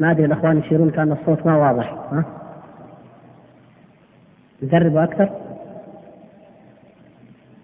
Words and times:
ما 0.00 0.10
أدري 0.10 0.24
الأخوان 0.24 0.58
يشيرون 0.58 0.90
كأن 0.90 1.12
الصوت 1.12 1.46
ما 1.46 1.56
واضح 1.56 1.92
ها؟ 2.12 2.24
نجربه 4.62 5.04
أكثر. 5.04 5.30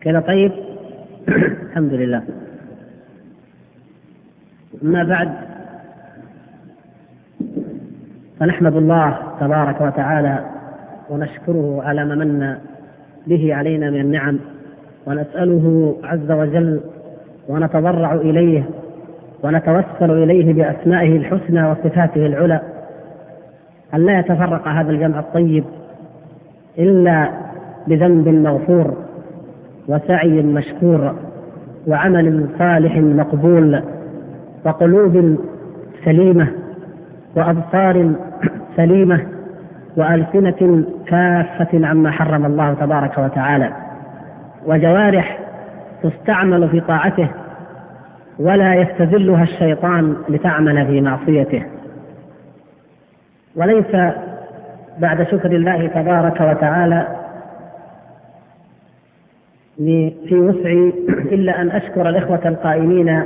كذا 0.00 0.20
طيب؟ 0.20 0.52
الحمد 1.68 1.92
لله. 1.94 2.22
أما 4.82 5.04
بعد 5.04 5.32
فنحمد 8.40 8.76
الله 8.76 9.18
تبارك 9.40 9.80
وتعالى 9.80 10.44
ونشكره 11.10 11.82
على 11.82 12.04
ما 12.04 12.14
من 12.14 12.56
به 13.26 13.54
علينا 13.54 13.90
من 13.90 14.00
النعم 14.00 14.38
ونسأله 15.06 15.96
عز 16.04 16.30
وجل 16.30 16.80
ونتضرع 17.48 18.14
إليه 18.14 18.64
ونتوسل 19.44 20.10
إليه 20.22 20.52
بأسمائه 20.54 21.16
الحسنى 21.16 21.70
وصفاته 21.70 22.26
العلى. 22.26 22.60
أن 23.94 24.06
لا 24.06 24.18
يتفرق 24.18 24.68
هذا 24.68 24.90
الجمع 24.90 25.18
الطيب 25.18 25.64
إلا 26.78 27.28
بذنب 27.86 28.28
مغفور 28.28 28.96
وسعي 29.88 30.42
مشكور 30.42 31.14
وعمل 31.86 32.46
صالح 32.58 32.96
مقبول 32.96 33.82
وقلوب 34.64 35.36
سليمة 36.04 36.48
وأبصار 37.36 38.12
سليمة 38.76 39.20
وألسنة 39.96 40.84
كافة 41.06 41.86
عما 41.86 42.10
حرم 42.10 42.46
الله 42.46 42.74
تبارك 42.74 43.18
وتعالى. 43.18 43.72
وجوارح 44.66 45.38
تستعمل 46.02 46.68
في 46.68 46.80
طاعته 46.80 47.28
ولا 48.38 48.74
يستذلها 48.74 49.42
الشيطان 49.42 50.16
لتعمل 50.28 50.86
في 50.86 51.00
معصيته. 51.00 51.62
وليس 53.56 53.96
بعد 54.98 55.22
شكر 55.22 55.50
الله 55.52 55.86
تبارك 55.86 56.40
وتعالى 56.40 57.06
في 60.28 60.34
وسعي 60.34 60.92
إلا 61.08 61.60
أن 61.60 61.70
أشكر 61.70 62.08
الإخوة 62.08 62.40
القائمين 62.44 63.22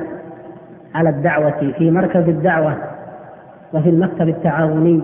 على 0.95 1.09
الدعوة 1.09 1.73
في 1.79 1.91
مركز 1.91 2.29
الدعوة 2.29 2.77
وفي 3.73 3.89
المكتب 3.89 4.29
التعاوني 4.29 5.03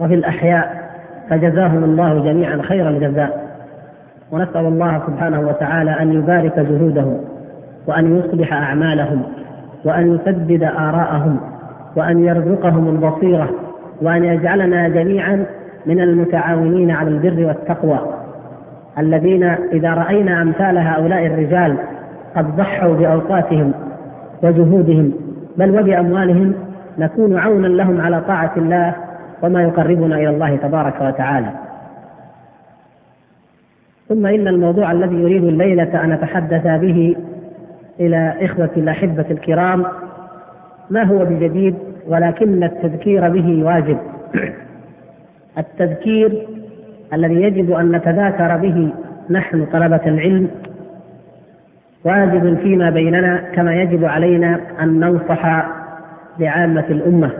وفي 0.00 0.14
الأحياء 0.14 0.90
فجزاهم 1.30 1.84
الله 1.84 2.24
جميعا 2.24 2.62
خير 2.62 2.88
الجزاء 2.88 3.46
ونسأل 4.32 4.66
الله 4.66 5.02
سبحانه 5.06 5.40
وتعالى 5.40 5.90
أن 5.90 6.12
يبارك 6.12 6.58
جهودهم 6.58 7.20
وأن 7.86 8.18
يصلح 8.18 8.52
أعمالهم 8.52 9.22
وأن 9.84 10.14
يسدد 10.14 10.62
آراءهم 10.62 11.40
وأن 11.96 12.24
يرزقهم 12.24 12.88
البصيرة 12.88 13.48
وأن 14.02 14.24
يجعلنا 14.24 14.88
جميعا 14.88 15.46
من 15.86 16.00
المتعاونين 16.00 16.90
على 16.90 17.08
البر 17.10 17.46
والتقوى. 17.46 17.98
الذين 18.98 19.42
إذا 19.72 19.94
رأينا 19.94 20.42
أمثال 20.42 20.78
هؤلاء 20.78 21.26
الرجال 21.26 21.76
قد 22.36 22.56
ضحوا 22.56 22.94
بأوقاتهم 22.94 23.72
وجهودهم 24.42 25.12
بل 25.56 25.70
وبأموالهم 25.80 26.52
نكون 26.98 27.38
عونا 27.38 27.66
لهم 27.66 28.00
على 28.00 28.20
طاعة 28.20 28.52
الله 28.56 28.94
وما 29.42 29.62
يقربنا 29.62 30.16
إلى 30.16 30.28
الله 30.28 30.56
تبارك 30.56 30.94
وتعالى. 31.00 31.48
ثم 34.08 34.26
إن 34.26 34.48
الموضوع 34.48 34.92
الذي 34.92 35.16
يريد 35.16 35.44
الليلة 35.44 36.04
أن 36.04 36.12
أتحدث 36.12 36.66
به 36.80 37.16
إلى 38.00 38.34
إخوة 38.40 38.70
الأحبة 38.76 39.24
الكرام. 39.30 39.84
ما 40.90 41.02
هو 41.02 41.18
بجديد؟ 41.24 41.74
ولكن 42.08 42.64
التذكير 42.64 43.28
به 43.28 43.64
واجب. 43.64 43.98
التذكير 45.58 46.46
الذي 47.12 47.34
يجب 47.42 47.72
أن 47.72 47.92
نتذاكر 47.92 48.56
به 48.56 48.92
نحن 49.30 49.66
طلبة 49.72 50.00
العلم 50.06 50.48
واجب 52.04 52.58
فيما 52.62 52.90
بيننا 52.90 53.42
كما 53.54 53.74
يجب 53.74 54.04
علينا 54.04 54.60
أن 54.80 55.00
ننصح 55.00 55.66
لعامة 56.38 56.84
الأمة. 56.90 57.30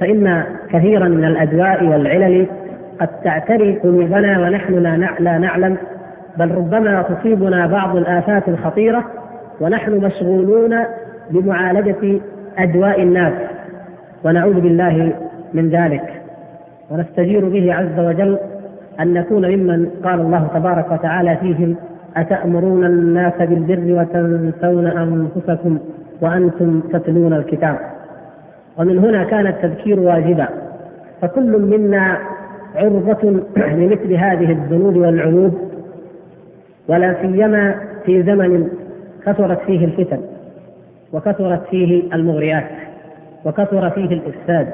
فإن 0.00 0.44
كثيرا 0.70 1.08
من 1.08 1.24
الأدواء 1.24 1.84
والعلل 1.84 2.46
قد 3.00 3.08
تعتري 3.24 3.74
قلوبنا 3.78 4.40
ونحن 4.40 4.74
لا 5.18 5.38
نعلم 5.38 5.76
بل 6.38 6.50
ربما 6.50 7.02
تصيبنا 7.02 7.66
بعض 7.66 7.96
الآفات 7.96 8.48
الخطيرة 8.48 9.04
ونحن 9.60 9.92
مشغولون 10.04 10.76
بمعالجة 11.30 12.20
أدواء 12.58 13.02
الناس 13.02 13.32
ونعوذ 14.24 14.60
بالله 14.60 15.12
من 15.54 15.68
ذلك. 15.68 16.22
ونستجير 16.90 17.48
به 17.48 17.74
عز 17.74 17.98
وجل 17.98 18.38
أن 19.00 19.12
نكون 19.12 19.56
ممن 19.56 19.86
قال 20.04 20.20
الله 20.20 20.48
تبارك 20.54 20.92
وتعالى 20.92 21.36
فيهم 21.36 21.76
أتأمرون 22.16 22.84
الناس 22.84 23.34
بالبر 23.38 24.00
وتنسون 24.00 24.86
أنفسكم 24.86 25.78
وأنتم 26.20 26.80
تتلون 26.80 27.32
الكتاب. 27.32 27.78
ومن 28.78 28.98
هنا 28.98 29.24
كان 29.24 29.46
التذكير 29.46 30.00
واجبا. 30.00 30.48
فكل 31.22 31.62
منا 31.62 32.18
عرضة 32.74 33.40
لمثل 33.56 34.12
هذه 34.12 34.52
الذنوب 34.52 34.96
والعيوب 34.96 35.54
ولا 36.88 37.14
سيما 37.22 37.74
في 38.04 38.22
زمن 38.22 38.68
كثرت 39.26 39.60
فيه 39.66 39.84
الفتن 39.84 40.20
وكثرت 41.12 41.66
فيه 41.70 42.02
المغريات 42.14 42.70
وكثر 43.44 43.90
فيه 43.90 44.04
الإفساد 44.06 44.68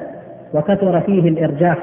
وكثر 0.53 1.01
فيه 1.01 1.29
الإرجاف 1.29 1.77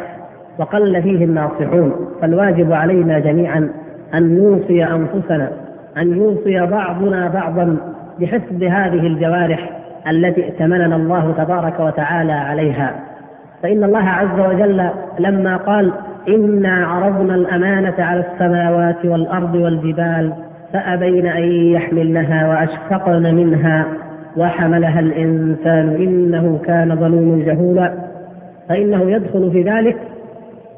وقل 0.58 1.02
فيه 1.02 1.24
الناصحون. 1.24 2.08
فالواجب 2.22 2.72
علينا 2.72 3.18
جميعا 3.18 3.70
أن 4.14 4.34
نوصي 4.38 4.84
أنفسنا 4.84 5.50
أن 5.98 6.16
يوصي 6.16 6.66
بعضنا 6.66 7.28
بعضا 7.28 7.76
بحفظ 8.20 8.62
هذه 8.62 9.06
الجوارح 9.06 9.70
التي 10.08 10.44
ائتمننا 10.44 10.96
الله 10.96 11.34
تبارك 11.38 11.80
وتعالى 11.80 12.32
عليها. 12.32 12.94
فإن 13.62 13.84
الله 13.84 14.04
عز 14.08 14.40
وجل 14.40 14.90
لما 15.18 15.56
قال 15.56 15.92
إنا 16.28 16.86
عرضنا 16.86 17.34
الأمانة 17.34 17.94
على 17.98 18.24
السماوات 18.32 19.04
والأرض 19.04 19.54
والجبال 19.54 20.32
فأبين 20.72 21.26
أن 21.26 21.42
يحملنها 21.52 22.48
وأشفقن 22.48 23.34
منها 23.34 23.86
وحملها 24.36 25.00
الإنسان 25.00 25.88
إنه 25.88 26.60
كان 26.64 26.96
ظلوما 26.96 27.44
جهولا 27.44 27.92
فإنه 28.68 29.10
يدخل 29.10 29.50
في 29.52 29.62
ذلك 29.62 29.96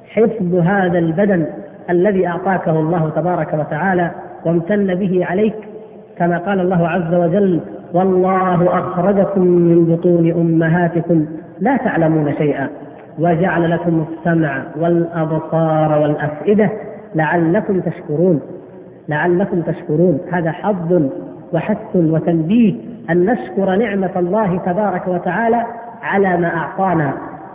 حفظ 0.08 0.54
هذا 0.54 0.98
البدن 0.98 1.46
الذي 1.90 2.26
أعطاكه 2.26 2.80
الله 2.80 3.10
تبارك 3.16 3.54
وتعالى 3.54 4.10
وامتن 4.46 4.94
به 4.94 5.24
عليك 5.26 5.54
كما 6.18 6.38
قال 6.38 6.60
الله 6.60 6.88
عز 6.88 7.14
وجل 7.14 7.60
والله 7.94 8.78
أخرجكم 8.78 9.40
من 9.46 9.84
بطون 9.84 10.30
أمهاتكم 10.32 11.26
لا 11.60 11.76
تعلمون 11.76 12.34
شيئا 12.38 12.68
وجعل 13.18 13.70
لكم 13.70 14.04
السمع 14.10 14.62
والأبصار 14.80 15.98
والأفئدة 16.02 16.70
لعلكم 17.14 17.80
تشكرون 17.80 18.40
لعلكم 19.10 19.60
تشكرون. 19.62 20.20
هذا 20.32 20.52
حظ 20.52 21.02
وحث 21.52 21.96
وتنبيه 21.96 22.74
أن 23.10 23.26
نشكر 23.26 23.76
نعمة 23.76 24.10
الله 24.16 24.58
تبارك 24.66 25.08
وتعالى 25.08 25.64
على 26.02 26.36
ما 26.36 26.56
أعطانا 26.56 27.12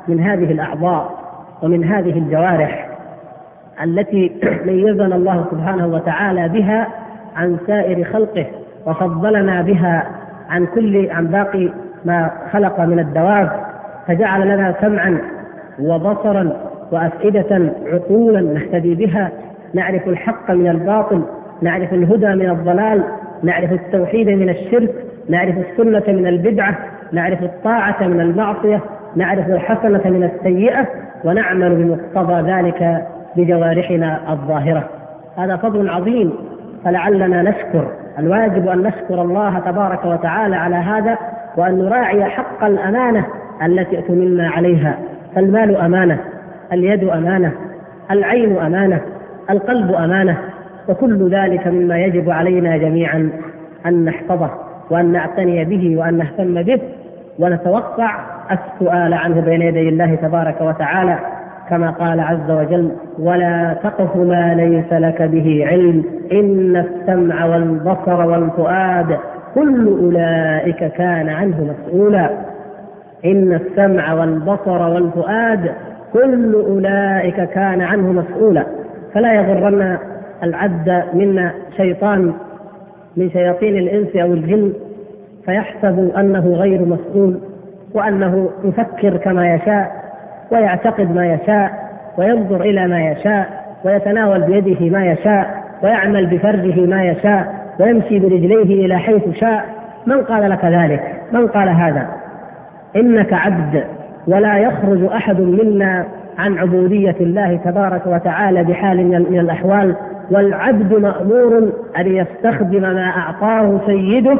من 0.08 0.20
هذه 0.20 0.52
الأعضاء 0.52 1.12
ومن 1.64 1.84
هذه 1.84 2.18
الجوارح 2.18 2.90
التي 3.84 4.32
ميزنا 4.68 5.16
الله 5.16 5.46
سبحانه 5.52 5.88
وتعالى 5.88 6.50
بها 6.50 6.88
عن 7.36 7.58
سائر 7.68 8.04
خلقه 8.04 8.46
وفضلنا 8.86 9.62
بها 9.62 10.08
عن 10.50 10.66
كل 10.66 11.10
عن 11.12 11.28
باقي 11.28 11.70
ما 12.06 12.32
خلق 12.52 12.80
من 12.80 13.00
الدواب. 13.00 13.52
فجعل 14.08 14.48
لنا 14.48 14.76
سمعا 14.82 15.18
وبصرا 15.80 16.50
وأفئدة 16.92 17.72
عقولا 17.86 18.42
نهتدي 18.42 18.96
بها. 18.96 19.32
نعرف 19.74 20.08
الحق 20.08 20.52
من 20.52 20.68
الباطل 20.68 21.22
نعرف 21.62 21.94
الهدى 21.94 22.36
من 22.36 22.50
الضلال 22.50 23.04
نعرف 23.44 23.72
التوحيد 23.72 24.30
من 24.30 24.50
الشرك 24.50 24.94
نعرف 25.30 25.56
السنة 25.58 26.04
من 26.08 26.28
البدعة 26.28 26.78
نعرف 27.12 27.44
الطاعة 27.44 28.08
من 28.08 28.22
المعصية 28.22 28.82
نعرف 29.16 29.50
الحسنة 29.50 30.02
من 30.06 30.24
السيئة 30.24 30.88
ونعمل 31.24 31.76
بمقتضى 31.76 32.52
ذلك 32.52 33.08
بجوارحنا 33.36 34.34
الظاهرة. 34.34 34.90
هذا 35.38 35.56
فضل 35.56 35.90
عظيم 35.90 36.34
فلعلنا 36.84 37.42
نشكر. 37.42 37.88
الواجب 38.20 38.68
أن 38.68 38.84
نشكر 38.84 39.22
الله 39.22 39.60
تبارك 39.60 40.06
وتعالى 40.06 40.56
على 40.56 40.76
هذا 40.76 41.18
وأن 41.58 41.80
نراعي 41.80 42.26
حق 42.26 42.64
الأمانة 42.64 43.26
التي 43.66 43.98
اؤتمنا 43.98 44.50
عليها. 44.50 44.98
فالمال 45.36 45.76
أمانة 45.78 46.20
اليد 46.74 47.04
أمانة 47.04 47.52
العين 48.12 48.58
أمانة 48.58 49.02
القلب 49.50 49.92
أمانة 49.92 50.38
وكل 50.90 51.30
ذلك 51.30 51.68
مما 51.68 51.98
يجب 52.00 52.30
علينا 52.30 52.78
جميعا 52.78 53.30
أن 53.86 54.06
نحفظه 54.06 54.50
وأن 54.90 55.12
نعتني 55.12 55.66
به 55.66 55.98
وأن 55.98 56.18
نهتم 56.18 56.62
به 56.64 56.80
ونتوقع 57.40 58.16
السؤال 58.52 59.14
عنه 59.14 59.42
بين 59.42 59.62
يدي 59.62 59.90
الله 59.90 60.16
تبارك 60.16 60.62
وتعالى 60.62 61.18
كما 61.70 61.90
قال 61.92 62.20
عز 62.20 62.52
وجل 62.52 62.92
ولا 63.20 63.76
تقف 63.84 64.16
ما 64.16 64.54
ليس 64.54 64.94
لك 64.94 65.22
به 65.22 65.66
علم 65.68 66.04
إن 66.32 66.76
السمع 66.76 67.46
والبصر 67.46 68.26
والفؤاد 68.26 69.18
كل 69.56 69.88
أولئك 69.88 70.84
كان 70.92 71.30
عنه 71.30 71.74
مسؤولا. 71.74 72.30
إن 73.26 73.54
السمع 73.54 74.14
والبصر 74.14 74.90
والفؤاد 74.90 75.72
كل 76.14 76.54
أولئك 76.54 77.50
كان 77.50 77.82
عنه 77.82 78.12
مسؤولا. 78.12 78.64
فلا 79.14 79.34
يغرن 79.34 79.98
العبد 80.44 81.04
منا 81.14 81.52
شيطان 81.78 82.34
من 83.18 83.30
شياطين 83.30 83.78
الإنس 83.78 84.16
أو 84.16 84.34
الجن 84.34 84.74
فيحسب 85.46 86.12
أنه 86.18 86.54
غير 86.54 86.82
مسؤول 86.82 87.40
وأنه 87.94 88.50
يفكر 88.64 89.18
كما 89.18 89.56
يشاء 89.56 89.92
ويعتقد 90.52 91.16
ما 91.16 91.34
يشاء 91.34 91.72
وينظر 92.18 92.62
إلى 92.62 92.88
ما 92.88 93.10
يشاء 93.12 93.66
ويتناول 93.86 94.42
بيده 94.42 94.90
ما 94.90 95.06
يشاء 95.06 95.64
ويعمل 95.84 96.26
بفرجه 96.26 96.86
ما 96.86 97.04
يشاء 97.04 97.54
ويمشي 97.80 98.20
برجليه 98.20 98.86
إلى 98.86 98.98
حيث 98.98 99.30
شاء. 99.40 99.66
من 100.06 100.22
قال 100.22 100.50
لك 100.50 100.66
ذلك؟ 100.66 101.04
من 101.32 101.48
قال 101.48 101.70
هذا؟ 101.70 102.08
إنك 102.96 103.34
عبد 103.34 103.84
ولا 104.28 104.58
يخرج 104.58 105.04
أحد 105.04 105.40
منا 105.40 106.06
عن 106.38 106.58
عبودية 106.58 107.16
الله 107.22 107.56
تبارك 107.56 108.08
وتعالى 108.08 108.64
بحال 108.64 108.98
من 109.32 109.40
الأحوال. 109.40 109.96
والعبد 110.32 110.94
مأمور 110.94 111.70
أن 111.98 112.08
يستخدم 112.08 112.82
ما 112.82 113.08
أعطاه 113.18 113.80
سيده 113.86 114.38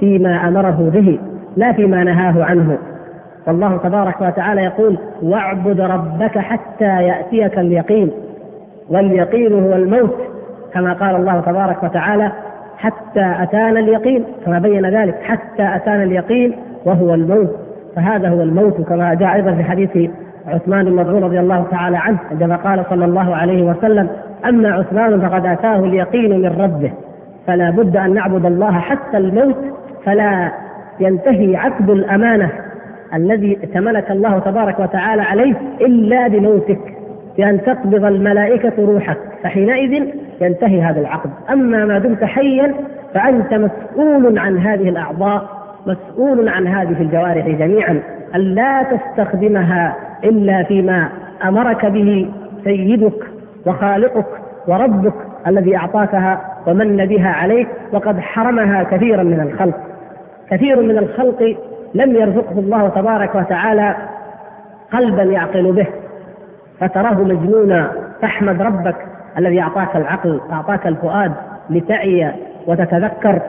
فيما 0.00 0.48
أمره 0.48 0.90
به 0.94 1.18
لا 1.56 1.72
فيما 1.72 2.04
نهاه 2.04 2.44
عنه. 2.44 2.78
والله 3.46 3.76
تبارك 3.76 4.20
وتعالى 4.20 4.64
يقول 4.64 4.98
واعبد 5.22 5.80
ربك 5.80 6.38
حتى 6.38 7.02
يأتيك 7.02 7.58
اليقين 7.58 8.10
واليقين 8.90 9.52
هو 9.52 9.72
الموت 9.72 10.16
كما 10.74 10.92
قال 10.92 11.16
الله 11.16 11.40
تبارك 11.40 11.82
وتعالى 11.82 12.32
حتى 12.78 13.34
أتانا 13.42 13.80
اليقين 13.80 14.24
كما 14.46 14.58
بين 14.58 14.86
ذلك 14.86 15.22
حتى 15.22 15.76
أتانا 15.76 16.02
اليقين 16.02 16.56
وهو 16.84 17.14
الموت 17.14 17.56
فهذا 17.96 18.28
هو 18.28 18.42
الموت 18.42 18.80
كما 18.80 19.14
جاء 19.14 19.34
أيضا 19.34 19.54
في 19.54 19.64
حديث 19.64 20.10
عثمان 20.46 20.84
بن 20.84 20.92
مظعون 20.96 21.24
رضي 21.24 21.40
الله 21.40 21.66
تعالى 21.70 21.96
عنه 21.96 22.18
عندما 22.30 22.56
قال 22.56 22.84
صلى 22.90 23.04
الله 23.04 23.36
عليه 23.36 23.62
وسلم 23.62 24.08
أما 24.44 24.70
عثمان 24.72 25.20
فقد 25.28 25.46
أتاه 25.46 25.78
اليقين 25.78 26.40
من 26.40 26.60
ربه 26.60 26.92
فلا 27.46 27.70
بد 27.70 27.96
أن 27.96 28.14
نعبد 28.14 28.46
الله 28.46 28.72
حتى 28.78 29.16
الموت 29.16 29.56
فلا 30.04 30.52
ينتهي 31.00 31.56
عقد 31.56 31.90
الأمانة 31.90 32.50
الذي 33.14 33.58
ائتمنك 33.62 34.10
الله 34.10 34.38
تبارك 34.38 34.80
وتعالى 34.80 35.22
عليه 35.22 35.54
إلا 35.80 36.28
بموتك 36.28 36.80
بأن 37.36 37.62
تقبض 37.62 38.04
الملائكة 38.04 38.72
روحك 38.78 39.18
فحينئذ 39.42 40.04
ينتهي 40.40 40.82
هذا 40.82 41.00
العقد. 41.00 41.30
أما 41.50 41.84
ما 41.84 41.98
دمت 41.98 42.24
حيا 42.24 42.74
فأنت 43.14 43.54
مسؤول 43.54 44.38
عن 44.38 44.58
هذه 44.58 44.88
الأعضاء 44.88 45.48
مسؤول 45.86 46.48
عن 46.48 46.66
هذه 46.66 47.02
الجوارح 47.02 47.48
جميعا 47.48 48.00
ألا 48.34 48.82
تستخدمها 48.82 49.96
إلا 50.24 50.62
فيما 50.62 51.08
أمرك 51.44 51.86
به 51.86 52.30
سيدك. 52.64 53.37
وخالقك 53.68 54.26
وربك 54.68 55.14
الذي 55.46 55.76
أعطاكها 55.76 56.40
ومن 56.66 56.96
بها 57.06 57.28
عليك 57.30 57.68
وقد 57.92 58.20
حرمها 58.20 58.82
كثيرا 58.82 59.22
من 59.22 59.40
الخلق. 59.40 59.74
كثير 60.50 60.82
من 60.82 60.98
الخلق 60.98 61.56
لم 61.94 62.14
يرزقه 62.16 62.58
الله 62.58 62.88
تبارك 62.88 63.34
وتعالى 63.34 63.96
قلبا 64.92 65.22
يعقل 65.22 65.72
به 65.72 65.86
فتراه 66.80 67.22
مجنونا. 67.22 67.92
فاحمد 68.22 68.62
ربك 68.62 68.96
الذي 69.38 69.60
أعطاك 69.60 69.96
العقل 69.96 70.40
أعطاك 70.52 70.86
الفؤاد 70.86 71.32
لتعي 71.70 72.32
وتتذكر. 72.66 73.40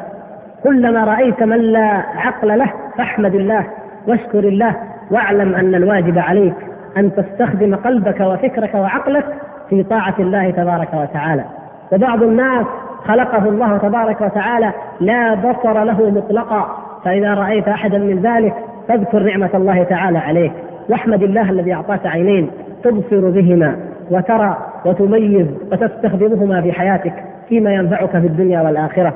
كلما 0.64 1.04
رأيت 1.04 1.44
من 1.44 1.58
لا 1.58 2.04
عقل 2.16 2.58
له 2.60 2.74
فاحمد 2.98 3.36
الله 3.36 3.66
واشكر 4.08 4.40
الله 4.40 4.76
واعلم 5.12 5.56
أن 5.56 5.76
الواجب 5.76 6.20
عليك 6.20 6.54
أن 6.98 7.12
تستخدم 7.16 7.76
قلبك 7.76 8.20
وفكرك 8.20 8.76
وعقلك 8.76 9.26
في 9.70 9.84
طاعة 9.84 10.16
الله 10.20 10.50
تبارك 10.50 10.94
وتعالى. 10.94 11.44
وبعض 11.92 12.24
الناس 12.24 12.66
خلقه 13.08 13.50
الله 13.50 13.78
تبارك 13.78 14.22
وتعالى 14.22 14.72
لا 15.00 15.34
بصر 15.34 15.84
له 15.84 16.10
مطلقا. 16.10 16.78
فإذا 17.06 17.34
رأيت 17.34 17.68
أحدا 17.68 17.98
من 17.98 18.22
ذلك 18.22 18.54
فاذكر 18.88 19.24
نعمة 19.24 19.50
الله 19.54 19.84
تعالى 19.84 20.18
عليك. 20.18 20.52
واحمد 20.90 21.24
الله 21.24 21.50
الذي 21.50 21.74
أعطاك 21.74 22.06
عينين 22.06 22.50
تبصر 22.84 23.30
بهما 23.30 23.76
وترى 24.12 24.58
وتميز 24.86 25.48
وتستخدمهما 25.72 26.62
في 26.62 26.72
حياتك 26.72 27.14
فيما 27.50 27.74
ينفعك 27.74 28.10
في 28.10 28.28
الدنيا 28.28 28.62
والآخرة. 28.62 29.14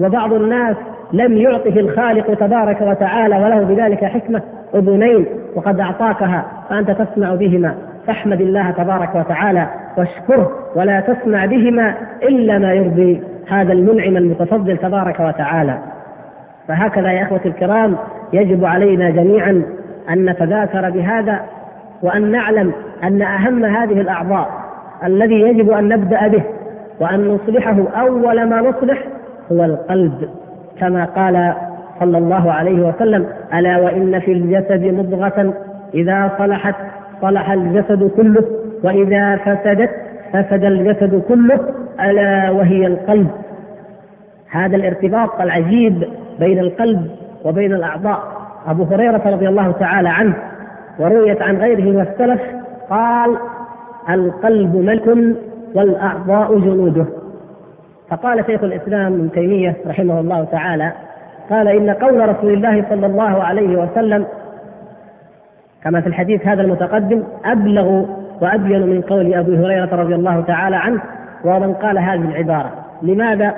وبعض 0.00 0.32
الناس 0.32 0.76
لم 1.12 1.36
يعطه 1.36 1.80
الخالق 1.80 2.34
تبارك 2.34 2.80
وتعالى 2.80 3.36
وله 3.36 3.62
بذلك 3.62 4.04
حكمة. 4.04 4.42
أذنين 4.74 5.26
وقد 5.54 5.80
أعطاكها 5.80 6.44
فأنت 6.70 6.90
تسمع 6.90 7.34
بهما. 7.34 7.74
فاحمد 8.06 8.40
الله 8.40 8.70
تبارك 8.70 9.14
وتعالى 9.14 9.66
واشكره 9.96 10.50
ولا 10.76 11.00
تسمع 11.00 11.44
بهما 11.46 11.94
إلا 12.22 12.58
ما 12.58 12.72
يرضي 12.72 13.22
هذا 13.48 13.72
المنعم 13.72 14.16
المتفضل 14.16 14.76
تبارك 14.76 15.20
وتعالى. 15.20 15.78
فهكذا 16.68 17.12
يا 17.12 17.22
اخوتي 17.22 17.48
الكرام 17.48 17.96
يجب 18.32 18.64
علينا 18.64 19.10
جميعا 19.10 19.62
أن 20.10 20.24
نتذاكر 20.30 20.90
بهذا 20.90 21.40
وأن 22.02 22.30
نعلم 22.30 22.72
أن 23.04 23.22
أهم 23.22 23.64
هذه 23.64 24.00
الأعضاء 24.00 24.50
الذي 25.04 25.40
يجب 25.40 25.70
أن 25.70 25.88
نبدأ 25.88 26.28
به 26.28 26.42
وأن 27.00 27.28
نصلحه 27.28 27.76
أول 27.96 28.44
ما 28.48 28.60
نصلح 28.60 28.98
هو 29.52 29.64
القلب 29.64 30.28
كما 30.80 31.04
قال 31.04 31.54
صلى 32.00 32.18
الله 32.18 32.52
عليه 32.52 32.88
وسلم 32.88 33.26
ألا 33.54 33.78
وإن 33.78 34.20
في 34.20 34.32
الجسد 34.32 34.84
مضغة 34.84 35.54
إذا 35.94 36.30
صلحت 36.38 36.74
صلح 37.22 37.50
الجسد 37.50 38.10
كله 38.16 38.44
وإذا 38.84 39.36
فسدت 39.36 39.90
فسد 40.32 40.64
الجسد 40.64 41.22
كله 41.28 41.60
ألا 42.00 42.50
وهي 42.50 42.86
القلب. 42.86 43.28
هذا 44.50 44.76
الارتباط 44.76 45.40
العجيب 45.40 46.04
بين 46.40 46.58
القلب 46.58 47.10
وبين 47.44 47.72
الأعضاء. 47.72 48.22
أبو 48.66 48.84
هريرة 48.84 49.22
رضي 49.26 49.48
الله 49.48 49.70
تعالى 49.72 50.08
عنه 50.08 50.34
ورويت 50.98 51.42
عن 51.42 51.56
غيره 51.56 51.82
من 51.82 52.00
السلف 52.00 52.40
قال 52.90 53.36
القلب 54.10 54.76
ملك 54.76 55.36
والأعضاء 55.74 56.58
جنوده. 56.58 57.06
فقال 58.10 58.44
شيخ 58.46 58.64
الإسلام 58.64 59.12
ابن 59.12 59.30
تيمية 59.32 59.76
رحمه 59.86 60.20
الله 60.20 60.44
تعالى 60.44 60.92
قال 61.50 61.68
إن 61.68 61.90
قول 61.90 62.28
رسول 62.28 62.52
الله 62.52 62.84
صلى 62.90 63.06
الله 63.06 63.42
عليه 63.42 63.76
وسلم 63.76 64.26
كما 65.84 66.00
في 66.00 66.06
الحديث 66.06 66.46
هذا 66.46 66.62
المتقدم 66.62 67.22
أبلغ 67.44 68.04
وأبين 68.40 68.86
من 68.86 69.00
قول 69.00 69.34
أبي 69.34 69.56
هريرة 69.56 69.94
رضي 69.94 70.14
الله 70.14 70.40
تعالى 70.40 70.76
عنه 70.76 71.00
ومن 71.44 71.72
قال 71.74 71.98
هذه 71.98 72.24
العبارة. 72.24 72.70
لماذا؟ 73.02 73.54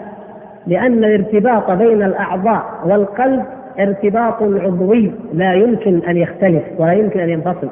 لأن 0.66 1.04
الارتباط 1.04 1.70
بين 1.70 2.02
الأعضاء 2.02 2.64
والقلب 2.84 3.42
ارتباط 3.80 4.42
عضوي 4.42 5.12
لا 5.34 5.54
يمكن 5.54 6.00
أن 6.08 6.16
يختلف 6.16 6.62
ولا 6.78 6.92
يمكن 6.92 7.20
أن 7.20 7.28
ينفصل. 7.28 7.68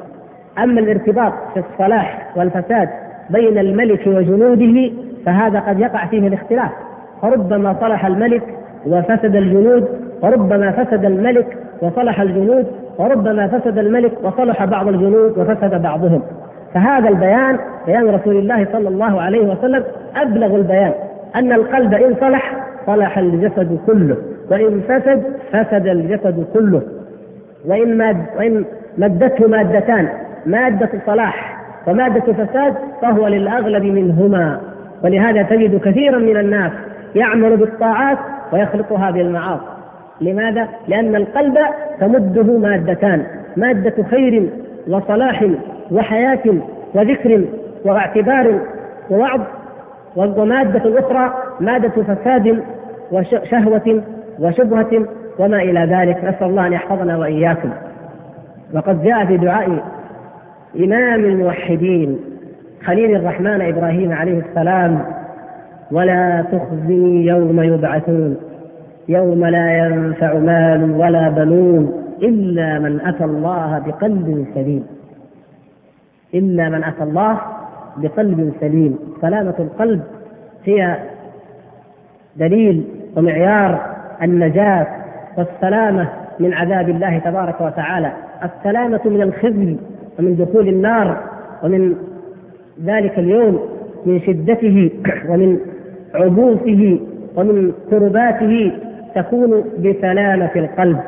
أما 0.63 0.79
الارتباط 0.79 1.33
في 1.53 1.59
الصلاح 1.71 2.31
والفساد 2.35 2.89
بين 3.29 3.57
الملك 3.57 4.07
وجنوده 4.07 4.91
فهذا 5.25 5.59
قد 5.59 5.79
يقع 5.79 6.05
فيه 6.05 6.27
الاختلاف. 6.27 6.71
فربما 7.21 7.75
صلح 7.81 8.05
الملك 8.05 8.43
وفسد 8.87 9.35
الجنود 9.35 9.87
وربما 10.21 10.71
فسد 10.71 11.05
الملك 11.05 11.57
وصلح 11.81 12.21
الجنود 12.21 12.67
وربما 12.97 13.47
فسد 13.47 13.77
الملك 13.77 14.11
وصلح 14.23 14.65
بعض 14.65 14.87
الجنود 14.87 15.37
وفسد 15.37 15.81
بعضهم. 15.81 16.21
فهذا 16.73 17.09
البيان 17.09 17.59
بيان 17.85 18.07
رسول 18.07 18.35
الله 18.35 18.67
صلى 18.73 18.87
الله 18.87 19.21
عليه 19.21 19.47
وسلم 19.47 19.83
أبلغ 20.15 20.55
البيان. 20.55 20.91
أن 21.35 21.53
القلب 21.53 21.93
إن 21.93 22.15
صلح 22.21 22.55
صلح 22.87 23.17
الجسد 23.17 23.79
كله. 23.87 24.17
وإن 24.51 24.81
فسد 24.87 25.23
فسد 25.51 25.87
الجسد 25.87 26.45
كله. 26.53 26.81
وإن, 27.65 27.97
ماد 27.97 28.17
وإن 28.37 28.65
مدته 28.97 29.47
مادتان 29.47 30.07
مادة 30.45 30.89
صلاح 31.05 31.57
ومادة 31.87 32.33
فساد 32.33 32.73
فهو 33.01 33.27
للأغلب 33.27 33.83
منهما. 33.83 34.59
ولهذا 35.03 35.41
تجد 35.41 35.79
كثيرا 35.79 36.17
من 36.17 36.37
الناس 36.37 36.71
يعمل 37.15 37.57
بالطاعات 37.57 38.17
ويخلطها 38.53 39.11
بالمعاصي. 39.11 39.72
لماذا؟ 40.21 40.67
لأن 40.87 41.15
القلب 41.15 41.57
تمده 41.99 42.57
مادتان 42.57 43.25
مادة 43.57 44.03
خير 44.03 44.49
وصلاح 44.87 45.45
وحياة 45.91 46.43
وذكر 46.93 47.43
واعتبار 47.85 48.59
ووعظ 49.09 49.41
ومادة 50.15 50.99
أخرى 50.99 51.33
مادة 51.59 51.89
فساد 52.03 52.63
وشهوة 53.11 54.01
وشبهة 54.39 55.05
وما 55.39 55.57
إلى 55.61 55.79
ذلك. 55.79 56.17
نسأل 56.17 56.47
الله 56.47 56.67
أن 56.67 56.73
يحفظنا 56.73 57.17
وإياكم. 57.17 57.69
وقد 58.73 59.03
جاء 59.03 59.25
في 59.25 59.37
دعاء 59.37 59.83
إمام 60.79 61.25
الموحدين 61.25 62.19
خليل 62.85 63.15
الرحمن 63.15 63.61
إبراهيم 63.61 64.11
عليه 64.11 64.41
السلام 64.49 65.05
ولا 65.91 66.45
تخزني 66.51 67.25
يوم 67.25 67.61
يبعثون. 67.61 68.37
يوم 69.09 69.45
لا 69.45 69.77
ينفع 69.77 70.33
مال 70.33 70.91
ولا 70.91 71.29
بنون 71.29 72.03
إلا 72.21 72.79
من 72.79 73.01
أتى 73.01 73.23
الله 73.23 73.79
بقلب 73.79 74.45
سليم. 74.55 74.83
إلا 76.33 76.69
من 76.69 76.83
أتى 76.83 77.03
الله 77.03 77.41
بقلب 77.97 78.53
سليم. 78.59 78.99
سلامة 79.21 79.55
القلب 79.59 80.01
هي 80.65 80.97
دليل 82.35 82.83
ومعيار 83.17 83.95
النجاة 84.21 84.87
والسلامة 85.37 86.09
من 86.39 86.53
عذاب 86.53 86.89
الله 86.89 87.17
تبارك 87.19 87.61
وتعالى. 87.61 88.11
السلامة 88.43 89.01
من 89.05 89.21
الخزي 89.21 89.75
ومن 90.19 90.35
دخول 90.35 90.67
النار 90.67 91.23
ومن 91.63 91.95
ذلك 92.85 93.19
اليوم 93.19 93.59
من 94.05 94.19
شدته 94.21 94.89
ومن 95.29 95.59
عبوسه 96.13 96.99
ومن 97.35 97.71
كرباته 97.89 98.71
تكون 99.15 99.63
بسلامة 99.79 100.51
القلب 100.55 100.99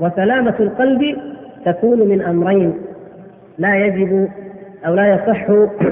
وسلامة 0.00 0.54
القلب 0.60 1.16
تكون 1.64 1.98
من 2.08 2.22
أمرين 2.22 2.74
لا 3.58 3.76
يجب 3.76 4.28
أو 4.86 4.94
لا 4.94 5.14
يصح 5.14 5.50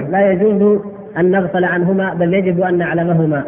لا 0.08 0.30
يجوز 0.32 0.80
أن 1.18 1.30
نغفل 1.30 1.64
عنهما 1.64 2.14
بل 2.14 2.34
يجب 2.34 2.60
أن 2.60 2.78
نعلمهما. 2.78 3.44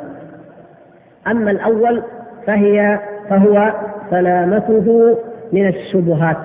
أما 1.27 1.51
الأول 1.51 2.03
فهي 2.47 2.99
فهو 3.31 3.73
سلامته 4.11 5.17
من 5.53 5.67
الشبهات. 5.69 6.37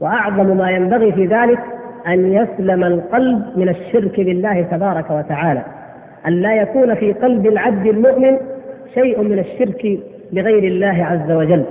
وأعظم 0.00 0.56
ما 0.56 0.70
ينبغي 0.70 1.12
في 1.12 1.26
ذلك 1.26 1.58
أن 2.06 2.32
يسلم 2.32 2.84
القلب 2.84 3.42
من 3.56 3.68
الشرك 3.68 4.16
بالله 4.20 4.62
تبارك 4.62 5.10
وتعالى 5.10 5.62
أن 6.26 6.32
لا 6.32 6.54
يكون 6.54 6.94
في 6.94 7.12
قلب 7.12 7.46
العبد 7.46 7.86
المؤمن 7.86 8.36
شيء 8.94 9.22
من 9.22 9.38
الشرك 9.38 9.98
بغير 10.32 10.64
الله 10.72 11.04
عز 11.04 11.30
وجل. 11.30 11.64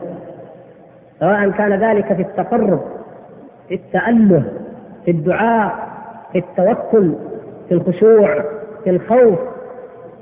سواء 1.20 1.50
كان 1.50 1.74
ذلك 1.74 2.14
في 2.14 2.22
التقرب 2.22 2.82
في 3.70 3.76
التأله 3.76 4.44
في 5.06 5.12
الدعاء 5.12 5.76
في 6.32 6.38
التوكل 6.40 7.14
في 7.70 7.74
الخشوع 7.74 8.44
في 8.84 8.90
الخوف 8.90 9.40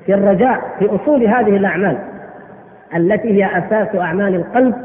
في 0.05 0.13
الرجاء 0.13 0.61
في 0.79 0.95
أصول 0.95 1.27
هذه 1.27 1.55
الأعمال 1.57 1.97
التي 2.95 3.27
هي 3.43 3.57
أساس 3.57 3.95
أعمال 3.95 4.35
القلب 4.35 4.75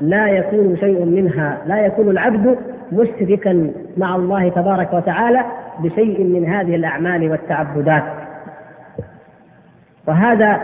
لا 0.00 0.28
يكون 0.28 0.76
شيء 0.76 1.04
منها 1.04 1.58
لا 1.66 1.86
يكون 1.86 2.10
العبد 2.10 2.58
مشركا 2.92 3.70
مع 3.96 4.16
الله 4.16 4.48
تبارك 4.48 4.92
وتعالى 4.92 5.44
بشيء 5.78 6.24
من 6.24 6.46
هذه 6.46 6.74
الأعمال 6.74 7.30
والتعبدات. 7.30 8.02
وهذا 10.08 10.60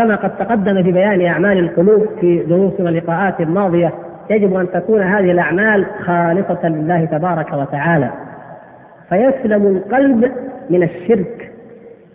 كما 0.00 0.16
قد 0.16 0.36
تقدم 0.38 0.82
في 0.82 0.92
بيان 0.92 1.26
أعمال 1.26 1.58
القلوب 1.58 2.06
في 2.20 2.38
دروسنا 2.38 2.88
اللقاءات 2.88 3.40
الماضيه 3.40 3.92
يجب 4.30 4.56
أن 4.56 4.70
تكون 4.70 5.02
هذه 5.02 5.30
الأعمال 5.30 5.86
خالصة 6.06 6.68
لله 6.68 7.04
تبارك 7.04 7.52
وتعالى. 7.52 8.10
فيسلم 9.08 9.66
القلب 9.66 10.32
من 10.70 10.82
الشرك 10.82 11.52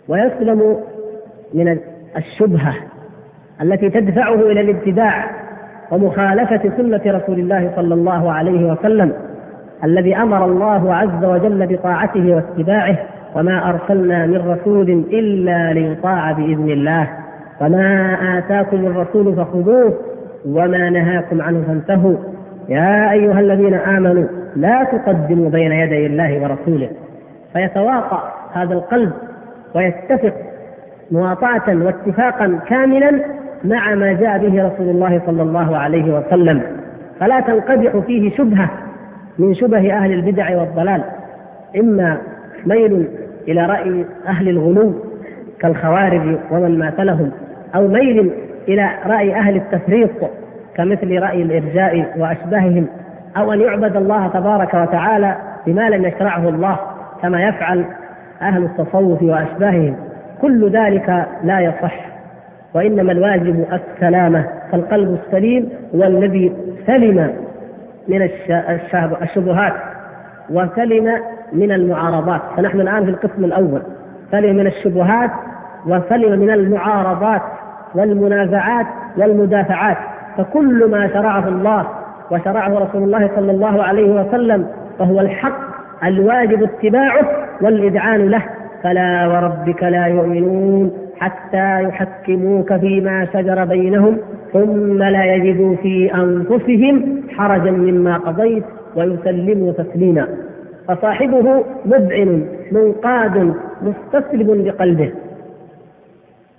ويسلم 0.08 0.76
من 1.54 1.78
الشبهة 2.16 2.74
التي 3.62 3.90
تدفعه 3.90 4.34
إلى 4.34 4.60
الابتداع 4.60 5.30
ومخالفة 5.90 6.72
سنة 6.76 7.02
رسول 7.06 7.38
الله 7.38 7.72
صلى 7.76 7.94
الله 7.94 8.32
عليه 8.32 8.72
وسلم 8.72 9.12
الذي 9.84 10.16
أمر 10.16 10.44
الله 10.44 10.94
عز 10.94 11.24
وجل 11.24 11.66
بطاعته 11.66 12.34
واتباعه 12.34 12.96
وما 13.36 13.70
أرسلنا 13.70 14.26
من 14.26 14.36
رسول 14.36 14.90
إلا 14.90 15.72
ليطاع 15.72 16.32
بإذن 16.32 16.70
الله. 16.70 17.25
وما 17.60 18.16
آتاكم 18.38 18.86
الرسول 18.86 19.36
فخذوه 19.36 19.94
وما 20.46 20.90
نهاكم 20.90 21.42
عنه 21.42 21.64
فانتهوا. 21.66 22.16
يا 22.68 23.12
أيها 23.12 23.40
الذين 23.40 23.74
آمنوا 23.74 24.24
لا 24.56 24.84
تقدموا 24.84 25.50
بين 25.50 25.72
يدي 25.72 26.06
الله 26.06 26.42
ورسوله. 26.42 26.88
فيتواطأ 27.52 28.32
هذا 28.52 28.74
القلب 28.74 29.12
ويتفق 29.74 30.32
مواطأة 31.10 31.84
واتفاقا 31.84 32.60
كاملا 32.68 33.20
مع 33.64 33.94
ما 33.94 34.12
جاء 34.12 34.38
به 34.38 34.66
رسول 34.66 34.88
الله 34.88 35.22
صلى 35.26 35.42
الله 35.42 35.76
عليه 35.76 36.18
وسلم. 36.18 36.62
فلا 37.20 37.40
تنقدح 37.40 37.98
فيه 37.98 38.30
شبهة 38.30 38.70
من 39.38 39.54
شبه 39.54 39.92
أهل 39.92 40.12
البدع 40.12 40.60
والضلال. 40.60 41.02
إما 41.76 42.18
ميل 42.66 43.08
إلى 43.48 43.66
رأي 43.66 44.04
أهل 44.26 44.48
الغلو 44.48 44.92
كالخوارج 45.60 46.36
ومن 46.50 46.78
ماثلهم 46.78 47.30
أو 47.76 47.88
ميل 47.88 48.32
إلى 48.68 48.90
رأي 49.06 49.34
أهل 49.34 49.56
التفريط 49.56 50.10
كمثل 50.76 51.22
رأي 51.22 51.42
الإرجاء 51.42 52.14
وأشباههم 52.18 52.86
أو 53.36 53.52
أن 53.52 53.60
يعبد 53.60 53.96
الله 53.96 54.28
تبارك 54.28 54.74
وتعالى 54.74 55.36
بما 55.66 55.88
لم 55.90 56.04
يشرعه 56.04 56.48
الله 56.48 56.78
كما 57.22 57.42
يفعل 57.42 57.84
أهل 58.42 58.64
التصوف 58.64 59.22
وأشباههم. 59.22 59.96
كل 60.42 60.70
ذلك 60.70 61.26
لا 61.44 61.60
يصح 61.60 61.94
وإنما 62.74 63.12
الواجب 63.12 63.64
السلامة 63.72 64.44
فالقلب 64.72 65.18
السليم 65.24 65.68
هو 65.94 66.04
الذي 66.04 66.52
سلم 66.86 67.32
من 68.08 68.22
الشبهات 69.22 69.72
وسلم 70.50 71.20
من 71.52 71.72
المعارضات. 71.72 72.40
فنحن 72.56 72.80
الآن 72.80 73.04
في 73.04 73.10
القسم 73.10 73.44
الأول 73.44 73.82
سلم 74.30 74.56
من 74.56 74.66
الشبهات 74.66 75.30
وسلم 75.86 76.40
من 76.40 76.50
المعارضات. 76.50 77.42
والمنازعات 77.94 78.86
والمدافعات 79.18 79.96
فكل 80.38 80.90
ما 80.90 81.08
شرعه 81.08 81.48
الله 81.48 81.86
وشرعه 82.30 82.68
رسول 82.68 83.02
الله 83.02 83.30
صلى 83.36 83.50
الله 83.50 83.82
عليه 83.82 84.10
وسلم 84.20 84.66
فهو 84.98 85.20
الحق 85.20 85.58
الواجب 86.04 86.62
اتباعه 86.62 87.28
والإذعان 87.62 88.28
له. 88.28 88.42
فلا 88.82 89.26
وربك 89.26 89.82
لا 89.82 90.06
يؤمنون 90.06 90.90
حتى 91.18 91.82
يحكموك 91.82 92.76
فيما 92.76 93.26
شجر 93.32 93.64
بينهم 93.64 94.18
ثم 94.52 95.02
لا 95.02 95.24
يجدوا 95.34 95.76
في 95.76 96.14
أنفسهم 96.14 97.22
حرجا 97.36 97.70
مما 97.70 98.16
قضيت 98.16 98.64
ويسلموا 98.96 99.72
تسليما. 99.72 100.28
فصاحبه 100.88 101.64
مذعن 101.86 102.46
منقاد 102.72 103.54
مستسلم 103.82 104.64
بقلبه 104.64 105.12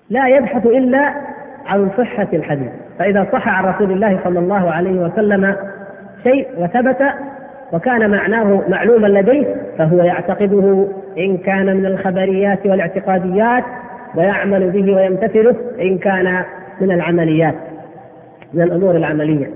لا 0.09 0.27
يبحث 0.27 0.65
إلا 0.65 1.13
عن 1.65 1.89
صحة 1.97 2.27
الحديث. 2.33 2.71
فإذا 2.99 3.27
صح 3.31 3.47
عن 3.47 3.65
رسول 3.65 3.91
الله 3.91 4.19
صلى 4.23 4.39
الله 4.39 4.71
عليه 4.71 4.99
وسلم 4.99 5.55
شيء 6.23 6.47
وثبت 6.57 6.97
وكان 7.73 8.09
معناه 8.11 8.61
معلوما 8.69 9.07
لديه 9.07 9.55
فهو 9.77 9.97
يعتقده 9.97 10.87
إن 11.17 11.37
كان 11.37 11.77
من 11.77 11.85
الخبريات 11.85 12.65
والاعتقاديات 12.65 13.63
ويعمل 14.15 14.71
به 14.71 14.95
ويمتثله 14.95 15.55
إن 15.81 15.97
كان 15.97 16.43
من 16.81 16.91
العمليات 16.91 17.55
من 18.53 18.61
الأمور 18.61 18.95
العملية. 18.95 19.49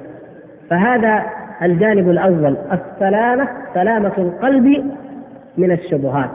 فهذا 0.69 1.23
الجانب 1.63 2.09
الأول 2.09 2.57
السلامة 2.71 3.47
سلامة 3.73 4.11
القلب 4.17 4.91
من 5.57 5.71
الشبهات. 5.71 6.29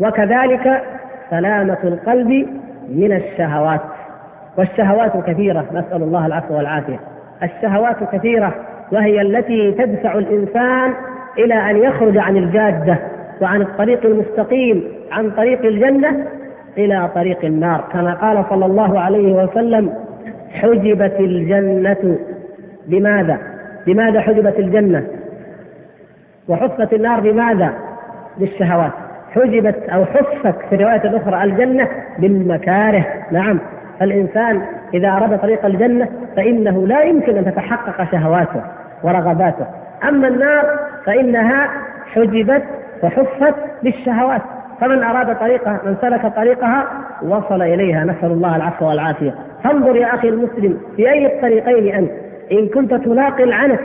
وكذلك 0.00 0.82
سلامة 1.30 1.78
القلب 1.84 2.46
من 2.88 3.12
الشهوات 3.12 3.80
والشهوات 4.58 5.16
كثيرة 5.26 5.64
نسأل 5.72 6.02
الله 6.02 6.26
العفو 6.26 6.54
والعافية. 6.56 7.00
الشهوات 7.42 7.96
كثيرة 8.12 8.54
وهي 8.92 9.20
التي 9.20 9.72
تدفع 9.72 10.18
الإنسان 10.18 10.94
إلى 11.38 11.54
أن 11.54 11.76
يخرج 11.76 12.18
عن 12.18 12.36
الجادة 12.36 12.98
وعن 13.40 13.62
الطريق 13.62 14.06
المستقيم 14.06 14.84
عن 15.12 15.30
طريق 15.30 15.64
الجنة 15.64 16.26
إلى 16.78 17.08
طريق 17.14 17.44
النار. 17.44 17.84
كما 17.92 18.14
قال 18.14 18.44
صلى 18.50 18.66
الله 18.66 19.00
عليه 19.00 19.32
وسلم 19.32 19.92
حجبت 20.50 21.16
الجنة 21.20 22.18
بماذا؟ 22.86 23.38
بماذا 23.86 24.20
حجبت 24.20 24.58
الجنة؟ 24.58 25.06
وحفت 26.48 26.92
النار 26.92 27.20
بماذا؟ 27.20 27.72
بالشهوات 28.38 28.92
حجبت 29.34 29.88
أو 29.88 30.04
حفت 30.04 30.54
في 30.68 30.74
الرواية 30.74 31.04
الأخرى 31.04 31.44
الجنة 31.44 31.88
بالمكاره. 32.18 33.04
نعم. 33.30 33.58
الإنسان 34.02 34.62
إذا 34.94 35.08
أراد 35.08 35.40
طريق 35.40 35.66
الجنة 35.66 36.08
فإنه 36.36 36.86
لا 36.86 37.02
يمكن 37.02 37.36
أن 37.36 37.44
تتحقق 37.44 38.10
شهواته 38.12 38.62
ورغباته. 39.02 39.66
أما 40.08 40.28
النار 40.28 40.78
فإنها 41.06 41.68
حجبت 42.14 42.62
وحفت 43.02 43.54
بالشهوات 43.82 44.42
فمن 44.80 45.02
أراد 45.02 45.38
طريقها 45.38 45.80
من 45.86 45.96
سلك 46.00 46.26
طريقها 46.36 46.86
وصل 47.22 47.62
إليها. 47.62 48.04
نسأل 48.04 48.32
الله 48.32 48.56
العفو 48.56 48.88
والعافية. 48.88 49.34
فانظر 49.64 49.96
يا 49.96 50.14
أخي 50.14 50.28
المسلم 50.28 50.78
في 50.96 51.10
أي 51.10 51.26
الطريقين 51.26 51.94
أنت. 51.94 52.10
إن 52.52 52.68
كنت 52.68 52.94
تلاقي 52.94 53.44
العنف 53.44 53.80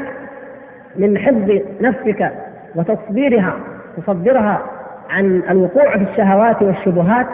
من 0.96 1.18
حفظ 1.18 1.60
نفسك 1.82 2.32
وتصبيرها 2.76 3.54
تصبرها 3.98 4.62
عن 5.10 5.44
الوقوع 5.50 5.98
في 5.98 6.04
الشهوات 6.12 6.62
والشبهات 6.62 7.28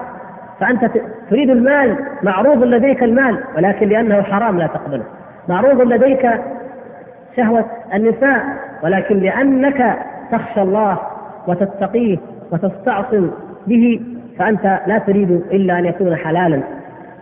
فأنت 0.60 0.92
تريد 1.30 1.50
المال 1.50 1.98
معروض 2.24 2.64
لديك 2.64 3.04
المال 3.04 3.40
ولكن 3.58 3.90
لأنه 3.90 4.22
حرام 4.22 4.58
لا 4.58 4.68
تقبله. 4.68 5.04
معروض 5.50 5.82
لديك 5.82 6.30
شهوة 7.38 7.66
النساء 7.94 8.44
ولكن 8.84 9.20
لأنك 9.20 9.98
تخشى 10.32 10.62
الله 10.62 10.98
وتتقيه 11.48 12.18
وتستعصم 12.52 13.32
به 13.68 14.02
فأنت 14.40 14.80
لا 14.88 14.98
تريد 14.98 15.32
إلا 15.32 15.80
أن 15.80 15.86
يكون 15.86 16.16
حلالا. 16.16 16.62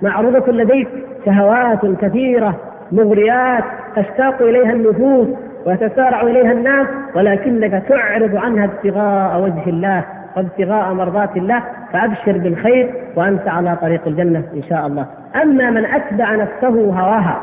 معروضة 0.02 0.52
لديك 0.52 0.88
شهوات 1.26 1.86
كثيرة 1.86 2.56
مغريات 2.92 3.64
تشتاق 3.96 4.42
إليها 4.42 4.72
النفوس 4.72 5.28
ويتسارع 5.66 6.22
إليها 6.22 6.52
الناس 6.52 6.88
ولكنك 7.16 7.84
تعرض 7.90 8.36
عنها 8.36 8.66
ابتغاء 8.66 9.42
وجه 9.42 9.70
الله. 9.70 10.04
وابتغاء 10.38 10.94
مرضات 10.94 11.38
الله 11.38 11.64
فأبشر 11.94 12.38
بالخير 12.38 12.94
وأنت 13.16 13.48
على 13.48 13.76
طريق 13.76 14.02
الجنة 14.08 14.44
إن 14.56 14.64
شاء 14.70 14.88
الله. 14.88 15.06
أما 15.42 15.70
من 15.70 15.86
أتبع 15.86 16.36
نفسه 16.36 17.00
هواها 17.00 17.42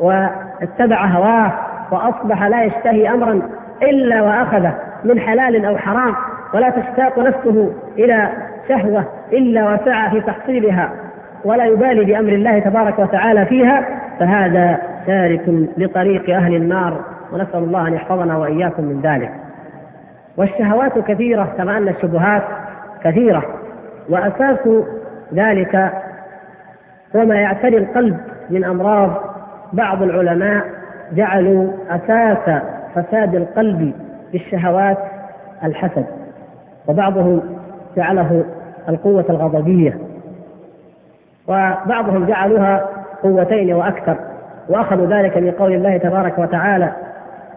واتبع 0.00 1.06
هواه 1.06 1.52
وأصبح 1.90 2.42
لا 2.42 2.62
يشتهي 2.62 3.10
أمرا 3.10 3.42
إلا 3.82 4.22
وأخذه 4.22 4.74
من 5.04 5.20
حلال 5.20 5.64
أو 5.64 5.76
حرام 5.78 6.14
ولا 6.54 6.70
تشتاق 6.70 7.18
نفسه 7.18 7.72
إلى 7.98 8.28
شهوة 8.68 9.04
إلا 9.32 9.74
وسعى 9.74 10.10
في 10.10 10.20
تحصيلها 10.20 10.90
ولا 11.44 11.64
يبالي 11.64 12.04
بأمر 12.04 12.32
الله 12.32 12.58
تبارك 12.58 12.98
وتعالى 12.98 13.46
فيها 13.46 13.84
فهذا 14.20 14.78
تارك 15.06 15.42
لطريق 15.76 16.36
أهل 16.36 16.54
النار 16.54 17.00
ونسأل 17.32 17.58
الله 17.64 17.88
أن 17.88 17.94
يحفظنا 17.94 18.36
وإياكم 18.36 18.84
من 18.84 19.00
ذلك. 19.00 19.32
والشهوات 20.36 20.98
كثيرة 20.98 21.54
كما 21.56 21.78
أن 21.78 21.88
الشبهات 21.88 22.42
كثيرة. 23.04 23.42
وأساس 24.08 24.58
ذلك 25.34 25.92
هو 27.16 27.24
ما 27.24 27.34
يعتري 27.34 27.78
القلب 27.78 28.16
من 28.50 28.64
أمراض. 28.64 29.10
بعض 29.72 30.02
العلماء 30.02 30.64
جعلوا 31.12 31.70
أساس 31.90 32.62
فساد 32.94 33.34
القلب 33.34 33.92
بالشهوات 34.32 34.98
الحسد 35.64 36.06
وبعضهم 36.88 37.40
جعله 37.96 38.44
القوة 38.88 39.24
الغضبية 39.30 39.98
وبعضهم 41.48 42.26
جعلوها 42.26 42.88
قوتين 43.22 43.72
وأكثر 43.74 44.16
وأخذوا 44.68 45.06
ذلك 45.06 45.36
من 45.36 45.50
قول 45.50 45.72
الله 45.72 45.96
تبارك 45.96 46.38
وتعالى 46.38 46.92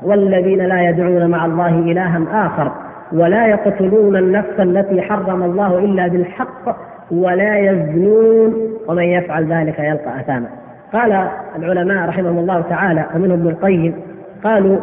والذين 0.02 0.60
لا 0.60 0.90
يدعون 0.90 1.30
مع 1.30 1.46
الله 1.46 1.70
إلها 1.70 2.22
آخر 2.48 2.72
ولا 3.14 3.48
يقتلون 3.48 4.16
النفس 4.16 4.60
التي 4.60 5.02
حرم 5.02 5.44
الله 5.44 5.80
إلا 5.80 6.08
بالحق 6.08 6.78
ولا 7.12 7.58
يزنون 7.58 8.54
ومن 8.88 9.04
يفعل 9.04 9.54
ذلك 9.54 9.80
يلقى 9.80 10.20
أثاما. 10.20 10.48
قال 10.94 11.28
العلماء 11.56 12.10
رحمهم 12.10 12.38
الله 12.38 12.62
تعالى 12.62 13.06
ومنهم 13.16 13.40
ابن 13.40 13.50
القيم 13.50 13.96
قالوا 14.44 14.78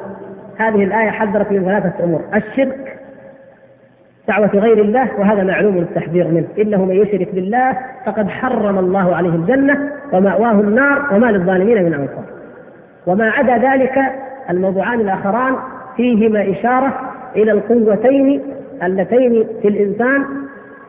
هذه 0.59 0.85
الآية 0.85 1.11
حذرت 1.11 1.53
من 1.53 1.65
ثلاثة 1.65 2.05
أمور 2.05 2.21
الشرك 2.35 2.99
دعوة 4.29 4.51
غير 4.55 4.81
الله 4.81 5.09
وهذا 5.19 5.43
معلوم 5.45 5.79
التحذير 5.79 6.29
منه 6.29 6.47
إنه 6.59 6.85
من 6.85 6.95
يشرك 6.95 7.35
بالله 7.35 7.79
فقد 8.07 8.29
حرم 8.29 8.79
الله 8.79 9.17
عليه 9.17 9.31
الجنة 9.31 9.91
ومأواه 10.13 10.53
النار 10.53 11.15
وما 11.15 11.27
للظالمين 11.27 11.85
من 11.85 11.95
أنصار. 11.95 12.25
وما 13.07 13.31
عدا 13.31 13.59
ذلك 13.59 13.99
الموضوعان 14.53 15.01
الآخران 15.01 15.57
فيهما 15.97 16.51
إشارة 16.51 17.01
إلى 17.37 17.53
القوتين 17.53 18.43
اللتين 18.83 19.47
في 19.63 19.69
الإنسان 19.69 20.25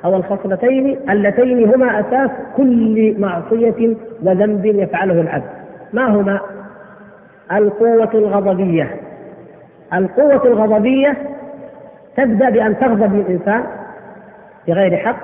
أو 0.06 0.15
الخصلتين 0.15 0.99
اللتين 1.10 1.73
هما 1.73 1.99
أساس 1.99 2.30
كل 2.58 3.15
معصية 3.19 3.95
وذنب 4.23 4.65
يفعله 4.65 5.21
العبد. 5.21 5.49
ما 5.93 6.06
هما؟ 6.08 6.39
القوة 7.52 8.10
الغضبية. 8.13 8.89
القوة 9.93 10.45
الغضبية 10.45 11.17
تبدأ 12.17 12.49
بأن 12.49 12.80
تغضب 12.80 13.15
للإنسان 13.15 13.63
بغير 14.67 14.97
حق 14.97 15.17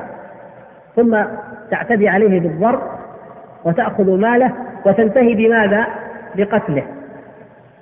ثم 0.96 1.18
تعتدي 1.72 2.10
عليه 2.10 2.40
بالضرب 2.40 2.82
وتأخذ 3.66 4.18
ماله 4.18 4.52
وتنتهي 4.86 5.34
بماذا؟ 5.34 5.88
بقتله. 6.36 6.84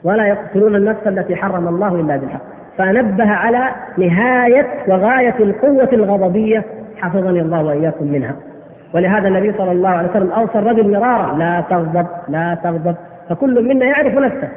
ولا 0.08 0.28
يقتلون 0.28 0.76
النفس 0.76 1.08
التي 1.08 1.36
حرم 1.36 1.68
الله 1.68 1.96
إلا 1.96 2.18
بالحق. 2.18 2.42
فنبه 2.78 3.30
على 3.32 3.70
نهاية 3.98 4.68
وغاية 4.88 5.36
القوة 5.40 5.90
الغضبية 5.94 6.64
حفظني 6.98 7.42
الله 7.42 7.64
وإياكم 7.66 8.08
منها. 8.08 8.36
ولهذا 8.94 9.28
النبي 9.28 9.54
صلى 9.58 9.72
الله 9.72 9.90
عليه 9.90 10.10
وسلم 10.10 10.32
أوصى 10.32 10.60
الرجل 10.60 10.92
مرارا 10.92 11.38
لا 11.38 11.64
تغضب 11.70 12.06
لا 12.30 12.58
تغضب. 12.64 12.96
فكل 13.30 13.68
منا 13.68 13.86
يعرف 13.86 14.18
نفسه. 14.18 14.50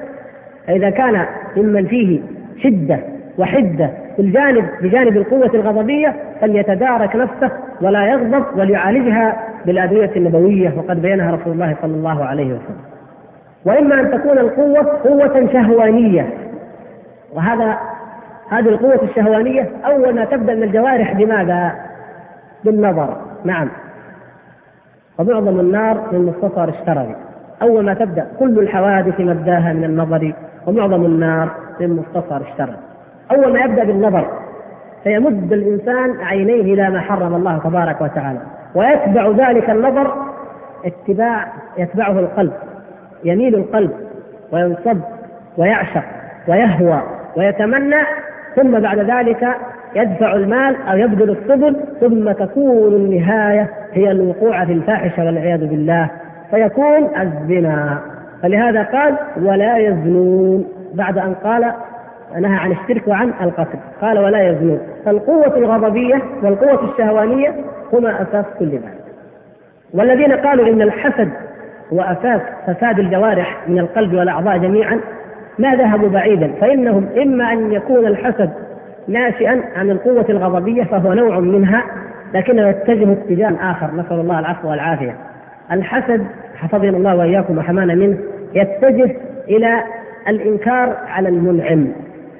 فإذا 0.66 0.90
كان 0.90 1.26
ممن 1.56 1.86
فيه 1.86 2.20
شدة 2.62 2.98
وحدة 3.38 3.90
في 4.16 4.22
الجانب 4.22 4.64
بجانب 4.82 5.16
القوة 5.16 5.50
الغضبية 5.54 6.14
فليتدارك 6.40 7.16
نفسه 7.16 7.50
ولا 7.82 8.06
يغضب 8.06 8.44
وليعالجها 8.56 9.36
بالأدوية 9.66 10.10
النبوية 10.16 10.74
وقد 10.76 11.02
بينها 11.02 11.36
رسول 11.36 11.52
الله 11.52 11.76
صلى 11.82 11.94
الله 11.94 12.24
عليه 12.24 12.46
وسلم. 12.46 12.99
وإما 13.64 14.00
أن 14.00 14.10
تكون 14.10 14.38
القوة 14.38 14.98
قوة 15.04 15.48
شهوانية. 15.52 16.34
وهذا 17.34 17.78
هذه 18.50 18.68
القوة 18.68 19.00
الشهوانية 19.02 19.70
أول 19.84 20.14
ما 20.14 20.24
تبدأ 20.24 20.54
من 20.54 20.62
الجوارح 20.62 21.12
بماذا؟ 21.12 21.72
بالنظر. 22.64 23.16
نعم. 23.44 23.68
ومعظم 25.18 25.60
النار 25.60 26.08
من 26.12 26.26
مختصر 26.26 26.68
الشرري 26.68 27.16
أول 27.62 27.84
ما 27.84 27.94
تبدأ 27.94 28.26
كل 28.38 28.58
الحوادث 28.58 29.20
مبداها 29.20 29.72
من 29.72 29.84
النظر 29.84 30.32
ومعظم 30.66 31.04
النار 31.04 31.48
من 31.80 31.96
مختصر 31.96 32.36
الشرر. 32.36 32.74
أول 33.32 33.52
ما 33.52 33.60
يبدأ 33.60 33.84
بالنظر 33.84 34.28
فيمد 35.04 35.52
الإنسان 35.52 36.20
عينيه 36.20 36.74
إلى 36.74 36.90
ما 36.90 37.00
حرم 37.00 37.34
الله 37.34 37.58
تبارك 37.58 38.00
وتعالى 38.00 38.38
ويتبع 38.74 39.28
ذلك 39.28 39.70
النظر 39.70 40.14
اتباع 40.84 41.46
يتبعه 41.78 42.12
القلب. 42.12 42.52
يميل 43.24 43.54
القلب 43.54 43.90
وينصب 44.52 44.98
ويعشق 45.58 46.04
ويهوى 46.48 47.02
ويتمنى 47.36 48.02
ثم 48.56 48.80
بعد 48.80 48.98
ذلك 48.98 49.48
يدفع 49.96 50.34
المال 50.34 50.76
أو 50.82 50.96
يبذل 50.96 51.30
السبل 51.30 51.76
ثم 52.00 52.32
تكون 52.32 52.94
النهاية 52.94 53.70
هي 53.92 54.10
الوقوع 54.10 54.64
في 54.64 54.72
الفاحشة 54.72 55.24
والعياذ 55.24 55.66
بالله. 55.66 56.10
فيكون 56.50 57.08
الزنا. 57.20 57.98
فلهذا 58.42 58.82
قال 58.82 59.16
ولا 59.42 59.78
يزنون 59.78 60.64
بعد 60.94 61.18
أن 61.18 61.34
قال 61.34 61.72
نهى 62.40 62.56
عن 62.56 62.72
الشرك 62.72 63.08
وعن 63.08 63.32
القتل. 63.42 63.78
قال 64.00 64.18
ولا 64.18 64.48
يزنون 64.48 64.80
فالقوة 65.04 65.56
الغضبية 65.56 66.22
والقوة 66.42 66.92
الشهوانية 66.92 67.54
هما 67.92 68.22
أساس 68.22 68.44
كل 68.58 68.68
ذلك. 68.68 69.00
والذين 69.94 70.32
قالوا 70.32 70.68
إن 70.68 70.82
الحسد 70.82 71.30
هو 71.92 72.00
أساس 72.00 72.40
فساد 72.66 72.98
الجوارح 72.98 73.68
من 73.68 73.78
القلب 73.78 74.14
والأعضاء 74.14 74.58
جميعا 74.58 75.00
ما 75.58 75.74
ذهبوا 75.74 76.08
بعيدا. 76.08 76.50
فإنهم 76.60 77.06
إما 77.22 77.52
أن 77.52 77.72
يكون 77.72 78.06
الحسد 78.06 78.50
ناشئا 79.08 79.60
عن 79.76 79.90
القوة 79.90 80.26
الغضبية 80.28 80.84
فهو 80.84 81.12
نوع 81.12 81.38
منها 81.40 81.82
لكنه 82.34 82.68
يتجه 82.68 83.12
اتجاه 83.12 83.70
آخر. 83.70 83.90
نسأل 83.96 84.20
الله 84.20 84.38
العفو 84.38 84.70
والعافية. 84.70 85.16
الحسد 85.72 86.26
حفظنا 86.56 86.96
الله 86.96 87.16
وإياكم 87.16 87.58
وحمانا 87.58 87.94
منه 87.94 88.18
يتجه 88.54 89.16
إلى 89.48 89.82
الإنكار 90.28 90.96
على 91.08 91.28
المنعم 91.28 91.86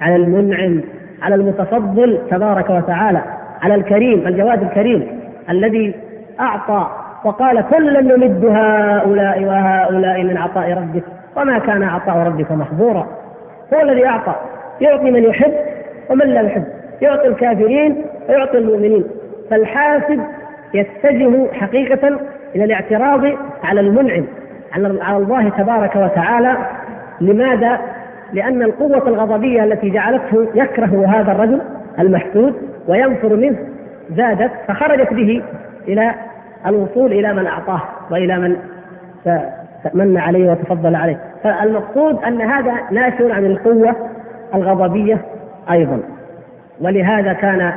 على 0.01 0.17
المنعم 0.17 0.81
على 1.23 1.35
المتفضل 1.35 2.19
تبارك 2.31 2.71
وتعالى 2.71 3.23
على 3.63 3.75
الكريم 3.75 4.27
الجواد 4.27 4.63
الكريم 4.63 5.07
الذي 5.51 5.95
أعطى 6.41 6.91
وقال 7.25 7.65
كلا 7.71 8.01
نمد 8.01 8.45
هؤلاء 8.45 9.45
وهؤلاء 9.45 10.23
من 10.23 10.37
عطاء 10.37 10.73
ربك 10.73 11.03
وما 11.37 11.59
كان 11.59 11.83
عطاء 11.83 12.17
ربك 12.17 12.53
محظورا. 12.53 13.07
هو 13.75 13.81
الذي 13.81 14.07
أعطى. 14.07 14.35
يعطي 14.81 15.11
من 15.11 15.25
يحب 15.25 15.53
ومن 16.11 16.27
لا 16.27 16.41
يحب. 16.41 16.65
يعطي 17.03 17.29
الكافرين 17.29 18.05
ويعطي 18.29 18.59
المؤمنين. 18.59 19.05
فالحاسد 19.51 20.21
يتجه 20.75 21.53
حقيقة 21.53 22.09
إلى 22.55 22.65
الاعتراض 22.65 23.25
على 23.65 23.81
المنعم 23.81 24.25
على 25.03 25.17
الله 25.17 25.49
تبارك 25.49 25.97
وتعالى. 25.97 26.57
لماذا؟ 27.21 27.79
لأن 28.33 28.63
القوة 28.63 29.09
الغضبية 29.09 29.65
التي 29.65 29.91
جعلته 29.91 30.49
يكره 30.55 31.07
هذا 31.09 31.33
الرجل 31.33 31.61
المحسود 31.99 32.55
وينفر 32.89 33.37
منه 33.37 33.59
زادت 34.17 34.51
فخرجت 34.69 35.13
به 35.13 35.43
إلى 35.89 36.15
الوصول 36.67 37.13
إلى 37.13 37.33
من 37.35 37.47
أعطاه 37.47 37.83
وإلى 38.11 38.39
من 38.39 38.57
من 39.95 40.17
عليه 40.19 40.51
وتفضل 40.51 40.95
عليه. 40.95 41.21
فالمقصود 41.45 42.25
أن 42.25 42.41
هذا 42.41 42.73
ناشئ 42.91 43.33
عن 43.33 43.47
القوة 43.47 43.97
الغضبية 44.55 45.19
أيضا. 45.71 46.01
ولهذا 46.81 47.33
كان 47.33 47.73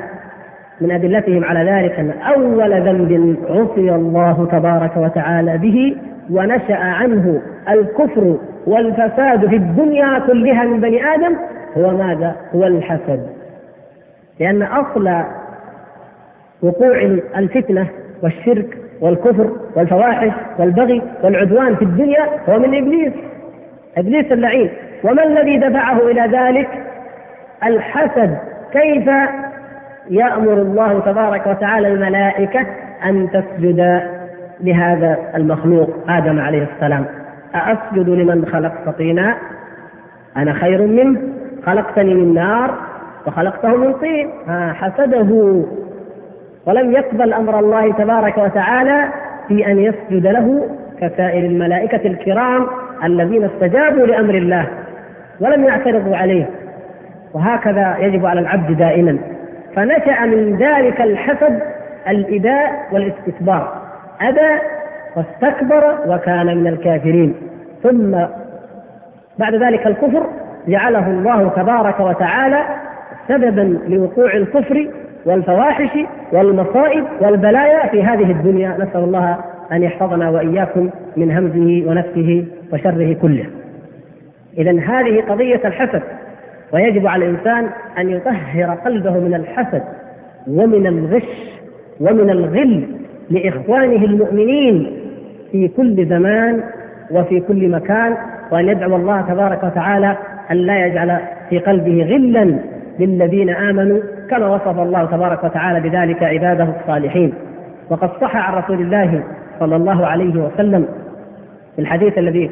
من 0.81 0.91
أدلتهم 0.91 1.43
على 1.43 1.71
ذلك 1.71 1.99
أن 1.99 2.11
أول 2.35 2.71
ذنب 2.81 3.37
عصي 3.49 3.95
الله 3.95 4.47
تبارك 4.51 4.97
وتعالى 4.97 5.57
به 5.57 5.95
ونشأ 6.31 6.75
عنه 6.75 7.41
الكفر 7.69 8.37
والفساد 8.67 9.47
في 9.47 9.55
الدنيا 9.55 10.19
كلها 10.19 10.63
من 10.63 10.79
بني 10.81 11.05
آدم 11.05 11.35
هو 11.77 11.91
ماذا؟ 11.97 12.35
هو 12.55 12.63
الحسد. 12.63 13.27
لأن 14.39 14.63
أصل 14.63 15.23
وقوع 16.61 16.97
الفتنة 17.37 17.87
والشرك 18.23 18.77
والكفر 19.01 19.49
والفواحش 19.75 20.31
والبغي 20.59 21.01
والعدوان 21.23 21.75
في 21.75 21.81
الدنيا 21.81 22.29
هو 22.49 22.59
من 22.59 22.75
إبليس. 22.75 23.13
إبليس 23.97 24.31
اللعين. 24.31 24.69
وما 25.03 25.23
الذي 25.23 25.57
دفعه 25.57 25.97
إلى 25.97 26.21
ذلك؟ 26.37 26.69
الحسد. 27.63 28.37
كيف 28.73 29.09
يأمر 30.09 30.53
الله 30.53 30.99
تبارك 30.99 31.47
وتعالى 31.47 31.87
الملائكة 31.87 32.65
أن 33.05 33.29
تسجد 33.31 34.01
لهذا 34.61 35.17
المخلوق 35.35 35.89
آدم 36.09 36.39
عليه 36.39 36.67
السلام؟ 36.75 37.05
أأسجد 37.55 38.09
لمن 38.09 38.45
خلقت 38.45 38.97
طينا؟ 38.97 39.37
أنا 40.37 40.53
خير 40.53 40.87
منه؟ 40.87 41.21
خلقتني 41.65 42.13
من 42.13 42.33
نار 42.33 42.77
وخلقته 43.27 43.75
من 43.77 43.93
طين. 43.93 44.29
حسده. 44.73 45.63
ولم 46.65 46.91
يقبل 46.91 47.33
أمر 47.33 47.59
الله 47.59 47.91
تبارك 47.91 48.37
وتعالى 48.37 49.09
في 49.47 49.67
أن 49.67 49.79
يسجد 49.79 50.27
له 50.27 50.69
كسائر 51.01 51.45
الملائكة 51.45 52.07
الكرام 52.07 52.67
الذين 53.03 53.43
استجابوا 53.43 54.05
لأمر 54.05 54.35
الله 54.35 54.67
ولم 55.39 55.63
يعترضوا 55.63 56.15
عليه. 56.15 56.49
وهكذا 57.33 57.97
يجب 57.99 58.25
على 58.25 58.39
العبد 58.39 58.77
دائما. 58.77 59.17
فنشأ 59.75 60.25
من 60.25 60.57
ذلك 60.57 61.01
الحسد 61.01 61.59
الإباء 62.09 62.87
والاستكبار. 62.91 63.81
أبى 64.21 64.59
واستكبر 65.15 65.97
وكان 66.07 66.57
من 66.57 66.67
الكافرين. 66.67 67.35
ثم 67.83 68.11
بعد 69.39 69.55
ذلك 69.55 69.87
الكفر 69.87 70.25
جعله 70.67 71.07
الله 71.07 71.49
تبارك 71.49 71.99
وتعالى 71.99 72.65
سببا 73.27 73.79
لوقوع 73.87 74.33
الكفر 74.33 74.87
والفواحش 75.25 75.89
والمصائب 76.33 77.03
والبلايا 77.21 77.87
في 77.87 78.03
هذه 78.03 78.31
الدنيا. 78.31 78.69
نسأل 78.79 79.03
الله 79.03 79.37
أن 79.71 79.83
يحفظنا 79.83 80.29
وإياكم 80.29 80.89
من 81.17 81.31
همزه 81.31 81.89
ونفسه 81.89 82.45
وشره 82.73 83.13
كله. 83.13 83.45
إذا 84.57 84.71
هذه 84.71 85.21
قضية 85.29 85.61
الحسد 85.65 86.01
ويجب 86.73 87.07
على 87.07 87.25
الإنسان 87.25 87.69
أن 87.97 88.09
يطهر 88.09 88.77
قلبه 88.85 89.19
من 89.19 89.33
الحسد 89.33 89.83
ومن 90.47 90.87
الغش 90.87 91.23
ومن 91.99 92.29
الغل 92.29 92.83
لإخوانه 93.29 94.05
المؤمنين 94.05 94.91
في 95.51 95.67
كل 95.67 96.05
زمان 96.05 96.63
وفي 97.11 97.39
كل 97.39 97.69
مكان 97.69 98.17
وأن 98.51 98.67
يدعو 98.69 98.95
الله 98.95 99.21
تبارك 99.21 99.63
وتعالى 99.63 100.17
أن 100.51 100.57
لا 100.57 100.85
يجعل 100.85 101.19
في 101.49 101.59
قلبه 101.59 102.03
غلا 102.03 102.55
للذين 102.99 103.49
آمنوا 103.49 103.99
كما 104.37 104.47
وصف 104.47 104.79
الله 104.79 105.05
تبارك 105.05 105.43
وتعالى 105.43 105.89
بذلك 105.89 106.23
عباده 106.23 106.67
الصالحين. 106.81 107.33
وقد 107.89 108.09
صح 108.21 108.35
عن 108.35 108.53
رسول 108.53 108.81
الله 108.81 109.23
صلى 109.59 109.75
الله 109.75 110.05
عليه 110.05 110.41
وسلم 110.41 110.87
في 111.75 111.81
الحديث 111.81 112.17
الذي 112.17 112.51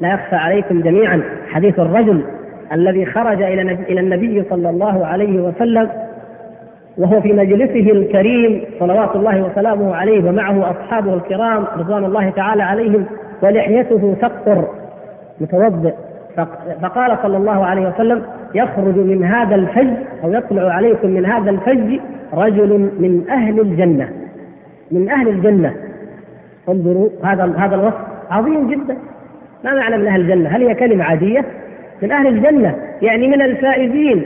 لا 0.00 0.12
يخفى 0.14 0.36
عليكم 0.36 0.80
جميعا 0.80 1.22
حديث 1.52 1.78
الرجل 1.80 2.24
الذي 2.72 3.06
خرج 3.06 3.42
إلى 3.42 3.62
إلى 3.62 4.00
النبي 4.00 4.44
صلى 4.50 4.70
الله 4.70 5.06
عليه 5.06 5.40
وسلم 5.40 5.88
وهو 6.98 7.20
في 7.20 7.32
مجلسه 7.32 7.92
الكريم 7.92 8.64
صلوات 8.80 9.16
الله 9.16 9.42
وسلامه 9.42 9.94
عليه 9.94 10.28
ومعه 10.28 10.70
أصحابه 10.70 11.14
الكرام 11.14 11.64
رضوان 11.76 12.04
الله 12.04 12.30
تعالى 12.30 12.62
عليهم 12.62 13.06
ولحيته 13.42 14.16
تقطر 14.22 14.68
متوضئ. 15.40 15.92
فقال 16.82 17.18
صلى 17.22 17.36
الله 17.36 17.66
عليه 17.66 17.88
وسلم 17.88 18.22
يخرج 18.56 18.96
من 18.96 19.24
هذا 19.24 19.54
الفج 19.54 19.88
أو 20.24 20.32
يطلع 20.32 20.72
عليكم 20.72 21.10
من 21.10 21.26
هذا 21.26 21.50
الفج 21.50 22.00
رجل 22.34 22.90
من 22.98 23.24
أهل 23.30 23.60
الجنة. 23.60 24.08
من 24.90 25.10
أهل 25.10 25.28
الجنة. 25.28 25.74
انظروا 26.68 27.08
هذا 27.24 27.54
هذا 27.58 27.74
الوصف 27.74 28.00
عظيم 28.30 28.70
جدا. 28.70 28.96
ما 29.64 29.74
معنى 29.74 29.98
من 29.98 30.06
أهل 30.06 30.20
الجنة؟ 30.20 30.48
هل 30.48 30.68
هي 30.68 30.74
كلمة 30.74 31.04
عادية؟ 31.04 31.44
من 32.02 32.12
أهل 32.12 32.26
الجنة. 32.26 32.74
يعني 33.02 33.28
من 33.28 33.42
الفائزين. 33.42 34.24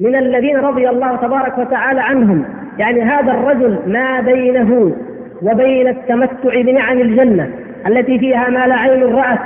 من 0.00 0.16
الذين 0.16 0.56
رضي 0.56 0.88
الله 0.88 1.16
تبارك 1.16 1.58
وتعالى 1.58 2.00
عنهم. 2.00 2.44
يعني 2.78 3.02
هذا 3.02 3.32
الرجل 3.32 3.78
ما 3.86 4.20
بينه 4.20 4.92
وبين 5.42 5.88
التمتع 5.88 6.60
بنعم 6.62 7.00
الجنة. 7.00 7.50
التي 7.86 8.18
فيها 8.18 8.48
ما 8.48 8.66
لا 8.66 8.74
عين 8.74 9.02
رأت 9.02 9.38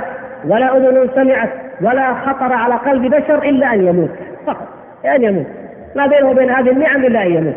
ولا 0.45 0.77
أذن 0.77 1.09
سمعت 1.15 1.62
ولا 1.81 2.13
خطر 2.13 2.53
على 2.53 2.75
قلب 2.75 3.15
بشر 3.15 3.43
إلا 3.43 3.73
أن 3.73 3.87
يموت. 3.87 4.09
فقط. 4.45 4.67
أن 5.05 5.23
يموت. 5.23 5.47
ما 5.95 6.07
بينه 6.07 6.29
وبين 6.29 6.49
هذه 6.49 6.69
النعم 6.69 7.05
إلا 7.05 7.23
أن 7.23 7.31
يموت. 7.31 7.55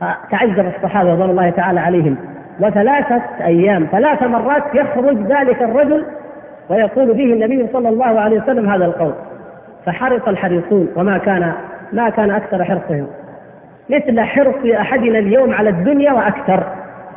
فتعجب 0.00 0.72
الصحابة 0.76 1.12
رضوان 1.12 1.30
الله 1.30 1.50
تعالى 1.50 1.80
عليهم. 1.80 2.16
وثلاثة 2.60 3.22
أيام 3.40 3.88
ثلاث 3.92 4.22
مرات 4.22 4.62
يخرج 4.74 5.18
ذلك 5.18 5.62
الرجل 5.62 6.06
ويقول 6.68 7.14
به 7.14 7.24
النبي 7.24 7.66
صلى 7.72 7.88
الله 7.88 8.20
عليه 8.20 8.42
وسلم 8.42 8.70
هذا 8.70 8.84
القول. 8.84 9.14
فحرص 9.86 10.28
الحريصون 10.28 10.88
وما 10.96 11.18
كان 11.18 11.52
ما 11.92 12.10
كان 12.10 12.30
أكثر 12.30 12.64
حرصهم. 12.64 13.06
مثل 13.90 14.20
حرص 14.20 14.54
أحدنا 14.80 15.18
اليوم 15.18 15.54
على 15.54 15.70
الدنيا 15.70 16.12
وأكثر. 16.12 16.64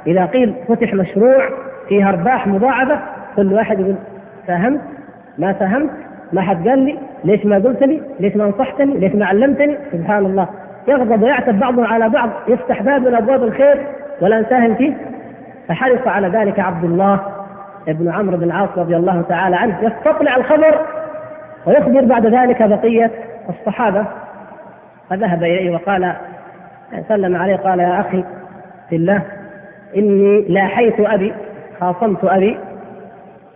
إذا 0.08 0.26
قيل 0.26 0.54
فتح 0.68 0.94
مشروع 0.94 1.50
فيه 1.90 2.10
أرباح 2.10 2.48
مضاعفة 2.48 3.00
كل 3.36 3.54
واحد 3.54 3.80
يقول 3.80 3.96
فهمت؟ 4.48 4.82
ما 5.38 5.54
فهمت؟ 5.54 5.90
ما 6.34 6.42
حد 6.42 6.68
قال 6.68 6.80
لي 6.80 7.00
ليش 7.24 7.46
ما 7.46 7.56
قلت 7.56 7.84
لي؟ 7.84 8.02
ليش 8.20 8.36
ما 8.36 8.46
نصحتني؟ 8.46 8.98
ليش 8.98 9.16
ما 9.16 9.26
علمتني؟ 9.26 9.78
سبحان 9.92 10.26
الله 10.26 10.48
يغضب 10.88 11.24
ويعتب 11.24 11.60
بعضهم 11.60 11.86
على 11.86 12.10
بعض 12.10 12.30
يفتح 12.48 12.82
باب 12.82 13.02
من 13.08 13.16
ابواب 13.16 13.44
الخير 13.44 13.88
ولا 14.22 14.42
نساهم 14.42 14.76
فيه؟ 14.76 14.94
فحرص 15.68 16.08
على 16.08 16.28
ذلك 16.28 16.60
عبد 16.60 16.84
الله 16.84 17.20
ابن 17.88 18.12
عمرو 18.12 18.38
بن 18.38 18.44
العاص 18.44 18.70
رضي 18.78 18.96
الله 18.96 19.22
تعالى 19.22 19.56
عنه. 19.56 19.80
يستطلع 19.82 20.36
الخبر 20.36 20.80
ويخبر 21.66 22.06
بعد 22.06 22.26
ذلك 22.26 22.64
بقية 22.64 23.12
الصحابة. 23.50 24.06
فذهب 25.10 25.44
إليه 25.44 25.72
وقال 25.72 26.14
سلم 27.08 27.36
عليه 27.36 27.56
قال 27.56 27.80
يا 27.80 28.00
أخي 28.00 28.24
في 28.90 28.96
الله 28.96 29.22
إني 29.98 30.42
لاحيت 30.42 31.00
أبي 31.00 31.34
خاصمت 31.80 32.24
أبي 32.24 32.58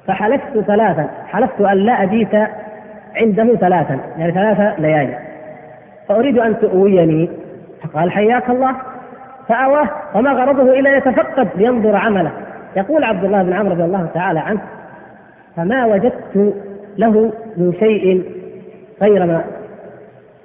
فحلفت 0.10 0.60
ثلاثا 0.60 1.10
حلفت 1.28 1.62
أن 1.62 1.78
لا 1.78 2.04
أبيت 2.04 2.36
عنده 3.16 3.56
ثلاثا 3.56 4.00
يعني 4.18 4.32
ثلاث 4.32 4.80
ليالي. 4.80 5.18
فأريد 6.08 6.38
أن 6.38 6.60
تؤويني. 6.60 7.30
فقال 7.84 8.12
حياك 8.12 8.50
الله. 8.50 8.76
فأواه. 9.48 9.90
وما 10.16 10.32
غرضه 10.32 10.80
إلا 10.80 10.98
يتفقد 10.98 11.48
لينظر 11.56 11.96
عمله. 11.96 12.32
يقول 12.76 13.04
عبد 13.04 13.24
الله 13.24 13.44
بن 13.44 13.54
عمرو 13.54 13.72
رضي 13.72 13.84
الله 13.84 14.10
تعالى 14.14 14.40
عنه 14.40 14.60
فما 15.56 15.86
وجدت 15.86 16.54
له 16.98 17.34
من 17.58 17.74
شيء 17.80 18.24
غير 19.02 19.26
ما 19.26 19.44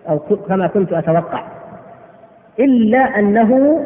أو 0.09 0.19
كما 0.19 0.67
كنت 0.67 0.93
أتوقع. 0.93 1.41
إلا 2.59 2.99
أنه 2.99 3.81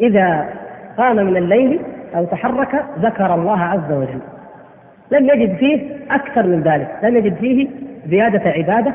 إذا 0.00 0.46
قام 0.98 1.16
من 1.16 1.36
الليل 1.36 1.80
أو 2.16 2.24
تحرك 2.24 2.84
ذكر 2.98 3.34
الله 3.34 3.60
عز 3.60 3.92
وجل. 3.92 4.33
لم 5.10 5.28
يجد 5.28 5.56
فيه 5.56 5.80
أكثر 6.10 6.42
من 6.42 6.60
ذلك. 6.60 6.88
لم 7.02 7.16
يجد 7.16 7.34
فيه 7.34 7.68
زيادة 8.08 8.50
عبادة 8.50 8.94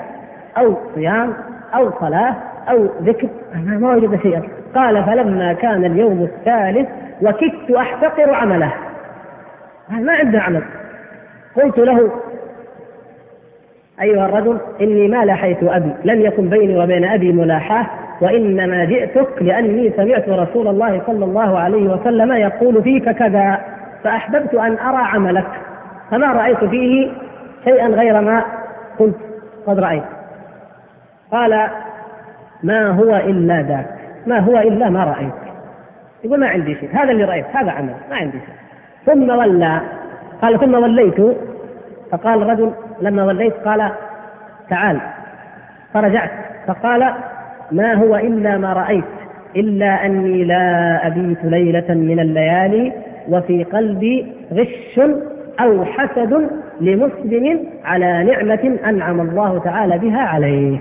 أو 0.58 0.78
صيام 0.96 1.34
أو 1.76 1.92
صلاة 2.00 2.36
أو 2.70 2.88
ذكر. 3.04 3.28
ما 3.56 3.96
وجد 3.96 4.22
شيئا. 4.22 4.44
قال 4.76 5.04
فلما 5.04 5.54
كان 5.54 5.86
اليوم 5.86 6.24
الثالث 6.24 6.90
وكدت 7.22 7.72
أحتقر 7.72 8.34
عمله. 8.34 8.74
ما 9.90 10.14
عنده 10.14 10.42
عمل. 10.42 10.62
قلت 11.56 11.78
له 11.78 12.12
أيها 14.02 14.26
الرجل 14.26 14.58
إني 14.82 15.08
ما 15.08 15.26
لاحيت 15.26 15.64
أبي. 15.64 15.92
لم 16.06 16.22
يكن 16.22 16.50
بيني 16.50 16.80
وبين 16.84 17.06
أبي 17.06 17.32
ملاحاة 17.32 17.86
وإنما 18.22 18.86
جئتك 18.86 19.28
لأني 19.42 19.92
سمعت 19.98 20.30
رسول 20.30 20.68
الله 20.68 21.02
صلى 21.08 21.26
الله 21.26 21.60
عليه 21.60 21.94
وسلم 21.94 22.32
يقول 22.32 22.84
فيك 22.84 23.10
كذا 23.10 23.60
فأحببت 24.04 24.54
أن 24.54 24.78
أرى 24.78 24.98
عملك. 25.04 25.48
فما 26.12 26.34
رأيت 26.34 26.64
فيه 26.64 27.12
شيئا 27.64 27.88
غير 27.88 28.22
ما 28.22 28.44
كنت 28.98 29.16
قد 29.68 29.80
رأيت. 29.80 30.04
قال 31.32 31.68
ما 32.64 32.88
هو 32.88 33.16
إلا 33.16 33.62
ذاك. 33.62 33.88
ما 34.28 34.40
هو 34.40 34.58
إلا 34.58 34.90
ما 34.90 35.04
رأيت. 35.04 35.34
يقول 36.24 36.40
ما 36.40 36.48
عندي 36.48 36.76
شيء. 36.76 36.90
هذا 36.94 37.12
اللي 37.12 37.24
رأيت 37.24 37.46
هذا 37.54 37.72
عمل. 37.72 37.94
ما 38.10 38.16
عندي 38.16 38.40
شيء. 38.40 38.56
ثم 39.06 39.30
ولى. 39.30 39.82
قال 40.42 40.60
ثم 40.60 40.74
وليت. 40.74 41.38
فقال 42.12 42.42
الرجل 42.42 42.72
لما 43.02 43.26
وليت 43.26 43.54
قال 43.54 43.92
تعال. 44.70 45.00
فرجعت. 45.94 46.32
فقال 46.68 47.14
ما 47.72 47.94
هو 47.94 48.16
إلا 48.16 48.58
ما 48.58 48.74
رأيت. 48.74 49.06
إلا 49.56 50.06
أني 50.06 50.44
لا 50.44 51.08
أبيت 51.08 51.44
ليلة 51.44 51.94
من 51.94 52.20
الليالي 52.20 52.94
وفي 53.30 53.64
قلبي 53.64 54.34
غش 54.54 55.00
أو 55.62 55.86
حسد 55.86 56.50
لمسلم 56.82 57.66
على 57.86 58.24
نعمة 58.24 58.78
أنعم 58.86 59.22
الله 59.22 59.60
تعالى 59.60 59.98
بها 59.98 60.22
عليه. 60.22 60.80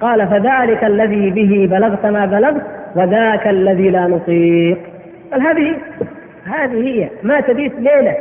قال 0.00 0.28
فذلك 0.28 0.84
الذي 0.84 1.30
به 1.30 1.68
بلغت 1.70 2.06
ما 2.06 2.26
بلغت 2.26 2.62
وذاك 2.96 3.48
الذي 3.48 3.90
لا 3.90 4.06
نطيق. 4.06 4.78
قال 5.32 5.42
هذه 5.42 5.76
هذه 6.44 6.88
هي 6.88 7.08
ما 7.22 7.40
تبيت 7.40 7.72
ليلة 7.74 8.16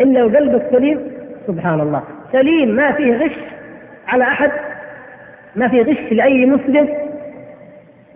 إلا 0.00 0.24
وقلبك 0.24 0.62
سليم. 0.70 1.00
سبحان 1.46 1.80
الله. 1.80 2.02
سليم 2.32 2.68
ما 2.68 2.92
فيه 2.92 3.16
غش 3.16 3.36
على 4.08 4.24
أحد 4.24 4.50
ما 5.56 5.68
فيه 5.68 5.82
غش 5.82 6.12
لأي 6.12 6.46
مسلم 6.46 6.88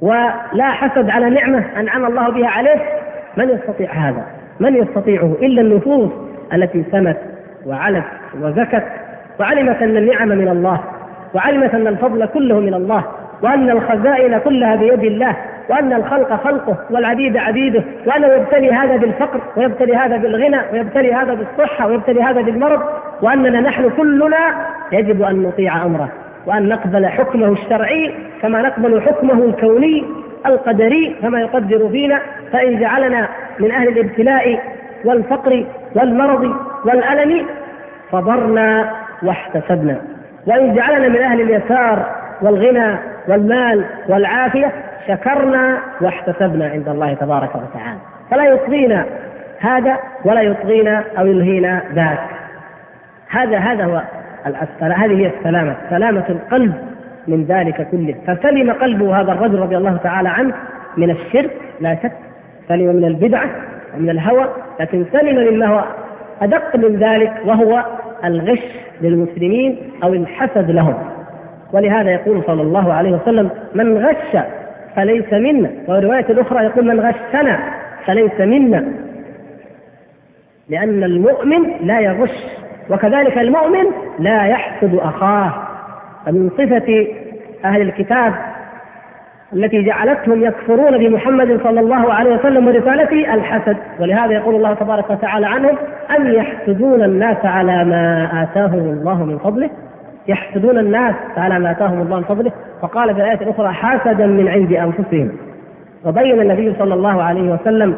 ولا 0.00 0.70
حسد 0.70 1.10
على 1.10 1.30
نعمة 1.30 1.64
أنعم 1.80 2.06
الله 2.06 2.28
بها 2.30 2.48
عليه. 2.48 2.82
من 3.36 3.48
يستطيع 3.48 3.92
هذا؟ 3.92 4.26
من 4.60 4.76
يستطيعه 4.76 5.36
إلا 5.42 5.60
النفوس؟ 5.62 6.27
التي 6.52 6.84
سمت 6.92 7.16
وعلت 7.66 8.04
وزكت 8.40 8.84
وعلمت 9.40 9.82
أن 9.82 9.96
النعم 9.96 10.28
من 10.28 10.48
الله 10.48 10.80
وعلمت 11.34 11.74
أن 11.74 11.86
الفضل 11.86 12.26
كله 12.26 12.60
من 12.60 12.74
الله 12.74 13.04
وأن 13.42 13.70
الخزائن 13.70 14.38
كلها 14.38 14.76
بيد 14.76 15.04
الله 15.04 15.36
وأن 15.68 15.92
الخلق 15.92 16.42
خلقه 16.44 16.76
والعبيد 16.90 17.36
عبيده 17.36 17.82
وأنه 18.06 18.26
يبتلي 18.26 18.72
هذا 18.72 18.96
بالفقر 18.96 19.40
ويبتلي 19.56 19.96
هذا 19.96 20.16
بالغنى 20.16 20.60
ويبتلي 20.72 21.14
هذا 21.14 21.34
بالصحة 21.34 21.86
ويبتلي 21.86 22.22
هذا 22.22 22.40
بالمرض 22.40 22.80
وأننا 23.22 23.60
نحن 23.60 23.90
كلنا 23.96 24.66
يجب 24.92 25.22
أن 25.22 25.42
نطيع 25.42 25.84
أمره 25.84 26.08
وأن 26.46 26.68
نقبل 26.68 27.06
حكمه 27.06 27.52
الشرعي 27.52 28.14
كما 28.42 28.62
نقبل 28.62 29.02
حكمه 29.02 29.44
الكوني 29.44 30.04
القدري 30.46 31.16
كما 31.22 31.40
يقدر 31.40 31.88
فينا 31.88 32.20
فإن 32.52 32.80
جعلنا 32.80 33.28
من 33.58 33.70
أهل 33.70 33.88
الابتلاء 33.88 34.62
والفقر 35.04 35.64
والمرض 35.94 36.56
والألم 36.84 37.46
صبرنا 38.12 38.90
واحتسبنا. 39.22 39.96
وإن 40.46 40.74
جعلنا 40.74 41.08
من 41.08 41.16
أهل 41.16 41.40
اليسار 41.40 42.06
والغنى 42.42 42.96
والمال 43.28 43.84
والعافية 44.08 44.72
شكرنا 45.08 45.78
واحتسبنا 46.00 46.68
عند 46.68 46.88
الله 46.88 47.14
تبارك 47.14 47.50
وتعالى. 47.54 47.98
فلا 48.30 48.44
يطغينا 48.44 49.04
هذا 49.60 49.98
ولا 50.24 50.40
يطغينا 50.40 51.04
أو 51.18 51.26
يلهينا 51.26 51.82
ذاك. 51.94 52.20
هذا 53.28 53.58
هذا 53.58 53.84
هو 53.84 54.02
هذه 54.80 55.20
هي 55.20 55.26
السلامة. 55.38 55.76
سلامة 55.90 56.24
القلب 56.28 56.74
من 57.28 57.44
ذلك 57.44 57.88
كله. 57.90 58.14
فسلم 58.26 58.72
قلبه 58.72 59.20
هذا 59.20 59.32
الرجل 59.32 59.58
رضي 59.58 59.76
الله 59.76 59.96
تعالى 59.96 60.28
عنه 60.28 60.54
من 60.96 61.10
الشرك 61.10 61.50
لا 61.80 61.96
شك. 62.02 62.12
سلم 62.68 62.96
من 62.96 63.04
البدعة 63.04 63.48
ومن 63.96 64.10
الهوى 64.10 64.48
لكن 64.80 65.04
سلم 65.12 65.54
مما 65.54 65.66
هو 65.66 65.84
أدق 66.42 66.76
من 66.76 66.96
ذلك 66.96 67.32
وهو 67.44 67.84
الغش 68.24 68.62
للمسلمين 69.00 69.78
أو 70.02 70.12
الحسد 70.12 70.70
لهم. 70.70 70.94
ولهذا 71.72 72.10
يقول 72.10 72.42
صلى 72.46 72.62
الله 72.62 72.92
عليه 72.92 73.12
وسلم 73.12 73.50
من 73.74 73.98
غش 74.06 74.42
فليس 74.96 75.32
منا. 75.32 75.70
ورواية 75.88 76.40
أخرى 76.40 76.64
يقول 76.64 76.86
من 76.86 77.00
غشنا 77.00 77.58
فليس 78.06 78.40
منا. 78.40 78.84
لأن 80.68 81.04
المؤمن 81.04 81.86
لا 81.86 82.00
يغش 82.00 82.44
وكذلك 82.90 83.38
المؤمن 83.38 83.84
لا 84.18 84.46
يحسد 84.46 84.94
أخاه. 84.94 85.52
فمن 86.26 86.50
صفة 86.58 87.06
أهل 87.64 87.82
الكتاب 87.82 88.34
التي 89.52 89.82
جعلتهم 89.82 90.44
يكفرون 90.44 90.98
بمحمد 90.98 91.60
صلى 91.64 91.80
الله 91.80 92.12
عليه 92.12 92.34
وسلم 92.34 92.66
ورسالته 92.66 93.34
الحسد. 93.34 93.76
ولهذا 94.00 94.32
يقول 94.32 94.54
الله 94.54 94.74
تبارك 94.74 95.10
وتعالى 95.10 95.46
عنهم 95.46 95.76
أم 96.18 96.32
يحسدون 96.32 97.02
الناس 97.02 97.36
على 97.44 97.84
ما 97.84 98.28
آتاهم 98.42 98.78
الله 98.78 99.24
من 99.24 99.38
فضله؟ 99.38 99.70
يحسدون 100.28 100.78
الناس 100.78 101.14
على 101.36 101.58
ما 101.58 101.70
آتاهم 101.70 102.02
الله 102.02 102.16
من 102.16 102.24
فضله؟ 102.24 102.52
وقال 102.82 103.14
في 103.14 103.20
الآية 103.20 103.40
الأخرى 103.40 103.68
حسدا 103.68 104.26
من 104.26 104.48
عند 104.48 104.72
أنفسهم. 104.72 105.32
وبين 106.04 106.40
النبي 106.40 106.74
صلى 106.78 106.94
الله 106.94 107.22
عليه 107.22 107.52
وسلم 107.52 107.94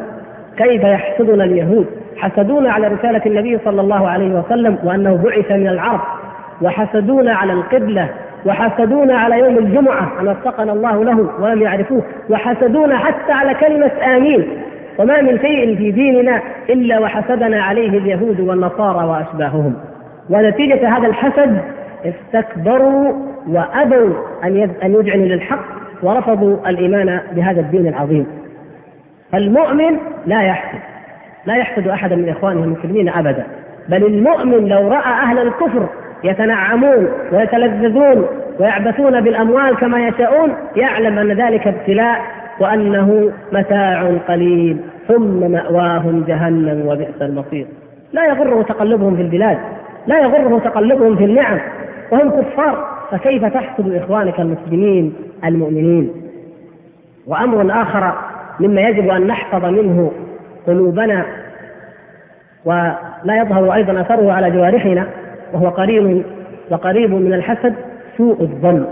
كيف 0.57 0.83
يحسدنا 0.83 1.43
اليهود؟ 1.43 1.85
حسدونا 2.17 2.71
على 2.71 2.87
رسالة 2.87 3.21
النبي 3.25 3.59
صلى 3.65 3.81
الله 3.81 4.07
عليه 4.09 4.39
وسلم 4.39 4.77
وأنه 4.83 5.15
بعث 5.23 5.51
من 5.51 5.67
العرب 5.67 6.01
وحسدونا 6.61 7.33
على 7.33 7.53
القبلة 7.53 8.09
وحسدونا 8.45 9.17
على 9.17 9.39
يوم 9.39 9.57
الجمعة. 9.57 10.21
أن 10.21 10.27
وفقنا 10.27 10.73
الله 10.73 11.03
له 11.03 11.29
ولم 11.39 11.61
يعرفوه. 11.61 12.01
وحسدونا 12.29 12.97
حتى 12.97 13.31
على 13.31 13.53
كلمة 13.53 13.91
آمين. 14.15 14.47
وما 14.99 15.21
من 15.21 15.39
شيء 15.39 15.77
في 15.77 15.91
ديننا 15.91 16.41
إلا 16.69 16.99
وحسدنا 16.99 17.63
عليه 17.63 17.89
اليهود 17.89 18.39
والنصارى 18.39 19.07
وأشباههم. 19.07 19.73
ونتيجة 20.29 20.97
هذا 20.97 21.07
الحسد 21.07 21.61
استكبروا 22.05 23.13
وأبوا 23.47 24.13
أن 24.43 24.69
أن 24.83 24.93
يذعنوا 24.93 25.25
للحق 25.25 25.65
ورفضوا 26.03 26.57
الإيمان 26.69 27.19
بهذا 27.35 27.61
الدين 27.61 27.87
العظيم. 27.87 28.27
فالمؤمن 29.31 29.97
لا 30.25 30.41
يحسد. 30.41 30.79
لا 31.45 31.55
يحسد 31.55 31.87
أحدا 31.87 32.15
من 32.15 32.29
إخوانه 32.29 32.63
المسلمين 32.63 33.09
أبدا. 33.09 33.43
بل 33.89 34.05
المؤمن 34.05 34.67
لو 34.67 34.87
رأى 34.87 35.13
أهل 35.23 35.39
الكفر 35.39 35.89
يتنعمون 36.23 37.07
ويتلذذون 37.31 38.25
ويعبثون 38.59 39.21
بالأموال 39.21 39.75
كما 39.75 40.07
يشاءون 40.07 40.53
يعلم 40.75 41.19
أن 41.19 41.31
ذلك 41.31 41.67
ابتلاء 41.67 42.21
وأنه 42.59 43.31
متاع 43.51 44.11
قليل 44.27 44.77
ثم 45.07 45.51
مأواهم 45.51 46.23
جهنم 46.27 46.87
وبئس 46.87 47.21
المصير. 47.21 47.67
لا 48.13 48.25
يغره 48.25 48.61
تقلبهم 48.61 49.15
في 49.15 49.21
البلاد 49.21 49.57
لا 50.07 50.19
يغره 50.19 50.59
تقلبهم 50.59 51.15
في 51.15 51.25
النعم. 51.25 51.59
وهم 52.11 52.29
كفار 52.29 52.87
فكيف 53.11 53.45
تحسد 53.45 53.93
إخوانك 53.93 54.39
المسلمين 54.39 55.13
المؤمنين؟ 55.45 56.11
وأمر 57.27 57.81
آخر 57.81 58.13
مما 58.59 58.81
يجب 58.81 59.09
أن 59.09 59.27
نحفظ 59.27 59.65
منه 59.65 60.11
قلوبنا 60.67 61.25
ولا 62.65 62.97
يظهر 63.41 63.73
أيضا 63.73 64.01
أثره 64.01 64.31
على 64.31 64.51
جوارحنا 64.51 65.07
وهو 65.53 65.69
قريب 65.69 66.23
وقريب 66.71 67.13
من 67.13 67.33
الحسد 67.33 67.75
سوء 68.17 68.41
الظن. 68.41 68.85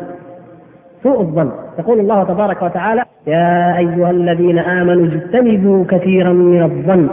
سوء 1.03 1.21
الظن. 1.21 1.51
يقول 1.79 1.99
الله 1.99 2.23
تبارك 2.23 2.61
وتعالى 2.61 3.03
يا 3.27 3.77
أيها 3.77 4.11
الذين 4.11 4.59
آمنوا 4.59 5.05
اجتنبوا 5.05 5.85
كثيرا 5.89 6.33
من 6.33 6.63
الظن. 6.63 7.09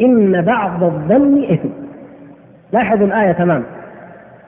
إن 0.00 0.42
بعض 0.42 0.84
الظن 0.84 1.44
إثم. 1.44 1.68
لاحظوا 2.72 3.06
الآية 3.06 3.32
تمام. 3.32 3.64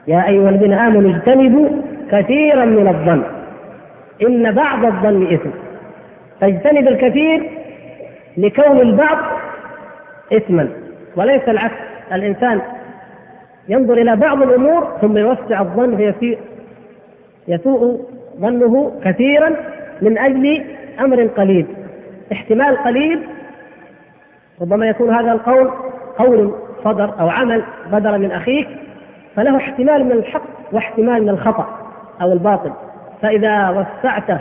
يا 0.07 0.29
أيها 0.29 0.49
الذين 0.49 0.73
آمنوا 0.73 1.11
اجتنبوا 1.11 1.69
كثيرا 2.11 2.65
من 2.65 2.87
الظن. 2.87 3.23
إن 4.27 4.51
بعض 4.51 4.85
الظن 4.85 5.33
إثم. 5.33 5.49
فاجتنب 6.41 6.87
الكثير 6.87 7.49
لكون 8.37 8.79
البعض 8.79 9.17
إثما. 10.33 10.67
وليس 11.15 11.49
العكس. 11.49 11.75
الإنسان 12.13 12.61
ينظر 13.71 13.93
إلى 13.93 14.15
بعض 14.15 14.41
الأمور 14.41 14.97
ثم 15.01 15.17
يوسع 15.17 15.61
الظن 15.61 15.97
فيسيء 15.97 16.39
يسوء 17.47 18.01
ظنه 18.39 18.91
كثيرا 19.03 19.55
من 20.01 20.17
أجل 20.17 20.63
أمر 20.99 21.23
قليل. 21.23 21.65
احتمال 22.31 22.77
قليل 22.77 23.19
ربما 24.61 24.87
يكون 24.87 25.15
هذا 25.15 25.31
القول 25.31 25.71
قول 26.17 26.53
صدر 26.83 27.19
أو 27.19 27.29
عمل 27.29 27.63
بدر 27.91 28.17
من 28.17 28.31
أخيك 28.31 28.67
فله 29.35 29.57
احتمال 29.57 30.05
من 30.05 30.11
الحق 30.11 30.43
واحتمال 30.71 31.23
من 31.23 31.29
الخطأ 31.29 31.67
أو 32.21 32.31
الباطل. 32.31 32.71
فإذا 33.21 33.69
وسعته 33.69 34.39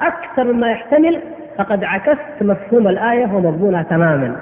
أكثر 0.00 0.44
مما 0.44 0.70
يحتمل 0.70 1.20
فقد 1.58 1.84
عكست 1.84 2.42
مفهوم 2.42 2.88
الآية 2.88 3.24
ومضمونها 3.24 3.82
تماما. 3.82 4.36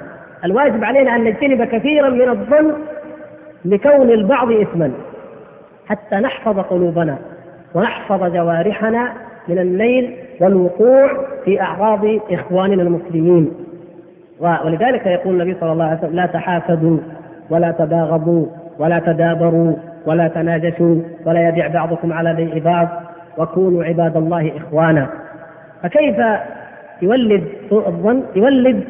الواجب 0.45 0.83
علينا 0.83 1.15
أن 1.15 1.23
نجتنب 1.23 1.63
كثيرا 1.63 2.09
من 2.09 2.29
الظن 2.29 2.73
لكون 3.65 4.09
البعض 4.09 4.51
إثما 4.51 4.91
حتى 5.87 6.15
نحفظ 6.15 6.59
قلوبنا 6.59 7.17
ونحفظ 7.75 8.23
جوارحنا 8.23 9.13
من 9.47 9.59
الميل 9.59 10.15
والوقوع 10.41 11.11
في 11.45 11.61
أعراض 11.61 12.05
إخواننا 12.31 12.83
المسلمين. 12.83 13.51
ولذلك 14.39 15.05
يقول 15.05 15.33
النبي 15.41 15.59
صلى 15.59 15.71
الله 15.71 15.85
عليه 15.85 15.97
وسلم 15.97 16.15
لا 16.15 16.25
تحاسدوا 16.25 16.97
ولا 17.49 17.71
تباغضوا 17.71 18.45
ولا 18.79 18.99
تدابروا 18.99 19.75
ولا 20.05 20.27
تناجشوا 20.27 20.95
ولا 21.25 21.47
يبيع 21.49 21.67
بعضكم 21.67 22.13
على 22.13 22.33
بيع 22.33 22.57
بعض 22.63 22.87
وكونوا 23.37 23.83
عباد 23.83 24.17
الله 24.17 24.51
إخوانا. 24.57 25.07
فكيف 25.83 26.15
يولد 27.01 27.43
سوء 27.69 27.87
الظن 27.87 28.23
يولد 28.35 28.83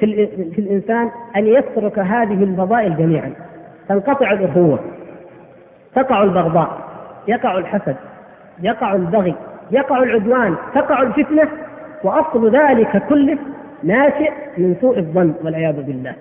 في 0.00 0.58
الإنسان 0.58 1.10
أن 1.36 1.46
يترك 1.46 1.98
هذه 1.98 2.44
الفضائل 2.44 2.96
جميعا؟ 2.96 3.32
تنقطع 3.88 4.32
الأخوة. 4.32 4.78
تقع 5.94 6.22
البغضاء 6.22 6.78
يقع 7.28 7.58
الحسد 7.58 7.96
يقع 8.62 8.94
البغي 8.94 9.34
يقع 9.70 10.02
العدوان 10.02 10.56
تقع 10.74 11.02
الفتنة 11.02 11.48
وأصل 12.04 12.56
ذلك 12.56 13.02
كله 13.08 13.38
ناشئ 13.82 14.32
من 14.58 14.76
سوء 14.80 14.98
الظن 14.98 15.34
والعياذ 15.44 15.82
بالله. 15.82 16.14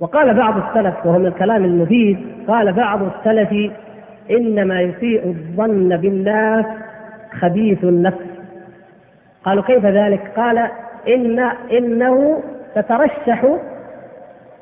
وقال 0.00 0.34
بعض 0.34 0.54
السلف 0.56 1.06
وهو 1.06 1.18
من 1.18 1.26
الكلام 1.26 1.64
المفيد 1.64 2.18
قال 2.48 2.72
بعض 2.72 3.00
السلف 3.02 3.72
إنما 4.30 4.80
يسيء 4.80 5.26
الظن 5.26 5.96
بالناس 5.96 6.66
خبيث 7.40 7.84
النفس. 7.84 8.26
قالوا 9.44 9.62
كيف 9.62 9.86
ذلك؟ 9.86 10.32
قال 10.36 10.58
ان 11.08 11.38
إنه 11.72 12.42
تترشح 12.74 13.46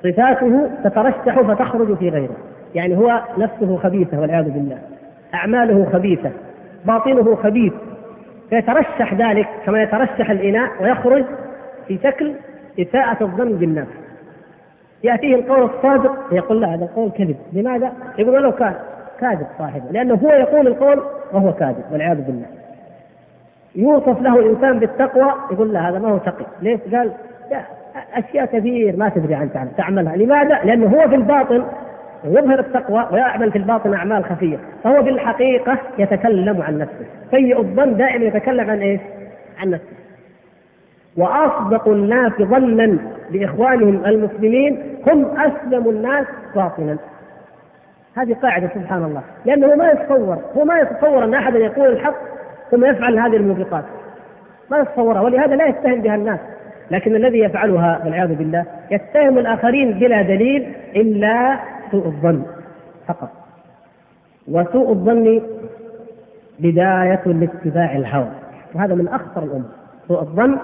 صفاته 0.03 0.71
تترشح 0.85 1.41
فتخرج 1.41 1.97
في 1.97 2.09
غيره. 2.09 2.37
يعني 2.75 2.97
هو 2.97 3.23
نفسه 3.39 3.77
خبيثة 3.77 4.21
والعياذ 4.21 4.51
بالله. 4.51 4.79
أعماله 5.35 5.87
خبيثة 5.93 6.31
باطنه 6.85 7.35
خبيث. 7.35 7.73
فيترشح 8.51 9.15
ذلك 9.15 9.49
كما 9.67 9.83
يترشح 9.83 10.31
الإناء 10.31 10.71
ويخرج 10.81 11.25
في 11.89 11.99
شكل 12.05 12.35
إساءة 12.81 13.25
الظن 13.25 13.53
بالناس 13.53 13.89
يأتيه 15.05 15.35
القول 15.35 15.63
الصادق 15.63 16.17
يقول 16.33 16.61
لا 16.61 16.75
هذا 16.75 16.85
القول 16.85 17.11
كذب. 17.11 17.37
لماذا؟ 17.53 17.93
يقول 18.19 18.35
ولو 18.35 18.53
كان 18.53 18.75
كاذب 19.21 19.47
صاحبه. 19.59 19.85
لأنه 19.91 20.15
هو 20.15 20.31
يقول 20.31 20.67
القول 20.67 21.03
وهو 21.33 21.53
كاذب 21.53 21.85
والعياذ 21.93 22.23
بالله. 22.23 22.47
يوصف 23.75 24.23
له 24.23 24.51
انسان 24.51 24.79
بالتقوى 24.79 25.33
يقول 25.53 25.73
لا 25.73 25.89
هذا 25.89 25.99
ما 25.99 26.09
هو 26.09 26.19
تقي. 26.19 26.45
ليش؟ 26.63 26.81
قال 26.95 27.13
أشياء 28.15 28.47
كثير 28.47 28.97
ما 28.97 29.09
تدري 29.09 29.35
عنها 29.35 29.69
تعملها. 29.77 30.17
لماذا؟ 30.17 30.61
لأنه 30.65 30.87
هو 30.87 31.09
في 31.09 31.15
الباطن 31.15 31.65
يظهر 32.25 32.59
التقوى 32.59 33.09
ويعمل 33.13 33.53
في 33.53 33.59
الباطن 33.59 33.95
أعمال 33.95 34.25
خفية. 34.25 34.57
فهو 34.85 35.03
في 35.03 35.11
الحقيقة 35.11 35.79
يتكلم 35.99 36.63
عن 36.63 36.79
نفسه. 36.79 37.07
سيء 37.31 37.61
الظن 37.61 37.97
دائما 37.97 38.25
يتكلم 38.25 38.71
عن 38.71 38.81
إيش؟ 38.81 39.01
عن 39.59 39.71
نفسه. 39.71 39.99
وأصدق 41.17 41.89
الناس 41.89 42.33
ظنا 42.33 42.99
باخوانهم 43.31 44.05
المسلمين 44.07 44.83
هم 45.07 45.25
أسلم 45.25 45.89
الناس 45.89 46.27
باطنا 46.55 46.97
هذه 48.17 48.35
قاعدة 48.43 48.71
سبحان 48.75 49.05
الله. 49.05 49.23
لأنه 49.45 49.75
ما 49.75 49.91
يتصور 49.91 50.39
هو 50.57 50.65
ما 50.65 50.79
يتصور 50.79 51.25
أن 51.25 51.35
احدا 51.35 51.59
يقول 51.59 51.87
الحق 51.87 52.17
ثم 52.71 52.85
يفعل 52.85 53.19
هذه 53.19 53.37
الموبقات 53.37 53.85
ما 54.71 54.79
يتصورها 54.79 55.21
ولهذا 55.21 55.57
لا 55.57 55.67
يتهم 55.67 56.01
بها 56.01 56.15
الناس. 56.15 56.41
لكن 56.91 57.17
الذي 57.17 57.39
يفعلها 57.39 58.01
والعياذ 58.05 58.35
بالله 58.35 58.65
يتهم 58.91 59.39
الآخرين 59.39 59.99
بلا 59.99 60.23
دليل 60.23 60.73
إلا 60.97 61.59
سوء 61.91 62.07
الظن 62.07 62.43
فقط. 63.07 63.31
وسوء 64.49 64.91
الظن 64.91 65.43
بداية 66.59 67.23
لاتباع 67.27 67.97
الهوى. 67.97 68.29
وهذا 68.75 68.95
من 68.95 69.09
أخطر 69.09 69.43
الأمور. 69.43 69.71
سوء 70.09 70.21
الظن 70.21 70.59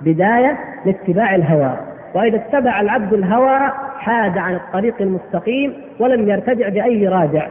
بداية 0.00 0.58
لاتباع 0.86 1.34
الهوى. 1.34 1.76
وإذا 2.14 2.36
اتبع 2.36 2.80
العبد 2.80 3.12
الهوى 3.12 3.58
حاد 3.98 4.38
عن 4.38 4.54
الطريق 4.54 4.94
المستقيم 5.00 5.74
ولم 6.00 6.28
يرتدع 6.28 6.68
بأي 6.68 7.08
راجع. 7.08 7.48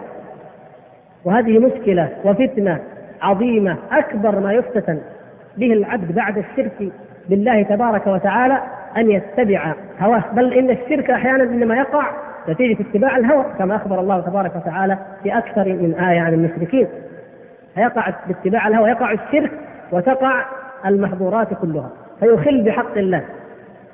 وهذه 1.25 1.59
مشكلة 1.59 2.09
وفتنة 2.23 2.79
عظيمة 3.21 3.77
أكبر 3.91 4.39
ما 4.39 4.53
يفتتن 4.53 4.99
به 5.57 5.73
العبد 5.73 6.11
بعد 6.15 6.37
الشرك 6.37 6.91
بالله 7.29 7.63
تبارك 7.63 8.07
وتعالى 8.07 8.59
أن 8.97 9.11
يتبع 9.11 9.73
هواه. 9.99 10.23
بل 10.33 10.53
إن 10.53 10.69
الشرك 10.69 11.09
أحيانا 11.09 11.43
إنما 11.43 11.75
يقع 11.75 12.11
نتيجة 12.49 12.81
اتباع 12.81 13.17
الهوى 13.17 13.45
كما 13.59 13.75
أخبر 13.75 13.99
الله 13.99 14.19
تبارك 14.19 14.55
وتعالى 14.55 14.97
في 15.23 15.37
أكثر 15.37 15.65
من 15.65 15.93
آية 15.93 16.19
عن 16.19 16.33
المشركين. 16.33 16.87
فيقع 17.75 18.13
باتباع 18.27 18.67
الهوى 18.67 18.89
يقع 18.89 19.11
الشرك 19.11 19.51
وتقع 19.91 20.45
المحظورات 20.85 21.47
كلها. 21.61 21.89
فيخل 22.19 22.63
بحق 22.63 22.97
الله 22.97 23.23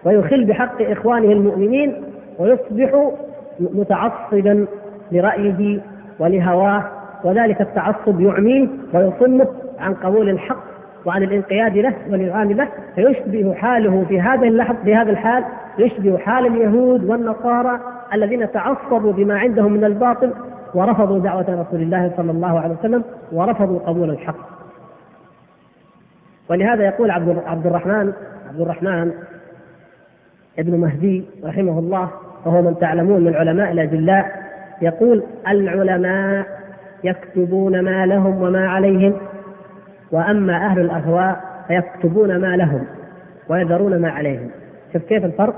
ويخل 0.04 0.46
بحق 0.46 0.82
إخوانه 0.82 1.32
المؤمنين 1.32 2.04
ويصبح 2.40 3.12
متعصبا 3.60 4.66
لرأيه 5.12 5.80
ولهواه. 6.20 6.84
وذلك 7.24 7.62
التعصب 7.62 8.22
يعميه 8.22 8.68
ويصمه 8.94 9.48
عن 9.80 9.94
قبول 9.94 10.30
الحق 10.30 10.71
وعن 11.06 11.24
الانقياد 11.24 11.78
له 11.78 11.94
والإذعان 12.10 12.50
له 12.50 12.68
فيشبه 12.96 13.54
حاله 13.54 14.06
في 14.08 14.22
هذا 14.22 14.48
اللحظة 14.48 14.78
في 14.84 14.96
هذا 14.96 15.12
الحال 15.12 15.44
يشبه 15.78 16.18
حال 16.18 16.46
اليهود 16.46 17.04
والنصارى 17.04 17.80
الذين 18.14 18.52
تعصبوا 18.52 19.14
بما 19.14 19.40
عندهم 19.40 19.74
من 19.74 19.84
الباطل 19.84 20.34
ورفضوا 20.74 21.20
دعوة 21.20 21.46
رسول 21.50 21.82
الله 21.82 22.12
صلى 22.18 22.32
الله 22.32 22.60
عليه 22.60 22.76
وسلم 22.76 23.04
ورفضوا 23.32 23.80
قبول 23.80 24.10
الحق. 24.10 24.52
ولهذا 26.50 26.86
يقول 26.86 27.12
عبد 27.12 27.66
الرحمن 27.66 28.14
عبد 28.50 28.62
الرحمن 28.62 29.12
ابن 30.60 30.80
مهدي 30.80 31.24
رحمه 31.44 31.80
الله 31.80 32.10
وهو 32.46 32.62
من 32.62 32.80
تعلمون 32.80 33.24
من 33.24 33.36
علماء 33.36 33.72
الاجلاء 33.72 34.42
يقول 34.82 35.24
العلماء 35.48 36.46
يكتبون 37.04 37.80
ما 37.80 38.06
لهم 38.06 38.42
وما 38.42 38.70
عليهم 38.70 39.14
وأما 40.12 40.56
أهل 40.66 40.80
الأهواء 40.80 41.40
فيكتبون 41.68 42.38
ما 42.38 42.56
لهم 42.56 42.86
ويذرون 43.50 44.02
ما 44.02 44.12
عليهم. 44.12 44.50
شوف 44.94 45.04
كيف 45.04 45.26
الفرق؟ 45.26 45.56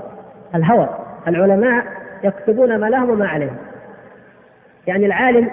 الهوى. 0.54 0.88
العلماء 1.28 1.84
يكتبون 2.24 2.76
ما 2.76 2.86
لهم 2.86 3.10
وما 3.10 3.28
عليهم. 3.28 3.56
يعني 4.86 5.06
العالم 5.06 5.50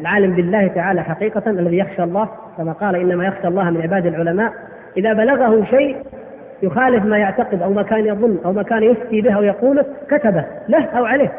العالم 0.00 0.34
بالله 0.34 0.68
تعالى 0.68 1.02
حقيقة 1.02 1.50
الذي 1.50 1.78
يخشى 1.78 2.02
الله 2.02 2.28
كما 2.56 2.72
قال 2.72 2.96
إنما 2.96 3.26
يخشى 3.26 3.48
الله 3.48 3.70
من 3.70 3.82
عباد 3.82 4.06
العلماء 4.06 4.52
إذا 4.96 5.12
بلغه 5.12 5.64
شيء 5.64 5.96
يخالف 6.62 7.04
ما 7.04 7.18
يعتقد 7.18 7.62
أو 7.62 7.72
ما 7.72 7.82
كان 7.82 8.06
يظن 8.06 8.38
أو 8.44 8.52
ما 8.52 8.62
كان 8.62 8.82
يفتي 8.82 9.20
به 9.20 9.32
أو 9.32 9.42
يقوله 9.42 9.84
كتبه 10.10 10.44
له 10.68 10.84
أو 10.84 11.04
عليه. 11.04 11.32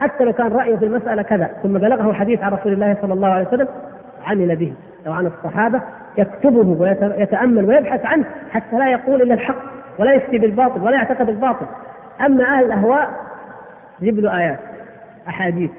حتى 0.00 0.24
لو 0.24 0.32
كان 0.32 0.52
رأيه 0.52 0.76
في 0.76 0.84
المسألة 0.84 1.22
كذا 1.22 1.50
ثم 1.62 1.78
بلغه 1.78 2.12
حديث 2.12 2.42
عن 2.42 2.52
رسول 2.52 2.72
الله 2.72 2.96
صلى 3.02 3.14
الله 3.14 3.28
عليه 3.28 3.46
وسلم 3.48 3.68
عمل 4.26 4.56
به 4.56 4.72
أو 5.06 5.12
عن 5.12 5.26
الصحابة 5.26 5.80
يكتبه 6.18 6.80
ويتأمل 6.80 7.64
ويبحث 7.64 8.06
عنه 8.06 8.24
حتى 8.50 8.76
لا 8.76 8.90
يقول 8.90 9.22
إلا 9.22 9.34
الحق 9.34 9.56
ولا 9.98 10.12
يفتي 10.14 10.38
بالباطل 10.38 10.82
ولا 10.82 10.96
يعتقد 10.96 11.28
الباطل 11.28 11.66
أما 12.26 12.44
أهل 12.44 12.64
الأهواء 12.64 13.10
جيب 14.00 14.18
له 14.18 14.38
آيات 14.38 14.58
أحاديث. 15.28 15.70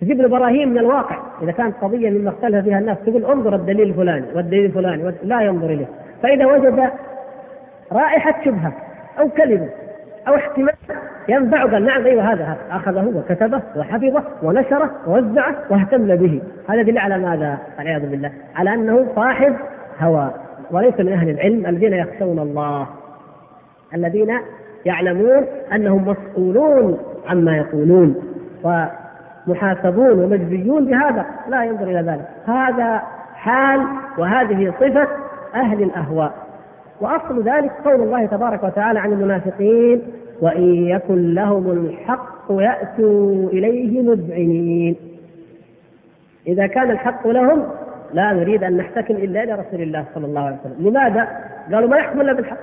تجيب 0.00 0.20
له 0.20 0.28
براهين 0.28 0.68
من 0.68 0.78
الواقع. 0.78 1.16
إذا 1.42 1.52
كانت 1.52 1.74
قضية 1.82 2.10
مما 2.10 2.30
اختلف 2.30 2.64
فيها 2.64 2.78
الناس 2.78 2.96
تقول 3.06 3.24
انظر 3.24 3.54
الدليل 3.54 3.88
الفلاني 3.88 4.26
والدليل 4.34 4.64
الفلاني 4.64 5.14
لا 5.22 5.40
ينظر 5.40 5.66
إليه. 5.66 5.86
فإذا 6.22 6.46
وجد 6.46 6.90
رائحة 7.92 8.44
شبهة 8.44 8.72
أو 9.18 9.28
كلمة 9.28 9.68
أو 10.28 10.34
احتمال 10.34 10.74
ينفع 11.28 11.62
قال 11.62 11.84
نعم 11.84 12.04
أيوه 12.04 12.32
هذا 12.32 12.44
هذا. 12.44 12.58
أخذه 12.70 13.12
وكتبه 13.16 13.62
وحفظه 13.76 14.22
ونشره 14.42 14.90
ووزعه 15.06 15.54
واهتم 15.70 16.16
به. 16.16 16.40
هذا 16.68 16.80
يدل 16.80 16.98
على 16.98 17.18
ماذا؟ 17.18 17.58
والعياذ 17.78 18.10
بالله. 18.10 18.32
على 18.56 18.74
أنه 18.74 19.06
صاحب 19.16 19.56
هوى 20.00 20.30
وليس 20.70 21.00
من 21.00 21.12
أهل 21.12 21.30
العلم 21.30 21.66
الذين 21.66 21.92
يخشون 21.92 22.38
الله. 22.38 22.86
الذين 23.94 24.38
يعلمون 24.84 25.44
أنهم 25.74 26.08
مسؤولون 26.08 26.98
عما 27.28 27.56
يقولون 27.56 28.14
ومحاسبون 28.64 30.24
ومجزيون 30.24 30.86
بهذا. 30.86 31.26
لا 31.48 31.64
ينظر 31.64 31.84
إلى 31.84 32.00
ذلك. 32.00 32.28
هذا 32.46 33.02
حال 33.34 33.80
وهذه 34.18 34.72
صفة 34.80 35.08
أهل 35.54 35.82
الأهواء. 35.82 36.32
وأصل 37.00 37.42
ذلك 37.42 37.70
قول 37.84 38.00
الله 38.00 38.26
تبارك 38.26 38.62
وتعالى 38.62 38.98
عن 38.98 39.12
المنافقين 39.12 40.02
وإن 40.40 40.86
يكن 40.86 41.34
لهم 41.34 41.70
الحق 41.70 42.46
يأتوا 42.50 43.48
إليه 43.48 44.02
مذعنين. 44.02 44.96
إذا 46.46 46.66
كان 46.66 46.90
الحق 46.90 47.26
لهم 47.26 47.62
لا 48.14 48.32
نريد 48.32 48.64
أن 48.64 48.76
نحتكم 48.76 49.14
إلا 49.14 49.42
إلى 49.42 49.52
رسول 49.52 49.82
الله 49.82 50.04
صلى 50.14 50.26
الله 50.26 50.40
عليه 50.40 50.56
وسلم. 50.56 50.88
لماذا؟ 50.88 51.28
قالوا 51.72 51.88
ما 51.88 51.96
يحكم 51.96 52.20
إلا 52.20 52.32
بالحق. 52.32 52.58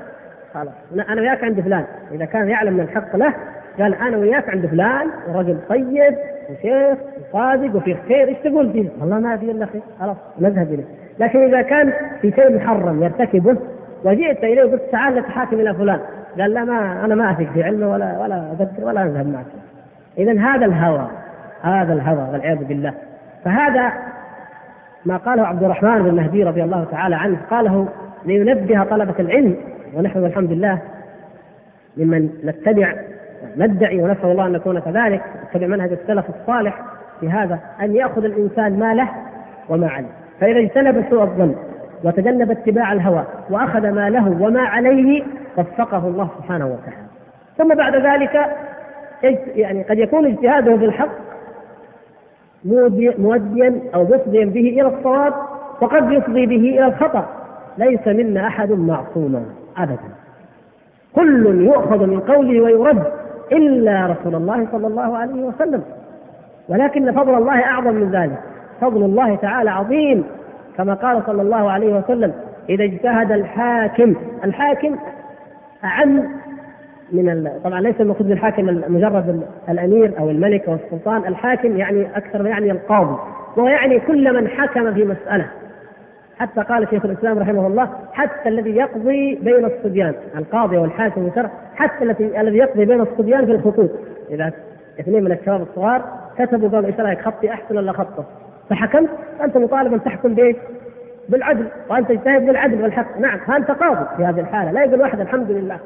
خلاص 0.53 1.07
أنا 1.09 1.21
وياك 1.21 1.43
عند 1.43 1.61
فلان. 1.61 1.85
إذا 2.11 2.25
كان 2.25 2.49
يعلم 2.49 2.73
أن 2.73 2.79
الحق 2.79 3.15
له 3.15 3.33
قال 3.79 3.93
أنا 3.93 4.17
وياك 4.17 4.49
عند 4.49 4.65
فلان 4.65 5.07
ورجل 5.29 5.57
طيب 5.69 6.15
وشيخ 6.49 6.97
وصادق 7.33 7.75
وفي 7.75 7.95
خير. 8.07 8.27
إيش 8.27 8.37
تقول 8.37 8.71
فيه؟ 8.71 8.89
والله 9.01 9.19
ما 9.19 9.37
في 9.37 9.51
إلا 9.51 9.65
خير. 9.65 9.81
خلاص 9.99 10.17
نذهب 10.39 10.73
إليه. 10.73 10.85
لكن 11.19 11.39
إذا 11.39 11.61
كان 11.61 11.93
في 12.21 12.31
شيء 12.31 12.55
محرم 12.55 13.03
يرتكبه 13.03 13.57
وجئت 14.03 14.43
إليه 14.43 14.63
وقلت 14.63 14.81
تعال 14.91 15.15
نتحاكم 15.15 15.59
إلى 15.59 15.73
فلان. 15.73 15.99
قال 16.39 16.53
لا 16.53 16.63
ما 16.63 17.05
أنا 17.05 17.15
ما 17.15 17.31
أثق 17.31 17.51
في 17.53 17.63
علمه 17.63 17.91
ولا 17.91 18.19
ولا 18.19 18.51
أذكر 18.51 18.85
ولا 18.85 19.03
أذهب 19.03 19.27
معك. 19.27 19.45
اذا 20.17 20.39
هذا 20.39 20.65
الهوى 20.65 21.07
هذا 21.61 21.93
الهوى 21.93 22.29
والعياذ 22.31 22.63
بالله. 22.63 22.93
فهذا 23.45 23.91
ما 25.05 25.17
قاله 25.17 25.47
عبد 25.47 25.63
الرحمن 25.63 26.03
بن 26.03 26.15
مهدي 26.15 26.43
رضي 26.43 26.63
الله 26.63 26.85
تعالى 26.91 27.15
عنه. 27.15 27.37
قاله 27.49 27.87
لينبه 28.25 28.83
طلبة 28.83 29.15
العلم 29.19 29.55
ونحن 29.93 30.19
والحمد 30.19 30.51
لله 30.51 30.79
ممن 31.97 32.29
نتبع 32.43 32.93
ندعي 33.57 34.01
ونسأل 34.01 34.25
الله 34.25 34.47
أن 34.47 34.51
نكون 34.51 34.79
كذلك 34.79 35.21
نتبع 35.49 35.67
منهج 35.67 35.91
السلف 35.91 36.25
الصالح 36.29 36.81
في 37.19 37.29
هذا 37.29 37.59
أن 37.81 37.95
يأخذ 37.95 38.23
الإنسان 38.25 38.79
ما 38.79 38.93
له 38.93 39.09
وما 39.69 39.87
عليه 39.87 40.07
فإذا 40.39 40.59
اجتنب 40.59 41.05
سوء 41.09 41.23
الظن 41.23 41.55
وتجنب 42.03 42.51
اتباع 42.51 42.93
الهوى 42.93 43.23
وأخذ 43.49 43.89
ما 43.91 44.09
له 44.09 44.41
وما 44.41 44.61
عليه 44.61 45.23
وفقه 45.57 46.07
الله 46.07 46.29
سبحانه 46.37 46.65
وتعالى. 46.65 47.07
ثم 47.57 47.75
بعد 47.75 47.95
ذلك 47.95 48.47
يعني 49.55 49.83
قد 49.83 49.97
يكون 49.97 50.25
اجتهاده 50.25 50.75
بالحق 50.75 51.09
موديا 53.19 53.79
أو 53.95 54.03
مفضيا 54.03 54.45
به 54.45 54.69
إلى 54.69 54.87
الصواب 54.87 55.33
وقد 55.81 56.11
يفضي 56.11 56.45
به 56.45 56.55
إلى 56.55 56.85
الخطأ. 56.85 57.25
ليس 57.77 58.07
منا 58.07 58.47
أحد 58.47 58.71
معصوما 58.71 59.45
أبدا. 59.77 60.09
كل 61.15 61.65
يؤخذ 61.65 62.05
من 62.05 62.19
قوله 62.19 62.61
ويرد 62.61 63.03
إلا 63.51 64.05
رسول 64.05 64.35
الله 64.35 64.67
صلى 64.71 64.87
الله 64.87 65.17
عليه 65.17 65.43
وسلم. 65.43 65.83
ولكن 66.69 67.11
فضل 67.11 67.35
الله 67.35 67.63
أعظم 67.63 67.93
من 67.93 68.11
ذلك. 68.11 68.39
فضل 68.81 69.03
الله 69.03 69.35
تعالى 69.35 69.69
عظيم. 69.69 70.23
كما 70.77 70.93
قال 70.93 71.23
صلى 71.25 71.41
الله 71.41 71.71
عليه 71.71 71.93
وسلم 71.93 72.33
إذا 72.69 72.83
اجتهد 72.83 73.31
الحاكم 73.31 74.15
الحاكم 74.43 74.95
أعم 75.83 76.23
من 77.11 77.51
طبعا 77.63 77.81
ليس 77.81 78.01
المقصود 78.01 78.27
بالحاكم 78.27 78.65
مجرد 78.87 79.43
الأمير 79.69 80.19
أو 80.19 80.29
الملك 80.29 80.69
أو 80.69 80.73
السلطان، 80.73 81.25
الحاكم 81.27 81.77
يعني 81.77 82.17
أكثر 82.17 82.47
يعني 82.47 82.71
القاضي، 82.71 83.17
وهو 83.57 83.67
يعني 83.67 83.99
كل 83.99 84.33
من 84.33 84.47
حكم 84.47 84.93
في 84.93 85.05
مسألة. 85.05 85.47
حتى 86.39 86.61
قال 86.61 86.87
شيخ 86.89 87.05
الإسلام 87.05 87.39
رحمه 87.39 87.67
الله 87.67 87.89
حتى 88.13 88.49
الذي 88.49 88.75
يقضي 88.75 89.35
بين 89.35 89.65
الصبيان، 89.65 90.13
القاضي 90.37 90.77
والحاكم 90.77 91.23
والشرع، 91.23 91.49
حتى 91.75 92.03
الذي 92.03 92.41
الذي 92.41 92.57
يقضي 92.57 92.85
بين 92.85 93.01
الصبيان 93.01 93.45
في 93.45 93.51
الخطوط، 93.51 93.89
إذا 94.31 94.51
اثنين 94.99 95.23
من 95.23 95.31
الشباب 95.31 95.61
الصغار 95.61 96.01
كتبوا 96.37 96.69
قالوا 96.69 96.87
إيش 96.87 96.99
رأيك 96.99 97.21
خطي 97.21 97.51
أحسن 97.51 97.77
ولا 97.77 97.91
خطه؟ 97.91 98.25
فحكمت 98.69 99.09
أنت 99.43 99.57
مطالب 99.57 99.93
أن 99.93 100.03
تحكم 100.03 100.33
بإيش؟ 100.33 100.55
بالعدل 101.29 101.67
وانت 101.89 102.09
تجتهد 102.09 102.45
بالعدل 102.45 102.83
والحق، 102.83 103.19
نعم 103.19 103.39
فانت 103.39 103.71
قاضي 103.71 104.05
في 104.17 104.25
هذه 104.25 104.39
الحالة، 104.39 104.71
لا 104.71 104.83
يقول 104.83 105.01
واحد 105.01 105.19
الحمد 105.19 105.51
لله. 105.51 105.77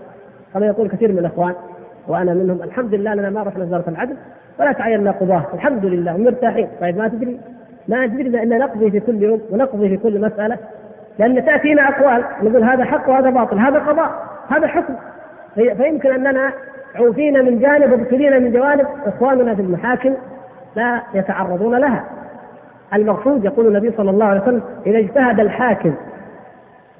كما 0.54 0.66
يقول 0.66 0.90
كثير 0.90 1.12
من 1.12 1.20
الإخوان 1.20 1.54
وأنا 2.08 2.34
منهم 2.34 2.64
الحمد 2.64 2.96
لله 2.96 3.14
لنا 3.14 3.30
ما 3.30 3.44
رحنا 3.44 3.64
وزارة 3.64 3.90
العدل 3.90 4.16
ولا 4.60 4.72
تعيننا 4.72 5.12
قضاه 5.12 5.44
الحمد 5.54 5.86
لله 5.86 6.18
مرتاحين. 6.18 6.68
طيب 6.82 6.98
ما 6.98 7.08
تدري؟ 7.08 7.40
ما 7.88 8.08
تدري 8.08 8.44
إن 8.44 8.58
نقضي 8.58 8.92
في 8.92 9.00
كل 9.00 9.24
يوم 9.24 9.42
ونقضي 9.50 9.90
في 9.90 9.98
كل 9.98 10.22
مسألة. 10.22 10.58
لأن 11.20 11.46
تأتينا 11.46 11.90
أقوال 11.90 12.24
نقول 12.44 12.64
هذا 12.64 12.84
حق 12.84 13.10
وهذا 13.10 13.30
باطل 13.30 13.60
هذا 13.60 13.80
قضاء 13.80 14.12
هذا 14.50 14.68
حكم. 14.68 14.94
فيمكن 15.56 16.12
أننا 16.12 16.52
عوفينا 16.96 17.42
من 17.42 17.60
جانب 17.60 17.92
وابتلينا 17.92 18.40
من 18.40 18.52
جوانب 18.52 18.88
إخواننا 19.06 19.56
في 19.56 19.62
المحاكم 19.62 20.14
لا 20.76 21.02
يتعرضون 21.14 21.76
لها. 21.76 22.06
المقصود 22.94 23.46
يقول 23.46 23.68
النبي 23.68 23.92
صلى 23.98 24.10
الله 24.10 24.26
عليه 24.26 24.42
وسلم 24.42 24.62
إذا 24.86 25.00
اجتهد 25.00 25.40
الحاكم 25.40 25.94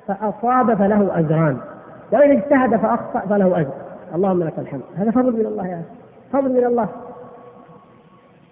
فأصاب 0.08 0.74
فله 0.78 1.20
أجران 1.20 1.58
وإن 2.12 2.32
اجتهد 2.32 2.76
فأخطأ 2.76 3.20
فله 3.20 3.60
أجر. 3.60 3.72
اللهم 4.16 4.44
لك 4.44 4.60
الحمد. 4.60 4.82
هذا 4.98 5.12
فضل 5.12 5.32
من 5.32 5.46
الله 5.46 5.68
يا 5.68 5.76
أخي 5.76 5.84
فضل 6.34 6.54
من 6.54 6.66
الله. 6.66 6.88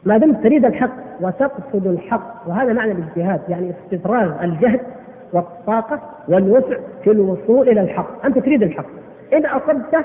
ما 0.05 0.17
دمت 0.17 0.43
تريد 0.43 0.65
الحق 0.65 0.91
وتقصد 1.21 1.87
الحق 1.87 2.47
وهذا 2.47 2.73
معنى 2.73 2.91
الاجتهاد 2.91 3.41
يعني 3.49 3.71
استفراغ 3.71 4.43
الجهد 4.43 4.79
والطاقة 5.33 5.99
والوسع 6.27 6.77
في 7.03 7.11
الوصول 7.11 7.69
إلى 7.69 7.81
الحق. 7.81 8.25
أنت 8.25 8.39
تريد 8.39 8.63
الحق. 8.63 8.85
إن 9.33 9.45
أصبته 9.45 10.03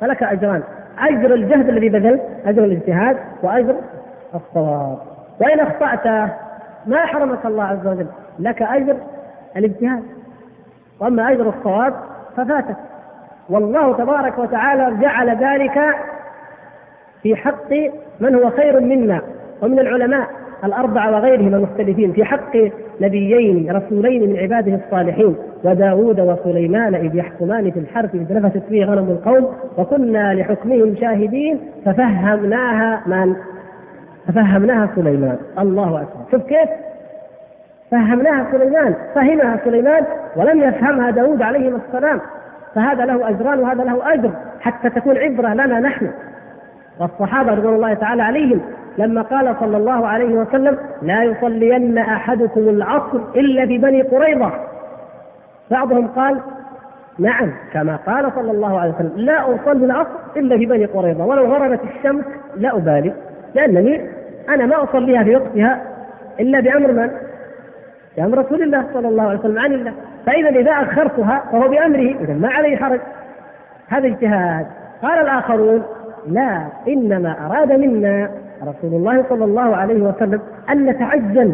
فلك 0.00 0.22
أجران. 0.22 0.62
أجر 0.98 1.34
الجهد 1.34 1.68
الذي 1.68 1.88
بذلت 1.88 2.22
أجر 2.46 2.64
الاجتهاد 2.64 3.16
وأجر 3.42 3.74
الصواب. 4.34 4.98
وإن 5.40 5.60
أخطأت 5.60 6.30
ما 6.86 7.06
حرمك 7.06 7.46
الله 7.46 7.64
عز 7.64 7.86
وجل. 7.86 8.06
لك 8.38 8.62
أجر 8.62 8.96
الاجتهاد 9.56 10.02
وأما 11.00 11.32
أجر 11.32 11.48
الصواب 11.48 11.94
ففاتت 12.36 12.76
والله 13.50 13.92
تبارك 13.96 14.38
وتعالى 14.38 14.96
جعل 15.00 15.30
ذلك 15.30 15.80
في 17.22 17.36
حق 17.36 17.72
من 18.20 18.34
هو 18.34 18.50
خير 18.50 18.80
منا 18.80 19.22
ومن 19.62 19.78
العلماء 19.78 20.28
الأربعة 20.64 21.10
وغيرهم 21.10 21.54
المختلفين 21.54 22.12
في 22.12 22.24
حق 22.24 22.56
نبيين 23.00 23.76
رسولين 23.76 24.30
من 24.30 24.38
عباده 24.38 24.80
الصالحين 24.84 25.36
وداود 25.64 26.20
وسليمان 26.20 26.94
إذ 26.94 27.16
يحكمان 27.16 27.70
في 27.70 27.78
الحرث 27.78 28.14
إذ 28.14 28.34
نفست 28.34 28.62
فيه 28.68 28.84
غنم 28.84 29.10
القوم 29.10 29.48
وكنا 29.78 30.34
لحكمهم 30.34 30.96
شاهدين 31.00 31.60
ففهمناها 31.84 33.02
من 33.06 33.36
ففهمناها 34.26 34.88
سليمان. 34.94 35.36
الله 35.58 36.00
أكبر. 36.00 36.30
شوف 36.30 36.42
كيف؟ 36.42 36.68
فهمناها 37.90 38.46
سليمان. 38.52 38.94
فهمها 39.14 39.60
سليمان 39.64 40.04
ولم 40.36 40.62
يفهمها 40.62 41.10
داود 41.10 41.42
عليه 41.42 41.76
السلام. 41.76 42.20
فهذا 42.74 43.04
له 43.04 43.28
أجران 43.28 43.58
وهذا 43.58 43.84
له 43.84 44.14
أجر 44.14 44.30
حتى 44.60 44.90
تكون 44.90 45.18
عبرة 45.18 45.48
لنا 45.48 45.80
نحن. 45.80 46.10
والصحابة 47.00 47.54
رضوان 47.54 47.74
الله 47.74 47.94
تعالى 47.94 48.22
عليهم 48.22 48.60
لما 48.98 49.22
قال 49.22 49.56
صلى 49.60 49.76
الله 49.76 50.06
عليه 50.06 50.34
وسلم 50.34 50.78
لا 51.02 51.22
يصلين 51.22 51.98
أحدكم 51.98 52.60
العصر 52.60 53.18
إلا 53.36 53.66
في 53.66 53.78
بني 53.78 54.02
قريظة. 54.02 54.52
بعضهم 55.70 56.06
قال 56.06 56.40
نعم 57.18 57.52
كما 57.72 57.96
قال 57.96 58.32
صلى 58.34 58.50
الله 58.50 58.80
عليه 58.80 58.94
وسلم 58.94 59.12
لا 59.16 59.54
أصلي 59.54 59.84
العصر 59.84 60.10
إلا 60.36 60.56
في 60.56 60.66
بني 60.66 60.84
قريظة. 60.84 61.24
ولو 61.24 61.44
غربت 61.44 61.80
الشمس 61.96 62.24
لا 62.56 62.76
أبالي. 62.76 63.12
لأنني 63.54 64.00
أنا 64.48 64.66
ما 64.66 64.82
أصليها 64.82 65.24
في 65.24 65.36
وقتها 65.36 65.82
إلا 66.40 66.60
بأمر 66.60 66.92
من؟ 66.92 67.10
بأمر 68.16 68.38
رسول 68.38 68.62
الله 68.62 68.84
صلى 68.94 69.08
الله 69.08 69.22
عليه 69.22 69.38
وسلم 69.38 69.58
عن 69.58 69.72
الله. 69.72 69.92
فإذا 70.26 70.48
إذا 70.48 70.72
أخرتها 70.72 71.44
فهو 71.52 71.68
بأمره 71.68 72.14
إذا 72.20 72.34
ما 72.34 72.48
عليه 72.48 72.76
حرج. 72.76 73.00
هذا 73.88 74.06
اجتهاد. 74.06 74.66
قال 75.02 75.20
الآخرون 75.20 75.82
لا 76.28 76.66
إنما 76.88 77.36
أراد 77.46 77.72
منا 77.72 78.30
رسول 78.62 78.94
الله 78.94 79.24
صلى 79.28 79.44
الله 79.44 79.76
عليه 79.76 80.02
وسلم 80.02 80.40
أن 80.70 80.86
نتعجل 80.86 81.52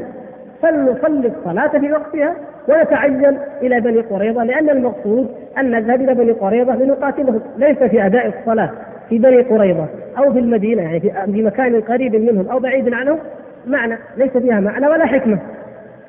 فلنصلي 0.62 1.32
الصلاة 1.38 1.78
في 1.78 1.92
وقتها 1.92 2.34
ونتعجل 2.68 3.36
إلى 3.62 3.80
بني 3.80 4.00
قريظة 4.00 4.44
لأن 4.44 4.70
المقصود 4.70 5.28
أن 5.58 5.70
نذهب 5.70 6.00
إلى 6.00 6.14
بني 6.14 6.32
قريظة 6.32 6.74
لنقاتلهم. 6.74 7.40
ليس 7.56 7.78
في 7.78 8.06
أداء 8.06 8.26
الصلاة. 8.38 8.70
في 9.10 9.18
بني 9.18 9.42
قريظة 9.42 9.86
أو 10.18 10.32
في 10.32 10.38
المدينة 10.38 10.82
يعني 10.82 11.00
في 11.32 11.42
مكان 11.42 11.80
قريب 11.80 12.16
منهم 12.16 12.48
أو 12.48 12.58
بعيد 12.58 12.94
عنهم 12.94 13.18
معنى 13.66 13.98
ليس 14.16 14.30
فيها 14.30 14.60
معنى 14.60 14.86
ولا 14.88 15.06
حكمة. 15.06 15.38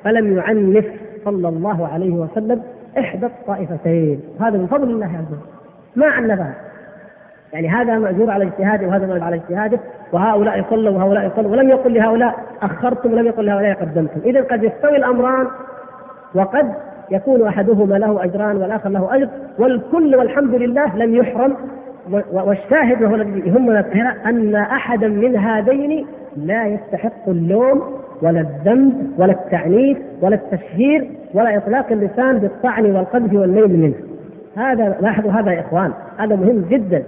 فلم 0.04 0.36
يعنف 0.36 0.84
صلى 1.24 1.48
الله 1.48 1.88
عليه 1.88 2.10
وسلم 2.10 2.62
إحدى 2.98 3.26
الطائفتين. 3.26 4.20
هذا 4.40 4.58
من 4.58 4.66
فضل 4.66 4.90
الله 4.90 5.06
عز 5.06 5.32
وجل. 5.32 5.46
ما 5.96 6.06
عنفها. 6.06 6.54
يعني 7.52 7.68
هذا 7.68 7.98
مأجور 7.98 8.30
على 8.30 8.44
اجتهاده 8.44 8.86
وهذا 8.86 9.06
مأجور 9.06 9.24
على 9.24 9.36
اجتهاده 9.36 9.80
وهؤلاء 10.12 10.64
صلوا 10.70 10.90
وهؤلاء 10.90 11.32
صلوا 11.36 11.50
ولم 11.50 11.68
يقل 11.68 11.94
لهؤلاء 11.94 12.34
أخرتم 12.62 13.12
ولم 13.12 13.26
يقل 13.26 13.46
لهؤلاء 13.46 13.74
قدمتم. 13.74 14.20
إذا 14.24 14.40
قد 14.40 14.64
يستوي 14.64 14.96
الأمران 14.96 15.46
وقد 16.34 16.72
يكون 17.10 17.46
أحدهما 17.46 17.94
له 17.94 18.24
أجران 18.24 18.56
والآخر 18.56 18.88
له 18.88 19.16
أجر 19.16 19.28
والكل 19.58 20.16
والحمد 20.16 20.54
لله 20.54 20.96
لم 20.96 21.14
يحرم 21.14 21.56
والشاهد 22.32 23.02
وهو 23.02 23.14
الذي 23.14 23.48
يهمنا 23.48 23.84
أن 24.26 24.54
أحدا 24.54 25.08
من 25.08 25.36
هذين 25.36 26.06
لا 26.36 26.66
يستحق 26.66 27.28
اللوم 27.28 27.82
ولا 28.22 28.40
الذنب 28.40 29.12
ولا 29.18 29.32
التعنيف 29.32 29.98
ولا 30.20 30.34
التشهير 30.34 31.10
ولا 31.34 31.56
إطلاق 31.56 31.92
اللسان 31.92 32.38
بالطعن 32.38 32.84
والقذف 32.84 33.32
والميل 33.32 33.80
منه. 33.80 33.94
هذا 34.56 34.96
لاحظوا 35.00 35.32
هذا 35.32 35.52
يا 35.52 35.60
إخوان 35.60 35.92
هذا 36.18 36.36
مهم 36.36 36.64
جدا. 36.70 37.02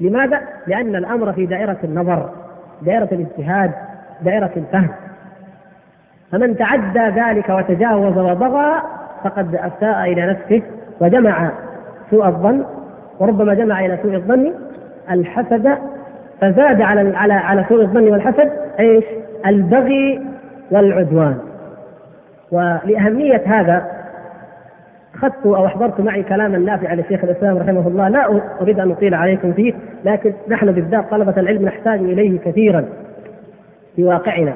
لماذا؟ 0.00 0.40
لأن 0.66 0.96
الأمر 0.96 1.32
في 1.32 1.46
دائرة 1.46 1.78
النظر 1.84 2.30
دائرة 2.82 3.08
الاجتهاد 3.12 3.70
دائرة 4.22 4.50
الفهم. 4.56 4.88
فمن 6.32 6.56
تعدى 6.56 7.20
ذلك 7.20 7.48
وتجاوز 7.48 8.18
وبغى 8.18 8.82
فقد 9.24 9.54
أساء 9.54 10.12
إلى 10.12 10.26
نفسه 10.26 10.62
وجمع 11.00 11.50
سوء 12.10 12.26
الظن 12.26 12.64
وربما 13.20 13.54
جمع 13.54 13.84
إلى 13.84 13.98
سوء 14.02 14.14
الظن 14.14 14.52
الحسد 15.10 15.78
فزاد 16.40 16.80
على 16.80 17.16
على 17.16 17.32
على 17.32 17.64
سوء 17.68 17.82
الظن 17.82 18.08
والحسد 18.08 18.50
إيش؟ 18.80 19.04
البغي 19.46 20.20
والعدوان. 20.70 21.38
ولأهمية 22.52 23.42
هذا 23.46 23.86
أخذت 25.14 25.46
أو 25.46 25.66
أحضرت 25.66 26.00
معي 26.00 26.22
كلاما 26.22 26.58
نافعا 26.58 26.94
لشيخ 26.94 27.24
الإسلام 27.24 27.58
رحمه 27.58 27.88
الله. 27.88 28.08
لا 28.08 28.40
أريد 28.60 28.80
أن 28.80 28.90
أطيل 28.90 29.14
عليكم 29.14 29.52
فيه 29.52 29.72
لكن 30.04 30.32
نحن 30.48 30.72
بالذات 30.72 31.10
طلبة 31.10 31.34
العلم 31.36 31.62
نحتاج 31.62 31.98
إليه 31.98 32.38
كثيرا 32.38 32.84
في 33.96 34.04
واقعنا. 34.04 34.54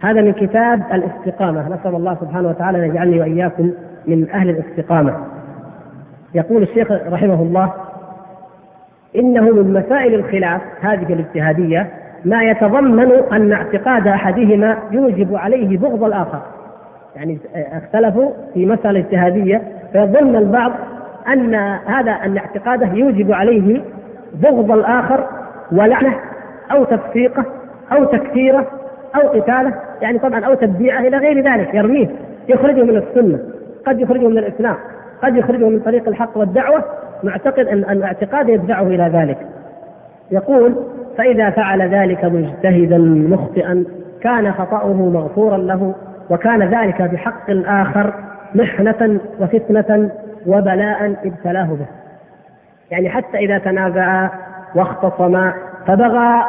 هذا 0.00 0.20
من 0.20 0.32
كتاب 0.32 0.82
الاستقامة. 0.92 1.68
نسأل 1.68 1.94
الله 1.94 2.16
سبحانه 2.20 2.48
وتعالى 2.48 2.78
أن 2.78 2.84
يجعلني 2.84 3.20
وإياكم 3.20 3.72
من 4.06 4.30
أهل 4.30 4.50
الاستقامة. 4.50 5.16
يقول 6.38 6.62
الشيخ 6.62 6.92
رحمه 6.92 7.42
الله 7.42 7.72
إنه 9.16 9.40
من 9.40 9.72
مسائل 9.72 10.14
الخلاف 10.14 10.60
هذه 10.80 11.12
الإجتهادية 11.12 11.90
ما 12.24 12.42
يتضمن 12.42 13.12
أن 13.32 13.52
اعتقاد 13.52 14.06
أحدهما 14.06 14.78
يوجب 14.90 15.36
عليه 15.36 15.78
بغض 15.78 16.04
الآخر. 16.04 16.40
يعني 17.16 17.38
اختلفوا 17.54 18.30
في 18.54 18.66
مسألة 18.66 19.00
اجتهادية 19.00 19.62
فيظن 19.92 20.36
البعض 20.36 20.72
أن 21.28 21.54
هذا 21.86 22.12
أن 22.12 22.36
اعتقاده 22.38 22.92
يوجب 22.92 23.32
عليه 23.32 23.82
بغض 24.34 24.70
الآخر 24.70 25.26
ولعنه 25.72 26.14
أو 26.72 26.84
تفسيقه 26.84 27.44
أو 27.92 28.04
تكفيره 28.04 28.66
أو 29.14 29.28
قتاله 29.28 29.74
يعني 30.02 30.18
طبعا 30.18 30.44
أو 30.44 30.54
تبديعه 30.54 31.00
إلى 31.00 31.16
غير 31.16 31.52
ذلك 31.52 31.74
يرميه 31.74 32.08
يخرجه 32.48 32.82
من 32.82 32.96
السنة 32.96 33.38
قد 33.86 34.00
يخرجه 34.00 34.28
من 34.28 34.38
الإسلام. 34.38 34.76
قد 35.22 35.36
يخرجه 35.36 35.68
من 35.68 35.80
طريق 35.80 36.08
الحق 36.08 36.38
والدعوة 36.38 36.84
معتقد 37.22 37.66
أن 37.66 37.78
الاعتقاد 37.78 38.48
يدفعه 38.48 38.82
إلى 38.82 39.10
ذلك. 39.12 39.38
يقول 40.30 40.74
فإذا 41.18 41.50
فعل 41.50 41.82
ذلك 41.82 42.24
مجتهدا 42.24 42.98
مخطئا 42.98 43.84
كان 44.20 44.52
خطأه 44.52 44.92
مغفورا 44.92 45.56
له 45.56 45.94
وكان 46.30 46.62
ذلك 46.62 47.02
بحق 47.02 47.50
الآخر 47.50 48.14
محنة 48.54 49.20
وفتنة 49.40 50.10
وبلاء 50.46 51.16
ابتلاه 51.24 51.66
به. 51.66 51.86
يعني 52.90 53.10
حتى 53.10 53.38
إذا 53.38 53.58
تنازعا 53.58 54.30
واختصما 54.74 55.52
فبغى 55.86 56.44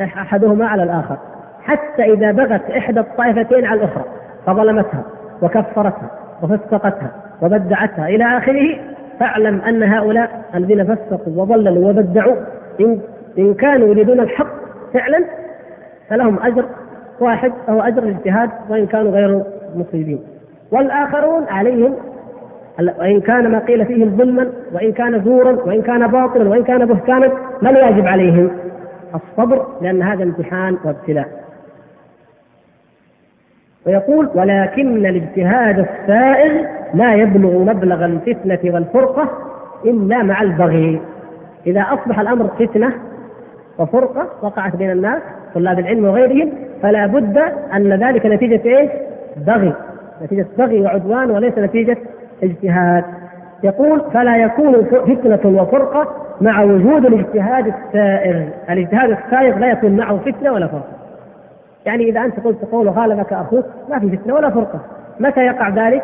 أحدهما 0.00 0.66
على 0.66 0.82
الآخر. 0.82 1.16
حتى 1.62 2.12
إذا 2.12 2.32
بغت 2.32 2.70
إحدى 2.70 3.00
الطائفتين 3.00 3.64
على 3.64 3.80
الأخرى 3.80 4.04
فظلمتها 4.46 5.02
وكفرتها 5.42 6.10
وفسقتها. 6.42 7.10
وبدعتها 7.42 8.08
إلى 8.08 8.24
آخره 8.38 8.76
فاعلم 9.20 9.60
أن 9.60 9.82
هؤلاء 9.82 10.44
الذين 10.54 10.84
فسقوا 10.94 11.42
وضللوا 11.42 11.88
وبدعوا 11.90 12.36
إن, 12.80 12.98
إن 13.38 13.54
كانوا 13.54 13.88
يريدون 13.88 14.20
الحق 14.20 14.46
فعلا 14.94 15.24
فلهم 16.10 16.38
أجر 16.42 16.64
واحد 17.20 17.52
فهو 17.66 17.80
أجر 17.80 18.02
الاجتهاد 18.02 18.50
وإن 18.68 18.86
كانوا 18.86 19.12
غير 19.12 19.42
مصيبين 19.76 20.20
والآخرون 20.72 21.44
عليهم 21.48 21.94
وإن 22.98 23.20
كان 23.20 23.50
ما 23.50 23.58
قيل 23.58 23.86
فيهم 23.86 24.16
ظلما 24.16 24.50
وإن 24.72 24.92
كان 24.92 25.24
زورا 25.24 25.52
وإن 25.66 25.82
كان 25.82 26.06
باطلا 26.06 26.48
وإن 26.48 26.64
كان 26.64 26.86
بهتانا 26.86 27.32
ما 27.62 27.70
الواجب 27.70 28.06
عليهم؟ 28.06 28.50
الصبر 29.14 29.66
لأن 29.82 30.02
هذا 30.02 30.22
امتحان 30.22 30.76
وابتلاء 30.84 31.43
ويقول 33.86 34.28
ولكن 34.34 35.06
الاجتهاد 35.06 35.78
السائغ 35.78 36.66
لا 36.94 37.14
يبلغ 37.14 37.58
مبلغ 37.58 38.04
الفتنة 38.04 38.74
والفرقة 38.74 39.28
إلا 39.84 40.22
مع 40.22 40.42
البغي. 40.42 41.00
إذا 41.66 41.80
أصبح 41.80 42.20
الأمر 42.20 42.46
فتنة 42.58 42.92
وفرقة 43.78 44.26
وقعت 44.42 44.76
بين 44.76 44.90
الناس 44.90 45.22
طلاب 45.54 45.78
العلم 45.78 46.04
وغيرهم 46.04 46.52
فلا 46.82 47.06
بد 47.06 47.38
أن 47.74 47.92
ذلك 47.92 48.26
نتيجة 48.26 48.78
إيش؟ 48.78 48.90
بغي. 49.46 49.72
نتيجة 50.22 50.46
بغي 50.58 50.80
وعدوان 50.80 51.30
وليس 51.30 51.58
نتيجة 51.58 51.96
اجتهاد. 52.42 53.04
يقول 53.62 54.02
فلا 54.12 54.36
يكون 54.36 54.84
فتنة 54.84 55.62
وفرقة 55.62 56.08
مع 56.40 56.62
وجود 56.62 57.06
الاجتهاد 57.06 57.66
السائغ. 57.66 58.42
الاجتهاد 58.70 59.10
السائغ 59.10 59.58
لا 59.58 59.70
يكون 59.70 59.96
معه 59.96 60.16
فتنة 60.16 60.52
ولا 60.52 60.66
فرقة. 60.66 60.93
يعني 61.86 62.04
إذا 62.04 62.20
أنت 62.20 62.40
قلت 62.40 62.64
قول 62.72 62.88
غالبك 62.88 63.32
أخوك 63.32 63.64
ما 63.90 63.98
في 63.98 64.16
فتنة 64.16 64.34
ولا 64.34 64.50
فرقة. 64.50 64.80
متى 65.20 65.40
يقع 65.40 65.68
ذلك؟ 65.68 66.02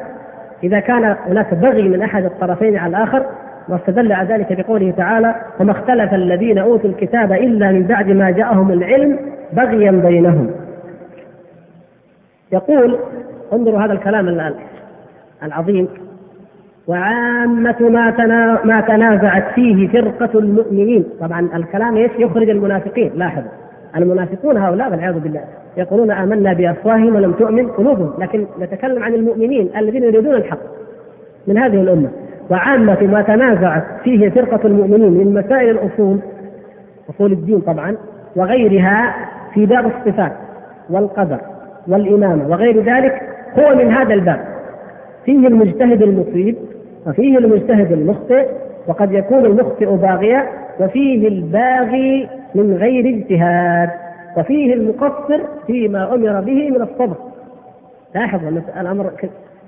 إذا 0.64 0.80
كان 0.80 1.16
هناك 1.26 1.54
بغي 1.54 1.88
من 1.88 2.02
أحد 2.02 2.24
الطرفين 2.24 2.76
على 2.76 2.96
الآخر 2.96 3.26
واستدل 3.68 4.12
على 4.12 4.34
ذلك 4.34 4.60
بقوله 4.60 4.90
تعالى 4.90 5.34
وما 5.60 5.72
اختلف 5.72 6.14
الذين 6.14 6.58
أوتوا 6.58 6.90
الكتاب 6.90 7.32
إلا 7.32 7.72
من 7.72 7.82
بعد 7.82 8.08
ما 8.08 8.30
جاءهم 8.30 8.70
العلم 8.70 9.18
بغيا 9.52 9.90
بينهم. 9.90 10.50
يقول 12.52 12.98
انظروا 13.52 13.80
هذا 13.80 13.92
الكلام 13.92 14.52
العظيم 15.42 15.88
وعامة 16.86 17.76
ما 17.80 18.10
ما 18.64 18.80
تنازعت 18.80 19.54
فيه 19.54 19.88
فرقة 19.88 20.38
المؤمنين. 20.38 21.04
طبعا 21.20 21.48
الكلام 21.54 21.96
إيش؟ 21.96 22.10
يخرج 22.18 22.50
المنافقين 22.50 23.12
لاحظوا. 23.14 23.50
المنافقون 23.96 24.56
هؤلاء 24.56 24.90
والعياذ 24.90 25.18
بالله 25.18 25.40
يقولون 25.76 26.10
آمنا 26.10 26.52
بأفواههم 26.52 27.14
ولم 27.14 27.32
تؤمن 27.32 27.68
قلوبهم. 27.68 28.12
لكن 28.18 28.46
نتكلم 28.60 29.02
عن 29.02 29.14
المؤمنين 29.14 29.70
الذين 29.76 30.02
يريدون 30.02 30.34
الحق 30.34 30.58
من 31.46 31.58
هذه 31.58 31.80
الأمة. 31.80 32.08
وعامة 32.50 33.02
ما 33.02 33.22
تنازعت 33.22 33.84
فيه 34.04 34.28
فرقة 34.30 34.66
المؤمنين 34.66 35.12
من 35.12 35.34
مسائل 35.34 35.70
الأصول 35.70 36.18
أصول 37.10 37.32
الدين 37.32 37.60
طبعا 37.60 37.96
وغيرها 38.36 39.14
في 39.54 39.66
باب 39.66 39.86
الصفات 39.86 40.32
والقدر 40.90 41.38
والإمامة 41.88 42.48
وغير 42.48 42.82
ذلك 42.82 43.22
هو 43.58 43.74
من 43.74 43.92
هذا 43.92 44.14
الباب. 44.14 44.40
فيه 45.24 45.46
المجتهد 45.48 46.02
المصيب 46.02 46.56
وفيه 47.06 47.38
المجتهد 47.38 47.92
المخطئ 47.92 48.46
وقد 48.86 49.12
يكون 49.12 49.44
المخطئ 49.44 49.86
باغيا 49.96 50.46
وفيه 50.80 51.28
الباغي 51.28 52.28
من 52.54 52.76
غير 52.76 53.08
اجتهاد 53.16 53.90
وفيه 54.36 54.74
المقصر 54.74 55.40
فيما 55.66 56.14
أمر 56.14 56.40
به 56.40 56.70
من 56.70 56.82
الصبر. 56.82 57.16
لاحظ 58.14 58.40
الأمر 58.76 59.12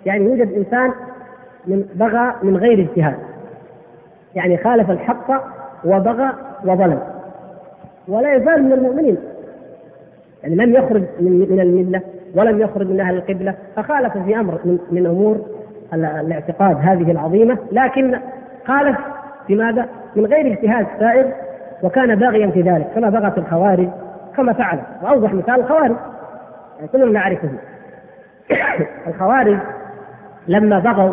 يعني 0.07 0.25
يوجد 0.25 0.53
إنسان 0.53 0.91
من 1.67 1.85
بغى 1.95 2.35
من 2.43 2.57
غير 2.57 2.81
اجتهاد. 2.81 3.17
يعني 4.35 4.57
خالف 4.57 4.91
الحق 4.91 5.31
وبغى 5.85 6.33
وظلم. 6.65 6.99
ولا 8.09 8.35
يزال 8.35 8.63
من 8.65 8.73
المؤمنين. 8.73 9.17
يعني 10.43 10.55
لم 10.55 10.75
يخرج 10.75 11.03
من 11.21 11.47
من 11.51 11.61
الملة 11.61 12.01
ولم 12.35 12.61
يخرج 12.61 12.87
من 12.87 13.01
أهل 13.01 13.17
القبلة 13.17 13.55
فخالف 13.77 14.19
في 14.19 14.37
أمر 14.37 14.59
من, 14.65 14.79
من 14.91 15.07
أمور 15.07 15.41
الاعتقاد 15.95 16.77
هذه 16.81 17.11
العظيمة. 17.11 17.59
لكن 17.73 18.19
خالف 18.67 18.97
في 19.47 19.55
ماذا؟ 19.55 19.89
من 20.17 20.27
غير 20.27 20.47
اجتهاد 20.47 20.87
سائر 20.99 21.33
وكان 21.83 22.15
باغيا 22.15 22.51
في 22.51 22.61
ذلك 22.61 22.87
كما 22.95 23.11
بغت 23.11 23.39
الخوارج 23.39 23.89
كما 24.37 24.53
فعل. 24.53 24.79
وأوضح 25.03 25.35
مثال 25.35 25.61
الخوارج. 25.61 25.97
يعني 26.77 26.89
كلنا 26.93 27.21
نعرفه. 27.21 27.49
الخوارج 29.09 29.59
لما 30.49 30.79
بغوا 30.79 31.13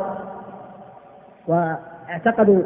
واعتقدوا 1.47 2.62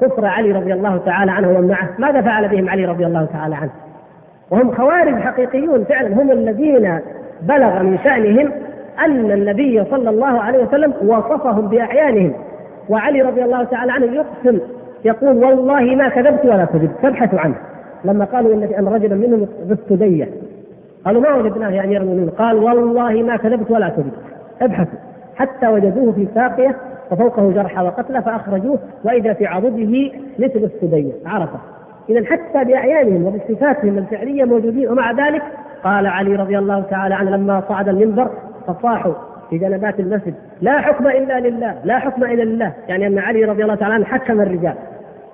كفر 0.00 0.26
علي 0.26 0.52
رضي 0.52 0.72
الله 0.72 0.96
تعالى 0.96 1.32
عنه 1.32 1.48
ومن 1.48 1.68
معه 1.68 1.88
ماذا 1.98 2.22
فعل 2.22 2.48
بهم 2.48 2.68
علي 2.68 2.84
رضي 2.84 3.06
الله 3.06 3.28
تعالى 3.32 3.56
عنه؟ 3.56 3.70
وهم 4.50 4.74
خوارج 4.74 5.20
حقيقيون 5.20 5.84
فعلا. 5.84 6.22
هم 6.22 6.30
الذين 6.30 7.00
بلغ 7.42 7.82
من 7.82 7.98
شأنهم 8.04 8.50
أن 9.04 9.30
النبي 9.30 9.84
صلى 9.84 10.10
الله 10.10 10.40
عليه 10.40 10.58
وسلم 10.64 10.94
وصفهم 11.02 11.68
بأعيانهم. 11.68 12.32
وعلي 12.88 13.22
رضي 13.22 13.44
الله 13.44 13.64
تعالى 13.64 13.92
عنه 13.92 14.06
يقسم 14.06 14.60
يقول 15.04 15.44
والله 15.44 15.94
ما 15.94 16.08
كذبت 16.08 16.44
ولا 16.44 16.64
كذبت 16.64 16.96
فابحثوا 17.02 17.40
عنه. 17.40 17.54
لما 18.04 18.24
قالوا 18.24 18.54
إن 18.54 18.88
رجلا 18.88 19.14
منهم 19.14 19.48
بالسدية 19.64 20.28
قالوا 21.04 21.22
ما 21.22 21.34
وجدناه 21.34 21.70
يا 21.70 21.84
أمير 21.84 22.02
المؤمنين؟ 22.02 22.30
قال 22.30 22.56
والله 22.56 23.22
ما 23.22 23.36
كذبت 23.36 23.70
ولا 23.70 23.88
كذبت. 23.88 24.14
ابحثوا. 24.62 24.98
حتى 25.36 25.68
وجدوه 25.68 26.12
في 26.12 26.28
ساقية 26.34 26.76
وفوقه 27.10 27.52
جرحى 27.52 27.84
وقتلى 27.84 28.22
فأخرجوه 28.22 28.78
وإذا 29.04 29.32
في 29.32 29.46
عضده 29.46 30.10
مثل 30.38 30.70
السدية 30.74 31.12
عرفة. 31.26 31.58
اذا 32.08 32.24
حتى 32.26 32.64
بأعيانهم 32.64 33.24
وبصفاتهم 33.24 33.98
الفعلية 33.98 34.44
موجودين 34.44 34.88
ومع 34.88 35.12
ذلك 35.12 35.42
قال 35.84 36.06
علي 36.06 36.36
رضي 36.36 36.58
الله 36.58 36.80
تعالى 36.80 37.14
عنه 37.14 37.30
لما 37.30 37.62
صعد 37.68 37.88
المنبر 37.88 38.30
فصاحوا 38.66 39.12
في 39.50 39.58
جنبات 39.58 40.00
المسجد 40.00 40.34
لا 40.60 40.80
حكم 40.80 41.06
إلا 41.06 41.40
لله 41.40 41.74
لا 41.84 41.98
حكم 41.98 42.24
إلا 42.24 42.42
لله. 42.42 42.72
يعني 42.88 43.06
أن 43.06 43.18
علي 43.18 43.44
رضي 43.44 43.62
الله 43.62 43.74
تعالى 43.74 43.94
عنه 43.94 44.04
حكم 44.04 44.40
الرجال. 44.40 44.74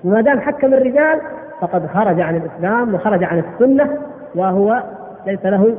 وما 0.04 0.20
دام 0.20 0.40
حكم 0.40 0.74
الرجال 0.74 1.20
فقد 1.60 1.86
خرج 1.86 2.20
عن 2.20 2.36
الإسلام 2.36 2.94
وخرج 2.94 3.24
عن 3.24 3.38
السنة 3.38 3.98
وهو 4.34 4.82
ليس 5.26 5.44
له 5.46 5.74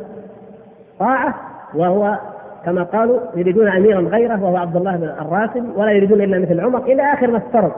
طاعة 0.99 1.35
وهو 1.75 2.17
كما 2.65 2.83
قالوا 2.83 3.19
يريدون 3.35 3.67
أميرا 3.67 4.01
غيره 4.01 4.43
وهو 4.43 4.57
عبد 4.57 4.75
الله 4.75 4.95
بن 4.97 5.03
الراسب 5.03 5.69
ولا 5.75 5.91
يريدون 5.91 6.21
إلا 6.21 6.39
مثل 6.39 6.59
عمر 6.59 6.83
إلى 6.83 7.13
آخر 7.13 7.31
ما 7.31 7.37
افترض. 7.37 7.71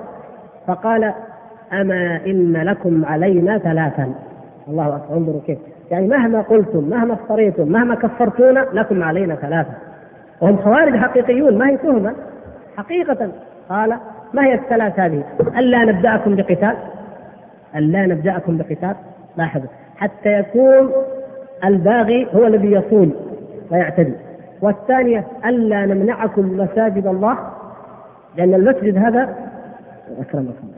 فقال 0.68 1.14
أما 1.74 2.20
إن 2.26 2.54
لكم 2.58 3.06
علينا 3.06 3.58
ثلاثا. 3.58 4.14
الله 4.68 4.96
أكبر. 4.96 5.18
انظروا 5.18 5.42
كيف. 5.48 5.58
يعني 5.92 6.08
مهما 6.08 6.42
قلتم 6.42 6.90
مهما 6.90 7.14
افتريتم 7.14 7.72
مهما 7.72 7.96
كفرتونا 7.96 8.66
لكم 8.74 9.04
علينا 9.04 9.36
ثلاثة 9.36 9.74
وهم 10.42 10.58
خوارج 10.58 10.96
حقيقيون 10.98 11.58
ما 11.58 11.70
هي 11.70 11.78
تهمة 11.78 12.14
حقيقة. 12.78 13.30
قال 13.70 13.98
ما 14.34 14.46
هي 14.46 14.54
الثلاث 14.54 15.00
هذه؟ 15.00 15.24
ألا 15.58 15.86
نبدأكم 15.86 16.36
بقتال. 16.36 16.76
ألا 17.76 18.06
نبدأكم 18.06 18.58
بقتال. 18.58 18.96
لاحظوا. 19.38 19.70
حتى 19.98 20.40
يكون 20.40 20.92
الباغي 21.66 22.28
هو 22.34 22.48
الذي 22.48 22.72
يصول 22.72 23.10
ويعتدي. 23.72 24.14
والثانية 24.62 25.28
ألا 25.46 25.86
نمنعكم 25.86 26.58
مساجد 26.58 27.08
الله. 27.08 27.38
لأن 28.38 28.54
المسجد 28.54 28.98
هذا 28.98 29.36
أكرمكم. 30.20 30.72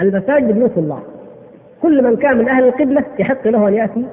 المساجد 0.00 0.54
بيوت 0.54 0.78
الله. 0.78 1.02
كل 1.82 2.04
من 2.04 2.16
كان 2.16 2.38
من 2.38 2.48
أهل 2.48 2.64
القبلة 2.64 3.04
يحق 3.18 3.48
له 3.48 3.68
أن 3.68 3.74
يأتي 3.74 4.06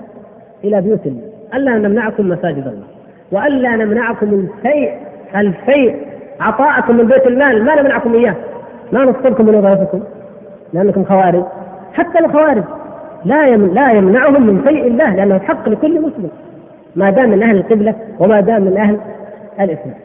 إلى 0.63 0.81
بيوت 0.81 1.05
الله. 1.05 1.29
ألا 1.53 1.77
نمنعكم 1.77 2.29
مساجد 2.29 2.67
الله. 2.67 2.92
وألا 3.33 3.75
نمنعكم 3.75 4.27
الفيء 4.33 4.93
الفيء 5.35 5.95
عطاءكم 6.39 6.97
من 6.97 7.07
بيت 7.07 7.27
المال 7.27 7.65
ما 7.65 7.81
نمنعكم 7.81 8.13
إياه. 8.13 8.35
ما 8.91 9.03
نصبكم 9.03 9.45
من 9.45 9.55
وظائفكم 9.55 9.99
لأنكم 10.73 11.03
خوارج. 11.03 11.43
حتى 11.93 12.19
الخوارج 12.19 12.63
لا 13.25 13.57
لا 13.57 13.91
يمنعهم 13.91 14.47
من 14.47 14.61
فيء 14.61 14.87
الله 14.87 15.15
لأنه 15.15 15.39
حق 15.39 15.69
لكل 15.69 16.01
مسلم. 16.01 16.29
ما 16.95 17.09
دام 17.09 17.29
من 17.29 17.43
أهل 17.43 17.57
القبلة 17.57 17.95
وما 18.19 18.41
دام 18.41 18.61
من 18.61 18.77
أهل 18.77 18.97
الإسلام. 19.59 19.95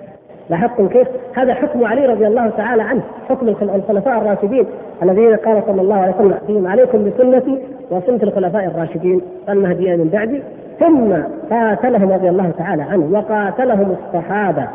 لاحظتم 0.51 0.89
كيف؟ 0.89 1.09
هذا 1.35 1.55
حكم 1.55 1.85
علي 1.85 2.07
رضي 2.07 2.27
الله 2.27 2.51
تعالى 2.51 2.83
عنه، 2.83 3.03
حكم 3.29 3.49
الخلفاء 3.49 4.19
الراشدين 4.19 4.67
الذين 5.03 5.37
قال 5.37 5.63
صلى 5.67 5.81
الله 5.81 5.97
عليه 5.97 6.15
وسلم 6.15 6.39
فيهم 6.47 6.67
عليكم 6.67 7.05
بسنتي 7.05 7.59
وسنة 7.91 8.23
الخلفاء 8.23 8.65
الراشدين 8.65 9.21
المهديين 9.49 9.99
من 9.99 10.09
بعدي، 10.09 10.43
ثم 10.81 11.15
قاتلهم 11.51 12.13
رضي 12.13 12.29
الله 12.29 12.51
تعالى 12.59 12.83
عنه 12.83 13.09
وقاتلهم 13.13 13.97
الصحابة 14.01 14.69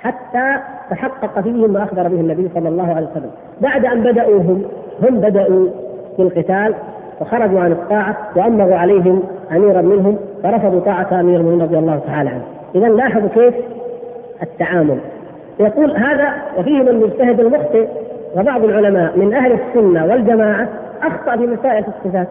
حتى 0.00 0.56
تحقق 0.90 1.40
فيهم 1.40 1.72
ما 1.72 1.82
أخبر 1.82 2.02
به 2.02 2.20
النبي 2.20 2.50
صلى 2.54 2.68
الله 2.68 2.94
عليه 2.94 3.06
وسلم، 3.06 3.30
بعد 3.60 3.86
أن 3.86 4.02
بدأوا 4.02 4.40
هم 4.40 4.62
هم 5.02 5.20
بدأوا 5.20 5.68
بالقتال 6.18 6.74
وخرجوا 7.20 7.60
عن 7.60 7.72
الطاعة 7.72 8.16
وأمروا 8.36 8.76
عليهم 8.76 9.22
أميرا 9.52 9.82
منهم 9.82 10.16
فرفضوا 10.42 10.80
طاعة 10.80 11.20
أمير 11.20 11.40
المؤمنين 11.40 11.62
رضي 11.62 11.78
الله 11.78 12.00
تعالى 12.06 12.30
عنه. 12.30 12.44
إذا 12.74 12.88
لاحظوا 12.88 13.28
كيف 13.28 13.54
التعامل. 14.42 14.98
يقول 15.60 15.96
هذا 15.96 16.32
وفيهم 16.58 16.88
المجتهد 16.88 17.40
المخطئ 17.40 17.88
وبعض 18.36 18.64
العلماء 18.64 19.18
من 19.18 19.34
أهل 19.34 19.52
السنة 19.52 20.06
والجماعة 20.06 20.68
أخطأ 21.02 21.36
في 21.36 21.46
مسائل 21.46 21.84
الصفات. 21.84 22.28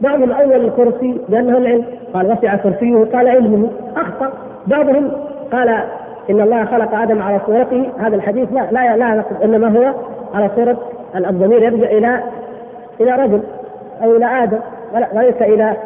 بعضهم 0.00 0.30
اول 0.30 0.64
الكرسي 0.64 1.20
لأنه 1.28 1.58
العلم. 1.58 1.84
قال 2.14 2.32
وسع 2.32 2.56
كرسيه 2.56 3.04
قال 3.12 3.28
علمه. 3.28 3.70
أخطأ. 3.96 4.32
بعضهم 4.66 5.10
قال 5.52 5.68
إن 6.30 6.40
الله 6.40 6.64
خلق 6.64 6.94
آدم 6.94 7.22
على 7.22 7.40
صورته. 7.46 7.86
هذا 7.98 8.16
الحديث 8.16 8.52
لا 8.52 8.68
لا 8.70 8.96
لا 8.96 9.22
إنما 9.44 9.78
هو 9.78 9.94
على 10.34 10.50
صورة 10.56 10.76
الضمير 11.16 11.62
يرجع 11.62 11.90
إلى 11.90 12.20
إلى 13.00 13.10
رجل 13.10 13.40
أو 14.02 14.16
إلى 14.16 14.42
آدم. 14.42 14.58
وليس 15.14 15.42
إلى 15.42 15.76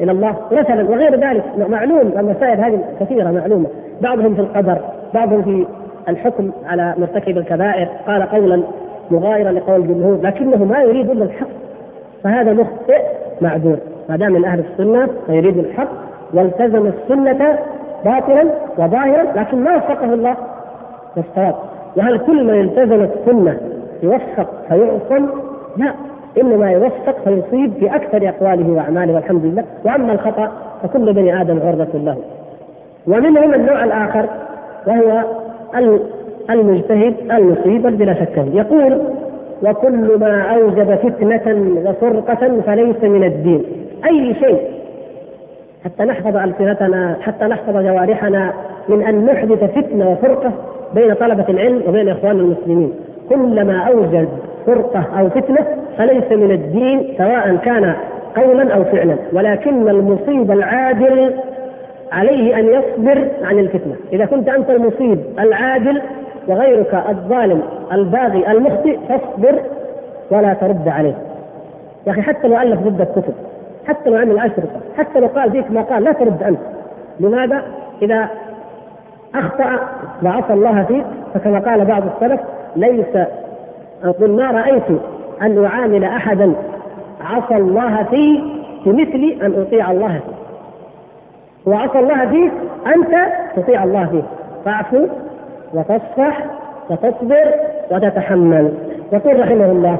إلى 0.00 0.12
الله. 0.12 0.36
مثلا 0.52 0.90
وغير 0.90 1.14
ذلك. 1.14 1.44
معلوم 1.68 2.12
المسائل 2.18 2.60
هذه 2.60 2.80
كثيرة 3.00 3.30
معلومة. 3.30 3.66
بعضهم 4.00 4.34
في 4.34 4.40
القدر 4.40 4.78
بعضهم 5.14 5.42
في 5.42 5.66
الحكم 6.08 6.50
على 6.66 6.94
مرتكب 6.98 7.38
الكبائر. 7.38 7.88
قال 8.06 8.22
قولا 8.22 8.62
مغايرا 9.10 9.52
لقول 9.52 9.80
الجمهور 9.80 10.18
لكنه 10.22 10.64
ما 10.64 10.82
يريد 10.82 11.10
إلا 11.10 11.24
الحق. 11.24 11.48
فهذا 12.24 12.52
مخطئ. 12.52 13.02
معذور 13.42 13.76
ما 14.08 14.16
دام 14.16 14.32
من 14.32 14.44
أهل 14.44 14.64
السنة 14.70 15.08
فيريد 15.26 15.58
الحق 15.58 15.88
والتزم 16.34 16.86
السنة 16.86 17.58
باطلا 18.04 18.44
وظاهرا 18.78 19.22
لكن 19.36 19.64
ما 19.64 19.76
وفقه 19.76 20.14
الله. 20.14 20.36
للصواب 21.16 21.54
وهل 21.96 22.18
كل 22.18 22.44
من 22.44 22.60
التزم 22.60 23.02
السنة 23.02 23.60
يوفق 24.02 24.46
فيعصم؟ 24.68 25.26
لا. 25.76 25.92
إنما 26.42 26.70
يوفق 26.70 27.16
فيصيب 27.24 27.72
في 27.72 27.96
أكثر 27.96 28.28
أقواله 28.28 28.72
وأعماله 28.72 29.14
والحمد 29.14 29.44
لله. 29.44 29.64
وأما 29.84 30.12
الخطأ 30.12 30.52
فكل 30.82 31.12
بني 31.12 31.40
آدم 31.40 31.60
عرضة 31.66 31.98
له. 31.98 32.16
ومنهم 33.06 33.54
النوع 33.54 33.84
الآخر 33.84 34.26
وهو 34.86 35.22
المجتهد 36.50 37.14
المصيب 37.32 37.98
بلا 37.98 38.14
شك. 38.14 38.44
يقول 38.52 39.00
وكل 39.62 40.18
ما 40.18 40.42
أوجب 40.42 40.94
فتنة 40.94 41.76
وفرقة 41.84 42.60
فليس 42.66 43.02
من 43.02 43.24
الدين. 43.24 43.62
أي 44.06 44.34
شيء. 44.34 44.60
حتى 45.84 46.04
نحفظ 46.04 46.36
ألسنتنا 46.36 47.16
حتى 47.20 47.44
نحفظ 47.44 47.76
جوارحنا 47.76 48.52
من 48.88 49.02
أن 49.02 49.24
نحدث 49.24 49.64
فتنة 49.64 50.10
وفرقة 50.10 50.52
بين 50.94 51.14
طلبة 51.14 51.44
العلم 51.48 51.82
وبين 51.88 52.08
إخوان 52.08 52.40
المسلمين. 52.40 52.92
كلما 53.28 53.78
اوجد 53.78 54.28
فرقة 54.66 55.04
أو 55.18 55.28
فتنة 55.30 55.66
فليس 55.98 56.32
من 56.32 56.50
الدين 56.50 57.14
سواء 57.18 57.56
كان 57.64 57.94
قولا 58.36 58.74
أو 58.74 58.84
فعلا. 58.84 59.16
ولكن 59.32 59.88
المصيب 59.88 60.50
العادل 60.50 61.34
عليه 62.12 62.58
أن 62.58 62.66
يصبر 62.66 63.28
عن 63.42 63.58
الفتنة، 63.58 63.94
إذا 64.12 64.24
كنت 64.24 64.48
أنت 64.48 64.70
المصيب 64.70 65.18
العادل 65.38 66.02
وغيرك 66.50 67.04
الظالم 67.08 67.62
الباغي 67.92 68.50
المخطئ 68.50 68.98
فاصبر 69.08 69.60
ولا 70.30 70.54
ترد 70.54 70.88
عليه. 70.88 71.14
يا 72.06 72.12
أخي 72.12 72.22
حتى 72.22 72.48
لو 72.48 72.58
الف 72.58 72.80
ضدك 72.80 73.08
كتب، 73.12 73.34
حتى 73.88 74.10
لو 74.10 74.16
عمل 74.16 74.38
أشرطه، 74.38 74.80
حتى 74.98 75.20
لو 75.20 75.26
قال 75.26 75.50
فيك 75.50 75.70
ما 75.70 75.82
قال 75.82 76.04
لا 76.04 76.12
ترد 76.12 76.42
أنت. 76.42 76.58
لماذا؟ 77.20 77.62
إذا 78.02 78.28
أخطأ 79.34 79.88
وعصى 80.22 80.52
الله 80.52 80.82
فيك 80.82 81.04
فكما 81.34 81.58
قال 81.58 81.84
بعض 81.84 82.02
السلف 82.14 82.40
ليس 82.76 83.26
أقول 84.04 84.30
ما 84.30 84.50
رأيت 84.50 84.82
أن 85.42 85.64
اعامل 85.64 86.04
أحدا 86.04 86.52
عصى 87.20 87.56
الله 87.56 88.02
في 88.02 88.42
بمثل 88.86 89.42
أن 89.42 89.60
أطيع 89.60 89.90
الله 89.90 90.08
فيه. 90.08 90.40
وعصى 91.72 91.98
الله 91.98 92.26
فيك 92.26 92.52
أنت 92.86 93.32
تطيع 93.56 93.84
الله 93.84 94.06
فيه 94.06 94.22
فاعفو 94.64 95.06
وتصفح 95.74 96.44
وتصبر 96.90 97.54
وتتحمل. 97.90 98.72
يقول 99.12 99.40
رحمه 99.40 99.64
الله 99.64 99.98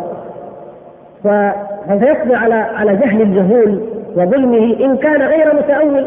فسيصبر 1.24 2.36
على 2.36 2.54
على 2.54 2.96
جهل 2.96 3.22
الجهول 3.22 3.80
وظلمه 4.16 4.76
إن 4.80 4.96
كان 4.96 5.22
غير 5.22 5.54
متأول. 5.54 6.06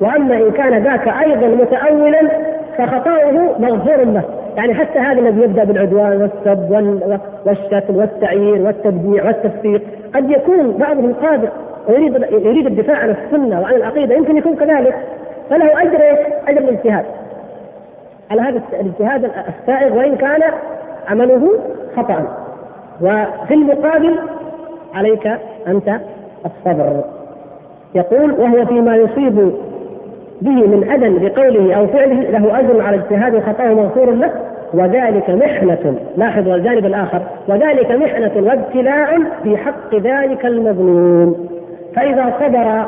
وأما 0.00 0.34
إن 0.34 0.50
كان 0.50 0.82
ذاك 0.82 1.08
أيضا 1.08 1.46
متأولا 1.46 2.20
فخطأه 2.78 3.32
مغفور 3.58 4.04
له. 4.04 4.22
يعني 4.56 4.74
حتى 4.74 4.98
هذا 4.98 5.20
الذي 5.20 5.42
يبدأ 5.42 5.64
بالعدوان 5.64 6.22
والسب 6.22 6.70
والشتم 7.46 7.96
والتعيير 7.96 8.62
والتبديع 8.62 9.26
والتفسيق 9.26 9.82
قد 10.14 10.30
يكون 10.30 10.72
بعضهم 10.72 11.12
قادر 11.12 11.48
ويريد 11.88 12.26
يريد 12.30 12.66
الدفاع 12.66 12.96
عن 12.96 13.10
السنة 13.10 13.60
وعن 13.60 13.74
العقيدة. 13.74 14.14
يمكن 14.14 14.36
يكون 14.36 14.56
كذلك. 14.56 14.94
فله 15.50 15.82
أجر؟ 15.82 16.18
أجر 16.48 16.58
الاجتهاد 16.58 17.04
على 18.30 18.40
هذا 18.40 18.62
الاجتهاد 18.72 19.30
السائغ 19.48 19.98
وإن 19.98 20.16
كان 20.16 20.42
عمله 21.08 21.50
خطأ. 21.96 22.36
وفي 23.00 23.54
المقابل 23.54 24.18
عليك 24.94 25.26
أنت 25.66 26.00
الصبر. 26.46 27.04
يقول 27.94 28.32
وهو 28.32 28.66
فيما 28.66 28.96
يصيب 28.96 29.52
به 30.42 30.66
من 30.66 30.90
أذى 30.90 31.28
بقوله 31.28 31.74
أو 31.74 31.86
فعله 31.86 32.14
له 32.14 32.60
أجر 32.60 32.80
على 32.80 32.96
اجتهاد 32.96 33.34
وخطاه 33.34 33.74
مغفور 33.74 34.10
له. 34.10 34.30
وذلك 34.74 35.30
محنة. 35.30 35.94
لاحظوا 36.16 36.54
الجانب 36.54 36.86
الآخر. 36.86 37.20
وذلك 37.48 37.90
محنة 37.90 38.32
وابتلاء 38.36 39.18
في 39.42 39.56
حق 39.56 39.94
ذلك 39.94 40.46
المظلوم. 40.46 41.48
فإذا 41.96 42.32
صبر 42.40 42.84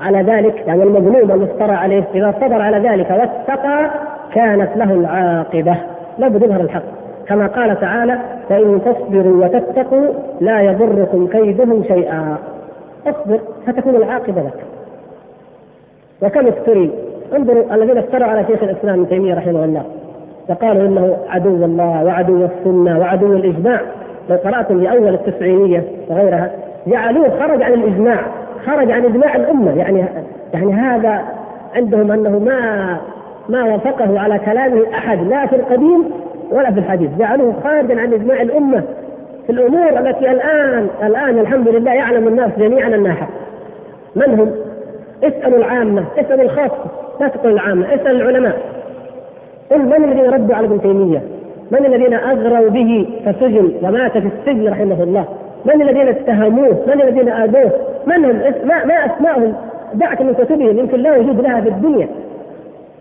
على 0.00 0.22
ذلك 0.22 0.62
يعني 0.66 0.82
المظلوم 0.82 1.30
المفترى 1.30 1.72
عليه 1.72 2.04
إذا 2.14 2.34
صبر 2.40 2.62
على 2.62 2.88
ذلك 2.88 3.10
واتقى 3.10 3.90
كانت 4.34 4.76
له 4.76 4.92
العاقبة. 4.92 5.76
لابد 6.18 6.42
يظهر 6.42 6.60
الحق. 6.60 6.82
كما 7.26 7.46
قال 7.46 7.80
تعالى 7.80 8.18
فإن 8.48 8.80
تصبروا 8.84 9.44
وتتقوا 9.44 10.06
لا 10.40 10.60
يضركم 10.60 11.26
كيدهم 11.26 11.84
شيئا. 11.84 12.36
اصبر 13.06 13.38
فتكون 13.66 13.96
العاقبة 13.96 14.42
لك. 14.42 14.64
وكم 16.22 16.46
افتري؟ 16.46 16.90
انظروا 17.36 17.74
الذين 17.74 17.98
افتروا 17.98 18.26
على 18.26 18.44
شيخ 18.46 18.62
الإسلام 18.62 18.94
ابن 18.94 19.08
تيمية 19.08 19.34
رحمه 19.34 19.64
الله. 19.64 19.82
وقالوا 20.48 20.82
إنه 20.82 21.16
عدو 21.28 21.64
الله 21.64 22.04
وعدو 22.04 22.44
السنة 22.44 22.98
وعدو 22.98 23.32
الإجماع. 23.32 23.80
لو 24.30 24.36
قرأتم 24.36 24.80
في 24.80 24.90
أول 24.90 25.14
التسعينية 25.14 25.84
وغيرها 26.08 26.50
جعلوه 26.86 27.30
خرج 27.40 27.62
عن 27.62 27.72
الإجماع. 27.72 28.20
خرج 28.66 28.90
عن 28.90 29.04
إجماع 29.04 29.36
الأمة 29.36 29.76
يعني 29.76 30.04
يعني 30.54 30.72
هذا 30.72 31.22
عندهم 31.74 32.12
أنه 32.12 32.38
ما 32.38 32.96
ما 33.48 33.64
وافقه 33.64 34.20
على 34.20 34.38
كلامه 34.38 34.82
أحد 34.94 35.18
لا 35.26 35.46
في 35.46 35.56
القديم 35.56 36.04
ولا 36.50 36.70
في 36.70 36.78
الحديث 36.78 37.10
جعلوه 37.18 37.54
خارجا 37.64 38.00
عن 38.00 38.12
إجماع 38.12 38.42
الأمة 38.42 38.82
في 39.46 39.52
الأمور 39.52 39.98
التي 39.98 40.30
الآن 40.30 40.88
الآن 41.02 41.38
الحمد 41.38 41.68
لله 41.68 41.92
يعلم 41.92 42.28
الناس 42.28 42.50
جميعا 42.58 42.88
أنها 42.88 43.12
حق 43.12 43.28
من 44.16 44.40
هم؟ 44.40 44.50
اسألوا 45.22 45.58
العامة 45.58 46.04
اسألوا 46.18 46.44
الخاصه 46.44 46.84
لا 47.20 47.28
تقل 47.28 47.50
العامة 47.50 47.94
اسال 47.94 48.20
العلماء 48.20 48.58
قل 49.70 49.78
من 49.78 50.04
الذين 50.04 50.30
ردوا 50.30 50.54
على 50.54 50.66
ابن 50.66 50.80
تيمية؟ 50.80 51.22
من 51.70 51.86
الذين 51.86 52.14
أغروا 52.14 52.70
به 52.70 53.06
فسجن 53.26 53.72
ومات 53.82 54.18
في 54.18 54.28
السجن 54.38 54.68
رحمه 54.68 55.02
الله؟ 55.02 55.24
من 55.64 55.82
الذين 55.82 56.08
اتهموه؟ 56.08 56.76
من 56.86 57.02
الذين 57.02 57.28
آذوه؟ 57.28 57.72
من 58.06 58.24
هم؟ 58.24 58.36
ما, 58.64 58.84
ما 58.84 58.94
اسمائهم 58.94 59.54
دعك 59.94 60.22
من 60.22 60.34
كتبهم 60.34 60.78
يمكن 60.78 61.00
لا 61.00 61.16
وجود 61.16 61.40
لها 61.40 61.60
في 61.60 61.68
الدنيا 61.68 62.08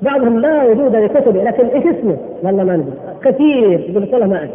بعضهم 0.01 0.39
لا 0.39 0.63
وجود 0.63 0.95
لكتبه 0.95 1.43
لكن 1.43 1.67
إيش 1.67 1.83
اسمه؟ 1.85 2.17
والله 2.43 2.63
ما 2.63 2.75
ندري 2.75 2.93
كثير 3.23 3.79
يقول 3.89 4.09
والله 4.13 4.27
ما 4.27 4.37
أدري 4.37 4.49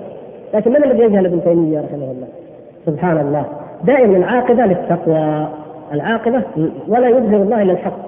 لكن 0.54 0.70
من 0.70 0.84
الذي 0.84 1.02
يجهل 1.02 1.26
ابن 1.26 1.42
تيمية 1.44 1.78
رحمه 1.78 2.10
الله؟ 2.10 2.26
سبحان 2.86 3.18
الله 3.18 3.44
دائما 3.84 4.16
العاقبة 4.16 4.66
للتقوى 4.66 5.46
العاقبة 5.92 6.42
ولا 6.88 7.08
يظهر 7.08 7.42
الله 7.42 7.62
إلا 7.62 7.72
الحق 7.72 7.98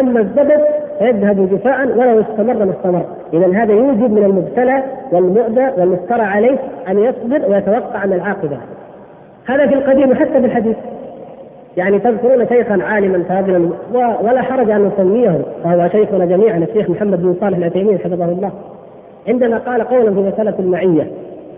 أما 0.00 0.20
الزبد 0.20 0.60
فيذهب 0.98 1.48
جفاء 1.52 1.86
ولو 1.98 2.20
استمر 2.20 2.64
ما 2.64 2.72
استمر 2.78 3.04
اذا 3.32 3.62
هذا 3.62 3.72
يوجب 3.72 4.10
من 4.10 4.24
المبتلى 4.24 4.82
والمؤذى 5.12 5.72
والمفترى 5.78 6.22
عليه 6.22 6.58
أن 6.88 6.98
يصبر 6.98 7.50
ويتوقع 7.50 8.06
من 8.06 8.12
العاقبة 8.12 8.56
هذا 9.46 9.66
في 9.66 9.74
القديم 9.74 10.14
حتى 10.14 10.40
في 10.40 10.46
الحديث 10.46 10.76
يعني 11.76 11.98
تذكرون 11.98 12.48
شيخا 12.48 12.82
عالما 12.82 13.22
فاضلا 13.22 13.68
ولا 14.22 14.42
حرج 14.42 14.70
ان 14.70 14.90
نسميه 14.94 15.40
وهو 15.64 15.88
شيخنا 15.88 16.24
جميعا 16.24 16.58
الشيخ 16.58 16.90
محمد 16.90 17.22
بن 17.22 17.36
صالح 17.40 17.58
العثيمين 17.58 17.98
حفظه 17.98 18.24
الله 18.24 18.50
عندما 19.28 19.58
قال 19.58 19.82
قولا 19.82 20.14
في 20.14 20.20
مساله 20.20 20.54
المعيه 20.58 21.10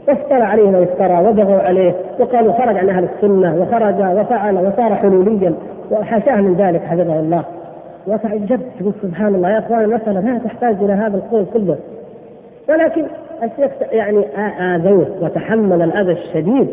وافترى 0.09 0.43
عليه 0.43 0.71
ما 0.71 0.83
افترى 0.83 1.29
وبغوا 1.29 1.61
عليه 1.61 1.95
وقالوا 2.19 2.53
خرج 2.53 2.79
عن 2.79 2.89
أهل 2.89 3.09
السنة 3.15 3.63
وخرج 3.63 4.19
وفعل 4.21 4.67
وصار 4.67 4.95
حلوليا 4.95 5.55
وحاشاه 5.91 6.37
من 6.37 6.55
ذلك 6.55 6.81
حفظه 6.81 7.21
الله 7.21 7.45
وتعجبت 8.07 8.67
تقول 8.81 8.93
سبحان 9.03 9.35
الله 9.35 9.51
يا 9.51 9.59
اخوان 9.59 9.85
المساله 9.85 10.21
لا 10.21 10.39
تحتاج 10.39 10.77
إلى 10.83 10.93
هذا 10.93 11.17
القول 11.17 11.47
كله 11.53 11.77
ولكن 12.69 13.05
الشيخ 13.43 13.71
يعني 13.93 14.27
اذوه 14.77 15.07
وتحمل 15.23 15.83
الاذى 15.83 16.13
الشديد 16.13 16.69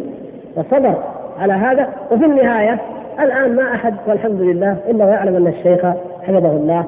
وصبر 0.58 0.96
على 1.40 1.54
هذا. 1.54 1.88
وفي 2.12 2.26
النهاية 2.26 2.80
الآن 3.20 3.56
ما 3.56 3.76
أحد 3.76 3.94
والحمد 4.08 4.42
لله 4.42 4.78
إلا 4.90 5.06
ويعلم 5.06 5.36
أن 5.36 5.48
الشيخ 5.48 5.86
حفظه 6.24 6.52
الله 6.52 6.86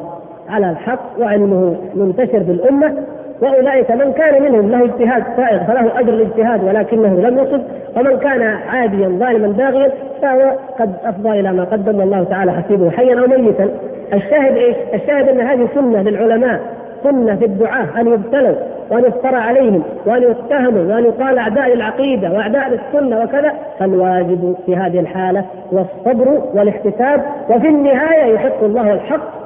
على 0.49 0.69
الحق 0.69 1.19
وعلمه 1.19 1.75
منتشر 1.95 2.43
في 2.43 2.51
الأمة. 2.51 2.93
وأولئك 3.41 3.91
من 3.91 4.11
كان 4.11 4.43
منهم 4.43 4.71
له 4.71 4.83
اجتهاد 4.83 5.23
سائغ 5.37 5.63
فله 5.63 5.99
أجر 5.99 6.13
الاجتهاد 6.13 6.63
ولكنه 6.63 7.29
لم 7.29 7.37
يصب. 7.37 7.61
ومن 7.97 8.19
كان 8.19 8.41
عاديا 8.41 9.07
ظالما 9.07 9.47
باغيا 9.47 9.91
فهو 10.21 10.51
قد 10.79 10.93
أفضى 11.05 11.39
إلى 11.39 11.53
ما 11.53 11.63
قدم 11.63 12.01
الله 12.01 12.23
تعالى 12.23 12.51
حسيبه 12.51 12.89
حيا 12.89 13.19
أو 13.19 13.27
ميتا. 13.27 13.69
الشاهد 14.13 14.57
إيش؟ 14.57 14.75
الشاهد 14.93 15.29
أن 15.29 15.41
هذه 15.41 15.67
سنة 15.75 16.01
للعلماء 16.01 16.59
سنة 17.03 17.35
في 17.35 17.45
الدعاء 17.45 17.85
أن 18.01 18.07
يبتلوا. 18.07 18.55
وأن 18.91 19.03
يفترى 19.05 19.35
عليهم 19.35 19.83
وأن 20.05 20.23
يتهموا 20.23 20.93
وأن 20.93 21.05
يقال 21.05 21.37
أعداء 21.37 21.73
العقيده 21.73 22.31
وأعداء 22.31 22.67
السنة 22.67 23.23
وكذا 23.23 23.53
فالواجب 23.79 24.55
في 24.65 24.75
هذه 24.75 24.99
الحالة 24.99 25.45
هو 25.73 25.79
الصبر 25.79 26.41
والاحتساب 26.53 27.21
وفي 27.49 27.67
النهاية 27.67 28.33
يحق 28.33 28.63
الله 28.63 28.93
الحق 28.93 29.45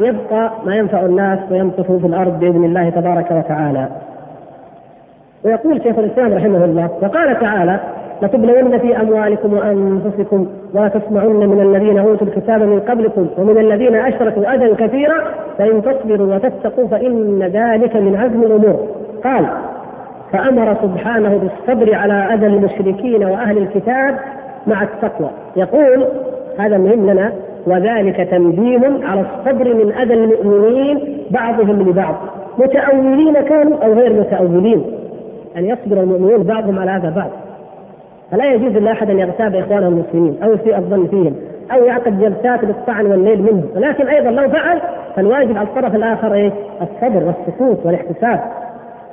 ويبقى 0.00 0.50
ما 0.66 0.76
ينفع 0.76 1.00
الناس 1.00 1.38
ويمكث 1.50 1.90
في 1.92 2.06
الأرض 2.06 2.38
بإذن 2.40 2.64
الله 2.64 2.90
تبارك 2.90 3.30
وتعالى. 3.30 3.88
ويقول 5.44 5.82
شيخ 5.82 5.98
الإسلام 5.98 6.34
رحمه 6.34 6.64
الله 6.64 6.90
وقال 7.02 7.40
تعالى 7.40 7.80
لتبلون 8.22 8.78
في 8.78 9.00
أموالكم 9.00 9.52
وأنفسكم 9.52 10.46
ولا 10.74 10.88
تسمعن 10.88 11.36
من 11.36 11.60
الذين 11.60 11.98
أوتوا 11.98 12.26
الكتاب 12.26 12.62
من 12.62 12.80
قبلكم 12.80 13.26
ومن 13.38 13.58
الذين 13.58 13.94
أشركوا 13.94 14.54
أذى 14.54 14.74
كثيرا 14.74 15.24
فإن 15.58 15.82
تصبروا 15.82 16.34
وتتقوا 16.34 16.88
فإن 16.88 17.42
ذلك 17.42 17.96
من 17.96 18.16
عزم 18.16 18.42
الأمور. 18.42 18.86
قال 19.24 19.46
فأمر 20.32 20.76
سبحانه 20.82 21.36
بالصبر 21.36 21.94
على 21.94 22.14
أذى 22.14 22.46
المشركين 22.46 23.24
وأهل 23.24 23.58
الكتاب 23.58 24.18
مع 24.66 24.82
التقوى. 24.82 25.30
يقول 25.56 26.04
هذا 26.58 26.78
مهم 26.78 27.10
لنا 27.10 27.32
وذلك 27.66 28.16
تنبيه 28.30 28.80
على 29.04 29.20
الصبر 29.20 29.74
من 29.74 29.92
أذى 29.92 30.14
المؤمنين 30.14 31.18
بعضهم 31.30 31.88
لبعض 31.88 32.14
متأولين 32.58 33.34
كانوا 33.34 33.78
أو 33.84 33.92
غير 33.92 34.12
متأولين 34.12 34.82
أن 35.56 35.64
يصبر 35.64 36.00
المؤمنون 36.00 36.42
بعضهم 36.42 36.78
على 36.78 36.90
هذا 36.90 37.10
بعض 37.10 37.30
فلا 38.32 38.52
يجوز 38.52 38.72
لأحد 38.72 39.10
أن 39.10 39.18
يغتاب 39.18 39.54
إخوانه 39.54 39.88
المسلمين 39.88 40.36
أو 40.42 40.52
يسيء 40.52 40.76
الظن 40.76 41.06
فيهم 41.06 41.34
أو 41.72 41.84
يعقد 41.84 42.20
جلسات 42.20 42.64
للطعن 42.64 43.06
والليل 43.06 43.42
منه. 43.42 43.64
ولكن 43.76 44.08
أيضا 44.08 44.30
لو 44.30 44.48
فعل 44.48 44.80
فالواجب 45.16 45.56
على 45.56 45.68
الطرف 45.68 45.94
الآخر 45.94 46.34
إيه؟ 46.34 46.52
الصبر 46.82 47.24
والسكوت 47.24 47.86
والاحتساب. 47.86 48.40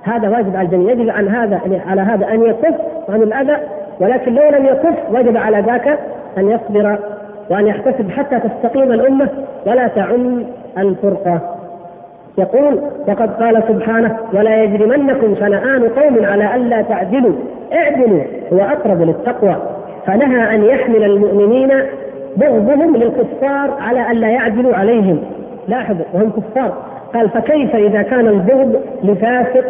هذا 0.03 0.29
واجب 0.29 0.55
على 0.55 0.65
الجميع. 0.65 0.91
يجب 0.91 1.09
عن 1.09 1.27
هذا 1.27 1.61
على 1.87 2.01
هذا 2.01 2.27
أن 2.33 2.43
يكف 2.43 2.75
عن 3.09 3.21
الأذى. 3.21 3.57
ولكن 3.99 4.33
لو 4.33 4.49
لم 4.49 4.65
يكف 4.65 4.95
وجب 5.11 5.37
على 5.37 5.61
ذاك 5.61 5.99
أن 6.37 6.49
يصبر 6.49 6.97
وأن 7.49 7.67
يحتسب 7.67 8.09
حتى 8.09 8.39
تستقيم 8.39 8.91
الأمة 8.91 9.29
ولا 9.65 9.87
تعم 9.87 10.43
الفرقة. 10.77 11.58
يقول 12.39 12.79
وقد 13.07 13.43
قال 13.43 13.63
سبحانه 13.67 14.17
ولا 14.33 14.63
يجرمنكم 14.63 15.35
شنآن 15.35 15.83
قوم 15.83 16.25
على 16.25 16.55
ألا 16.55 16.81
تعدلوا 16.81 17.33
اعدلوا 17.73 18.21
هو 18.53 18.59
أقرب 18.59 19.01
للتقوى. 19.01 19.55
فنهى 20.05 20.55
أن 20.55 20.63
يحمل 20.63 21.03
المؤمنين 21.03 21.71
بغضهم 22.37 22.95
للكفار 22.95 23.77
على 23.79 24.11
ألا 24.11 24.29
يعدلوا 24.29 24.75
عليهم. 24.75 25.19
لاحظوا 25.67 26.05
وهم 26.13 26.29
كفار. 26.29 26.73
قال 27.13 27.29
فكيف 27.29 27.75
إذا 27.75 28.01
كان 28.01 28.27
البغض 28.27 28.75
لفاسق 29.03 29.65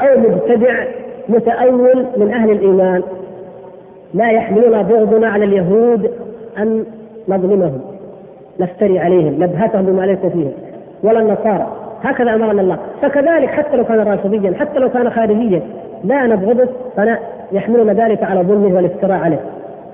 أو 0.00 0.20
مبتدع 0.20 0.84
متأول 1.28 2.06
من 2.16 2.32
أهل 2.32 2.50
الإيمان؟ 2.50 3.02
لا 4.14 4.30
يحملون 4.30 4.82
بغضنا 4.82 5.28
على 5.28 5.44
اليهود 5.44 6.10
أن 6.58 6.84
نظلمهم 7.28 7.80
نفتري 8.60 8.98
عليهم 8.98 9.42
نبهتهم 9.42 9.86
بما 9.86 10.02
ليس 10.02 10.18
فيهم 10.18 10.52
ولا 11.02 11.20
النصارى. 11.20 11.79
هكذا 12.02 12.34
أمرنا 12.34 12.62
الله. 12.62 12.78
فكذلك 13.02 13.48
حتى 13.48 13.76
لو 13.76 13.84
كان 13.84 14.00
رافضيا 14.00 14.54
حتى 14.60 14.78
لو 14.78 14.88
كان 14.88 15.10
خارجيا 15.10 15.62
لا 16.04 16.26
نبغضه 16.26 16.68
فلا 16.96 17.18
يحملون 17.52 17.90
ذلك 17.90 18.22
على 18.22 18.40
ظلمه 18.40 18.76
والافتراء 18.76 19.18
عليه. 19.18 19.40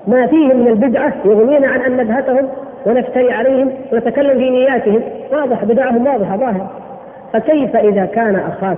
ما 0.07 0.27
فيه 0.27 0.53
من 0.53 0.67
البدعة 0.67 1.13
يغنينا 1.25 1.67
عن 1.67 1.81
أن 1.81 1.97
نبهتهم 1.97 2.47
ونفتري 2.85 3.31
عليهم 3.31 3.69
ونتكلم 3.93 4.37
في 4.37 4.49
نياتهم. 4.49 5.01
واضح 5.33 5.63
بدعهم 5.63 6.07
واضحه 6.07 6.37
ظاهره 6.37 6.69
فكيف 7.33 7.75
إذا 7.75 8.05
كان 8.05 8.35
أخاك 8.35 8.77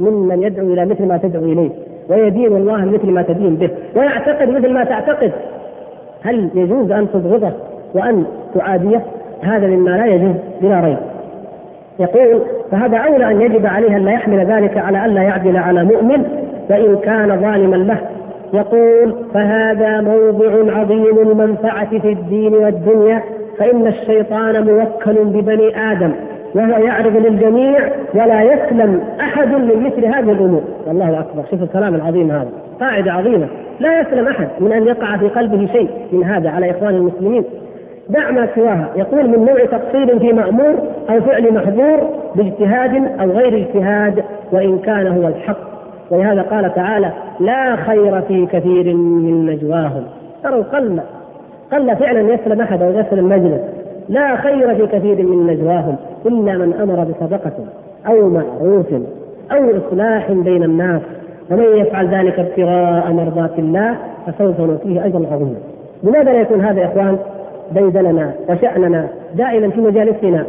ممن 0.00 0.42
يدعو 0.42 0.66
إلى 0.66 0.86
مثل 0.86 1.06
ما 1.06 1.16
تدعو 1.16 1.44
إليه؟ 1.44 1.70
ويدين 2.08 2.56
الله 2.56 2.84
مثل 2.84 3.10
ما 3.10 3.22
تدين 3.22 3.56
به 3.56 3.70
ويعتقد 3.96 4.48
مثل 4.48 4.72
ما 4.72 4.84
تعتقد. 4.84 5.32
هل 6.22 6.50
يجوز 6.54 6.90
أن 6.90 7.08
تبغضه 7.12 7.52
وأن 7.94 8.24
تعاديه؟ 8.54 9.02
هذا 9.42 9.66
مما 9.66 9.90
لا 9.90 10.06
يجوز 10.06 10.34
بلا 10.60 10.80
ريب. 10.80 10.96
يقول 12.00 12.42
فهذا 12.70 12.98
أولى 12.98 13.30
أن 13.30 13.40
يجب 13.40 13.66
عليه 13.66 13.96
أن 13.96 14.04
لا 14.04 14.12
يحمل 14.12 14.46
ذلك 14.46 14.78
على 14.78 15.06
ألا 15.06 15.22
يعدل 15.22 15.56
على 15.56 15.84
مؤمن 15.84 16.24
وإن 16.70 16.96
كان 16.96 17.40
ظالما 17.40 17.76
له. 17.76 17.98
يقول 18.52 19.14
فهذا 19.34 20.00
موضع 20.00 20.80
عظيم 20.80 21.18
المنفعة 21.18 21.98
في 21.98 22.12
الدين 22.12 22.54
والدنيا 22.54 23.22
فإن 23.58 23.86
الشيطان 23.86 24.66
موكل 24.66 25.24
ببني 25.24 25.92
آدم 25.92 26.12
وهو 26.54 26.84
يعرض 26.84 27.16
للجميع 27.16 27.78
ولا 28.14 28.42
يسلم 28.42 29.00
أحد 29.20 29.48
من 29.48 29.84
مثل 29.86 30.04
هذه 30.06 30.32
الأمور. 30.32 30.62
والله 30.86 31.20
أكبر. 31.20 31.42
شوف 31.50 31.62
الكلام 31.62 31.94
العظيم 31.94 32.30
هذا. 32.30 32.48
قاعدة 32.80 33.12
عظيمة. 33.12 33.46
لا 33.80 34.00
يسلم 34.00 34.28
أحد 34.28 34.48
من 34.60 34.72
أن 34.72 34.86
يقع 34.86 35.16
في 35.16 35.28
قلبه 35.28 35.66
شيء 35.72 35.88
من 36.12 36.24
هذا 36.24 36.50
على 36.50 36.70
إخوان 36.70 36.94
المسلمين. 36.94 37.44
دع 38.10 38.30
ما 38.30 38.48
سواها. 38.54 38.88
يقول 38.96 39.28
من 39.28 39.44
نوع 39.44 39.64
تقصير 39.64 40.18
في 40.18 40.32
مأمور 40.32 40.74
أو 41.10 41.20
فعل 41.20 41.54
محظور 41.54 42.08
باجتهاد 42.34 42.94
أو 43.20 43.30
غير 43.30 43.56
اجتهاد 43.56 44.24
وإن 44.52 44.78
كان 44.78 45.06
هو 45.06 45.28
الحق. 45.28 45.70
ولهذا 46.10 46.42
قال 46.42 46.74
تعالى 46.74 47.12
لا 47.40 47.76
خير 47.76 48.20
في 48.20 48.46
كثير 48.46 48.94
من 48.94 49.46
نجواهم. 49.46 50.02
تروا 50.42 50.62
قل 50.62 51.00
قل 51.72 51.96
فعلا 51.96 52.34
يسلم 52.34 52.60
أحد 52.60 52.82
أو 52.82 52.90
يسلم 52.90 53.28
مجلس. 53.28 53.60
لا 54.08 54.36
خير 54.36 54.74
في 54.74 54.86
كثير 54.86 55.26
من 55.26 55.46
نجواهم 55.46 55.96
إلا 56.26 56.58
من 56.58 56.72
أمر 56.72 57.04
بصدقة 57.04 57.52
أو 58.06 58.28
معروف 58.28 58.86
أو 59.52 59.70
إصلاح 59.76 60.32
بين 60.32 60.62
الناس. 60.62 61.02
ومن 61.50 61.76
يفعل 61.76 62.08
ذلك 62.08 62.38
ابتغاء 62.38 63.12
مرضات 63.12 63.58
الله 63.58 63.96
فسوف 64.26 64.60
نؤتيه 64.60 65.06
اجرا 65.06 65.26
عظيما. 65.32 65.56
لماذا 66.02 66.32
لا 66.32 66.40
يكون 66.40 66.60
هذا 66.60 66.80
يا 66.80 66.86
إخوان؟ 66.86 67.18
ديدننا 67.70 68.32
وشاننا 68.48 69.08
دائما 69.34 69.70
في 69.70 69.80
مجالسنا. 69.80 70.44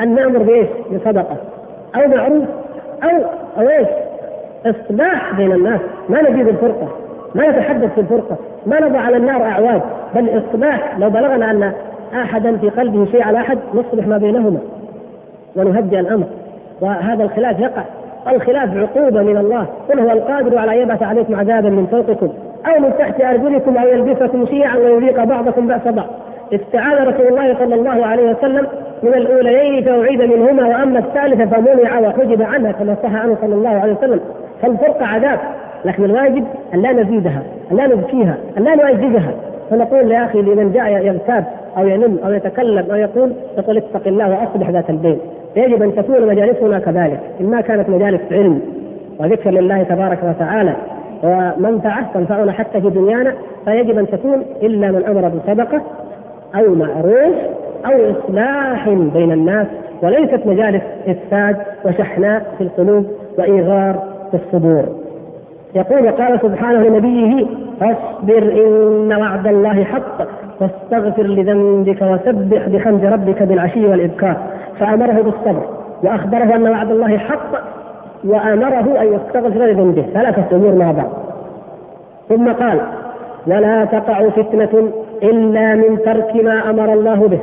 أن 0.00 0.14
نأمر 0.14 0.38
بإيش؟ 0.38 0.68
بصدقة. 0.92 1.36
أو 1.96 2.08
معروف 2.08 2.44
أو 3.04 3.24
أو 3.58 3.68
إيش؟ 3.68 3.88
إصلاح 4.66 5.34
بين 5.36 5.52
الناس. 5.52 5.80
ما 6.08 6.30
نجيب 6.30 6.48
الفرقة. 6.48 6.88
ما 7.34 7.48
نتحدث 7.50 7.94
في 7.94 8.00
الفرقة. 8.00 8.36
ما 8.66 8.80
نضع 8.80 8.98
على 8.98 9.16
النار 9.16 9.42
أعواد. 9.42 9.82
بل 10.14 10.42
إصلاح. 10.42 10.98
لو 10.98 11.10
بلغنا 11.10 11.50
أن 11.50 11.72
احدا 12.14 12.56
في 12.56 12.68
قلبه 12.68 13.04
شيء 13.04 13.22
على 13.22 13.38
أحد 13.38 13.58
نصلح 13.74 14.06
ما 14.06 14.18
بينهما. 14.18 14.58
ونهدئ 15.56 16.00
الأمر. 16.00 16.26
وهذا 16.80 17.24
الخلاف 17.24 17.60
يقع. 17.60 17.82
الخلاف 18.32 18.76
عقوبة 18.76 19.22
من 19.22 19.36
الله. 19.36 19.66
قل 19.90 20.00
هو 20.00 20.10
القادر 20.10 20.58
على 20.58 20.72
أن 20.72 20.82
يبعث 20.82 21.02
عليكم 21.02 21.36
عذابا 21.36 21.68
من 21.68 21.86
فوقكم. 21.86 22.28
أو 22.66 22.80
من 22.80 22.92
تحت 22.98 23.20
أرجلكم 23.20 23.76
أو 23.76 23.88
يلبسكم 23.88 24.46
شيعا 24.46 24.76
ويذيق 24.76 25.24
بعضكم 25.24 25.66
بأس 25.66 25.88
بعض. 25.88 26.06
استعاذ 26.52 27.08
رسول 27.08 27.26
الله 27.26 27.54
صلى 27.58 27.74
الله 27.74 28.06
عليه 28.06 28.30
وسلم 28.30 28.66
من 29.02 29.14
الأوليين 29.14 29.84
فأعيد 29.84 30.22
منهما 30.22 30.66
وأما 30.66 30.98
الثالثة 30.98 31.46
فمنع 31.46 31.98
وحجب 32.00 32.42
عنها 32.42 32.72
كما 32.72 32.96
صح 33.02 33.14
عنه 33.14 33.36
صلى 33.40 33.54
الله 33.54 33.70
عليه 33.80 33.92
وسلم. 33.92 34.20
فالفرقة 34.62 35.06
عذاب 35.06 35.38
لكن 35.84 36.04
الواجب 36.04 36.44
أن 36.74 36.82
لا 36.82 36.92
نزيدها 36.92 37.42
أن 37.72 37.76
لا 37.76 37.86
نبكيها 37.86 38.36
أن 38.58 38.64
لا 38.64 38.74
نؤججها 38.74 39.30
فنقول 39.70 40.10
يا 40.12 40.24
أخي 40.24 40.42
لمن 40.42 40.72
جاء 40.72 41.06
يغتاب 41.06 41.44
أو 41.76 41.86
ينم 41.86 42.18
أو 42.24 42.32
يتكلم 42.32 42.90
أو 42.90 42.96
يقول 42.96 43.32
يقول 43.58 43.76
اتق 43.76 44.06
الله 44.06 44.30
وأصلح 44.30 44.70
ذات 44.70 44.90
البين 44.90 45.18
يجب 45.56 45.82
أن 45.82 45.94
تكون 45.94 46.26
مجالسنا 46.26 46.78
كذلك 46.78 47.20
اما 47.40 47.60
كانت 47.60 47.88
مجالس 47.88 48.20
علم 48.32 48.60
وذكر 49.18 49.50
لله 49.50 49.82
تبارك 49.82 50.18
وتعالى 50.22 50.76
ومنفعه 51.22 52.12
تنفعنا 52.14 52.52
حتى 52.52 52.80
في 52.80 52.90
دنيانا 52.90 53.34
فيجب 53.64 53.98
أن 53.98 54.06
تكون 54.06 54.42
إلا 54.62 54.90
من 54.90 55.04
أمر 55.04 55.28
بصدقة 55.28 55.82
أو 56.56 56.74
معروف 56.74 57.34
أو 57.86 58.10
إصلاح 58.10 58.88
بين 58.88 59.32
الناس 59.32 59.66
وليست 60.02 60.46
مجالس 60.46 60.82
إفساد 61.06 61.56
وشحناء 61.84 62.54
في 62.58 62.64
القلوب 62.64 63.06
وإيغار 63.38 64.02
في 64.30 64.36
الصدور. 64.36 64.84
يقول 65.74 66.10
قال 66.10 66.40
سبحانه 66.42 66.78
لنبيه 66.78 67.46
فاصبر 67.80 68.42
إن 68.42 69.12
وعد 69.20 69.46
الله 69.46 69.84
حق 69.84 70.26
واستغفر 70.60 71.22
لذنبك 71.22 72.02
وسبح 72.02 72.68
بحمد 72.68 73.04
ربك 73.04 73.42
بالعشي 73.42 73.86
والإبكار. 73.86 74.36
فأمره 74.80 75.22
بالصبر 75.22 75.62
وأخبره 76.02 76.56
أن 76.56 76.68
وعد 76.68 76.90
الله 76.90 77.18
حق 77.18 77.50
وأمره 78.24 79.00
أن 79.00 79.06
يستغفر 79.06 79.64
لذنبه. 79.64 80.02
ثلاثة 80.14 80.56
أمور 80.56 80.74
مع 80.74 80.92
بعض. 80.92 81.10
ثم 82.28 82.52
قال 82.52 82.80
ولا 83.46 83.84
تقع 83.84 84.28
فتنة 84.28 84.90
إلا 85.22 85.74
من 85.74 85.98
ترك 86.04 86.44
ما 86.44 86.70
أمر 86.70 86.92
الله 86.92 87.28
به. 87.28 87.38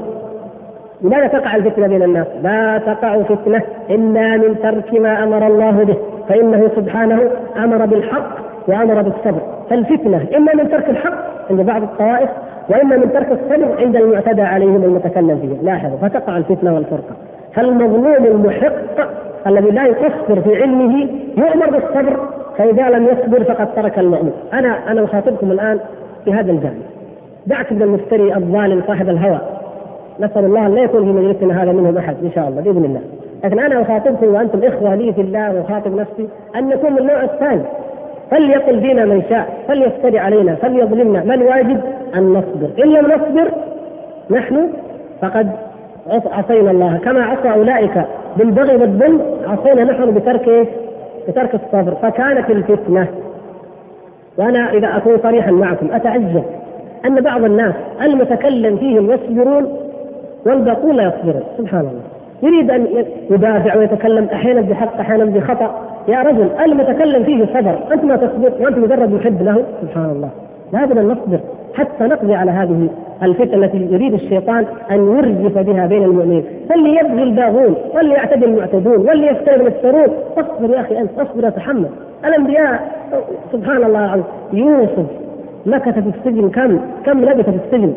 لماذا 1.01 1.28
تقع 1.28 1.55
الفتنة 1.55 1.88
بين 1.88 2.03
الناس؟ 2.03 2.28
لا 2.43 2.78
تقع 2.78 3.21
فتنة 3.21 3.61
إلا 3.89 4.38
من 4.38 4.55
ترك 4.63 4.99
ما 5.01 5.24
أمر 5.24 5.47
الله 5.47 5.84
به. 5.84 5.97
فإنه 6.30 6.69
سبحانه 6.76 7.19
أمر 7.57 7.86
بالحق 7.86 8.38
وأمر 8.67 9.01
بالصبر. 9.01 9.41
فالفتنة 9.69 10.26
إما 10.38 10.53
من 10.55 10.69
ترك 10.69 10.89
الحق 10.89 11.49
عند 11.49 11.61
بعض 11.61 11.84
الطوائف 11.84 12.30
وإما 12.69 12.97
من 12.97 13.13
ترك 13.13 13.32
الصبر 13.32 13.82
عند 13.82 13.95
المعتدى 13.95 14.41
عليهم 14.41 14.84
المتكلم 14.84 15.39
فيه. 15.41 15.65
لاحظوا 15.65 15.97
فتقع 15.97 16.38
الفتنة 16.38 16.76
والفرقة. 16.76 17.15
فالمظلوم 17.53 18.26
المحق 18.26 19.07
الذي 19.47 19.71
لا 19.71 19.86
يقصر 19.86 20.41
في 20.41 20.61
علمه 20.61 21.07
يؤمر 21.38 21.69
بالصبر 21.69 22.19
فإذا 22.57 22.89
لم 22.89 23.07
يصبر 23.07 23.43
فقد 23.43 23.76
ترك 23.76 23.99
المأمور 23.99 24.34
أنا 24.53 24.91
أنا 24.91 25.03
أخاطبكم 25.03 25.51
الآن 25.51 25.80
في 26.26 26.34
هذا 26.34 26.51
الجانب. 26.51 26.82
دعك 27.47 27.71
من 27.71 27.81
المفتري 27.81 28.35
الظالم 28.35 28.83
صاحب 28.87 29.09
الهوى. 29.09 29.39
نسأل 30.19 30.45
الله 30.45 30.65
ان 30.65 30.75
لا 30.75 30.81
يكون 30.81 31.05
في 31.05 31.11
مجلسنا 31.11 31.63
هذا 31.63 31.71
منهم 31.71 31.97
أحد 31.97 32.15
إن 32.23 32.31
شاء 32.35 32.47
الله 32.47 32.61
بإذن 32.61 32.85
الله. 32.85 33.01
لكن 33.43 33.59
أنا 33.59 33.81
أخاطبكم 33.81 34.33
وأنتم 34.33 34.63
إخوة 34.63 34.95
لي 34.95 35.13
في 35.13 35.21
الله 35.21 35.55
وأخاطب 35.55 35.95
نفسي 35.95 36.27
أن 36.55 36.69
نكون 36.69 36.91
من 36.91 36.99
النوع 36.99 37.23
الثاني. 37.23 37.61
فليقل 38.31 38.81
فينا 38.81 39.05
من 39.05 39.23
شاء 39.29 39.63
فليفتري 39.67 40.19
علينا 40.19 40.55
فليظلمنا. 40.55 41.23
ما 41.23 41.33
الواجب؟ 41.33 41.81
أن 42.15 42.23
نصبر. 42.23 42.83
إن 42.83 42.89
لم 42.89 43.05
نصبر 43.05 43.51
نحن 44.31 44.69
فقد 45.21 45.49
عصينا 46.31 46.71
الله. 46.71 46.97
كما 46.97 47.23
عصى 47.25 47.51
أولئك 47.51 48.05
بالبغي 48.37 48.75
والظلم 48.75 49.21
عصينا 49.47 49.83
نحن 49.83 50.13
بترك 50.13 50.67
بترك 51.27 51.55
الصبر. 51.55 51.95
فكانت 52.01 52.49
الفتنة. 52.49 53.07
وأنا 54.37 54.71
إذا 54.73 54.97
أكون 54.97 55.17
صريحا 55.23 55.51
معكم 55.51 55.91
أتعجب. 55.91 56.43
أن 57.06 57.22
بعض 57.22 57.43
الناس 57.43 57.74
المتكلم 58.04 58.78
فيهم 58.78 59.12
يصبرون 59.12 59.78
والباقون 60.45 60.95
لا 60.95 61.04
يصبرون. 61.04 61.43
سبحان 61.58 61.80
الله. 61.80 62.01
يريد 62.43 62.72
أن 62.72 62.88
يدافع 63.32 63.78
ويتكلم 63.78 64.28
أحيانا 64.34 64.62
بحق 64.62 64.99
أحيانا 64.99 65.26
بخطأ. 65.26 65.82
يا 66.08 66.22
رجل 66.22 66.47
المتكلم 66.66 67.24
فيه 67.24 67.45
صبر. 67.45 67.80
أنت 67.93 68.04
ما 68.04 68.16
تصبر 68.16 68.51
وأنت 68.60 68.78
مجرد 68.78 69.14
محب 69.14 69.43
له. 69.43 69.64
سبحان 69.82 70.10
الله. 70.10 70.30
لابد 70.74 70.97
أن 70.97 71.08
نصبر 71.08 71.39
حتى 71.74 72.04
نقضي 72.04 72.34
على 72.34 72.51
هذه 72.51 72.88
الفتنة 73.24 73.66
التي 73.66 73.78
يريد 73.91 74.14
الشيطان 74.14 74.66
أن 74.91 75.18
يرجف 75.18 75.58
بها 75.58 75.86
بين 75.86 76.04
المؤمنين. 76.04 76.43
فليبغي 76.70 77.24
الباغون 77.24 77.76
وليعتدي 77.95 78.45
المعتدون 78.45 78.97
وليفتر 78.97 79.56
المفترون. 79.56 80.08
اصبر 80.38 80.76
يا 80.76 80.80
أخي 80.80 80.99
أنت 80.99 81.10
اصبر 81.20 81.45
وتحمل 81.45 81.89
الأنبياء 82.26 82.91
سبحان 83.51 83.84
الله 83.84 84.06
العظيم 84.06 84.24
يوسف 84.54 85.06
مكث 85.66 85.99
في 85.99 86.09
السجن 86.18 86.49
كم 86.49 86.80
كم 87.05 87.26
لبث 87.26 87.49
في 87.49 87.57
السجن؟ 87.66 87.93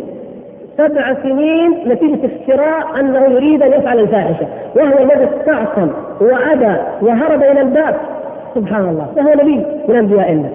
سبع 0.78 1.14
سنين 1.22 1.70
نتيجة 1.86 2.18
افتراء 2.26 3.00
أنه 3.00 3.20
يريد 3.20 3.62
أن 3.62 3.72
يفعل 3.72 3.98
الفاحشة. 3.98 4.46
وهو 4.76 4.98
الذي 4.98 5.28
استعصم 5.36 5.90
وأبى 6.20 6.76
وهرب 7.02 7.42
إلى 7.42 7.60
الباب. 7.60 7.94
سبحان 8.54 8.88
الله. 8.88 9.06
وهو 9.16 9.32
نبي 9.42 9.62
من 9.88 9.96
أنبياء 9.96 10.32
الله. 10.32 10.50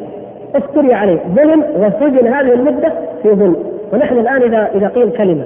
افتري 0.55 0.93
عليه. 0.93 1.19
ظلم 1.35 1.63
وسجن 1.75 2.27
هذه 2.27 2.53
المدة 2.53 2.93
في 3.23 3.29
ظلم. 3.29 3.55
ونحن 3.93 4.17
الآن 4.17 4.41
إذا 4.41 4.69
إذا 4.75 4.87
قيل 4.87 5.09
كلمة 5.09 5.43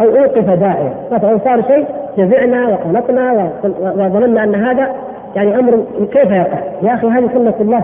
أو 0.00 0.04
أوقف 0.04 0.50
داعية 0.50 0.94
مثلا 1.12 1.38
صار 1.44 1.62
شيء 1.62 1.84
جزعنا 2.18 2.68
وقلقنا 2.68 3.50
وظننا 3.96 4.44
أن 4.44 4.54
هذا 4.54 4.88
يعني 5.36 5.58
أمر 5.58 5.84
كيف 6.12 6.30
يقع؟ 6.30 6.58
يا 6.82 6.94
أخي 6.94 7.06
هذه 7.06 7.28
سنة 7.34 7.54
الله. 7.60 7.82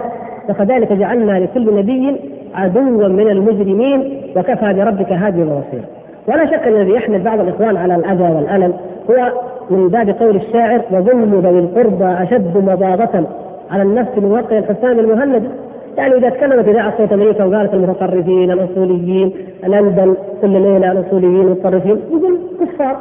وكذلك 0.49 0.93
جعلنا 0.93 1.39
لكل 1.39 1.77
نبي 1.77 2.21
عدوا 2.55 3.09
من 3.09 3.31
المجرمين 3.31 4.23
وكفى 4.37 4.73
بربك 4.73 5.13
هاديا 5.13 5.45
ونصيرا 5.45 5.85
ولا 6.27 6.47
شك 6.47 6.67
أن 6.67 6.77
الذي 6.77 6.91
يحمل 6.91 7.23
بعض 7.23 7.41
الإخوان 7.41 7.77
على 7.77 7.95
الأذى 7.95 8.35
والألم 8.35 8.75
هو 9.11 9.33
من 9.71 9.89
باب 9.89 10.11
قول 10.11 10.37
الشاعر 10.37 10.83
وظلم 10.91 11.41
ذوي 11.41 11.59
القربى 11.59 12.05
أشد 12.05 12.57
مضاضة 12.57 13.27
على 13.71 13.83
النفس 13.83 14.19
من 14.19 14.31
وقع 14.31 14.59
الحسام 14.59 14.99
المهند. 14.99 15.51
يعني 15.97 16.15
إذا 16.15 16.29
تكلمت 16.29 16.69
اذاعه 16.69 16.99
صوت 16.99 17.13
أمريكا 17.13 17.45
وقالت 17.45 17.75
المتطرفين 17.75 18.51
الأصوليين 18.51 19.33
لندن 19.67 20.17
كل 20.43 20.51
ليلة 20.51 20.93
الأصوليين 20.93 21.41
المتطرفين 21.41 22.01
يقول 22.11 22.39
كفار. 22.61 22.97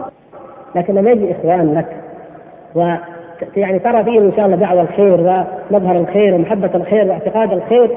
لكن 0.76 0.96
لما 0.96 1.12
يجي 1.12 1.32
إخوان 1.32 1.74
لك. 1.74 1.88
و 2.76 2.94
يعني 3.58 3.80
ترى 3.80 4.04
فيهم 4.04 4.24
إن 4.24 4.32
شاء 4.36 4.46
الله 4.46 4.58
دعوة 4.58 4.82
الخير 4.82 5.20
ومظهر 5.72 5.98
الخير 5.98 6.36
ومحبة 6.36 6.70
الخير 6.76 7.08
واعتقاد 7.08 7.54
الخير. 7.54 7.92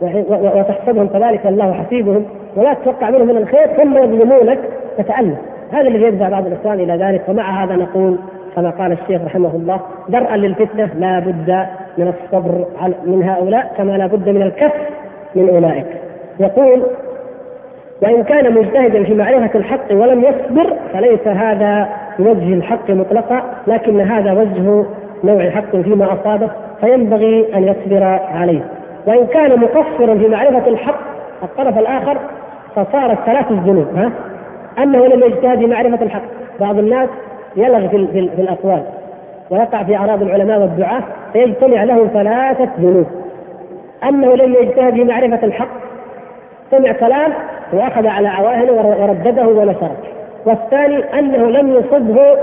وتحسبهم 0.00 1.06
كذلك 1.06 1.46
الله 1.46 1.72
حسيبهم 1.72 2.24
ولا 2.56 2.74
تتوقع 2.74 3.10
منهم 3.10 3.28
من 3.28 3.36
الخير 3.36 3.66
ثم 3.66 3.98
يظلمونك 3.98 4.58
تتألم. 4.98 5.36
هذا 5.72 5.88
الذي 5.88 6.02
يدفع 6.02 6.28
بعض 6.28 6.46
الإخوان 6.46 6.80
إلى 6.80 6.96
ذلك. 7.04 7.22
ومع 7.28 7.64
هذا 7.64 7.76
نقول 7.76 8.18
كما 8.56 8.70
قال 8.70 8.92
الشيخ 8.92 9.22
رحمه 9.24 9.50
الله 9.54 9.80
درءا 10.08 10.36
للفتنة 10.36 10.90
لا 10.98 11.18
بد 11.18 11.66
من 11.98 12.14
الصبر 12.14 12.64
من 13.06 13.22
هؤلاء 13.22 13.72
كما 13.76 13.98
لا 13.98 14.06
بد 14.06 14.28
من 14.28 14.42
الكف 14.42 14.72
من 15.34 15.48
أولئك. 15.48 15.86
يقول 16.40 16.82
وإن 18.02 18.22
كان 18.22 18.54
مجتهدا 18.54 19.04
في 19.04 19.14
معرفة 19.14 19.58
الحق 19.58 19.92
ولم 19.92 20.24
يصبر 20.24 20.76
فليس 20.92 21.28
هذا 21.28 21.88
بوجه 22.18 22.54
الحق 22.54 22.90
مطلقا 22.90 23.42
لكن 23.66 24.00
هذا 24.00 24.32
وجه 24.32 24.84
نوع 25.24 25.50
حق 25.50 25.76
فيما 25.76 26.12
أصابه 26.12 26.50
فينبغي 26.80 27.54
أن 27.54 27.64
يصبر 27.64 28.04
عليه. 28.34 28.60
وإن 29.06 29.26
كان 29.26 29.60
مقصرا 29.60 30.18
في 30.18 30.28
معرفة 30.28 30.68
الحق 30.68 31.00
الطرف 31.42 31.78
الآخر 31.78 32.18
فصارت 32.76 33.18
ثلاث 33.26 33.50
الذنوب 33.50 33.86
ها؟ 33.96 34.10
أنه 34.78 35.06
لم 35.06 35.22
يجتهد 35.22 35.58
في 35.58 35.66
معرفة 35.66 36.02
الحق. 36.02 36.22
بعض 36.60 36.78
الناس 36.78 37.08
يلغي 37.56 37.88
في, 37.88 38.06
في, 38.06 38.42
الأقوال 38.42 38.82
ويقع 39.50 39.82
في 39.82 39.96
أعراض 39.96 40.22
العلماء 40.22 40.60
والدعاة 40.60 41.02
فيجتمع 41.32 41.84
له 41.84 42.06
ثلاثة 42.06 42.68
ذنوب. 42.80 43.06
أنه 44.08 44.34
لم 44.34 44.54
يجتهد 44.54 44.94
في 44.94 45.04
معرفة 45.04 45.46
الحق 45.46 45.68
سمع 46.70 46.92
كلام 46.92 47.32
وأخذ 47.72 48.06
على 48.06 48.28
عواهنه 48.28 48.72
وردده 48.72 49.46
ونشره 49.46 49.96
والثاني 50.46 51.18
أنه 51.18 51.50
لم 51.50 51.74
يصبه 51.74 52.36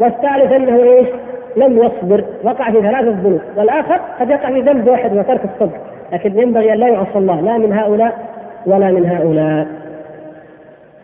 والثالث 0.00 0.52
أنه 0.52 0.82
إيش؟ 0.82 1.08
لم 1.56 1.78
يصبر 1.78 2.24
وقع 2.44 2.70
في 2.70 2.80
ثلاثة 2.80 3.10
ذنوب. 3.10 3.40
والآخر 3.56 4.00
قد 4.20 4.30
يقع 4.30 4.48
في 4.48 4.60
ذنب 4.60 4.88
واحد 4.88 5.16
وترك 5.16 5.40
الصبر. 5.44 5.76
لكن 6.12 6.38
ينبغي 6.38 6.72
أن 6.72 6.78
لا 6.78 6.88
يعصى 6.88 7.18
الله 7.18 7.40
لا 7.40 7.58
من 7.58 7.72
هؤلاء 7.72 8.18
ولا 8.66 8.90
من 8.90 9.06
هؤلاء. 9.06 9.66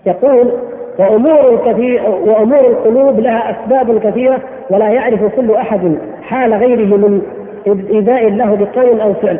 يقول 0.06 0.52
وأمور 0.98 1.62
كثير 1.66 2.02
وأمور 2.06 2.60
القلوب 2.60 3.20
لها 3.20 3.50
أسباب 3.50 3.98
كثيرة 3.98 4.40
ولا 4.70 4.88
يعرف 4.88 5.24
كل 5.36 5.54
أحد 5.54 5.96
حال 6.22 6.54
غيره 6.54 6.96
من 6.96 7.20
إيذاء 7.90 8.30
له 8.30 8.56
بقول 8.56 9.00
أو 9.00 9.14
فعل. 9.14 9.38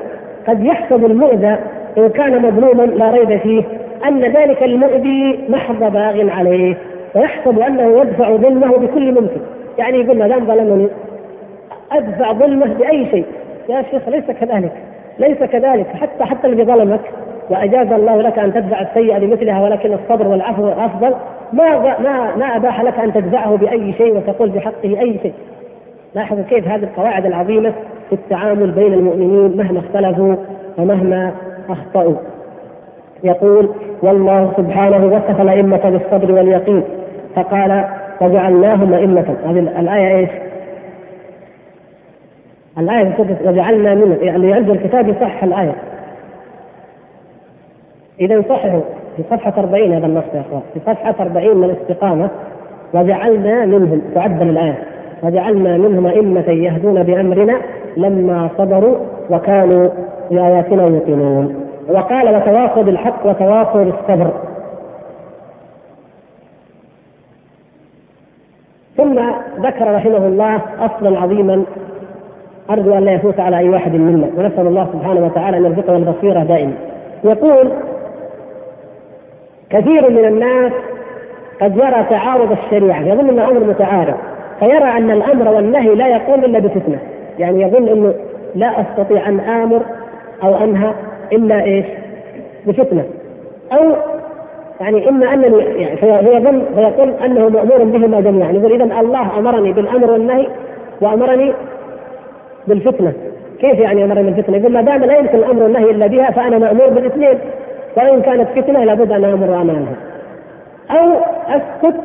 قد 0.48 0.64
يحسب 0.64 1.04
المؤذى 1.04 1.56
إن 1.98 2.08
كان 2.08 2.42
مظلوما 2.42 2.82
لا 2.82 3.10
ريب 3.10 3.38
فيه 3.38 3.62
أن 4.08 4.20
ذلك 4.20 4.62
المؤذي 4.62 5.44
محض 5.48 5.92
باغ 5.92 6.30
عليه. 6.30 6.76
ويحسب 7.14 7.60
أنه 7.60 8.00
يدفع 8.00 8.36
ظلمه 8.36 8.76
بكل 8.76 9.12
ممكن. 9.12 9.40
يعني 9.78 9.98
يقول 9.98 10.18
ما 10.18 10.28
دام 10.28 10.46
ظلمني. 10.46 10.88
أدفع 11.92 12.32
ظلمه 12.32 12.74
بأي 12.74 13.06
شيء. 13.06 13.24
يا 13.68 13.82
شيخ 13.82 14.08
ليس 14.08 14.24
كذلك. 14.24 14.72
ليس 15.18 15.38
كذلك. 15.38 15.86
حتى 15.86 16.24
حتى 16.24 16.46
اللي 16.46 16.64
ظلمك 16.64 17.00
وأجاز 17.50 17.92
الله 17.92 18.22
لك 18.22 18.38
أن 18.38 18.54
تدفع 18.54 18.80
السيئة 18.80 19.18
لمثلها 19.18 19.62
ولكن 19.62 19.92
الصبر 19.92 20.28
والعفو 20.28 20.68
أفضل. 20.68 21.14
ما 21.52 21.78
ما 21.78 22.36
ما 22.36 22.56
أباح 22.56 22.82
لك 22.82 22.98
أن 22.98 23.12
تدفعه 23.12 23.56
بأي 23.56 23.92
شيء 23.92 24.16
وتقول 24.16 24.48
بحقه 24.48 25.00
أي 25.00 25.18
شيء. 25.22 25.34
لاحظوا 26.14 26.44
كيف 26.50 26.68
هذه 26.68 26.82
القواعد 26.82 27.26
العظيمة 27.26 27.72
في 28.08 28.14
التعامل 28.14 28.70
بين 28.70 28.94
المؤمنين 28.94 29.56
مهما 29.56 29.78
اختلفوا 29.78 30.34
ومهما 30.78 31.32
أخطأوا. 31.70 32.14
يقول 33.24 33.68
والله 34.02 34.52
سبحانه 34.56 35.06
وصف 35.06 35.40
الأئمة 35.40 35.90
بالصبر 35.90 36.32
واليقين. 36.32 36.82
فقال 37.36 37.84
وجعلناهم 38.20 38.94
ائمه 38.94 39.36
هذه 39.44 39.58
الآية 39.58 40.16
إيش؟ 40.16 40.30
الآية 42.78 43.14
وجعلنا 43.44 43.94
منهم 43.94 44.16
يعني 44.22 44.52
عند 44.52 44.70
الكتاب 44.70 45.08
يصح 45.08 45.44
الآية. 45.44 45.74
إذا 48.20 48.42
صححوا 48.48 48.80
في 49.16 49.22
صفحة 49.30 49.52
40 49.58 49.92
هذا 49.92 50.06
النص 50.06 50.24
يا 50.34 50.40
أخوان. 50.40 50.62
في 50.74 50.80
صفحة 50.86 51.14
40 51.20 51.56
من 51.56 51.64
الاستقامة 51.64 52.28
وجعلنا 52.94 53.66
منهم 53.66 54.02
تعدل 54.14 54.48
الآية. 54.48 54.78
وجعلنا 55.22 55.76
منهم 55.76 56.06
أئمة 56.06 56.50
يهدون 56.50 57.02
بأمرنا 57.02 57.60
لما 57.96 58.48
صبروا 58.58 58.96
وكانوا 59.30 59.88
بآياتنا 60.30 60.82
يوقنون. 60.82 61.64
وقال 61.88 62.36
وتواصوا 62.36 62.82
بالحق 62.82 63.26
وتواصوا 63.26 63.84
بالصبر. 63.84 64.47
ثم 68.98 69.20
ذكر 69.66 69.94
رحمه 69.94 70.26
الله 70.26 70.60
أصلا 70.80 71.20
عظيما. 71.20 71.64
أرجو 72.70 72.94
أن 72.94 73.04
لا 73.04 73.12
يفوت 73.12 73.40
على 73.40 73.58
أي 73.58 73.68
واحد 73.68 73.94
منا 73.94 74.26
ونسأل 74.36 74.66
الله 74.66 74.88
سبحانه 74.92 75.26
وتعالى 75.26 75.56
أن 75.56 75.64
يرزقنا 75.64 75.96
البصيرة 75.96 76.44
دائما. 76.44 76.72
يقول 77.24 77.72
كثير 79.70 80.10
من 80.10 80.24
الناس 80.24 80.72
قد 81.60 81.76
يرى 81.76 82.06
تعارض 82.10 82.52
الشريعة 82.52 83.00
يظن 83.00 83.28
ان 83.28 83.38
الامر 83.38 83.60
متعارض 83.60 84.14
فيرى 84.64 84.84
أن 84.84 85.10
الأمر 85.10 85.48
والنهي 85.48 85.94
لا 85.94 86.08
يقوم 86.08 86.44
إلا 86.44 86.58
بفتنة. 86.58 86.98
يعني 87.38 87.62
يظن 87.62 87.88
أنه 87.88 88.14
لا 88.54 88.80
أستطيع 88.80 89.28
أن 89.28 89.40
آمر 89.40 89.82
أو 90.42 90.54
أنهى 90.64 90.92
إلا 91.32 91.62
إيش؟ 91.62 91.86
بفتنة. 92.66 93.04
أو 93.72 93.92
يعني 94.80 95.08
إما 95.08 95.34
انني 95.34 95.58
يعني 95.58 95.96
فيظن 95.96 96.62
فيقول 96.74 97.10
أنه 97.24 97.48
مأمور 97.48 97.84
بهما 97.84 98.20
جميعا. 98.20 98.52
يقول 98.52 98.82
اذا 98.82 99.00
الله 99.00 99.38
أمرني 99.38 99.72
بالأمر 99.72 100.10
والنهي 100.10 100.46
وأمرني 101.00 101.52
بالفتنة. 102.66 103.12
كيف 103.60 103.78
يعني 103.78 104.04
أمرني 104.04 104.30
بالفتنة؟ 104.30 104.56
يقول 104.56 104.72
ما 104.72 104.80
دام 104.80 105.04
لا 105.04 105.18
يمكن 105.18 105.38
الأمر 105.38 105.62
والنهي 105.62 105.90
إلا 105.90 106.06
بها 106.06 106.30
فأنا 106.30 106.58
مأمور 106.58 106.88
بالاثنين. 106.88 107.38
وإن 107.96 108.22
كانت 108.22 108.48
فتنة 108.56 108.84
لابد 108.84 109.12
أن 109.12 109.24
آمر 109.24 109.62
أمامها. 109.62 109.94
أو 110.90 111.08
أسكت 111.48 112.00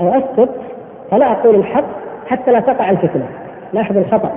أو 0.00 0.08
أسكت 0.08 0.50
فلا 1.10 1.32
أقول 1.32 1.54
الحق 1.54 1.84
حتى 2.26 2.52
لا 2.52 2.60
تقع 2.60 2.90
الفتنة. 2.90 3.26
لاحظ 3.72 3.96
الخطأ. 3.96 4.32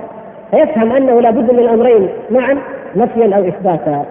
فيفهم 0.50 0.92
أنه 0.92 1.20
لابد 1.20 1.52
من 1.52 1.58
الأمرين 1.58 2.08
معا 2.30 2.58
نفيا 2.96 3.36
أو 3.36 3.48
إثباتا. 3.48 4.04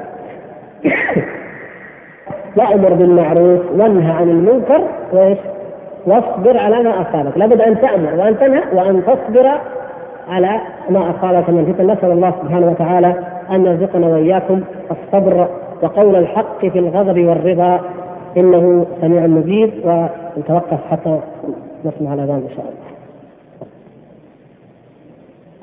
وأمر 2.57 2.93
بالمعروف 2.93 3.59
وانهى 3.77 4.11
عن 4.11 4.29
المنكر 4.29 4.81
وإيش؟ 5.13 5.37
واصبر 6.05 6.57
على 6.57 6.83
ما 6.83 7.01
أصابك 7.01 7.37
لابد 7.37 7.61
أن 7.61 7.81
تأمر 7.81 8.15
وأن 8.15 8.39
تنهى 8.39 8.61
وأن 8.73 9.03
تصبر 9.05 9.49
على 10.29 10.61
ما 10.89 11.09
أصابك 11.09 11.49
من 11.49 11.73
فتن 11.73 11.91
نسأل 11.91 12.11
الله 12.11 12.33
سبحانه 12.43 12.67
وتعالى 12.67 13.13
أن 13.51 13.65
يرزقنا 13.65 14.07
وإياكم 14.07 14.61
الصبر 14.91 15.47
وقول 15.81 16.15
الحق 16.15 16.59
في 16.65 16.79
الغضب 16.79 17.25
والرضا 17.25 17.79
إنه 18.37 18.85
سميع 19.01 19.27
مجيب 19.27 19.71
ونتوقف 19.85 20.79
حتى 20.91 21.19
نسمع 21.85 22.13
الاذان 22.13 22.35
إن 22.35 22.49
شاء 22.55 22.65
الله. 22.65 22.89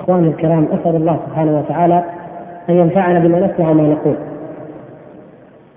إخواني 0.01 0.28
الكرام 0.28 0.66
أسأل 0.80 0.97
الله 0.97 1.18
سبحانه 1.26 1.59
وتعالى 1.59 2.05
أن 2.68 2.74
ينفعنا 2.74 3.18
بما 3.18 3.47
نسمع 3.47 3.70
وما 3.70 3.82
نقول. 3.82 4.16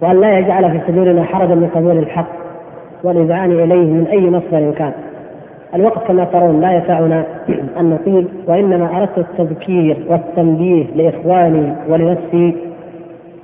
وأن 0.01 0.21
لا 0.21 0.39
يجعل 0.39 0.71
في 0.71 0.79
صدورنا 0.87 1.23
حرجا 1.23 1.55
من 1.55 1.69
قبول 1.75 1.97
الحق 1.97 2.27
والإذعان 3.03 3.51
إليه 3.51 3.85
من 3.93 4.07
أي 4.11 4.29
مصدر 4.29 4.71
كان. 4.71 4.91
الوقت 5.75 6.07
كما 6.07 6.23
ترون 6.25 6.61
لا 6.61 6.77
يسعنا 6.77 7.23
أن 7.79 7.89
نطيل 7.89 8.27
وإنما 8.47 8.97
أردت 8.97 9.17
التذكير 9.17 9.97
والتنبيه 10.09 10.85
لإخواني 10.95 11.73
ولنفسي 11.89 12.55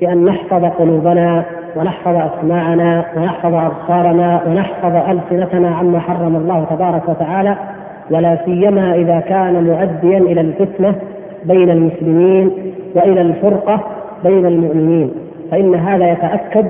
بأن 0.02 0.24
نحفظ 0.24 0.66
قلوبنا 0.66 1.44
ونحفظ 1.76 2.16
أسماعنا 2.16 3.06
ونحفظ 3.18 3.54
أبصارنا 3.54 4.42
ونحفظ 4.48 4.96
ألسنتنا 5.10 5.76
عما 5.76 6.00
حرم 6.00 6.36
الله 6.36 6.66
تبارك 6.70 7.10
وتعالى 7.10 7.56
ولا 8.12 8.38
سيما 8.46 8.96
إذا 8.96 9.20
كان 9.20 9.64
مؤديا 9.64 10.18
إلى 10.18 10.42
الفتنة 10.42 10.96
بين 11.46 11.70
المسلمين 11.70 12.52
وإلى 12.96 13.22
الفرقة 13.22 13.80
بين 14.24 14.46
المؤمنين 14.46 15.12
فإن 15.52 15.76
هذا 15.76 16.12
يتأكد 16.12 16.66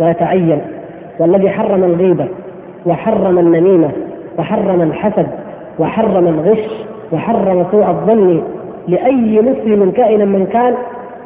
ويتعين 0.00 0.58
والذي 1.18 1.50
حرم 1.50 1.84
الغيبة 1.84 2.28
وحرم 2.86 3.38
النميمة 3.38 3.90
وحرم 4.38 4.82
الحسد 4.82 5.26
وحرم 5.78 6.26
الغش 6.26 6.86
وحرم 7.12 7.66
سوء 7.70 7.88
الظن 7.88 8.42
لأي 8.88 9.40
مسلم 9.40 9.90
كائنا 9.90 10.24
من 10.24 10.46
كان 10.46 10.74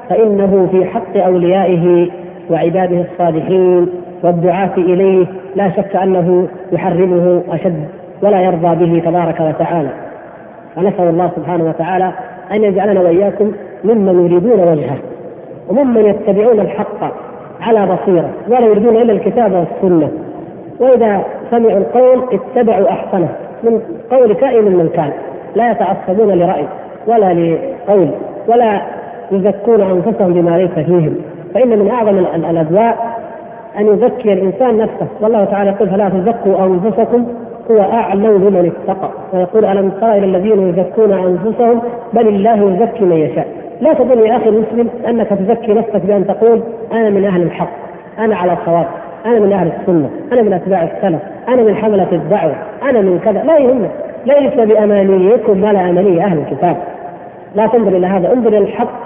فإنه 0.09 0.68
في 0.70 0.84
حق 0.84 1.16
أوليائه 1.16 2.09
وعباده 2.50 3.00
الصالحين 3.00 3.88
والدعاة 4.22 4.72
إليه 4.76 5.26
لا 5.57 5.70
شك 5.70 5.96
أنه 5.96 6.48
يحرمه 6.72 7.42
أشد 7.50 7.84
ولا 8.22 8.40
يرضى 8.40 8.86
به 8.86 9.03
تبارك 9.11 9.40
وتعالى. 9.40 9.88
ونسأل 10.76 11.09
الله 11.09 11.30
سبحانه 11.36 11.64
وتعالى 11.64 12.12
أن 12.53 12.64
يجعلنا 12.64 13.00
وإياكم 13.00 13.53
ممن 13.84 14.24
يريدون 14.24 14.61
وجهه. 14.61 14.96
وممن 15.68 16.06
يتبعون 16.06 16.60
الحق 16.60 17.12
على 17.60 17.86
بصيرة 17.86 18.30
ولا 18.48 18.66
يريدون 18.66 18.96
إلا 18.96 19.12
الكتاب 19.12 19.52
والسنة. 19.52 20.10
وإذا 20.80 21.24
سمعوا 21.50 21.78
القول 21.78 22.22
اتبعوا 22.32 22.88
أحسنه 22.90 23.28
من 23.62 23.80
قول 24.10 24.32
كائن 24.32 24.64
من 24.64 24.88
كان 24.88 25.12
لا 25.56 25.70
يتعصبون 25.70 26.32
لرأي 26.38 26.64
ولا 27.06 27.34
لقول 27.34 28.08
ولا 28.48 28.80
يزكون 29.32 29.80
أنفسهم 29.80 30.32
بما 30.32 30.58
ليس 30.58 30.86
فيهم. 30.86 31.16
فإن 31.54 31.68
من 31.78 31.90
أعظم 31.90 32.18
الادواء 32.18 33.18
أن 33.78 33.86
يزكي 33.86 34.32
الإنسان 34.32 34.76
نفسه. 34.76 35.06
والله 35.20 35.44
تعالى 35.44 35.70
يقول 35.70 35.90
فلا 35.90 36.08
تزكوا 36.08 36.64
أنفسكم 36.64 37.26
هو 37.70 37.80
أعلم 37.80 38.38
بمن 38.38 38.72
اتقى. 38.72 39.10
ويقول 39.32 39.64
ألم 39.64 39.90
تر 40.00 40.12
إلى 40.12 40.24
الذين 40.24 40.68
يزكون 40.68 41.12
أنفسهم؟ 41.12 41.80
بل 42.12 42.28
الله 42.28 42.72
يزكي 42.72 43.04
من 43.04 43.16
يشاء. 43.16 43.46
لا 43.82 43.92
تظن 43.94 44.26
يا 44.26 44.36
أخي 44.36 44.48
المسلم 44.48 44.88
أنك 45.08 45.28
تزكي 45.28 45.72
نفسك 45.72 46.06
بأن 46.06 46.26
تقول 46.26 46.62
أنا 46.92 47.10
من 47.10 47.24
أهل 47.24 47.42
الحق 47.42 47.70
أنا 48.18 48.36
على 48.36 48.52
الصواب 48.52 48.86
أنا 49.26 49.38
من 49.38 49.52
أهل 49.52 49.72
السنة 49.80 50.10
أنا 50.32 50.42
من 50.42 50.52
أتباع 50.52 50.82
السلف 50.82 51.20
أنا 51.48 51.62
من 51.62 51.76
حملة 51.76 52.08
الدعوة 52.12 52.54
أنا 52.82 53.00
من 53.00 53.20
كذا 53.24 53.42
لا 53.42 53.58
يهمك 53.58 53.90
ليس 54.26 54.54
بأمانيكم 54.54 55.64
ولا 55.64 55.90
اماني 55.90 56.24
أهل 56.24 56.38
الكتاب. 56.38 56.76
لا 57.54 57.66
تنظر 57.66 57.96
إلى 57.96 58.06
هذا 58.06 58.32
انظر 58.32 58.48
إلى 58.48 58.58
الحق 58.58 59.00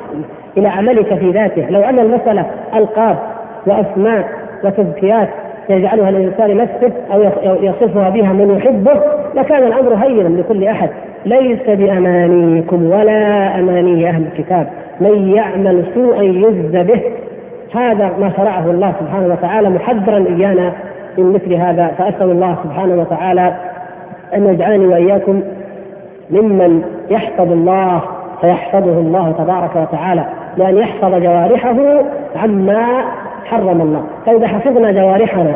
إلى 0.56 0.68
عملك 0.68 1.14
في 1.14 1.30
ذاته. 1.30 1.70
لو 1.70 1.80
أن 1.80 1.98
المسألة 1.98 2.46
ألقاب 2.74 3.16
وأسماء 3.66 4.28
وتزكيات 4.64 5.28
يجعلها 5.68 6.08
الانسان 6.08 6.56
نفسه 6.56 6.92
أو 7.12 7.22
يصفها 7.62 8.10
بها 8.10 8.32
من 8.32 8.56
يحبه 8.56 9.00
لكان 9.34 9.62
الأمر 9.62 9.94
هينا 9.94 10.40
لكل 10.40 10.64
أحد. 10.64 10.90
ليس 11.26 11.62
بأمانيكم 11.66 12.86
ولا 12.90 13.58
أماني 13.58 14.08
أهل 14.08 14.22
الكتاب. 14.22 14.66
من 15.00 15.28
يعمل 15.28 15.84
سوءا 15.94 16.22
يجز 16.22 16.76
به. 16.76 17.00
هذا 17.74 18.10
ما 18.20 18.32
شرعه 18.36 18.70
الله 18.70 18.92
سبحانه 19.00 19.26
وتعالى. 19.26 19.70
محذرا 19.70 20.16
إيانا 20.16 20.72
من 21.18 21.32
مثل 21.32 21.54
هذا. 21.54 21.86
فأسأل 21.98 22.30
الله 22.30 22.56
سبحانه 22.64 22.94
وتعالى 22.94 23.54
أن 24.34 24.46
يجعلني 24.46 24.86
وإياكم 24.86 25.42
ممن 26.30 26.82
يحفظ 27.10 27.52
الله 27.52 28.00
فيحفظه 28.40 29.00
الله 29.00 29.32
تبارك 29.38 29.76
وتعالى. 29.76 30.24
بأن 30.58 30.76
يحفظ 30.76 31.14
جوارحه 31.14 31.76
عما 32.36 32.86
حرم 33.44 33.80
الله. 33.80 34.02
فإذا 34.26 34.46
حفظنا 34.46 34.88
جوارحنا 34.92 35.52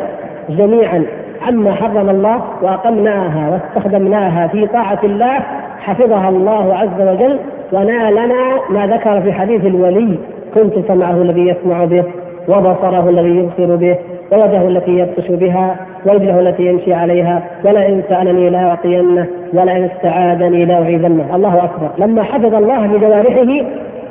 جميعا 0.49 1.05
عما 1.47 1.73
حرم 1.73 2.09
الله 2.09 2.41
وأقمناها 2.61 3.49
واستخدمناها 3.49 4.47
في 4.47 4.67
طاعة 4.67 4.99
الله 5.03 5.39
حفظها 5.79 6.29
الله 6.29 6.75
عز 6.75 7.07
وجل 7.07 7.39
ونالنا 7.73 8.59
ما 8.69 8.87
ذكر 8.87 9.21
في 9.21 9.33
حديث 9.33 9.65
الولي. 9.65 10.19
كنت 10.55 10.73
سمعه 10.87 11.21
الذي 11.21 11.47
يسمع 11.47 11.85
به 11.85 12.03
وبصره 12.47 13.09
الذي 13.09 13.29
يبصر 13.29 13.75
به 13.75 13.97
ويده 14.31 14.67
التي 14.67 14.91
يبطش 14.91 15.27
بها 15.27 15.75
ورجله 16.05 16.39
التي 16.39 16.65
يمشي 16.65 16.93
عليها 16.93 17.43
ولئن 17.65 18.03
سألني 18.09 18.49
لأعطينه 18.49 19.27
ولئن 19.53 19.83
استعاذني 19.83 20.65
لأعيذنه. 20.65 21.35
الله 21.35 21.63
أكبر. 21.63 21.89
لما 21.97 22.23
حفظ 22.23 22.55
الله 22.55 22.87
بجوارحه 22.87 23.65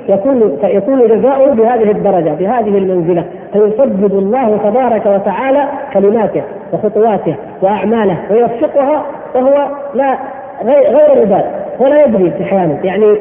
يكون 0.08 0.58
يكون 0.64 1.08
جزاؤه 1.08 1.54
بهذه 1.54 1.90
الدرجة 1.90 2.30
بهذه 2.30 2.78
المنزلة 2.78 3.24
فيسدد 3.52 4.14
الله 4.14 4.56
تبارك 4.56 5.06
وتعالى 5.06 5.68
كلماته. 5.94 6.42
وخطواته 6.72 7.34
وأعماله 7.62 8.16
ويوفقها 8.30 9.02
وهو 9.34 9.66
لا 9.94 10.18
غير 10.64 11.24
مبال 11.24 11.44
ولا 11.78 12.04
يدري 12.04 12.30
في 12.30 12.44
حيانه 12.44 12.78
يعني 12.84 13.16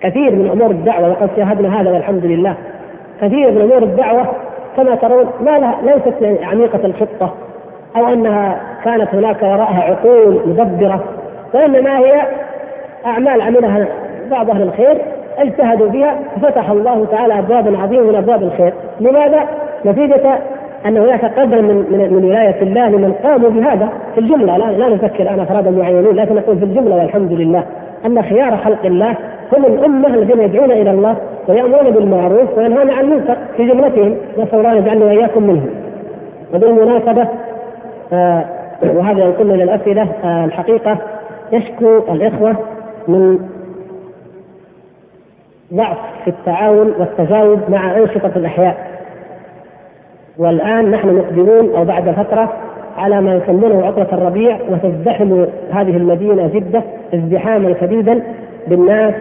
كثير 0.00 0.30
من 0.34 0.50
أمور 0.50 0.70
الدعوة 0.70 1.10
وقد 1.10 1.30
شاهدنا 1.36 1.80
هذا 1.80 1.92
والحمد 1.92 2.24
لله. 2.24 2.54
كثير 3.20 3.50
من 3.50 3.60
أمور 3.60 3.82
الدعوة 3.82 4.26
كما 4.76 4.94
ترون 4.94 5.26
ما 5.40 5.58
لها 5.58 5.78
ليست 5.82 6.42
عميقة 6.44 6.80
الخطة 6.84 7.34
أو 7.96 8.08
أنها 8.08 8.60
كانت 8.84 9.14
هناك 9.14 9.42
وراءها 9.42 9.82
عقول 9.82 10.40
مدبرة 10.46 11.04
وإنما 11.54 11.98
هي 11.98 12.22
أعمال 13.06 13.42
عملها 13.42 13.86
بعض 14.30 14.50
أهل 14.50 14.62
الخير 14.62 15.02
اجتهدوا 15.38 15.88
بها 15.88 16.18
ففتح 16.36 16.70
الله 16.70 17.06
تعالى 17.10 17.38
أبوابا 17.38 17.78
عظيمة 17.78 18.02
من 18.02 18.14
أبواب 18.14 18.42
الخير، 18.42 18.72
لماذا؟ 19.00 19.40
نتيجة 19.86 20.38
ان 20.86 20.96
هناك 20.96 21.24
قدر 21.24 21.62
من 21.62 21.76
من, 21.90 22.12
من 22.12 22.24
ولاية 22.24 22.62
الله 22.62 22.88
لمن 22.88 23.12
قاموا 23.12 23.50
بهذا 23.50 23.88
في 24.14 24.20
الجملة 24.20 24.56
لا, 24.56 24.72
لا 24.72 24.88
نفكر 24.88 25.30
أنا 25.30 25.42
افرادا 25.42 25.70
معينين 25.70 26.14
لكن 26.14 26.34
نقول 26.34 26.58
في 26.58 26.64
الجملة 26.64 26.96
والحمد 26.96 27.32
لله 27.32 27.64
أن 28.06 28.22
خيار 28.22 28.56
خلق 28.56 28.86
الله 28.86 29.16
هم 29.56 29.64
الأمة 29.64 30.08
الذين 30.08 30.40
يدعون 30.40 30.70
إلى 30.70 30.90
الله 30.90 31.16
ويأمرون 31.48 31.90
بالمعروف 31.90 32.58
وينهون 32.58 32.90
عن 32.90 33.04
المنكر 33.04 33.36
في 33.56 33.66
جملتهم 33.68 34.16
نسأل 34.38 34.58
الله 34.58 34.72
أن 34.72 34.76
يجعلنا 34.76 35.04
وإياكم 35.04 35.42
منهم. 35.42 35.70
وبالمناسبة 36.54 37.28
آه 38.12 38.44
وهذا 38.82 39.24
ينقلنا 39.24 39.54
إلى 39.54 39.64
الأسئلة 39.64 40.08
آه 40.24 40.44
الحقيقة 40.44 40.98
يشكو 41.52 41.98
الإخوة 41.98 42.56
من 43.08 43.38
ضعف 45.74 45.96
في 46.24 46.30
التعاون 46.30 46.94
والتجاوب 46.98 47.58
مع 47.68 47.98
أنشطة 47.98 48.32
الأحياء. 48.36 48.93
والآن 50.38 50.90
نحن 50.90 51.08
مقبلون 51.16 51.74
أو 51.76 51.84
بعد 51.84 52.10
فترة 52.10 52.52
على 52.98 53.20
ما 53.20 53.34
يسمونه 53.34 53.86
عطلة 53.86 54.08
الربيع 54.12 54.58
وتزدحم 54.70 55.44
هذه 55.70 55.96
المدينة 55.96 56.46
جدة 56.46 56.82
ازدحاما 57.14 57.74
شديدا 57.80 58.22
بالناس 58.68 59.14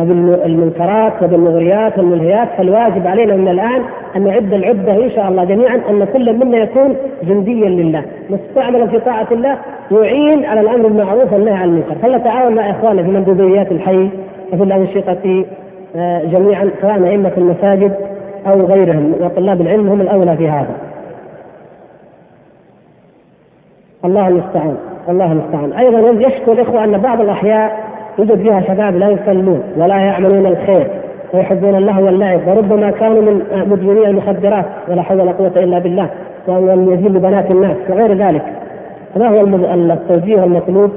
وبالمنكرات 0.00 1.22
وبالمغريات 1.22 1.98
والملهيات. 1.98 2.48
فالواجب 2.58 3.06
علينا 3.06 3.36
من 3.36 3.48
الآن 3.48 3.82
أن 4.16 4.24
نعد 4.24 4.52
العدة 4.52 5.04
إن 5.04 5.10
شاء 5.10 5.28
الله 5.28 5.44
جميعا 5.44 5.80
أن 5.90 6.04
كل 6.12 6.32
منا 6.32 6.58
يكون 6.58 6.96
جنديا 7.22 7.68
لله. 7.68 8.02
مستعملا 8.30 8.86
في 8.86 9.00
طاعة 9.00 9.26
الله 9.32 9.56
يعين 9.90 10.44
على 10.44 10.60
الأمر 10.60 10.88
بالمعروف 10.88 11.32
والنهي 11.32 11.54
عن 11.54 11.68
المنكر. 11.68 11.94
فلنتعاون 12.02 12.54
مع 12.54 12.70
اخواننا 12.70 13.02
في 13.02 13.08
مندوبيات 13.08 13.72
الحي 13.72 14.08
وفي 14.52 14.62
الأنشطة 14.62 15.44
آه، 15.96 16.24
جميعا 16.24 16.70
سواء 16.82 17.04
أئمة 17.04 17.32
المساجد 17.36 17.92
أو 18.46 18.66
غيرهم 18.66 19.14
وطلاب 19.20 19.60
العلم 19.60 19.88
هم 19.88 20.00
الأولى 20.00 20.36
في 20.36 20.48
هذا. 20.48 20.74
الله 24.04 24.28
المستعان 24.28 24.76
الله 25.08 25.32
المستعان. 25.32 25.72
أيضا 25.72 26.28
يشكو 26.28 26.52
الإخوة 26.52 26.84
أن 26.84 26.98
بعض 26.98 27.20
الأحياء 27.20 27.90
يوجد 28.18 28.42
فيها 28.42 28.60
شباب 28.60 28.96
لا 28.96 29.08
يصلون 29.08 29.62
ولا 29.76 29.96
يعملون 29.96 30.46
الخير 30.46 30.86
ويحبون 31.34 31.74
اللهو 31.74 32.04
واللعب 32.04 32.48
وربما 32.48 32.90
كانوا 32.90 33.22
من 33.22 33.42
مدمني 33.66 34.06
المخدرات 34.06 34.64
ولا 34.88 35.02
حول 35.02 35.20
ولا 35.20 35.32
قوة 35.32 35.52
إلا 35.56 35.78
بالله 35.78 36.10
ومن 36.48 36.92
يزيد 36.92 37.12
بنات 37.12 37.50
الناس 37.50 37.76
وغير 37.88 38.14
ذلك. 38.14 38.42
ما 39.16 39.28
هو 39.28 39.40
التوجيه 39.92 40.44
المطلوب 40.44 40.90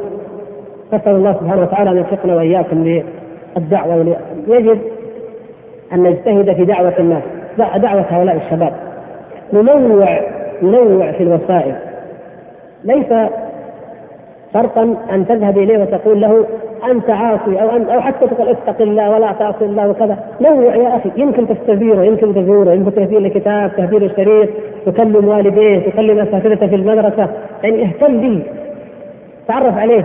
نسأل 0.93 1.15
الله 1.15 1.33
سبحانه 1.33 1.61
وتعالى 1.61 1.89
أن 1.89 1.97
يوفقنا 1.97 2.35
وإياكم 2.35 3.01
للدعوة 3.57 4.15
يجب 4.47 4.77
أن 5.93 6.03
نجتهد 6.03 6.53
في 6.53 6.65
دعوة 6.65 6.93
الناس 6.99 7.23
دعوة 7.57 8.05
هؤلاء 8.09 8.35
الشباب. 8.35 8.73
ننوع 9.53 10.19
ننوع 10.61 11.11
في 11.11 11.23
الوسائل. 11.23 11.75
ليس 12.83 13.29
شرطا 14.53 14.95
أن 15.11 15.27
تذهب 15.27 15.57
إليه 15.57 15.77
وتقول 15.77 16.21
له 16.21 16.45
أنت 16.91 17.09
عاصي 17.09 17.61
أو 17.61 17.69
أن 17.69 17.89
أو 17.89 18.01
حتى 18.01 18.27
تقول 18.27 18.49
اتق 18.49 18.81
الله 18.81 19.09
ولا 19.09 19.31
تعصي 19.31 19.65
الله 19.65 19.89
وكذا. 19.89 20.17
نوع 20.41 20.75
يا 20.75 20.97
أخي. 20.97 21.11
يمكن 21.17 21.47
تستثيره 21.47 22.03
يمكن 22.03 22.35
تزوره 22.35 22.71
يمكن 22.71 22.95
تهدي 22.95 23.19
له 23.19 23.29
كتاب 23.29 23.71
تهدي 23.77 23.99
له 23.99 24.07
شريط 24.17 24.49
تكلم 24.85 25.27
والديه 25.27 25.89
تكلم 25.89 26.19
أساتذته 26.19 26.67
في 26.67 26.75
المدرسة. 26.75 27.27
يعني 27.63 27.83
اهتم 27.83 28.21
به. 28.21 28.43
تعرف 29.47 29.77
عليه. 29.77 30.03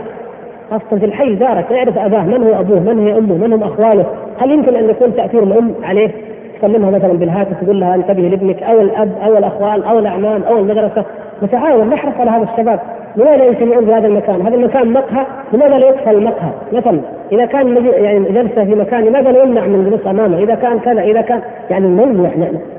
خاصة 0.70 0.98
في 0.98 1.04
الحي 1.04 1.34
جارك 1.34 1.72
اعرف 1.72 1.98
أباه 1.98 2.22
من 2.22 2.42
هو 2.42 2.60
أبوه 2.60 2.80
من 2.80 3.06
هي 3.06 3.18
أمه 3.18 3.34
من 3.34 3.52
هم 3.52 3.62
أخواله 3.62 4.06
هل 4.38 4.50
يمكن 4.50 4.76
أن 4.76 4.90
يكون 4.90 5.16
تأثير 5.16 5.42
الام 5.42 5.74
عليه 5.82 6.10
تكلمها 6.58 6.90
مثلا 6.90 7.12
بالهاتف 7.12 7.64
تقول 7.64 7.80
لها 7.80 7.94
انتبه 7.94 8.22
لابنك 8.22 8.62
أو 8.62 8.80
الأب 8.80 9.12
أو 9.24 9.38
الاخوان 9.38 9.82
أو 9.82 9.98
الأعمام 9.98 10.42
أو 10.42 10.58
المدرسة 10.58 11.04
نتعاون 11.42 11.90
نحرص 11.90 12.12
على 12.20 12.30
هذا 12.30 12.42
الشباب 12.52 12.80
لماذا 13.16 13.44
يجتمعون 13.44 13.86
في 13.86 13.92
هذا 13.92 14.06
المكان؟ 14.06 14.42
هذا 14.42 14.54
المكان 14.54 14.92
مقهى 14.92 15.26
لماذا 15.52 15.78
لا 15.78 15.88
يدخل 15.88 16.10
المقهى؟ 16.10 16.50
مثلا 16.72 17.00
إذا 17.32 17.46
كان 17.46 17.86
يعني 17.86 18.18
جلسة 18.18 18.64
في 18.64 18.74
مكان 18.74 19.04
لماذا 19.04 19.32
لا 19.32 19.42
يمنع 19.42 19.66
من 19.66 19.74
الجلوس 19.74 20.06
أمامه؟ 20.06 20.38
إذا 20.38 20.54
كان 20.54 20.78
كذا 20.78 21.02
إذا 21.02 21.20
كان 21.20 21.40
يعني 21.70 21.88
نوع 21.88 22.30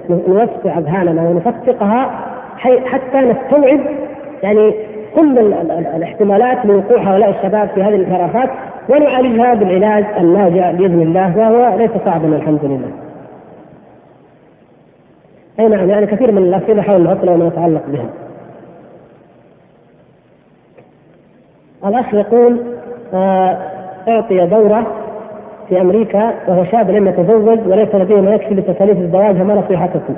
نوسع 0.10 0.78
أذهاننا 0.78 1.30
ونفتقها 1.30 2.12
حتى 2.86 3.18
نستوعب 3.18 3.80
يعني 4.44 4.74
كل 5.16 5.38
الاحتمالات 5.96 6.66
لوقوع 6.66 7.02
هؤلاء 7.02 7.30
الشباب 7.30 7.70
في 7.70 7.84
هذه 7.84 7.96
الانحرافات 7.96 8.50
ونعالجها 8.90 9.54
بالعلاج 9.54 10.06
الناجع 10.18 10.72
بإذن 10.72 11.02
الله 11.02 11.38
وهو 11.38 11.78
ليس 11.78 11.92
صعبا 12.06 12.28
الحمد 12.28 12.66
لله. 12.66 12.92
أي 15.60 15.68
نعم 15.68 15.90
يعني 15.90 16.06
كثير 16.06 16.32
من 16.32 16.38
الأسئلة 16.38 16.82
حول 16.82 17.02
العطلة 17.02 17.32
وما 17.32 17.48
يتعلق 17.48 17.84
بها. 17.88 18.10
الأخ 21.86 22.14
يقول 22.14 22.60
آه، 23.14 23.58
أعطي 24.08 24.46
دورة 24.46 24.88
في 25.70 25.82
أمريكا 25.82 26.34
وهو 26.48 26.64
شاب 26.64 26.92
لم 26.92 27.08
يتزوج 27.08 27.60
وليس 27.68 27.96
لديه 27.96 28.22
ما 28.22 28.34
يكفي 28.34 28.56
لتكاليف 28.56 28.98
الزواج 28.98 29.36
فما 29.36 29.56
نصيحتكم؟ 29.56 30.16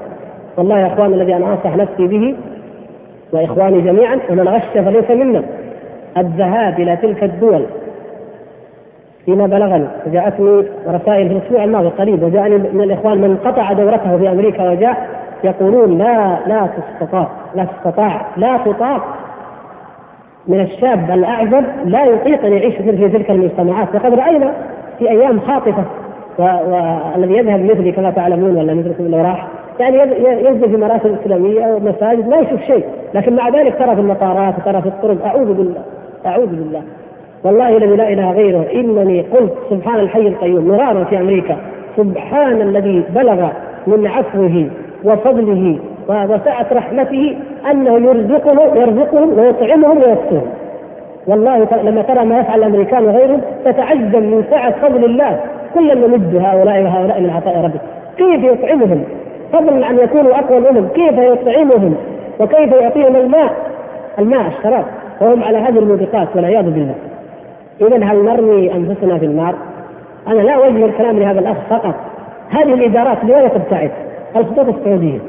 والله 0.58 0.80
يا 0.80 0.88
أخوان 0.88 1.14
الذي 1.14 1.36
أنا 1.36 1.54
أنصح 1.54 1.76
نفسي 1.76 2.08
به 2.08 2.36
وإخواني 3.34 3.82
جميعا 3.82 4.20
ومن 4.30 4.48
غش 4.48 4.62
فليس 4.74 5.12
منا. 5.12 5.44
الذهاب 6.18 6.80
إلى 6.80 6.96
تلك 6.96 7.24
الدول 7.24 7.66
فيما 9.26 9.48
بلغني. 9.48 9.88
وجاءتني 10.08 10.64
رسائل 10.88 11.30
في 11.30 11.36
الأسبوع 11.36 11.64
الماضي 11.64 11.88
قريب 11.88 12.24
وجاءني 12.24 12.58
من 12.58 12.82
الإخوان 12.82 13.18
من 13.18 13.38
قطع 13.46 13.74
دورته 13.74 14.18
في 14.18 14.32
أمريكا 14.32 14.70
وجاء 14.70 15.08
يقولون 15.44 15.98
لا 15.98 16.38
لا 16.48 16.68
تستطاع 16.78 17.28
لا 17.56 17.66
تستطاع 17.66 18.26
لا 18.38 18.58
تطاق 18.58 19.04
من 20.48 20.60
الشاب 20.60 21.12
الأعزب 21.12 21.64
لا 21.86 22.06
يطيق 22.06 22.46
ان 22.46 22.54
يعيش 22.54 22.76
في 22.76 23.10
تلك 23.10 23.32
المجتمعات. 23.32 23.96
وقد 23.96 24.14
رأينا 24.14 24.54
في 25.00 25.10
أيام 25.10 25.40
خاطفة 25.40 25.84
والذي 26.38 27.38
يذهب 27.38 27.60
مثلي 27.60 27.92
كما 27.92 28.12
تعلمون 28.12 28.56
ولا 28.56 28.74
مثلكم 28.74 29.08
لو 29.08 29.18
راح 29.18 29.48
يعني 29.80 29.98
ينزل 30.48 30.70
في 30.70 30.78
مراسم 30.78 31.16
اسلاميه 31.22 31.64
أو 31.66 31.80
مساجد 31.80 32.28
ما 32.28 32.38
يشوف 32.38 32.62
شيء. 32.62 32.84
لكن 33.14 33.36
مع 33.36 33.50
ذلك 33.50 33.76
ترى 33.80 33.96
في 33.96 34.02
المطارات 34.02 34.54
وترى 34.60 34.82
في 34.82 34.88
الطرق 34.88 35.26
أعوذ 35.26 35.54
بالله 35.54 35.82
أعوذ 36.26 36.48
بالله. 36.48 36.82
والله 37.44 37.78
الذي 37.78 37.96
لا 37.96 38.14
إله 38.14 38.32
غيره 38.32 38.66
إنني 38.74 39.22
قلت 39.22 39.54
سبحان 39.70 40.00
الحي 40.00 40.28
القيوم 40.28 40.68
مرارا 40.68 41.04
في 41.04 41.18
أمريكا 41.18 41.58
سبحان 41.98 42.62
الذي 42.62 43.04
بلغ 43.16 43.48
من 43.88 44.08
عفوه 44.08 44.68
وفضله 45.04 45.80
وسعة 46.10 46.66
رحمته 46.72 47.38
أنه 47.72 47.94
يرزقهم 47.94 48.76
يرزقهم 48.76 49.40
ويطعمهم 49.40 49.98
ويكسوهم 49.98 50.48
والله 51.28 51.68
لما 51.84 52.02
ترى 52.02 52.26
ما 52.26 52.40
يفعل 52.40 52.60
الأمريكان 52.60 53.06
وغيرهم 53.06 53.42
تتعجب 53.66 54.16
من 54.16 54.44
سعة 54.50 54.72
فضل 54.72 55.06
الله. 55.06 55.40
كلا 55.74 55.94
نمد 55.96 56.36
هؤلاء 56.36 56.84
وهؤلاء 56.84 57.22
من 57.22 57.30
عطاء 57.30 57.58
ربك. 57.64 57.82
كيف 58.18 58.44
يطعمهم؟ 58.44 59.04
فضلا 59.54 59.86
عن 59.86 60.00
يكونوا 60.00 60.40
أقوى 60.40 60.60
منهم 60.60 60.88
كيف 60.88 61.18
يطعمهم؟ 61.18 61.96
وكيف 62.40 62.74
يعطيهم 62.74 63.16
الماء؟ 63.16 63.54
الماء 64.20 64.48
الشراب. 64.48 64.86
وهم 65.22 65.44
على 65.44 65.58
هذه 65.58 65.80
الموبقات 65.80 66.28
والعياذ 66.36 66.64
بالله. 66.64 66.96
اذا 67.82 68.06
هل 68.06 68.26
نرمي 68.26 68.74
أنفسنا 68.74 69.18
في 69.18 69.26
النار؟ 69.26 69.56
أنا 70.28 70.42
لا 70.42 70.54
أوجه 70.54 70.86
الكلام 70.86 71.20
لهذا 71.20 71.40
الأخ 71.40 71.58
فقط. 71.70 71.96
هذه 72.50 72.74
الإدارات 72.74 73.18
لماذا 73.24 73.48
تبتعد؟ 73.48 73.92
الخطوط 74.36 74.76
السعودية. 74.76 75.20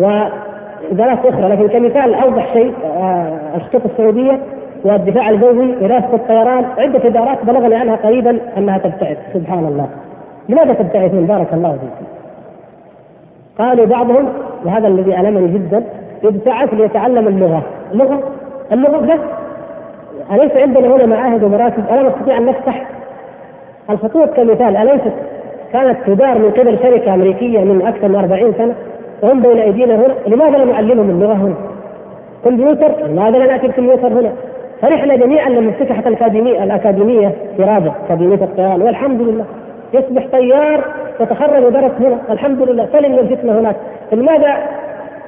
وإدارات 0.00 1.26
أخرى 1.26 1.48
لكن 1.48 1.68
كمثال 1.68 2.14
أوضح 2.14 2.52
شيء 2.52 2.72
آه، 2.84 3.38
الخطوط 3.56 3.82
السعودية 3.84 4.40
والدفاع 4.84 5.30
الجوي 5.30 5.76
ورئاسه 5.82 6.14
الطيران 6.14 6.64
عدة 6.78 7.08
إدارات 7.08 7.44
بلغني 7.44 7.74
عنها 7.74 7.96
قريبا 7.96 8.38
أنها 8.56 8.78
تبتعث 8.78 9.18
سبحان 9.34 9.64
الله. 9.64 9.88
لماذا 10.48 10.72
تبتعثون؟ 10.72 11.26
بارك 11.26 11.52
الله 11.52 11.72
فيكم. 11.72 12.06
قالوا 13.58 13.86
بعضهم 13.86 14.28
وهذا 14.64 14.88
الذي 14.88 15.20
ألمني 15.20 15.48
جدا 15.48 15.84
يبتعث 16.22 16.74
ليتعلم 16.74 17.28
اللغة. 17.28 17.62
اللغة؟ 17.92 18.22
اللغة 18.72 18.98
بس 18.98 19.20
أليس 20.32 20.52
عندنا 20.56 20.86
هنا 20.86 21.06
معاهد 21.06 21.42
ومراكز 21.42 21.82
ألا 21.92 22.02
نستطيع 22.02 22.38
أن 22.38 22.46
نفتح؟ 22.46 22.86
الخطوط 23.90 24.28
كمثال 24.28 24.76
اليست 24.76 25.12
كانت 25.72 25.96
تدار 26.06 26.38
من 26.38 26.50
قبل 26.50 26.78
شركة 26.82 27.14
أمريكية 27.14 27.60
من 27.60 27.86
أكثر 27.86 28.08
من 28.08 28.14
40 28.14 28.54
سنة 28.58 28.74
وهم 29.22 29.42
بين 29.42 29.58
أيدينا 29.58 29.94
هنا؟ 29.94 30.14
لماذا 30.26 30.58
لا 30.58 30.64
نعلمهم 30.64 31.10
اللغة 31.10 31.34
هنا؟ 31.34 31.54
كمبيوتر؟ 32.44 33.06
لماذا 33.06 33.38
لا 33.38 33.46
ناتي 33.46 33.66
الكمبيوتر 33.66 34.08
هنا؟ 34.08 34.32
فرحنا 34.82 35.16
جميعا 35.16 35.48
لما 35.48 35.72
فتحت 35.72 36.06
الأكاديمية 36.06 36.64
الأكاديمية 36.64 37.28
في 37.56 37.62
رابع 37.62 37.92
أكاديمية 38.06 38.44
الطيران 38.44 38.82
والحمد 38.82 39.22
لله. 39.22 39.44
يصبح 39.94 40.26
طيار 40.32 40.84
يتخرج 41.20 41.64
ودرس 41.64 41.92
هنا. 42.00 42.18
الحمد 42.30 42.62
لله 42.62 42.88
سلم 42.92 43.12
من 43.12 43.18
الفتنه 43.18 43.58
هناك 43.58 43.76
لماذا 44.12 44.56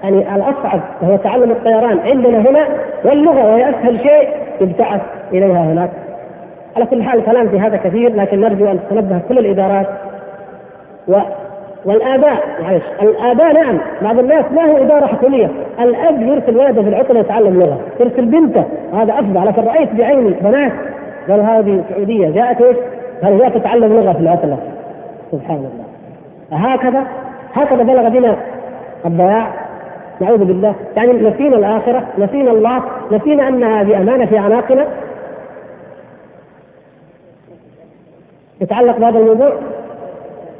يعني 0.02 0.35
الأصعب 0.36 0.80
وهو 1.02 1.16
تعلم 1.16 1.51
الطيران 1.51 1.98
عندنا 1.98 2.39
هنا 2.39 2.66
واللغة 3.05 3.52
وهي 3.52 3.70
أسهل 3.70 4.01
شيء 4.01 4.28
يبتعث 4.60 5.01
إليها 5.32 5.72
هناك. 5.72 5.90
على 6.76 6.86
كل 6.86 7.02
حال 7.02 7.18
الكلام 7.18 7.48
في 7.48 7.60
هذا 7.60 7.76
كثير 7.76 8.14
لكن 8.14 8.40
نرجو 8.40 8.66
أن 8.66 8.78
تتنبه 8.80 9.20
كل 9.28 9.39
الإدارات 9.39 9.86
و 11.09 11.14
والآباء. 11.85 12.36
معلش 12.62 12.85
الآباء 13.02 13.52
نعم 13.52 13.78
بعض 14.02 14.18
الناس 14.18 14.44
ما 14.52 14.72
هو 14.72 14.76
إدارة 14.76 15.06
حكومية. 15.06 15.51
الأب 15.80 16.22
يرسل 16.22 16.56
ولده 16.56 16.82
في 16.82 16.89
العطلة 16.89 17.20
يتعلم 17.20 17.60
لغة 17.60 17.78
يرسل 18.01 18.24
بنته. 18.24 18.64
هذا 18.94 19.12
أفضل. 19.12 19.47
لكن 19.47 19.62
رأيت 19.62 19.93
بعيني 19.93 20.35
بنات 20.40 20.72
قالوا 21.28 21.44
هذه 21.44 21.85
سعودية 21.90 22.30
جاءت 22.30 22.62
إيش؟ 22.62 22.76
قالوا 23.23 23.39
جاءت 23.39 23.57
تتعلم 23.57 23.93
لغة 23.93 24.12
في 24.12 24.20
العطلة؟ 24.20 24.59
سبحان 25.32 25.57
الله. 25.57 25.85
هكذا 26.53 27.03
هكذا 27.55 27.82
بلغ 27.82 28.09
بنا 28.09 28.36
الضياع. 29.07 29.55
نعوذ 30.20 30.45
بالله. 30.45 30.74
يعني 30.97 31.12
نسينا 31.12 31.57
الآخرة 31.57 32.03
نسينا 32.19 32.51
الله 32.51 32.82
نسينا 33.12 33.49
أن 33.49 33.65
هذه 33.65 33.97
أمانة 33.97 34.27
في 34.27 34.39
أعناقنا. 34.39 34.86
يتعلق 38.61 38.99
بهذا 38.99 39.19
الموضوع؟ 39.19 39.53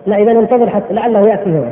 لا 0.07 0.17
إذا 0.17 0.33
ننتظر 0.33 0.71
حتى 0.71 0.95
لعله 0.95 1.21
ياتي 1.29 1.59
هو 1.59 1.65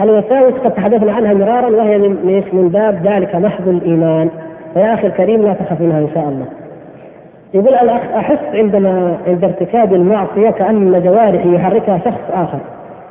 الوساوس 0.00 0.52
قد 0.52 0.74
تحدثنا 0.74 1.12
عنها 1.12 1.34
مرارا 1.34 1.68
وهي 1.68 1.98
من 1.98 2.42
من 2.52 2.68
باب 2.68 3.06
ذلك 3.06 3.34
محض 3.34 3.68
الإيمان. 3.68 4.30
فيا 4.74 4.94
أخي 4.94 5.06
الكريم 5.06 5.42
لا 5.42 5.52
تخف 5.52 5.80
منها 5.80 5.98
إن 5.98 6.08
شاء 6.14 6.24
الله. 6.24 6.46
يقول 7.54 7.74
الاخ 7.74 8.00
أحس 8.16 8.38
عندما 8.54 9.16
عند 9.26 9.44
ارتكاب 9.44 9.94
المعصية 9.94 10.50
كأن 10.50 11.02
جوارحي 11.02 11.54
يحركها 11.54 11.98
شخص 11.98 12.20
آخر. 12.32 12.58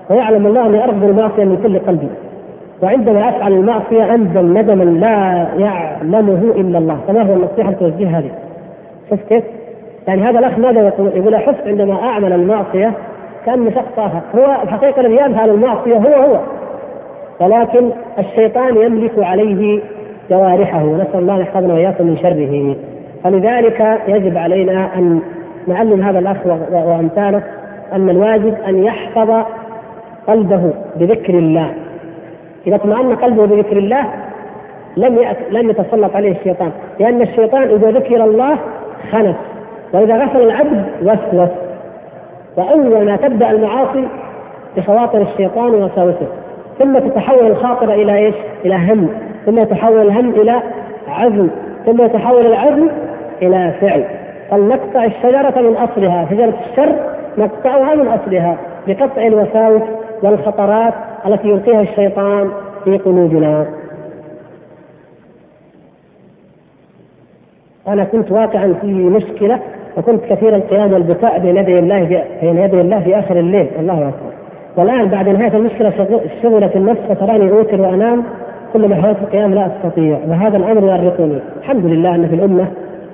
ويعلم 0.10 0.48
الله 0.48 0.66
أني 0.66 0.84
ارفض 0.84 1.04
المعصية 1.04 1.44
من 1.44 1.60
كل 1.64 1.80
قلبي. 1.80 2.08
وعندما 2.82 3.30
أفعل 3.30 3.54
المعصية 3.54 4.14
اندم 4.14 4.58
ندما 4.58 4.84
لا 4.84 5.48
يعلمه 5.58 6.54
إلا 6.56 6.78
الله. 6.78 6.98
فما 7.08 7.22
هو 7.22 7.34
النصيحة 7.34 7.72
توجهها 7.72 8.22
لي؟ 8.22 8.32
شفت 9.12 9.28
كيف؟ 9.30 9.44
يعني 10.08 10.22
هذا 10.22 10.40
الأخ 10.40 10.60
ماذا 10.60 10.88
يقول؟ 10.88 11.12
يقول 11.16 11.34
أحس 11.34 11.56
عندما 11.66 11.94
أعمل 11.94 12.34
المعصية 12.34 12.92
كاني 13.46 13.72
شخص 13.72 13.98
آخر، 13.98 14.22
هو 14.36 14.58
الحقيقة 14.64 15.02
الذي 15.02 15.16
يفعل 15.16 15.50
المعصية 15.50 15.96
هو 15.96 16.24
هو. 16.24 16.40
ولكن 17.40 17.90
الشيطان 18.20 18.78
يملك 18.78 19.12
عليه 19.18 19.80
جوارحه. 20.30 20.84
نسأل 20.84 21.20
الله 21.20 21.36
ان 21.36 21.42
يحفظنا 21.42 21.74
وإياكم 21.74 22.08
من 22.08 22.18
شره. 22.18 22.76
فلذلك 23.24 24.02
يجب 24.08 24.38
علينا 24.38 24.90
أن 24.96 25.20
نعلم 25.68 26.02
هذا 26.02 26.20
الأخ 26.20 26.38
وأمثاله 26.72 27.44
أن 27.94 28.10
الواجب 28.10 28.56
أن 28.68 28.84
يحفظ 28.84 29.46
قلبه 30.28 30.74
بذكر 30.96 31.34
الله. 31.34 31.74
إذا 32.68 32.76
اطمأن 32.76 33.16
قلبه 33.16 33.46
بذكر 33.46 33.78
الله 33.78 34.06
لم 34.98 35.20
لم 35.50 35.70
يتسلط 35.70 36.16
عليه 36.16 36.32
الشيطان 36.32 36.72
لأن 37.00 37.22
الشيطان 37.22 37.64
إذا 37.64 37.92
ذكر 37.92 38.24
الله 38.24 38.58
خنس 39.12 39.36
وإذا 39.94 40.24
غفل 40.24 40.42
العبد 40.42 40.86
وسوس. 41.02 41.50
وأول 42.58 43.06
ما 43.06 43.16
تبدأ 43.16 43.52
المعاصي 43.52 44.08
بخواطر 44.78 45.22
الشيطان 45.22 45.74
ووساوسه 45.74 46.28
ثم 46.80 46.94
تتحول 46.94 47.48
الخاطره 47.48 47.94
إلى 47.94 48.16
إيش؟ 48.16 48.36
إلى 48.66 48.76
هم. 48.76 49.10
ثم 49.46 49.60
يتحول 49.60 50.02
الهم 50.02 50.30
إلى 50.30 50.62
عزم. 51.08 51.48
ثم 51.86 52.02
يتحول 52.02 52.46
العزم 52.46 52.88
إلى 53.42 53.74
فعل. 53.82 54.04
فلنقطع 54.52 55.04
الشجرة 55.04 55.62
من 55.62 55.76
أصلها. 55.76 56.28
شجرة 56.32 56.54
الشر 56.72 56.96
نقطعها 57.38 57.96
من 57.96 58.08
أصلها 58.08 58.58
بقطع 58.88 59.28
الوساوس 59.28 59.82
والخطرات 60.24 60.94
التي 61.28 61.48
يلقيها 61.48 61.82
الشيطان 61.82 62.50
في 62.84 62.98
قلوبنا. 62.98 63.66
أنا 67.88 68.04
كنت 68.04 68.32
واقعا 68.32 68.76
في 68.82 68.88
مشكلة 68.88 69.60
وكنت 69.98 70.24
كثير 70.24 70.56
القيام 70.56 70.94
والبكاء 70.94 71.40
بين 71.40 71.58
يدي 71.58 71.80
الله 71.80 72.24
بين 72.42 72.58
يدي 72.58 72.82
الله 72.82 73.00
في 73.00 73.20
آخر 73.20 73.40
الليل. 73.40 73.68
الله 73.80 73.94
أكبر. 73.94 74.34
والآن 74.78 75.06
بعد 75.08 75.30
نهاية 75.30 75.58
المشكلة 75.58 75.90
شغلت 76.44 76.76
النفس 76.76 77.02
وتراني 77.10 77.52
أوتر 77.52 77.82
وأنام 77.82 78.24
كل 78.74 78.88
ما 78.88 78.96
حاولت 78.96 79.18
القيام 79.22 79.54
لا 79.54 79.68
أستطيع. 79.68 80.20
وهذا 80.28 80.58
الأمر 80.58 80.84
يؤرقني. 80.84 81.40
الحمد 81.60 81.86
لله 81.86 82.16
أن 82.16 82.28
في 82.28 82.36
الأمة 82.36 82.68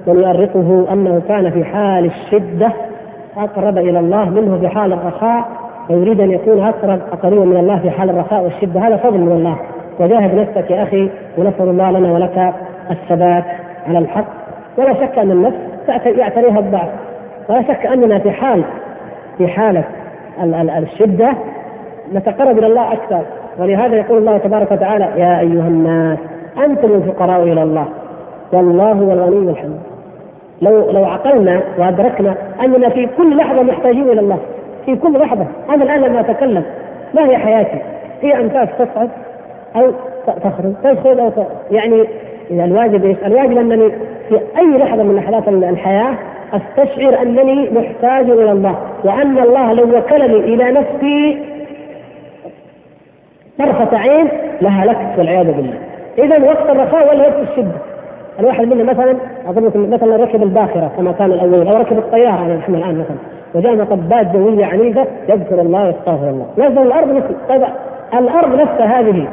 من 0.08 0.20
يؤرقه 0.20 0.94
أنه 0.94 1.22
كان 1.28 1.52
في 1.52 1.66
حال 1.66 2.06
الشدة 2.06 2.72
أقرب 3.38 3.78
إلى 3.78 4.00
الله 4.00 4.30
منه 4.30 4.58
في 4.60 4.68
حال 4.68 4.94
الرخاء 4.94 5.46
ويريد 5.90 6.22
أن 6.22 6.32
يكون 6.32 6.64
أقرب 6.64 7.00
قريبا 7.24 7.46
من 7.46 7.58
الله 7.58 7.80
في 7.80 7.90
حال 7.90 8.10
الرخاء 8.10 8.44
والشدة. 8.44 8.80
هذا 8.80 8.98
فضل 8.98 9.18
من 9.18 9.32
الله. 9.32 9.56
وجاهد 10.00 10.36
نفسك 10.36 10.72
يا 10.72 10.84
أخي 10.84 11.10
ونسأل 11.38 11.70
الله 11.70 11.92
لنا 11.92 12.12
ولك 12.12 12.54
الثبات 12.92 13.44
على 13.88 14.00
الحق. 14.00 14.26
ولا 14.78 14.94
شك 14.94 15.20
أن 15.20 15.32
النفس 15.32 15.58
يعتريها 16.06 16.60
الضعف. 16.60 16.90
ولا 17.50 17.62
شك 17.62 17.86
أننا 17.86 18.20
في 18.20 18.32
حال 18.32 18.64
في 19.38 19.48
حاله 19.48 19.84
الشدة 20.78 21.34
نتقرب 22.14 22.58
إلى 22.58 22.68
الله 22.68 22.94
أكثر. 22.94 23.22
ولهذا 23.60 23.96
يقول 23.96 24.18
الله 24.18 24.38
تبارك 24.38 24.72
وتعالى 24.72 25.06
يا 25.18 25.40
أيها 25.40 25.68
الناس 25.68 26.18
أنتم 26.66 26.92
الفقراء 26.92 27.44
إلى 27.44 27.64
الله. 27.64 27.86
والله 28.54 28.92
هو 28.92 29.12
الغني 29.12 29.52
الحميد. 29.52 29.89
لو 30.62 30.92
لو 30.92 31.06
عقلنا 31.06 31.62
وأدركنا 31.78 32.36
أننا 32.64 32.90
في 32.90 33.08
كل 33.18 33.38
لحظة 33.38 33.64
محتاجين 33.64 34.10
إلى 34.10 34.20
الله 34.20 34.38
في 34.86 34.96
كل 34.96 35.20
لحظة 35.20 35.46
أنا 35.70 35.84
الآن 35.84 36.02
لما 36.02 36.20
أتكلم 36.20 36.64
ما 37.14 37.30
هي 37.30 37.38
حياتي؟ 37.38 37.78
هي 38.22 38.36
انفاس 38.36 38.70
تصعد 38.80 39.10
أو 39.76 39.92
تخرج 40.28 40.74
تدخل 40.84 41.20
أو 41.20 41.32
يعني 41.72 42.04
إذا 42.52 42.64
الواجب 42.64 43.06
إيش؟ 43.06 43.18
الواجب 43.26 43.58
أنني 43.58 43.92
في 44.30 44.40
أي 44.58 44.78
لحظة 44.78 45.04
من 45.04 45.16
لحظات 45.16 45.48
الحياة 45.48 46.14
أستشعر 46.54 47.22
أنني 47.22 47.70
محتاج 47.70 48.30
إلى 48.30 48.52
الله 48.52 48.76
وأن 49.04 49.40
الله 49.40 49.74
لو 49.74 49.98
وكلني 49.98 50.40
إلى 50.40 50.72
نفسي 50.72 51.38
طرفة 53.60 53.98
عين 53.98 54.28
لهلكت 54.62 55.18
والعياذ 55.18 55.52
بالله. 55.52 55.78
إذا 56.18 56.46
وقت 56.46 56.70
الرخاء 56.70 57.10
ولا 57.10 57.22
وقت 57.22 57.50
الشدة. 57.50 57.89
الواحد 58.40 58.68
منا 58.68 58.84
مثلا 58.84 59.16
أظن 59.48 59.90
مثلا 59.90 60.16
ركب 60.16 60.44
الباخرة 60.44 60.92
كما 60.98 61.12
كان 61.12 61.32
الأول 61.32 61.68
أو 61.68 61.82
ركب 61.82 61.98
الطيارة 61.98 62.44
على 62.44 62.58
نحن 62.58 62.76
الآن 62.76 63.00
مثلا. 63.00 63.18
وجاء 63.56 63.76
مطبات 63.76 64.36
جوية 64.36 64.66
عنيفة 64.66 65.06
يذكر 65.30 65.62
الله 65.62 65.86
ويستغفر 65.86 66.30
الله. 66.30 66.46
نزل 66.58 66.82
الأرض 66.82 67.08
مثل 67.08 67.36
طيب 67.50 67.64
الأرض 68.14 68.62
نفسها 68.62 69.00
هذه. 69.00 69.28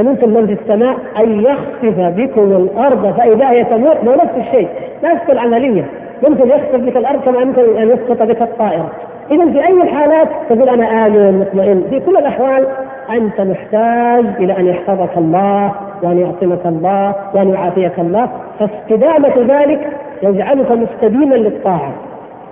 آمنتم 0.00 0.28
من 0.28 0.46
في 0.46 0.52
السماء 0.52 0.96
أن 1.24 1.40
يخسف 1.40 1.98
بكم 1.98 2.42
الأرض 2.42 3.14
فإذا 3.16 3.50
هي 3.50 3.64
تموت 3.64 4.04
ما 4.04 4.12
نفس 4.12 4.34
الشيء. 4.36 4.68
نفس 5.04 5.30
العملية. 5.30 5.84
يمكن 6.28 6.48
يخسف 6.48 6.76
بك 6.76 6.96
الأرض 6.96 7.20
كما 7.20 7.40
يمكن 7.40 7.76
أن 7.76 7.88
يسقط 7.88 8.22
بك 8.22 8.42
الطائرة. 8.42 8.90
إذا 9.30 9.50
في 9.52 9.66
أي 9.66 9.82
الحالات 9.82 10.28
تقول 10.48 10.68
أنا 10.68 11.06
آمن 11.06 11.38
مطمئن. 11.38 11.84
في 11.90 12.00
كل 12.00 12.16
الأحوال 12.16 12.66
أنت 13.10 13.40
محتاج 13.40 14.24
إلى 14.38 14.58
أن 14.58 14.66
يحفظك 14.66 15.16
الله. 15.16 15.72
وأن 16.02 16.18
يعصمك 16.18 16.66
الله 16.66 17.14
وأن 17.34 17.48
يعافيك 17.48 18.00
الله 18.00 18.28
فاستدامة 18.58 19.34
ذلك 19.48 19.80
يجعلك 20.22 20.72
مستديما 20.72 21.34
للطاعة 21.34 21.92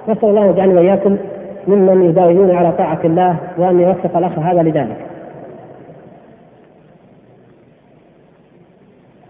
نسأل 0.08 0.28
الله 0.28 0.46
يجعلنا 0.46 0.80
وإياكم 0.80 1.16
ممن 1.68 2.02
يداومون 2.02 2.50
على 2.50 2.72
طاعة 2.72 3.00
الله 3.04 3.36
وأن 3.58 3.80
يوفق 3.80 4.16
الأخ 4.16 4.38
هذا 4.38 4.62
لذلك 4.62 4.96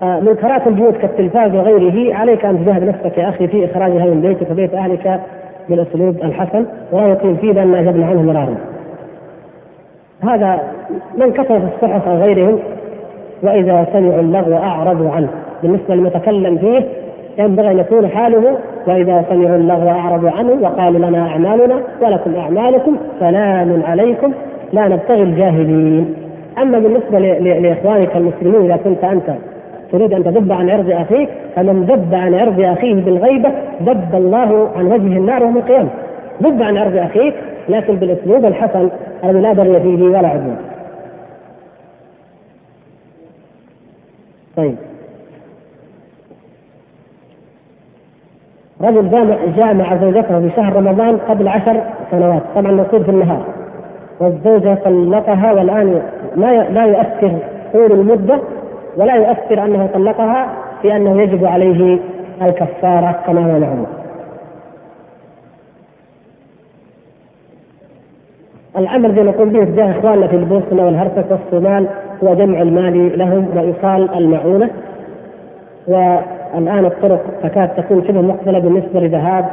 آه، 0.02 0.20
منكرات 0.20 0.66
البيوت 0.66 0.96
كالتلفاز 0.96 1.54
وغيره 1.54 2.14
عليك 2.14 2.44
أن 2.44 2.64
تجاهد 2.64 2.82
نفسك 2.82 3.18
يا 3.18 3.28
أخي 3.28 3.48
في 3.48 3.64
اخراجها 3.64 4.04
من 4.04 4.20
بيتك 4.20 4.50
وبيت 4.50 4.74
أهلك 4.74 5.20
بالاسلوب 5.68 6.16
الحسن 6.16 6.66
ولا 6.92 7.06
يقيم 7.06 7.36
فيه 7.36 7.52
بان 7.52 7.74
اجبنا 7.74 8.06
عنه 8.06 8.22
مرارا. 8.22 8.56
هذا 10.22 10.60
من 11.18 11.32
كتب 11.32 11.58
في 11.58 11.68
الصحف 11.74 12.08
أو 12.08 12.16
غيرهم 12.16 12.58
وإذا 13.43 13.86
سمعوا 13.93 14.20
اللغو 14.20 14.56
اعرضوا 14.56 15.11
عنه. 15.11 15.28
بالنسبة 15.62 15.94
للمتكلم 15.94 16.59
فيه 16.59 16.85
ينبغي 17.39 17.70
أن 17.70 17.78
يكون 17.78 18.09
حاله 18.09 18.56
وإذا 18.86 19.24
سمعوا 19.31 19.56
اللغو 19.56 19.89
اعرضوا 19.89 20.31
عنه 20.31 20.52
وقالوا 20.62 21.06
لنا 21.06 21.28
أعمالنا 21.28 21.81
ولكم 22.02 22.35
أعمالكم 22.36 22.97
سلام 23.20 23.82
عليكم 23.86 24.32
لا 24.73 24.89
نبتغي 24.89 25.23
الجاهلين. 25.23 26.15
أما 26.62 26.78
بالنسبة 26.78 27.19
لإخوانك 27.39 28.16
المسلمين 28.16 28.70
إذا 28.70 28.77
كنت 28.85 29.05
أنت 29.05 29.35
تريد 29.93 30.12
أن 30.12 30.24
تذب 30.24 30.52
عن 30.52 30.70
عرض 30.70 30.90
أخيك 30.90 31.28
فمن 31.56 31.82
ذب 31.82 32.15
عن 32.15 32.35
عرض 32.35 32.61
أخيه 32.61 32.94
بالغيبة 32.94 33.51
ذب 33.82 34.15
الله 34.15 34.69
عن 34.77 34.86
وجه 34.86 35.16
النار 35.16 35.43
يوم 35.43 35.56
القيامة. 35.56 35.89
ذب 36.43 36.62
عن 36.62 36.77
عرض 36.77 36.97
أخيك 36.97 37.35
لكن 37.69 37.94
بالأسلوب 37.94 38.44
الحسن 38.44 38.89
الذي 39.24 39.40
لا 39.40 39.52
بغي 39.52 39.81
فيه 39.81 40.05
ولا 40.05 40.28
عدوان. 40.28 40.56
طيب. 44.56 44.76
رجل 48.81 49.10
جامع 49.56 49.97
زوجته 49.97 50.40
في 50.40 50.51
شهر 50.56 50.76
رمضان 50.76 51.16
قبل 51.16 51.48
عشر 51.48 51.82
سنوات. 52.10 52.43
طبعا 52.55 52.72
نقول 52.72 53.05
في 53.05 53.10
النهار. 53.10 53.44
والزوجة 54.20 54.74
طلقها 54.85 55.52
والآن 55.52 56.02
لا 56.36 56.70
لا 56.70 56.85
يؤثر 56.85 57.39
طول 57.72 57.93
المدة 57.93 58.40
ولا 58.97 59.14
يؤثر 59.14 59.64
أنه 59.64 59.86
طلقها 59.94 60.48
في 60.82 60.97
أنه 60.97 61.22
يجب 61.22 61.44
عليه 61.44 61.98
الكفارة 62.43 63.20
كما 63.26 63.40
هو 63.40 63.59
معلوم. 63.59 63.86
العمل 68.76 69.10
الذي 69.10 69.22
نقوم 69.22 69.48
به 69.48 69.64
تجاه 69.64 69.90
إخواننا 69.90 70.26
في 70.26 70.36
البوسنة 70.36 70.86
والهرسك 70.86 71.24
والصومال 71.31 71.89
هو 72.24 72.34
جمع 72.34 72.62
المال 72.62 73.18
لهم 73.18 73.48
وإيصال 73.56 74.14
المعونة 74.14 74.70
والآن 75.86 76.84
الطرق 76.84 77.22
تكاد 77.42 77.68
تكون 77.68 78.04
شبه 78.08 78.20
مقبلة 78.20 78.58
بالنسبة 78.58 79.00
لذهاب 79.00 79.44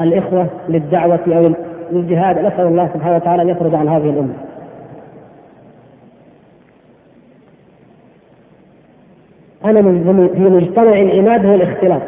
الإخوة 0.00 0.46
للدعوة 0.68 1.20
أو 1.28 1.52
للجهاد 1.92 2.38
نسأل 2.38 2.66
الله 2.66 2.88
سبحانه 2.94 3.16
وتعالى 3.16 3.42
أن 3.42 3.48
يفرج 3.48 3.74
عن 3.74 3.88
هذه 3.88 4.10
الأمة. 4.10 4.34
أنا 9.64 9.82
في 10.28 10.40
مجتمع 10.40 10.92
العماد 10.92 11.46
هو 11.46 11.54
الاختلاط 11.54 12.02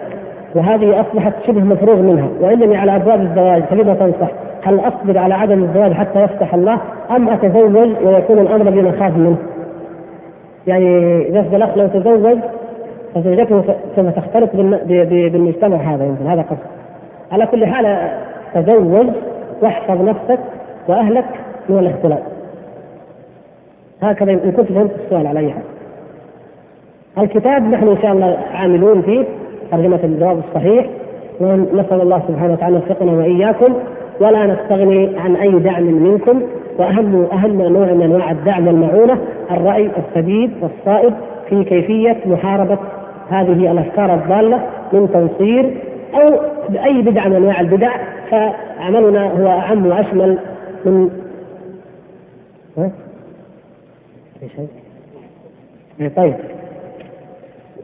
وهذه 0.55 1.01
أصبحت 1.01 1.33
شبه 1.47 1.61
مفروغ 1.61 1.97
منها 1.97 2.29
وانني 2.41 2.77
على 2.77 2.97
أبواب 2.97 3.21
الزواج 3.21 3.63
فلما 3.63 3.95
تنصح؟ 3.95 4.31
هل 4.63 4.81
أصبر 4.81 5.19
على 5.19 5.35
عدم 5.35 5.65
الزواج 5.65 5.93
حتى 5.93 6.23
يفتح 6.23 6.55
الله 6.55 6.79
أم 7.11 7.29
أتزوج 7.29 7.77
ويكون 8.05 8.39
الأمر 8.39 8.71
بما 8.71 8.91
اخاف 8.91 9.17
منه؟ 9.17 9.37
يعني 10.67 11.19
إذا 11.29 11.57
الأخ 11.57 11.77
لو 11.77 11.87
تزوج 11.87 12.39
فزوجته 13.15 13.65
سوف 13.97 14.07
تختلط 14.07 14.51
بالمجتمع 14.57 15.77
هذا 15.77 16.05
يمكن 16.05 16.27
هذا 16.27 16.43
قصد. 16.43 16.59
على 17.33 17.47
كل 17.47 17.67
حال 17.67 18.11
تزوج 18.55 19.07
واحفظ 19.63 20.01
نفسك 20.03 20.39
وأهلك 20.89 21.25
من 21.69 21.79
الاختلاط. 21.79 22.23
هكذا 24.03 24.33
إن 24.33 24.53
كنت 24.53 24.73
فهمت 24.73 24.91
السؤال 25.05 25.27
على 25.27 25.41
اي 25.41 25.51
حال. 25.51 25.63
الكتاب 27.19 27.63
نحن 27.63 27.89
إن 27.89 28.03
شاء 28.03 28.13
الله 28.13 28.39
عاملون 28.55 29.03
فيه 29.03 29.25
ترجمة 29.71 30.01
الجواب 30.05 30.39
الصحيح 30.49 30.87
ونسأل 31.41 32.01
الله 32.01 32.23
سبحانه 32.29 32.53
وتعالى 32.53 32.77
يوفقنا 32.77 33.13
وإياكم 33.13 33.75
ولا 34.21 34.47
نستغني 34.47 35.19
عن 35.19 35.37
أي 35.37 35.59
دعم 35.59 35.83
منكم 35.83 36.43
وأهم 36.79 37.27
أهم 37.33 37.63
نوع 37.63 37.93
من 37.93 38.03
أنواع 38.03 38.31
الدعم 38.31 38.67
والمعونة 38.67 39.19
الرأي 39.51 39.91
السديد 39.99 40.51
والصائب 40.63 41.15
في 41.49 41.65
كيفية 41.65 42.17
محاربة 42.27 42.79
هذه 43.31 43.73
الأفكار 43.73 44.15
الضالة 44.15 44.63
من 44.93 45.09
تنصير 45.13 45.77
أو 46.15 46.41
بأي 46.69 47.03
بدعة 47.03 47.29
من 47.29 47.37
أنواع 47.37 47.61
البدع 47.61 47.91
فعملنا 48.31 49.31
هو 49.33 49.47
أعم 49.47 49.87
وأشمل 49.87 50.39
من 50.85 51.11
ها؟ 52.79 52.91
طيب 56.17 56.35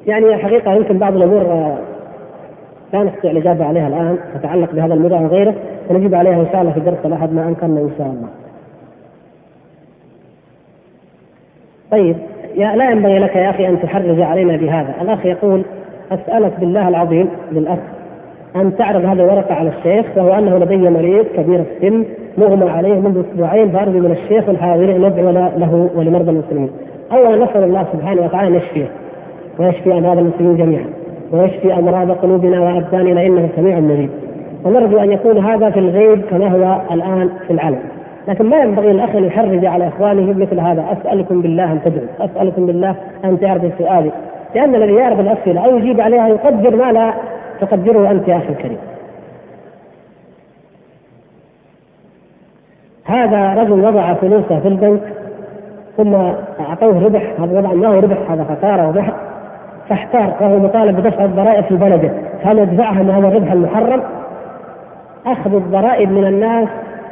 يعني 0.07 0.37
حقيقة 0.37 0.75
يمكن 0.75 0.99
بعض 0.99 1.17
الأمور 1.17 1.41
آه، 1.43 1.79
لا 2.93 3.03
نستطيع 3.03 3.31
الإجابة 3.31 3.65
عليها 3.65 3.89
الآن 3.89 4.19
تتعلق 4.35 4.73
بهذا 4.73 4.95
الموضوع 4.95 5.21
وغيره 5.21 5.55
ونجيب 5.91 6.15
عليها 6.15 6.41
إن 6.41 6.47
شاء 6.53 6.61
الله 6.61 6.73
في 6.73 6.79
الدرس 6.79 6.99
الأحد 7.05 7.33
ما 7.33 7.49
أمكننا 7.49 7.81
إن 7.81 7.91
شاء 7.99 8.07
الله. 8.07 8.29
طيب 11.91 12.17
يا 12.57 12.77
لا 12.77 12.91
ينبغي 12.91 13.19
لك 13.19 13.37
يا 13.37 13.51
أخي 13.51 13.69
أن 13.69 13.83
تحرج 13.83 14.21
علينا 14.21 14.57
بهذا، 14.57 14.95
الأخ 15.03 15.27
يقول 15.27 15.63
أسألك 16.13 16.61
بالله 16.61 16.89
العظيم 16.89 17.29
للاخ 17.53 17.79
أن 18.57 18.77
تعرض 18.77 19.05
هذه 19.05 19.13
الورقة 19.13 19.55
على 19.55 19.69
الشيخ 19.79 20.07
وهو 20.17 20.35
أنه 20.35 20.59
لدي 20.59 20.77
مريض 20.77 21.27
كبير 21.37 21.61
السن 21.61 22.05
مغمى 22.39 22.71
عليه 22.71 22.95
منذ 22.95 23.25
أسبوعين 23.31 23.71
فارجو 23.71 23.99
من 23.99 24.11
الشيخ 24.11 24.49
والحاضرين 24.49 25.05
ان 25.05 25.13
له 25.57 25.91
ولمرضى 25.95 26.31
المسلمين. 26.31 26.71
أولا 27.13 27.45
نسأل 27.45 27.65
الله 27.65 27.87
سبحانه 27.93 28.23
وتعالى 28.23 28.49
أن 28.49 28.55
يشفيه 28.55 28.87
ويشفي 29.59 29.93
أمراض 29.93 30.19
المسلمين 30.19 30.57
جميعا 30.57 30.87
ويشفي 31.33 31.75
أمراض 31.75 32.11
قلوبنا 32.11 32.61
وأبداننا 32.61 33.27
إنه 33.27 33.49
سميع 33.57 33.81
مجيب 33.81 34.11
ونرجو 34.65 34.99
أن 34.99 35.13
يكون 35.13 35.39
هذا 35.39 35.71
في 35.71 35.81
الغيب 35.81 36.23
كما 36.31 36.49
هو 36.49 36.81
الآن 36.95 37.31
في 37.47 37.53
العلم. 37.53 37.79
لكن 38.29 38.47
ما 38.47 38.57
ينبغي 38.57 38.91
الاخ 38.91 39.17
أن 39.17 39.25
يحرج 39.25 39.65
على 39.65 39.89
إخوانه 39.89 40.39
مثل 40.39 40.61
هذا. 40.61 40.85
أسألكم 40.93 41.43
بالله 41.43 41.73
أن 41.73 41.81
تدعوا. 41.85 42.09
أسألكم 42.21 42.67
بالله 42.67 42.95
أن 43.25 43.41
تعرضوا 43.41 43.71
سؤالي. 43.79 44.11
لأن 44.55 44.75
الذي 44.75 44.95
يعرض 44.95 45.21
الاسئله 45.21 45.65
أو 45.65 45.77
يجيب 45.77 46.01
عليها 46.01 46.29
يقدر 46.29 46.77
ما 46.77 46.93
لا 46.93 47.15
تقدره 47.61 48.11
أنت 48.11 48.29
يا 48.29 48.37
أخي 48.37 48.49
الكريم. 48.49 48.79
هذا 53.05 53.55
رجل 53.55 53.85
وضع 53.85 54.15
فلوسه 54.15 54.61
في 54.61 54.69
البنك 54.69 55.03
ثم 55.97 56.15
أعطوه 56.61 57.05
ربح. 57.05 57.41
هذا 57.41 57.61
طبعا 57.61 57.75
ما 57.75 57.89
هو 57.89 57.99
ربح؟ 57.99 58.31
هذا 58.31 58.45
خسارة 58.45 58.89
وبحث 58.89 59.15
فاحتار 59.89 60.33
وهو 60.41 60.59
مطالب 60.59 61.01
بدفع 61.01 61.25
الضرائب 61.25 61.65
في 61.65 61.77
بلده. 61.77 62.11
هل 62.45 62.59
يدفعها 62.59 63.03
من 63.03 63.11
هذا 63.11 63.29
الربح 63.29 63.53
المحرم؟ 63.53 64.03
أخذ 65.27 65.55
الضرائب 65.55 66.13
من 66.13 66.27
الناس 66.27 66.69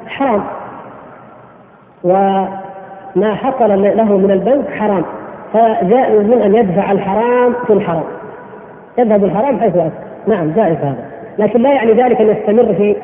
حرام. 0.06 0.42
وما 2.05 3.34
حصل 3.34 3.82
له 3.82 4.16
من 4.18 4.30
البنك 4.30 4.70
حرام. 4.70 5.02
فجائز 5.52 6.20
من 6.20 6.42
أن 6.42 6.55
يدفع 6.55 6.92
الحرام 6.92 7.55
في 7.66 7.72
الحرام. 7.72 8.05
يذهب 8.98 9.24
الحرام 9.24 9.60
حيث 9.60 9.76
أكل 9.76 9.90
نعم 10.26 10.52
جائز 10.52 10.76
هذا. 10.76 11.05
لكن 11.38 11.62
لا 11.62 11.72
يعني 11.72 11.92
ذلك 11.92 12.20
أن 12.20 12.28
يستمر 12.30 12.74
في 12.74 12.96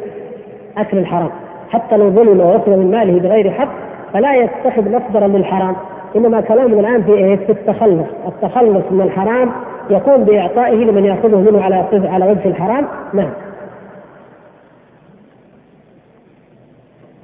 أكل 0.78 0.98
الحرام. 0.98 1.30
حتى 1.70 1.96
لو 1.96 2.10
ظلم 2.10 2.40
ووصل 2.40 2.70
من 2.70 2.90
ماله 2.90 3.20
بغير 3.20 3.50
حق 3.50 3.68
فلا 4.12 4.34
يتخذ 4.34 4.90
مصدرا 4.90 5.26
للحرام. 5.26 5.76
إنما 6.16 6.40
كلامنا 6.40 6.80
الآن 6.80 7.02
في 7.02 7.12
إيه؟ 7.12 7.36
في 7.36 7.52
التخلص، 7.52 8.06
التخلص 8.28 8.84
من 8.90 9.00
الحرام 9.00 9.50
يكون 9.90 10.24
بإعطائه 10.24 10.76
لمن 10.76 11.04
يأخذه 11.04 11.36
منه 11.36 11.62
على 11.62 11.84
على 11.92 12.30
وجه 12.30 12.48
الحرام، 12.48 12.86
نعم. 13.14 13.30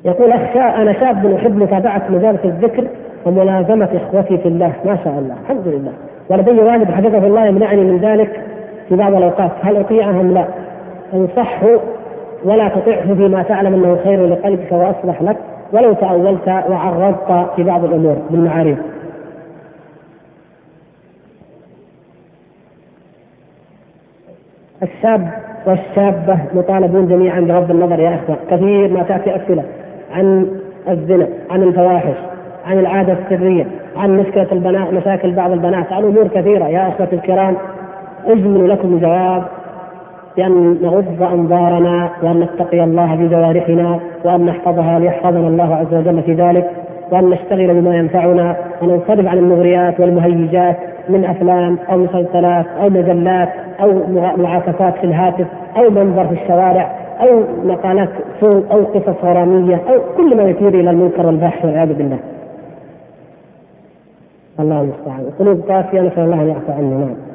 يقول 0.04 0.32
أخ 0.32 0.56
أنا 0.56 0.92
شاب 0.92 1.32
أحب 1.32 1.56
متابعة 1.56 2.02
مجالس 2.08 2.44
الذكر 2.44 2.86
وملازمة 3.26 3.88
إخوتي 3.94 4.38
في 4.38 4.48
الله، 4.48 4.72
ما 4.84 4.98
شاء 5.04 5.18
الله، 5.18 5.34
الحمد 5.42 5.68
لله. 5.68 5.92
ولدي 6.30 6.60
والد 6.60 6.90
حفظه 6.90 7.26
الله 7.26 7.46
يمنعني 7.46 7.80
من 7.80 7.98
ذلك 7.98 8.40
في 8.88 8.96
بعض 8.96 9.14
الأوقات، 9.14 9.50
هل 9.62 9.76
أطيعه 9.76 10.10
أم 10.10 10.34
لا؟ 10.34 10.46
انصحه 11.14 11.66
ولا 12.44 12.68
تطعه 12.68 13.14
فيما 13.14 13.42
تعلم 13.42 13.74
أنه 13.74 13.98
خير 14.04 14.26
لقلبك 14.26 14.72
وأصلح 14.72 15.22
لك 15.22 15.36
ولو 15.72 15.92
تأولت 15.92 16.48
وعرضت 16.48 17.50
في 17.56 17.62
بعض 17.62 17.84
الأمور 17.84 18.16
بالمعارف. 18.30 18.78
الشاب 24.82 25.30
والشابة 25.66 26.38
مطالبون 26.54 27.08
جميعا 27.08 27.40
بغض 27.40 27.70
النظر 27.70 28.00
يا 28.00 28.14
إخوة. 28.14 28.36
كثير 28.50 28.88
ما 28.92 29.02
تأتي 29.02 29.36
أسئلة 29.36 29.64
عن 30.12 30.46
الزنا 30.88 31.28
عن 31.50 31.62
الفواحش 31.62 32.16
عن 32.66 32.78
العادة 32.78 33.12
السرية 33.12 33.66
عن 33.96 34.16
مشكلة 34.16 34.52
البنات 34.52 34.92
مشاكل 34.92 35.32
بعض 35.32 35.50
البنات. 35.52 35.92
عن 35.92 36.04
أمور 36.04 36.28
كثيرة. 36.28 36.64
يا 36.64 36.88
أخوة 36.88 37.08
الكرام 37.12 37.56
أجمل 38.26 38.70
لكم 38.70 38.98
جواب 38.98 39.44
بأن 40.36 40.78
نغض 40.82 41.22
أنظارنا 41.22 42.10
وأن 42.22 42.40
نتقي 42.40 42.84
الله 42.84 43.14
بجوارحنا 43.14 44.00
وأن 44.24 44.46
نحفظها 44.46 44.98
ليحفظنا 44.98 45.48
الله 45.48 45.74
عز 45.74 45.94
وجل 45.94 46.22
في 46.22 46.34
ذلك 46.34 46.70
وأن 47.10 47.30
نشتغل 47.30 47.80
بما 47.80 47.96
ينفعنا 47.96 48.56
وننصرف 48.82 49.26
عن 49.26 49.38
المغريات 49.38 50.00
والمهيجات 50.00 50.76
من 51.08 51.24
أفلام 51.24 51.78
أو 51.90 51.98
مسلسلات 51.98 52.66
أو 52.82 52.88
مجلات 52.90 53.48
أو 53.80 54.00
معاكسات 54.36 54.94
في 54.96 55.04
الهاتف 55.04 55.46
أو 55.76 55.90
منظر 55.90 56.26
في 56.26 56.42
الشوارع 56.42 56.92
أو 57.20 57.42
مقالات 57.64 58.08
سوء 58.40 58.64
أو 58.72 58.84
قصص 58.84 59.24
غرامية 59.24 59.76
أو 59.76 60.00
كل 60.16 60.36
ما 60.36 60.42
يثير 60.42 60.68
إلى 60.68 60.90
المنكر 60.90 61.26
والفحش 61.26 61.64
والعياذ 61.64 61.92
بالله. 61.92 62.18
الله 64.60 64.80
المستعان. 64.80 65.30
قلوب 65.38 65.60
قاسية 65.60 66.00
نسأل 66.00 66.22
الله 66.22 66.42
أن 66.42 66.48
يعفو 66.48 66.72
عنا 66.72 66.96
نعم. 66.96 67.25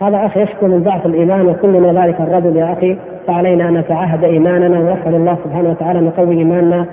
هذا 0.00 0.26
أخي 0.26 0.42
يشكو 0.42 0.66
من 0.66 0.82
ضعف 0.82 1.06
الإيمان 1.06 1.46
وكلنا 1.46 2.04
ذلك 2.04 2.20
الرجل 2.20 2.56
يا 2.56 2.72
أخي 2.72 2.96
فعلينا 3.26 3.68
أن 3.68 3.74
نتعهد 3.74 4.24
إيماننا 4.24 4.78
ونسأل 4.78 5.14
الله 5.14 5.36
سبحانه 5.44 5.70
وتعالى 5.70 5.98
أن 5.98 6.06
يقوي 6.06 6.38
إيماننا 6.38 6.86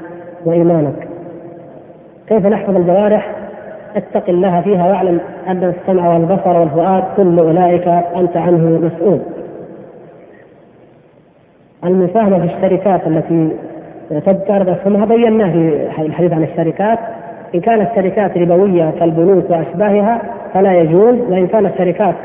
وإيمانك. 0.45 1.07
كيف 2.27 2.45
نحفظ 2.45 2.75
الجوارح؟ 2.75 3.31
اتق 3.95 4.29
الله 4.29 4.61
فيها 4.61 4.87
واعلم 4.87 5.19
أن 5.47 5.63
السمع 5.63 6.13
والبصر 6.13 6.59
والفؤاد 6.59 7.03
كل 7.17 7.39
أولئك 7.39 7.87
أنت 8.15 8.37
عنه 8.37 8.79
مسؤول. 8.79 9.19
المساهمة 11.83 12.39
في 12.39 12.55
الشركات 12.55 13.07
التي 13.07 13.49
تذكر 14.09 14.89
ما 14.89 15.05
بيناه 15.05 15.51
في 15.95 16.01
الحديث 16.01 16.33
عن 16.33 16.43
الشركات 16.43 16.99
إن 17.55 17.59
كانت 17.61 17.89
شركات 17.95 18.37
ربوية 18.37 18.91
كالبنوك 18.99 19.49
وأشباهها 19.49 20.21
فلا 20.53 20.73
يجوز 20.73 21.15
وإن 21.29 21.47
كانت 21.47 21.77
شركات 21.77 22.15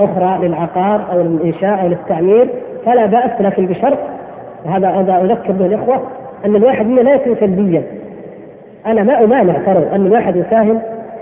أخرى 0.00 0.48
للعقار 0.48 1.00
أو 1.12 1.20
للإنشاء 1.20 1.82
أو 1.82 1.88
للتعمير 1.88 2.48
فلا 2.86 3.06
بأس 3.06 3.30
لكن 3.40 3.66
بشرط 3.66 3.98
وهذا 4.66 4.88
هذا 4.88 5.20
أذكر 5.22 5.52
به 5.52 5.66
الإخوة 5.66 6.02
أن 6.44 6.56
الواحد 6.56 6.86
منا 6.86 7.00
لا 7.00 7.14
يكون 7.14 7.36
سلبيا. 7.40 7.82
أنا 8.86 9.02
ما 9.02 9.24
أمانع 9.24 9.58
ترى 9.66 9.86
أن 9.92 10.06
الواحد 10.06 10.36
يساهم 10.36 10.80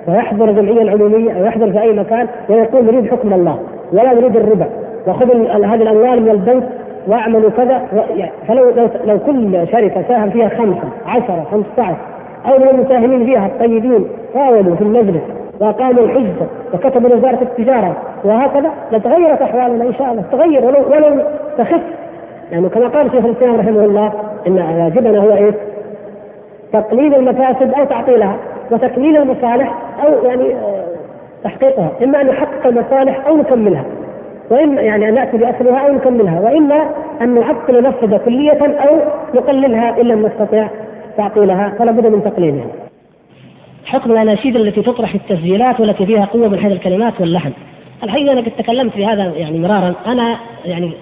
ويحضر 0.09 0.49
الجمعيه 0.49 0.83
العموميه 0.83 1.33
أو 1.33 1.45
يحضر 1.45 1.73
في 1.73 1.81
أي 1.81 1.93
مكان 1.93 2.27
ويقول 2.49 2.85
نريد 2.85 3.11
حكم 3.11 3.33
الله 3.33 3.59
ولا 3.93 4.15
نريد 4.15 4.37
الربا. 4.37 4.67
وخذ 5.07 5.31
هذه 5.49 5.75
الأموال 5.75 6.23
من 6.23 6.31
البنك 6.31 6.65
واعملوا 7.07 7.51
كذا 7.51 7.83
يعني 8.17 8.33
فلو 8.49 8.71
لو, 8.71 8.89
لو 9.07 9.19
كل 9.19 9.69
شركة 9.73 10.03
ساهم 10.09 10.31
فيها 10.31 10.49
خمسة 10.49 10.89
عشرة 11.07 11.47
خمسة 11.51 11.69
عشر 11.79 11.97
أو 12.47 12.59
من 12.59 12.69
المساهمين 12.69 13.27
فيها 13.27 13.47
الطيبين 13.47 14.05
قاولوا 14.35 14.77
في 14.77 14.83
المجلس. 14.83 15.23
واقاموا 15.61 16.05
الحجه 16.05 16.47
وكتبوا 16.75 17.09
لوزارة 17.09 17.43
التجارة 17.43 17.97
وهكذا 18.25 18.71
لتغيرت 18.93 19.43
أحوالنا 19.43 19.85
إن 19.85 19.95
شاء 19.95 20.13
الله 20.13 20.25
تغير 20.33 20.65
ولو 20.65 20.91
ولو 20.91 21.23
تخف 21.59 21.81
لأنه 22.53 22.69
كما 22.69 22.89
قال 22.89 23.11
شيخ 23.11 23.25
الإسلام 23.25 23.61
رحمه 23.61 23.85
الله 23.85 24.13
إن 24.47 24.59
واجبنا 24.59 25.19
هو 25.19 25.37
إيش؟ 25.37 25.55
تقليل 26.73 27.15
المفاسد 27.15 27.75
أو 27.75 27.85
تعطيلها 27.85 28.37
وتكميل 28.71 29.17
المصالح 29.17 29.75
أو 30.05 30.25
يعني 30.25 30.55
آه، 30.55 30.85
تحقيقها 31.45 31.91
إما 32.03 32.21
أن 32.21 32.27
نحقق 32.27 32.67
المصالح 32.67 33.27
أو 33.27 33.37
نكملها 33.37 33.85
وإما 34.51 34.81
يعني 34.81 35.09
أن 35.09 35.15
نأتي 35.15 35.37
بأصلها 35.37 35.79
أو 35.79 35.93
نكملها 35.93 36.41
وإما 36.41 36.91
أن 37.23 37.35
نعطل 37.35 37.77
المفسده 37.77 38.19
كلية 38.19 38.61
أو 38.63 38.97
نقللها 39.35 40.01
إن 40.01 40.07
لم 40.07 40.27
نستطع 40.27 40.67
تعطيلها 41.17 41.73
فلا 41.79 41.93
بد 41.93 42.07
من 42.07 42.25
تقليلها. 42.25 42.67
حكم 43.87 44.13
الأناشيد 44.13 44.57
التي 44.57 44.83
تطرح 44.83 45.11
في 45.11 45.17
التسجيلات 45.17 45.81
والتي 45.81 46.07
فيها 46.07 46.25
قوة 46.25 46.49
من 46.49 46.59
حيث 46.59 46.73
الكلمات 46.73 47.21
واللحن. 47.21 47.53
الحقيقة 48.03 48.33
أنا 48.33 48.41
قد 48.41 48.51
تكلمت 48.59 48.93
في 48.93 49.07
هذا 49.07 49.33
يعني 49.37 49.59
مرارا 49.59 49.95
أنا 50.07 50.37
يعني 50.65 50.93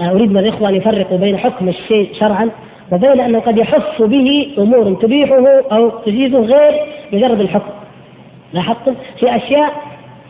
أريد 0.00 0.30
من 0.30 0.38
الإخوة 0.38 0.68
أن 0.68 0.74
يفرقوا 0.74 1.18
بين 1.18 1.38
حكم 1.38 1.68
الشيء 1.68 2.12
شرعا 2.12 2.50
وبين 2.92 3.20
أنه 3.20 3.38
قد 3.38 3.58
يحف 3.58 4.02
به 4.02 4.54
أمور 4.58 4.94
تبيحه 4.94 5.46
أو 5.72 5.88
تجيزه 5.88 6.40
غير 6.40 6.72
مجرد 7.12 7.40
الحكم. 7.40 7.70
لاحظتم 8.52 8.94
في 9.20 9.36
أشياء 9.36 9.72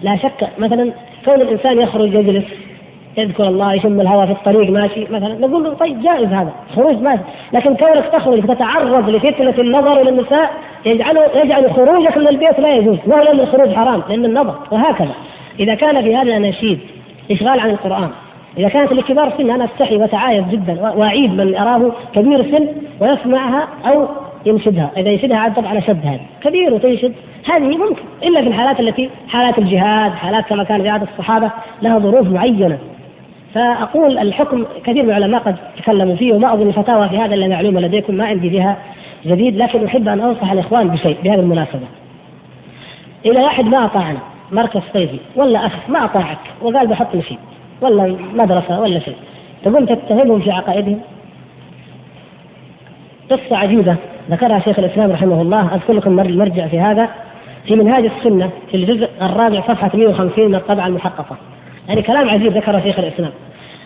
لا 0.03 0.17
شك 0.17 0.49
مثلا 0.59 0.93
كون 1.25 1.41
الإنسان 1.41 1.81
يخرج 1.81 2.15
يجلس 2.15 2.45
يذكر 3.17 3.49
الله 3.49 3.75
يشم 3.75 4.01
الهواء 4.01 4.27
في 4.27 4.33
الطريق 4.33 4.71
ماشي 4.71 5.05
مثلا. 5.11 5.35
نقول 5.35 5.65
له 5.65 5.75
طيب 5.75 6.03
جائز 6.03 6.29
هذا 6.29 6.53
خروج 6.77 6.97
ماشي. 6.97 7.23
لكن 7.53 7.75
كونك 7.75 8.05
تخرج 8.13 8.47
تتعرض 8.47 9.11
لفتنة 9.11 9.55
النظر 9.59 10.01
إلى 10.01 10.11
النساء 10.11 10.51
يجعل 10.87 11.19
يجعل 11.35 11.71
خروجك 11.71 12.17
من 12.17 12.29
البيت 12.29 12.61
لا 12.61 12.75
يجوز. 12.77 12.99
ما 13.07 13.17
هو 13.17 13.23
لأن 13.23 13.41
الخروج 13.41 13.75
حرام؟ 13.75 14.03
لأن 14.09 14.25
النظر. 14.25 14.55
وهكذا. 14.71 15.15
إذا 15.61 15.75
كان 15.75 16.03
في 16.03 16.17
هذا 16.17 16.23
الاناشيد 16.23 16.79
إشغال 17.31 17.61
عن 17.61 17.71
القرآن. 17.71 18.11
إذا 18.59 18.69
كانت 18.69 18.93
لكبار 18.93 19.33
سن 19.39 19.51
أنا 19.51 19.65
أستحي 19.65 19.97
واتعايز 19.97 20.45
جدا 20.51 20.83
وأعيد 20.97 21.35
من 21.35 21.57
أراه 21.57 21.93
كبير 22.15 22.43
سن 22.43 22.69
ويسمعها 23.01 23.69
أو 23.87 24.09
ينشدها. 24.47 24.91
إذا 24.97 25.11
ينشدها 25.11 25.39
عاد 25.39 25.55
طبعا 25.55 25.79
اشد 25.79 26.07
هذا 26.07 26.21
كبير 26.43 26.75
وتنشد. 26.75 27.13
هذه 27.47 27.77
ممكن. 27.77 28.03
إلا 28.23 28.43
في 28.43 28.49
الحالات 28.49 28.81
التي 28.81 29.11
حالات 29.29 29.59
الجهاد 29.59 30.13
حالات 30.13 30.45
كما 30.45 30.65
كان 30.65 30.83
في 30.83 30.89
عهد 30.89 31.03
الصحابة 31.03 31.51
لها 31.83 31.99
ظروف 31.99 32.29
معينة. 32.29 32.79
فأقول 33.55 34.19
الحكم 34.19 34.65
كثير 34.85 35.03
من 35.03 35.11
العلماء 35.11 35.41
قد 35.41 35.57
تكلموا 35.77 36.17
فيه 36.17 36.33
وما 36.33 36.55
أظن 36.55 36.71
فتاوى 36.71 37.09
في 37.09 37.19
هذا 37.19 37.35
إلا 37.35 37.49
معلومة 37.49 37.81
لديكم 37.81 38.15
ما 38.15 38.25
عندي 38.25 38.51
فيها 38.51 38.77
جديد 39.27 39.57
لكن 39.57 39.85
أحب 39.85 40.09
أن 40.09 40.21
أنصح 40.21 40.53
الإخوان 40.53 40.89
بشيء 40.89 41.17
بهذه 41.25 41.41
المناسبة. 41.41 41.87
اذا 43.25 43.43
واحد 43.43 43.65
ما 43.65 43.85
أطاعنا 43.85 44.19
مركز 44.53 44.81
صيفي 44.93 45.19
ولا 45.37 45.67
أخ 45.67 45.73
ما 45.89 46.05
أطاعك 46.05 46.39
وقال 46.63 46.87
بحط 46.87 47.15
نشيد 47.15 47.39
ولا 47.81 48.17
مدرسة 48.35 48.81
ولا 48.81 48.99
شيء. 48.99 49.17
تقوم 49.65 49.85
تتهمهم 49.85 50.41
في 50.41 50.51
عقائدهم؟ 50.51 51.01
قصة 53.31 53.57
عجيبة 53.57 53.97
ذكرها 54.31 54.59
شيخ 54.59 54.79
الإسلام 54.79 55.13
رحمه 55.13 55.43
الله 55.43 55.75
أذكر 55.75 55.93
لكم 55.93 56.21
المرجع 56.21 56.67
في 56.67 56.81
هذا 56.81 57.09
في 57.67 57.77
منهاج 57.77 58.05
السنة 58.05 58.51
في 58.71 58.77
الجزء 58.77 59.09
الرابع 59.23 59.61
صفحة 59.61 59.91
150 59.95 60.49
من 60.49 60.55
الطبعة 60.55 60.87
المحققة. 60.87 61.37
يعني 61.89 62.03
كلام 62.03 62.31
عجيب 62.31 62.53
ذكره 62.53 62.81
شيخ 62.81 62.99
الإسلام. 62.99 63.33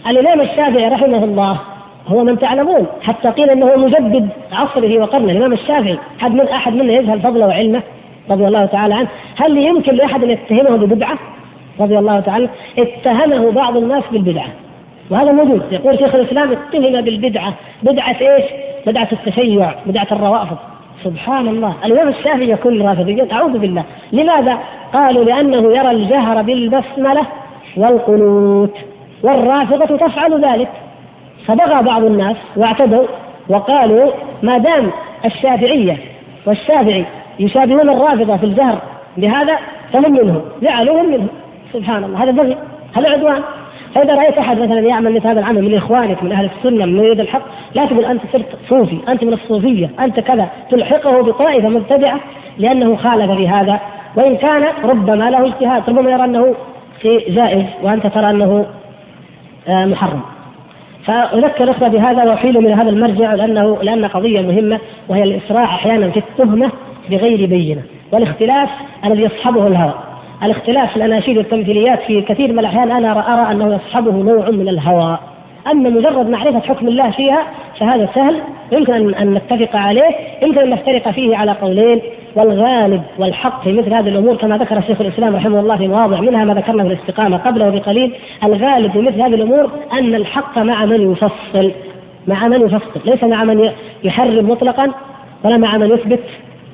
الإمام 0.08 0.40
الشافعي 0.40 0.88
رحمه 0.88 1.24
الله 1.24 1.60
هو 2.06 2.24
من 2.24 2.38
تعلمون 2.38 2.86
حتى 3.02 3.28
قيل 3.28 3.50
إنه 3.50 3.76
مجدد 3.76 4.28
عصره 4.52 4.98
وقرنه. 4.98 5.32
الإمام 5.32 5.52
الشافعي 5.52 5.98
حد 6.18 6.32
من 6.32 6.48
أحد 6.48 6.74
منا 6.74 6.92
يجهل 6.92 7.20
فضله 7.20 7.46
وعلمه 7.46 7.82
رضي 8.30 8.46
الله 8.46 8.66
تعالى 8.66 8.94
عنه. 8.94 9.08
هل 9.36 9.58
يمكن 9.58 9.94
لأحد 9.94 10.24
أن 10.24 10.30
يتهمه 10.30 10.76
ببدعة؟ 10.76 11.18
رضي 11.80 11.98
الله 11.98 12.20
تعالى. 12.20 12.48
اتهمه 12.78 13.50
بعض 13.50 13.76
الناس 13.76 14.04
بالبدعة. 14.12 14.48
وهذا 15.10 15.32
موجود. 15.32 15.62
يقول 15.72 15.98
شيخ 15.98 16.14
الإسلام 16.14 16.52
اتهم 16.52 17.00
بالبدعة. 17.00 17.54
بدعة 17.82 18.16
إيش؟ 18.20 18.44
بدعة 18.86 19.08
التشيع 19.12 19.74
بدعة 19.86 20.06
الروافض. 20.12 20.56
سبحان 21.04 21.48
الله. 21.48 21.74
الإمام 21.84 22.08
الشافعي 22.08 22.50
يكون 22.50 22.82
رافضيا. 22.82 23.28
أعوذ 23.32 23.58
بالله. 23.58 23.84
لماذا؟ 24.12 24.58
قالوا 24.94 25.24
لأنه 25.24 25.76
يرى 25.76 25.90
الجهر 25.90 26.42
بالبسملة 26.42 27.22
والقنوت. 27.76 28.74
والرافضة 29.27 29.97
تفعل 29.97 30.44
ذلك. 30.44 30.69
فبغى 31.47 31.82
بعض 31.82 32.05
الناس 32.05 32.36
واعتدوا 32.57 33.07
وقالوا 33.48 34.11
ما 34.43 34.59
دام 34.59 34.90
الشافعية 35.24 35.98
والشافعي 36.47 37.05
يشابهون 37.40 37.90
الرافضة 37.90 38.36
في 38.36 38.47
الجهر 38.47 38.78
بهذا 39.16 39.59
فهم 39.93 40.12
منهم؟ 40.12 40.40
جعلوهم 40.62 41.11
منهم. 41.11 41.28
سبحان 41.73 42.05
الله. 42.05 42.23
هذا 42.23 42.31
بغي 42.31 42.57
هذا 42.97 43.11
عدوان. 43.11 43.43
فإذا 43.94 44.15
رأيت 44.15 44.39
أحد 44.39 44.59
مثلا 44.59 44.81
يعمل 44.81 45.15
مثل 45.15 45.27
هذا 45.27 45.40
العمل 45.40 45.62
من 45.62 45.74
إخوانك 45.74 46.23
من 46.23 46.32
أهل 46.32 46.51
السنة 46.59 46.86
من 46.86 46.97
يريد 46.97 47.20
الحق 47.20 47.43
لا 47.74 47.86
تقول 47.86 48.05
أنت 48.05 48.23
صرت 48.32 48.59
صوفي 48.69 48.98
أنت 49.09 49.24
من 49.24 49.32
الصوفية 49.32 49.90
أنت 50.01 50.20
كذا. 50.20 50.48
تلحقه 50.70 51.23
بطائفة 51.23 51.69
مبتدعة 51.69 52.20
لأنه 52.59 52.97
خالف 52.97 53.31
في 53.31 53.48
هذا. 53.48 53.81
وإن 54.16 54.36
كان 54.36 54.65
ربما 54.85 55.31
له 55.31 55.47
اجتهاد 55.47 55.90
ربما 55.90 56.11
يرى 56.11 56.24
أنه 56.24 56.55
في 57.01 57.19
جائز 57.19 57.65
وأنت 57.82 58.07
ترى 58.07 58.31
آه، 58.31 58.66
محرم. 59.68 60.20
فأذكر 61.05 61.64
الاخوه 61.64 61.88
بهذا 61.88 62.24
وأحيل 62.24 62.60
من 62.60 62.72
هذا 62.72 62.90
المرجع 62.90 63.34
لأنه 63.34 63.78
لأن 63.82 64.05
قضية 64.05 64.40
مهمة 64.40 64.80
وهي 65.09 65.22
الإسراع 65.22 65.64
أحيانا 65.64 66.10
في 66.10 66.18
التهمة 66.18 66.70
بغير 67.10 67.48
بينة 67.48 67.82
والاختلاف 68.12 68.70
الذي 69.05 69.22
يصحبه 69.22 69.66
الهوى. 69.66 69.94
الاختلاف 70.43 70.90
في 70.90 70.97
الأناشيد 70.97 71.36
والتمثيليات 71.36 72.02
في 72.02 72.22
كثير 72.22 72.52
من 72.52 72.59
الأحيان 72.59 72.90
أنا 72.90 73.12
أرى 73.12 73.52
أنه 73.52 73.74
يصحبه 73.74 74.12
نوع 74.12 74.51
من 74.51 74.68
الهوى. 74.68 75.18
اما 75.70 75.90
مجرد 75.90 76.30
معرفة 76.30 76.60
حكم 76.60 76.88
الله 76.88 77.10
فيها 77.10 77.43
فهذا 77.80 78.09
سهل. 78.14 78.40
يمكن 78.72 79.14
ان 79.14 79.34
نتفق 79.34 79.76
عليه. 79.76 80.10
يمكن 80.43 80.59
أن 80.59 80.70
نفترق 80.70 81.10
فيه 81.10 81.36
على 81.36 81.52
قولين. 81.52 82.01
والغالب 82.36 83.02
والحق 83.18 83.62
في 83.64 83.72
مثل 83.72 83.94
هذه 83.94 84.09
الأمور 84.09 84.36
كما 84.36 84.59
ذكر 84.59 84.80
شيخ 84.80 85.01
الإسلام 85.01 85.36
رحمه 85.36 85.60
الله 85.60 85.76
في 85.76 85.88
مواضع 85.88 86.20
منها 86.20 86.44
ما 86.44 86.55
ذكرنا 86.55 86.82
في 86.82 86.93
الاستقامة 86.93 87.36
قبله 87.36 87.70
بقليل 87.70 88.14
الغالب 88.44 88.93
في 88.93 88.98
مثل 88.98 89.20
هذه 89.20 89.34
الأمور 89.34 89.70
أن 89.93 90.14
الحق 90.14 90.59
مع 90.59 90.84
من 90.84 91.12
يفصل. 91.12 91.72
مع 92.26 92.48
من 92.48 92.60
يفصل. 92.60 93.01
ليس 93.05 93.24
مع 93.24 93.44
من 93.44 93.70
يحرم 94.05 94.51
مطلقا 94.51 94.93
ولا 95.44 95.56
مع 95.56 95.76
من 95.76 95.90
يثبت 95.90 96.20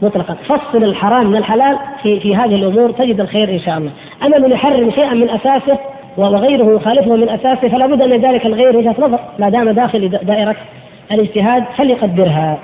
مطلقا. 0.03 0.35
فصل 0.35 0.85
الحرام 0.85 1.27
من 1.27 1.37
الحلال 1.37 1.79
في 2.03 2.21
في 2.21 2.37
هذه 2.37 2.55
الأمور 2.55 2.91
تجد 2.91 3.21
الخير 3.21 3.51
إن 3.51 3.59
شاء 3.59 3.79
الله. 3.79 3.91
أما 4.25 4.39
من 4.39 4.51
يحرم 4.51 4.91
شيئا 4.91 5.15
من 5.15 5.31
أساسه 5.31 5.79
وغيره 6.17 6.77
يخالفه 6.77 7.17
من 7.17 7.29
أساسه 7.29 7.69
فلا 7.69 7.87
بد 7.87 8.03
ان 8.03 8.21
ذلك 8.21 8.47
الغير 8.47 8.77
وجهة 8.77 8.95
نظر. 8.99 9.19
ما 9.39 9.49
دام 9.49 9.71
داخل 9.71 10.09
دائرة 10.09 10.57
الاجتهاد 11.13 11.65
فليقدرها. 11.77 12.59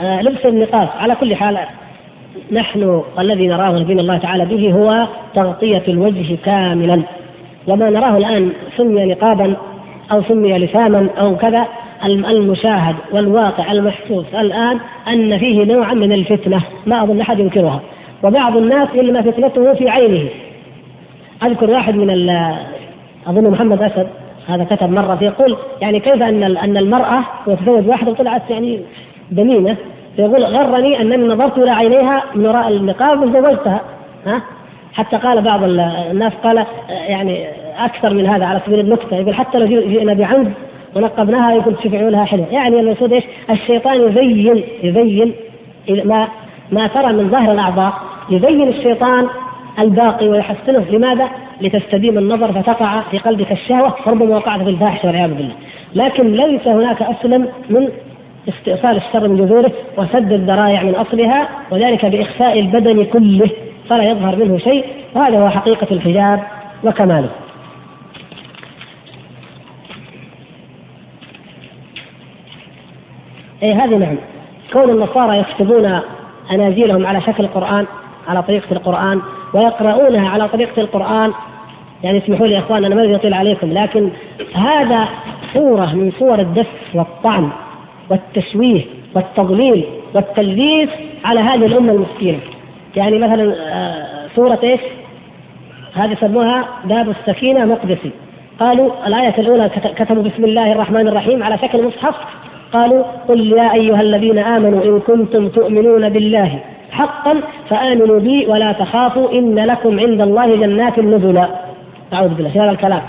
آه 0.00 0.22
لبس 0.22 0.46
النقاب 0.46 0.88
على 0.98 1.14
كل 1.14 1.34
حال 1.34 1.58
نحن 2.52 3.02
الذي 3.18 3.46
نراه 3.46 3.78
دين 3.78 4.00
الله 4.00 4.18
تعالى 4.18 4.44
به 4.44 4.72
هو 4.72 5.08
تغطية 5.34 5.82
الوجه 5.88 6.36
كاملا. 6.44 7.02
وما 7.66 7.90
نراه 7.90 8.16
الآن 8.16 8.52
سمي 8.76 9.04
نقابا 9.04 9.56
أو 10.12 10.22
سمي 10.22 10.58
لساما 10.58 11.08
أو 11.18 11.36
كذا 11.36 11.66
المشاهد 12.04 12.96
والواقع 13.12 13.72
المحسوس 13.72 14.34
الآن 14.34 14.78
أن 15.08 15.38
فيه 15.38 15.64
نوعا 15.64 15.94
من 15.94 16.12
الفتنة. 16.12 16.62
ما 16.86 17.02
أظن 17.02 17.20
أحد 17.20 17.38
ينكرها. 17.38 17.80
وبعض 18.22 18.56
الناس 18.56 18.88
إنما 18.94 19.22
فتنته 19.22 19.74
في 19.74 19.88
عينه. 19.88 20.28
أذكر 21.42 21.70
واحد 21.70 21.94
من 21.94 22.30
أظن 23.26 23.50
محمد 23.50 23.82
أسد 23.82 24.06
هذا 24.48 24.64
كتب 24.64 24.90
مرة 24.90 25.18
يقول 25.22 25.56
يعني 25.80 26.00
كيف 26.00 26.22
أن 26.22 26.42
أن 26.42 26.76
المرأة 26.76 27.24
تتزوج 27.46 27.88
واحدة 27.88 28.10
وطلعت 28.10 28.50
يعني 28.50 28.80
دميمة 29.30 29.76
يقول 30.18 30.44
غرني 30.44 31.00
أنني 31.00 31.28
نظرت 31.28 31.58
إلى 31.58 31.70
عينيها 31.70 32.22
من 32.34 32.46
وراء 32.46 32.68
النقاب 32.68 33.22
وزوجتها. 33.22 33.80
ها؟ 34.26 34.42
حتى 34.92 35.16
قال 35.16 35.42
بعض 35.42 35.60
الناس 35.62 36.32
قال 36.44 36.66
يعني 36.88 37.46
أكثر 37.78 38.14
من 38.14 38.26
هذا 38.26 38.46
على 38.46 38.60
سبيل 38.66 38.80
النكته 38.80 39.16
يقول 39.16 39.34
حتى 39.34 39.58
لو 39.58 39.66
جئنا 39.66 40.14
بعمد 40.14 40.52
ونقبناها 40.96 41.52
يقول 41.52 41.76
تشوف 41.76 41.94
لها 41.94 42.24
حلوة 42.24 42.46
يعني 42.50 42.80
المقصود 42.80 43.12
إيش؟ 43.12 43.24
الشيطان 43.50 44.08
يزين 44.08 44.62
يزين 44.82 45.32
ما 46.04 46.28
ما 46.72 46.86
ترى 46.86 47.12
من 47.12 47.28
ظاهر 47.28 47.52
الأعضاء 47.52 47.92
يزين 48.30 48.68
الشيطان 48.68 49.26
الباقي 49.78 50.28
ويحسنه 50.28 50.84
لماذا؟ 50.90 51.28
لتستديم 51.60 52.18
النظر 52.18 52.52
فتقع 52.52 53.00
في 53.00 53.18
قلبك 53.18 53.52
الشهوة 53.52 53.88
فربما 54.04 54.36
وقعت 54.36 54.62
في 54.62 54.70
الفاحشة 54.70 55.06
والعياذ 55.06 55.34
بالله 55.34 55.54
لكن 55.94 56.32
ليس 56.32 56.68
هناك 56.68 57.02
اسلم 57.02 57.48
من 57.70 57.88
استئصال 58.48 58.96
الشر 58.96 59.28
من 59.28 59.36
جذوره 59.36 59.72
وسد 59.98 60.32
الذرائع 60.32 60.82
من 60.82 60.94
أصلها 60.94 61.48
وذلك 61.70 62.06
بإخفاء 62.06 62.60
البدن 62.60 63.04
كله 63.04 63.50
فلا 63.88 64.10
يظهر 64.10 64.36
منه 64.36 64.58
شيء 64.58 64.84
وهذا 65.14 65.40
هو 65.40 65.48
حقيقة 65.48 65.86
الحجاب 65.90 66.42
وكماله. 66.84 67.28
اي 73.62 73.72
هذه 73.72 73.96
نعم 73.96 74.16
كون 74.72 74.90
النصارى 74.90 75.38
يكتبون 75.38 76.00
اناجيلهم 76.50 77.06
على 77.06 77.20
شكل 77.20 77.44
القرآن 77.44 77.86
على 78.28 78.42
طريقة 78.42 78.72
القرآن 78.72 79.20
ويقرؤونها 79.54 80.28
على 80.28 80.48
طريقة 80.48 80.82
القرآن 80.82 81.32
يعني 82.02 82.18
اسمحوا 82.18 82.46
لي 82.46 82.54
يا 82.54 82.58
إخوان 82.58 82.84
أنا 82.84 82.94
ما 82.94 83.04
أبي 83.04 83.14
أطيل 83.14 83.34
عليكم 83.34 83.72
لكن 83.72 84.10
هذا 84.54 85.08
صورة 85.54 85.94
من 85.94 86.10
صور 86.18 86.38
الدس 86.38 86.66
والطعن 86.94 87.50
والتشويه 88.10 88.84
والتضليل 89.14 89.84
والتلبيس 90.14 90.88
على 91.24 91.40
هذه 91.40 91.66
الأمة 91.66 91.92
المسكينة. 91.92 92.38
يعني 92.96 93.18
مثلا 93.18 93.54
آه، 93.58 94.28
صورة 94.36 94.58
إيش؟ 94.62 94.80
هذه 95.94 96.12
يسموها 96.12 96.64
باب 96.84 97.10
السكينة 97.10 97.64
مقدسي. 97.64 98.10
قالوا 98.60 99.06
الآية 99.06 99.34
الأولى 99.38 99.70
كتبوا 99.96 100.22
بسم 100.22 100.44
الله 100.44 100.72
الرحمن 100.72 101.08
الرحيم 101.08 101.42
على 101.42 101.58
شكل 101.58 101.86
مصحف 101.86 102.14
قالوا 102.72 103.04
قل 103.28 103.52
يا 103.52 103.74
أيها 103.74 104.00
الذين 104.00 104.38
آمنوا 104.38 104.84
إن 104.84 105.00
كنتم 105.00 105.48
تؤمنون 105.48 106.08
بالله 106.08 106.58
حقا 106.90 107.40
فآمنوا 107.68 108.20
بي 108.20 108.46
ولا 108.46 108.72
تخافوا 108.72 109.32
إن 109.32 109.54
لكم 109.54 110.00
عند 110.00 110.20
الله 110.20 110.56
جنات 110.56 110.98
نزلا 110.98 111.48
أعوذ 112.12 112.34
بالله 112.34 112.64
هذا 112.64 112.70
الكلام؟ 112.70 113.02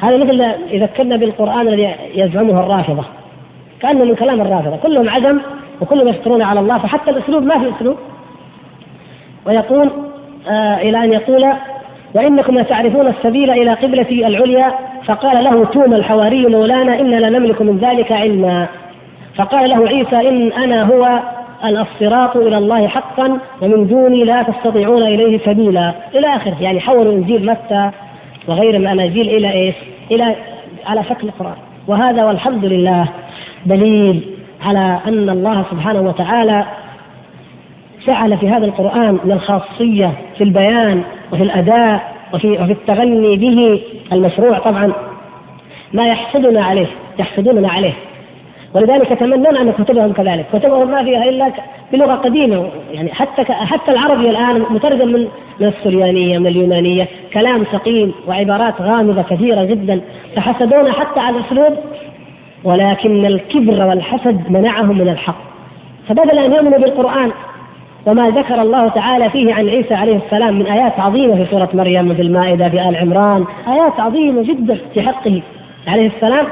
هذا 0.00 0.16
مثل 0.16 0.44
يذكرنا 0.70 1.16
بالقرآن 1.16 1.68
الذي 1.68 1.94
يزعمه 2.14 2.60
الرافضة. 2.60 3.04
كأنه 3.80 4.04
من 4.04 4.14
كلام 4.14 4.40
الرافضة 4.40 4.76
كلهم 4.76 5.08
عدم 5.08 5.40
وكلهم 5.80 6.08
يشكرون 6.08 6.42
على 6.42 6.60
الله 6.60 6.78
فحتى 6.78 7.10
الأسلوب 7.10 7.42
ما 7.42 7.58
في 7.58 7.70
أسلوب. 7.76 7.96
ويقول 9.46 9.90
آه 10.48 10.76
إلى 10.76 11.04
أن 11.04 11.12
يقول 11.12 11.52
وإنكم 12.14 12.58
لتعرفون 12.58 13.06
السبيل 13.06 13.50
إلى 13.50 13.70
قبلة 13.72 14.26
العليا 14.26 14.72
فقال 15.04 15.44
له 15.44 15.64
توما 15.64 15.96
الحواري 15.96 16.46
مولانا 16.46 17.00
إنا 17.00 17.16
لا 17.16 17.28
نملك 17.28 17.62
من 17.62 17.78
ذلك 17.78 18.12
علما. 18.12 18.66
فقال 19.34 19.70
له 19.70 19.88
عيسى 19.88 20.28
إن 20.28 20.52
أنا 20.52 20.82
هو 20.82 21.20
الصراط 21.64 22.36
إلى 22.36 22.58
الله 22.58 22.88
حقا 22.88 23.38
ومن 23.62 23.86
دوني 23.86 24.24
لا 24.24 24.42
تستطيعون 24.42 25.02
إليه 25.02 25.38
سبيلا. 25.38 25.92
إلى 26.14 26.26
آخره 26.26 26.56
يعني 26.60 26.80
حولوا 26.80 27.12
إنجيل 27.12 27.46
متى 27.46 27.90
وغير 28.48 28.76
الأناجيل 28.76 29.28
إلى 29.28 29.52
إيش؟ 29.52 29.74
إلى 30.10 30.34
على 30.86 31.04
شكل 31.04 31.28
القرآن. 31.28 31.56
وهذا 31.88 32.24
والحمد 32.24 32.64
لله 32.64 33.08
دليل 33.66 34.20
على 34.66 34.98
أن 35.06 35.30
الله 35.30 35.64
سبحانه 35.70 36.00
وتعالى 36.00 36.64
جعل 38.06 38.38
في 38.38 38.48
هذا 38.48 38.66
القرآن 38.66 39.18
من 39.24 39.32
الخاصية 39.32 40.12
في 40.38 40.44
البيان 40.44 41.02
وفي 41.32 41.42
الأداء 41.42 42.14
وفي 42.34 42.50
وفي 42.50 42.72
التغني 42.72 43.36
به 43.36 43.80
المشروع 44.12 44.58
طبعا. 44.58 44.92
ما 45.92 46.08
يحسدنا 46.08 46.64
عليه 46.64 46.86
يحسدوننا 47.18 47.68
عليه. 47.68 47.92
ولذلك 48.74 49.10
يتمنون 49.10 49.56
أن 49.56 49.72
كتبهم 49.72 50.12
كذلك، 50.12 50.46
كتبهم 50.52 50.90
ما 50.90 51.04
فيها 51.04 51.24
إلا 51.28 51.52
بلغة 51.92 52.14
قديمة. 52.14 52.70
يعني 52.92 53.14
حتى 53.14 53.44
حتى 53.44 53.92
العربي 53.92 54.30
الآن 54.30 54.64
مترجم 54.70 55.08
من 55.08 55.28
من 55.60 55.66
السريانية 55.66 56.38
من 56.38 56.46
اليونانية، 56.46 57.08
كلام 57.32 57.64
ثقيل 57.64 58.12
وعبارات 58.28 58.80
غامضة 58.80 59.22
كثيرة 59.22 59.64
جدا، 59.64 60.00
فحسدونا 60.36 60.92
حتى 60.92 61.20
على 61.20 61.36
الأسلوب. 61.36 61.78
ولكن 62.64 63.26
الكبر 63.26 63.86
والحسد 63.86 64.50
منعهم 64.50 64.98
من 64.98 65.08
الحق. 65.08 65.38
فبدل 66.08 66.38
ان 66.38 66.52
يؤمنوا 66.52 66.78
بالقرآن. 66.78 67.30
وما 68.06 68.30
ذكر 68.30 68.62
الله 68.62 68.88
تعالى 68.88 69.30
فيه 69.30 69.54
عن 69.54 69.68
عيسى 69.68 69.94
عليه 69.94 70.16
السلام 70.16 70.58
من 70.58 70.66
آيات 70.66 71.00
عظيمة 71.00 71.44
في 71.44 71.50
سورة 71.50 71.68
مريم 71.74 72.14
في 72.14 72.22
المائدة 72.22 72.68
في 72.68 72.88
آل 72.88 72.96
عمران. 72.96 73.44
آيات 73.68 74.00
عظيمة 74.00 74.42
جدا 74.42 74.78
في 74.94 75.02
حقه 75.02 75.42
عليه 75.88 76.06
السلام. 76.06 76.46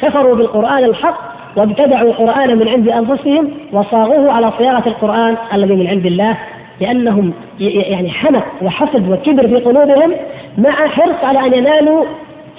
كفروا 0.00 0.34
بالقرآن 0.36 0.84
الحق 0.84 1.18
وابتدعوا 1.56 2.08
القرآن 2.08 2.58
من 2.58 2.68
عند 2.68 2.88
أنفسهم 2.88 3.50
وصاغوه 3.72 4.32
على 4.32 4.52
صياغة 4.58 4.88
القرآن 4.88 5.36
الذي 5.54 5.74
من 5.74 5.86
عند 5.86 6.06
الله 6.06 6.36
لأنهم 6.80 7.32
يعني 7.60 8.10
حمق 8.10 8.44
وحسد 8.62 9.08
وكبر 9.08 9.48
في 9.48 9.56
قلوبهم 9.56 10.12
مع 10.58 10.70
حرص 10.70 11.24
على 11.24 11.46
أن 11.46 11.54
ينالوا 11.54 12.04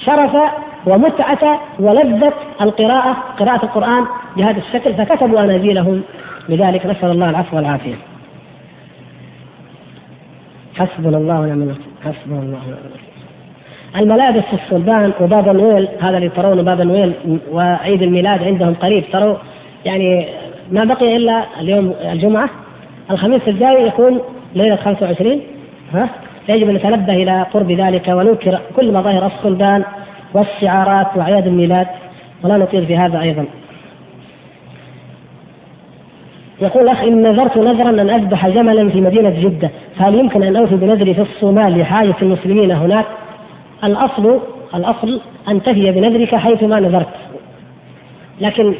شرف 0.05 0.37
ومتعة 0.87 1.59
ولذة 1.79 2.33
القراءة 2.61 3.17
قراءة 3.39 3.63
القرآن 3.63 4.05
بهذا 4.37 4.57
الشكل. 4.57 4.93
فكتبوا 4.93 5.39
أناجيلهم 5.39 6.01
لذلك 6.49 6.85
نسأل 6.85 7.11
الله 7.11 7.29
العفو 7.29 7.55
والعافية. 7.55 7.95
حسبنا 10.75 11.17
الله 11.17 11.39
ونعم 11.39 11.61
الوكيل. 11.61 11.83
حسبنا 12.01 12.39
الله 12.39 12.57
ونعم 12.57 12.79
الوكيل. 12.85 13.09
الملابس 13.95 14.43
في 14.43 14.53
الصلبان 14.53 15.11
وباب 15.21 15.49
الويل 15.49 15.87
هذا 16.01 16.17
اللي 16.17 16.29
ترونه 16.29 16.61
باب 16.61 16.81
الويل 16.81 17.13
وعيد 17.51 18.01
الميلاد 18.01 18.43
عندهم 18.43 18.73
قريب. 18.73 19.03
تروا 19.11 19.35
يعني 19.85 20.27
ما 20.71 20.83
بقي 20.83 21.15
إلا 21.15 21.43
اليوم 21.61 21.93
الجمعة. 22.01 22.49
الخميس 23.11 23.41
الجاي 23.47 23.87
يكون 23.87 24.19
ليلة 24.55 24.75
25 24.75 25.41
ها؟ 25.93 26.09
يجب 26.49 26.69
أن 26.69 26.75
نتنبه 26.75 27.13
إلى 27.13 27.45
قرب 27.53 27.71
ذلك 27.71 28.07
وننكر 28.07 28.59
كل 28.75 28.93
مظاهر 28.93 29.25
الصلبان 29.25 29.83
والشعارات 30.33 31.07
وأعياد 31.17 31.47
الميلاد. 31.47 31.87
ولا 32.43 32.57
نطيل 32.57 32.85
في 32.85 32.97
هذا 32.97 33.21
أيضا. 33.21 33.45
يقول 36.61 36.87
اخ 36.87 37.03
إن 37.03 37.21
نذرت 37.21 37.57
نذرا 37.57 37.89
أن 37.89 38.09
أذبح 38.09 38.47
جملا 38.47 38.89
في 38.89 39.01
مدينة 39.01 39.29
جدة، 39.29 39.69
فهل 39.95 40.15
يمكن 40.15 40.43
أن 40.43 40.55
أوفي 40.55 40.75
بنذري 40.75 41.13
في 41.13 41.21
الصومال 41.21 41.79
لحاجه 41.79 42.15
المسلمين 42.21 42.71
هناك؟ 42.71 43.05
الأصل 43.83 44.39
الأصل 44.75 45.21
أن 45.49 45.63
تفي 45.63 45.91
بنذرك 45.91 46.35
حيث 46.35 46.63
ما 46.63 46.79
نذرت. 46.79 47.13
لكن 48.41 48.73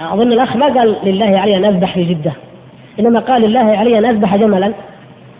أظن 0.00 0.32
الأخ 0.32 0.56
ما 0.56 0.66
قال 0.66 0.96
لله 1.04 1.38
علي 1.38 1.56
أن 1.56 1.64
أذبح 1.64 1.94
في 1.94 2.04
جدة. 2.04 2.32
إنما 3.00 3.20
قال 3.20 3.42
لله 3.42 3.60
علي 3.60 3.98
أن 3.98 4.04
أذبح 4.04 4.36
جملا 4.36 4.72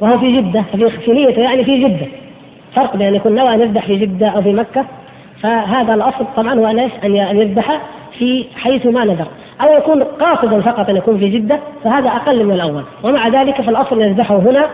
وهو 0.00 0.18
في 0.18 0.36
جدة 0.36 0.62
ففي 0.62 1.12
نيته 1.12 1.42
يعني 1.42 1.64
في 1.64 1.84
جدة. 1.84 2.06
فرق 2.74 2.96
بين 2.96 3.06
أن 3.06 3.14
يكون 3.14 3.34
نوى 3.34 3.54
أن 3.54 3.60
يذبح 3.60 3.86
في 3.86 3.96
جدة 3.96 4.28
أو 4.28 4.42
في 4.42 4.52
مكة 4.52 4.84
فهذا 5.42 5.94
الأصل 5.94 6.26
طبعا 6.36 6.54
هو 6.54 6.66
أن 7.04 7.36
يذبح 7.36 7.80
في 8.18 8.44
حيث 8.56 8.86
ما 8.86 9.04
نذر. 9.04 9.26
أو 9.60 9.78
يكون 9.78 10.02
قاصدا 10.02 10.60
فقط 10.60 10.88
أن 10.88 10.96
يكون 10.96 11.18
في 11.18 11.28
جدة 11.28 11.60
فهذا 11.84 12.08
أقل 12.08 12.44
من 12.44 12.52
الأول. 12.52 12.82
ومع 13.02 13.28
ذلك 13.28 13.62
فالأصل 13.62 14.00
ان 14.00 14.08
يذبحه 14.08 14.36
هنا 14.36 14.66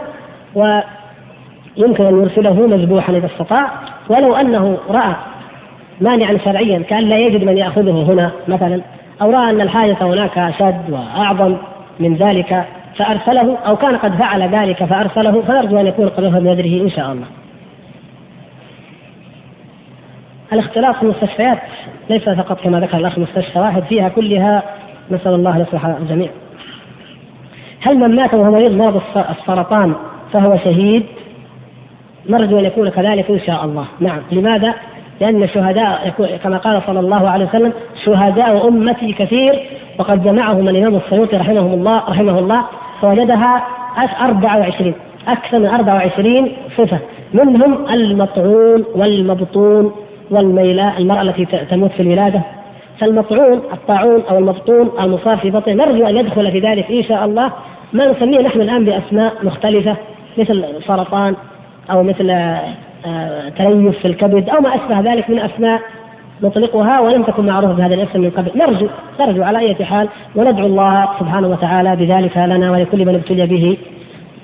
ويمكن 0.55 2.05
أن 2.05 2.23
يرسله 2.23 2.66
مذبوحا 2.66 3.12
إذا 3.12 3.27
استطاع. 3.27 3.70
ولو 4.09 4.35
أنه 4.35 4.78
رأى 4.91 5.15
مانعا 6.01 6.39
شرعيا 6.45 6.78
كأن 6.78 7.05
لا 7.05 7.19
يجد 7.19 7.45
من 7.45 7.57
يأخذه 7.57 8.12
هنا 8.12 8.31
مثلا 8.49 8.81
أو 9.23 9.31
رأى 9.31 9.51
أن 9.51 9.61
الحاجة 9.61 9.97
هناك 10.01 10.39
أشد 10.39 10.91
وأعظم 10.91 11.57
من 12.01 12.15
ذلك 12.15 12.65
فأرسله 12.97 13.57
أو 13.66 13.77
كان 13.77 13.97
قد 13.97 14.15
فعل 14.15 14.43
ذلك 14.43 14.85
فأرسله 14.85 15.43
فنرجو 15.43 15.81
أن 15.81 15.87
يكون 15.87 16.09
قد 16.09 16.23
بنذره 16.23 16.82
إن 16.82 16.91
شاء 16.91 17.12
الله. 17.12 17.27
الاختلاط 20.53 20.97
في 20.97 21.03
المستشفيات 21.03 21.59
ليس 22.11 22.29
فقط 22.29 22.61
كما 22.61 22.81
ذكر 22.81 22.97
الأخ 22.97 23.19
مستشفى 23.19 23.59
واحد 23.59 23.83
فيها 23.83 24.09
كلها 24.09 24.63
نسأل 25.11 25.35
الله 25.35 25.57
ان 25.57 25.61
يصلح 25.61 25.85
الجميع. 25.87 26.31
هل 27.81 27.99
من 27.99 28.17
مات 28.17 28.35
وهو 28.35 28.51
مريض 28.51 28.73
مرض 28.73 29.01
السرطان 29.31 29.95
فهو 30.33 30.57
شهيد؟ 30.57 31.03
نرجو 32.29 32.59
أن 32.59 32.65
يكون 32.65 32.89
كذلك 32.89 33.31
إن 33.31 33.41
شاء 33.41 33.65
الله، 33.65 33.85
نعم، 34.01 34.21
لماذا؟ 34.33 34.75
لأن 35.21 35.43
الشهداء 35.43 36.09
كما 36.45 36.57
قال 36.57 36.83
صلى 36.87 37.01
الله 37.01 37.29
عليه 37.29 37.45
وسلم 37.45 37.73
شهداء 38.05 38.69
أمتي 38.69 39.13
كثير 39.13 39.63
وقد 39.99 40.23
جمعهم 40.25 40.69
الإمام 40.69 40.97
السيوطي 40.97 41.37
رحمه 41.37 41.75
الله 41.75 41.99
رحمه 42.09 42.39
الله 42.39 42.65
فوجدها 43.01 43.67
24 44.21 44.95
أكثر 45.29 45.59
من 45.59 45.67
24 45.67 46.53
صفة 46.77 46.99
منهم 47.35 47.87
المطعون 47.91 48.85
والمبطون 48.95 49.93
والميلاء 50.31 50.98
المرأة 50.98 51.23
التي 51.23 51.44
تموت 51.44 51.90
في 51.90 52.02
الولادة 52.02 52.43
فالمطعون 52.98 53.61
الطاعون 53.73 54.23
أو 54.31 54.39
المبطون 54.39 54.90
المصاب 55.01 55.39
في 55.39 55.51
بطن 55.51 55.77
نرجو 55.77 56.07
أن 56.07 56.16
يدخل 56.16 56.52
في 56.52 56.59
ذلك 56.61 56.90
إن 56.90 57.02
شاء 57.02 57.24
الله. 57.24 57.52
ما 57.93 58.07
نسميه 58.11 58.40
نحن 58.40 58.61
الآن 58.61 58.85
بأسماء 58.85 59.32
مختلفة 59.43 59.97
مثل 60.39 60.65
سرطان 60.86 61.35
أو 61.90 62.02
مثل 62.02 62.31
آه، 62.31 63.48
تليف 63.48 63.98
في 63.98 64.09
الكبد 64.09 64.48
أو 64.48 64.61
ما 64.61 64.74
أشبه 64.74 65.12
ذلك 65.12 65.31
من 65.31 65.39
أسماء 65.39 65.81
نطلقها 66.43 67.01
ولم 67.01 67.23
تكن 67.23 67.47
معروفة 67.47 67.73
بهذا 67.73 67.94
الاسم 67.94 68.20
من 68.20 68.31
قبل. 68.31 68.51
نرجو 68.57 68.86
نرجو 69.20 69.43
على 69.43 69.59
أي 69.59 69.85
حال 69.85 70.09
وندعو 70.36 70.66
الله 70.66 71.09
سبحانه 71.20 71.48
وتعالى 71.48 71.97
بذلك 71.97 72.36
لنا 72.36 72.70
ولكل 72.70 73.07
من 73.07 73.15
ابتلي 73.15 73.47
به 73.47 73.77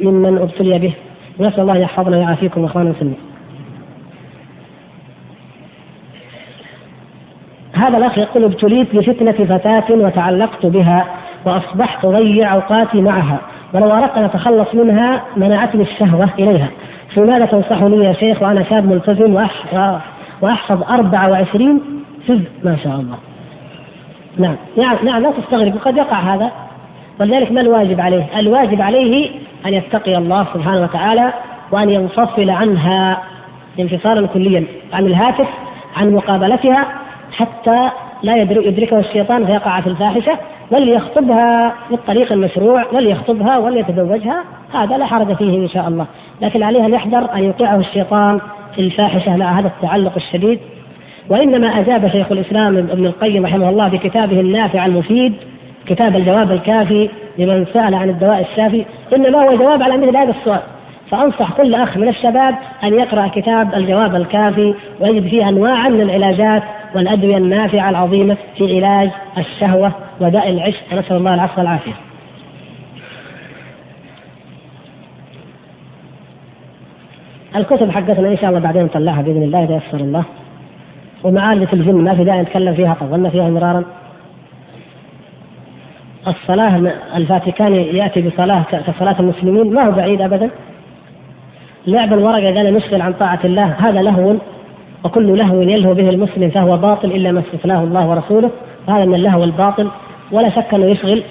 ممن 0.01 0.39
ابتلي 0.39 0.79
به. 0.79 0.93
ونسأل 1.39 1.61
الله 1.61 1.77
يحفظنا 1.77 2.17
ويعافيكم 2.17 2.65
إخواننا 2.65 2.91
المسلمين. 2.91 3.36
هذا 7.79 7.99
الأخ 7.99 8.19
يقول 8.19 8.45
ابتليت 8.45 8.97
بفتنة 8.97 9.33
فتاة 9.33 9.85
وتعلقت 9.91 10.67
بها 10.67 11.05
وأصبحت 11.45 12.05
أضيع 12.05 12.55
أوقاتي 12.55 13.01
معها 13.01 13.39
ولو 13.75 13.91
أردت 13.91 14.17
أن 14.17 14.25
أتخلص 14.25 14.75
منها 14.75 15.23
منعتني 15.37 15.83
الشهوة 15.83 16.29
إليها. 16.39 16.69
فماذا 17.15 17.47
تنصحني 17.47 18.05
يا 18.05 18.13
شيخ 18.13 18.43
وأنا 18.43 18.63
شاب 18.63 18.85
ملتزم 18.85 19.47
وأحفظ 20.43 20.83
24 20.83 21.81
حزب 22.29 22.45
ما 22.65 22.77
شاء 22.77 22.95
الله؟ 22.95 23.17
نعم 24.39 24.57
نعم 24.77 24.97
نعم 25.05 25.23
لا 25.23 25.31
تستغرب 25.31 25.77
قد 25.85 25.97
يقع 25.97 26.17
هذا. 26.17 26.51
ولذلك 27.21 27.53
ما 27.53 27.61
الواجب 27.61 28.01
عليه؟ 28.01 28.25
الواجب 28.39 28.83
عليه 28.83 29.31
أن 29.67 29.75
يتقي 29.75 30.17
الله 30.17 30.47
سبحانه 30.55 30.83
وتعالى 30.83 31.33
وأن 31.73 31.91
ينفصل 31.91 32.51
عنها 32.51 33.23
انفصالا 33.81 34.27
كليا 34.27 34.65
عن 34.93 35.07
الهاتف 35.07 35.49
عن 35.97 36.13
مقابلتها 36.13 36.87
حتى 37.33 37.91
لا 38.23 38.37
يدركه 38.37 38.99
الشيطان 38.99 39.47
فيقع 39.47 39.81
في 39.81 39.87
الفاحشة 39.87 40.39
وليخطبها 40.71 41.75
بالطريق 41.91 42.33
المشروع 42.33 42.85
وليخطبها 42.93 43.59
وليتزوجها. 43.59 44.45
هذا 44.73 44.97
لا 44.99 45.07
حرج 45.07 45.33
فيه 45.33 45.57
إن 45.57 45.69
شاء 45.69 45.89
الله. 45.89 46.07
لكن 46.43 46.63
عليه 46.63 46.87
أن 46.87 46.95
يحذر 46.95 47.35
أن 47.35 47.45
يوقعه 47.45 47.77
الشيطان 47.77 48.41
في 48.75 48.81
الفاحشة 48.81 49.37
مع 49.37 49.61
هذا 49.61 49.67
التعلق 49.67 50.13
الشديد. 50.17 50.59
وإنما 51.29 51.67
أجاب 51.67 52.09
شيخ 52.09 52.33
الإسلام 52.33 52.77
ابن 52.77 53.07
القيم 53.07 53.47
رحمه 53.47 53.69
الله 53.69 53.89
بكتابه 53.89 54.41
النافع 54.41 54.87
المفيد 54.87 55.35
كتاب 55.87 56.17
الجواب 56.17 56.53
الكافي 56.53 57.11
لمن 57.39 57.67
سأل 57.75 57.95
عن 57.95 58.09
الدواء 58.09 58.41
الشافي. 58.41 58.85
إنما 59.17 59.43
هو 59.43 59.57
جواب 59.57 59.83
على 59.83 59.97
مثل 59.97 60.17
هذا 60.17 60.31
السؤال. 60.31 60.61
فأنصح 61.11 61.53
كل 61.53 61.75
أخ 61.75 61.97
من 61.97 62.09
الشباب 62.09 62.55
أن 62.85 62.95
يقرأ 62.95 63.29
كتاب 63.29 63.75
الجواب 63.75 64.15
الكافي 64.15 64.75
ويجد 65.01 65.29
فيه 65.29 65.49
أنواعا 65.49 65.89
من 65.89 66.01
العلاجات 66.01 66.63
والأدوية 66.95 67.37
النافعة 67.37 67.91
العظيمة 67.91 68.37
في 68.57 68.77
علاج 68.77 69.11
الشهوة 69.39 69.93
وداء 70.21 70.51
العشق. 70.51 70.83
نسأل 70.93 71.17
الله 71.17 71.35
العفو 71.35 71.61
والعافية. 71.61 71.93
الكتب 77.57 77.91
حقتنا 77.91 78.29
إن 78.29 78.37
شاء 78.37 78.51
الله 78.51 78.61
بعدين 78.61 78.85
نطلعها 78.85 79.23
بإذن 79.23 79.43
الله 79.43 79.65
إذا 79.65 79.77
يسر 79.77 80.01
الله. 80.01 80.25
ومعالجة 81.25 81.69
الجن 81.73 81.95
ما 81.95 82.15
في 82.15 82.25
داعي 82.25 82.43
نتكلم 82.43 82.75
فيها 82.75 82.97
طولنا 83.01 83.31
فيها 83.31 83.51
مرارا. 83.51 83.85
الصلاة 86.27 86.93
الفاتيكان 87.17 87.75
يأتي 87.75 88.23
بصلاة 88.23 88.63
كصلاة 88.63 89.21
المسلمين 89.21 89.75
ما 89.75 89.83
هو 89.83 89.91
بعيد 89.93 90.23
أبدا. 90.23 90.51
لعب 91.87 92.13
الورقة 92.13 92.49
إذا 92.49 92.71
نشغل 92.71 93.03
عن 93.03 93.13
طاعة 93.13 93.41
الله 93.45 93.75
هذا 93.79 94.03
لهو 94.03 94.35
وكل 95.05 95.39
لهو 95.39 95.61
يلهو 95.61 95.95
به 95.95 96.09
المسلم 96.09 96.51
فهو 96.51 96.77
باطل 96.77 97.09
إلا 97.11 97.33
ما 97.33 97.41
استثناه 97.41 97.85
الله 97.85 98.09
ورسوله 98.09 98.51
وهذا 98.89 99.05
من 99.05 99.15
اللهو 99.15 99.45
الباطل 99.45 99.91
ولا 100.33 100.51
شك 100.51 100.75
أنه 100.75 100.87
يشغل 100.87 101.23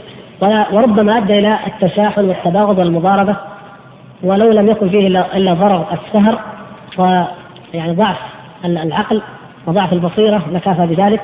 وربما 0.41 1.17
أدى 1.17 1.39
إلى 1.39 1.59
التشاحن 1.67 2.25
والتباغض 2.25 2.79
والمضاربة 2.79 3.35
ولو 4.23 4.51
لم 4.51 4.67
يكن 4.67 4.89
فيه 4.89 5.07
إلا 5.07 5.53
ضرر 5.53 5.85
السهر 5.93 6.39
ويعني 6.97 7.93
ضعف 7.93 8.17
العقل 8.65 9.21
وضعف 9.67 9.93
البصيرة 9.93 10.45
لكافى 10.51 10.85
بذلك. 10.85 11.21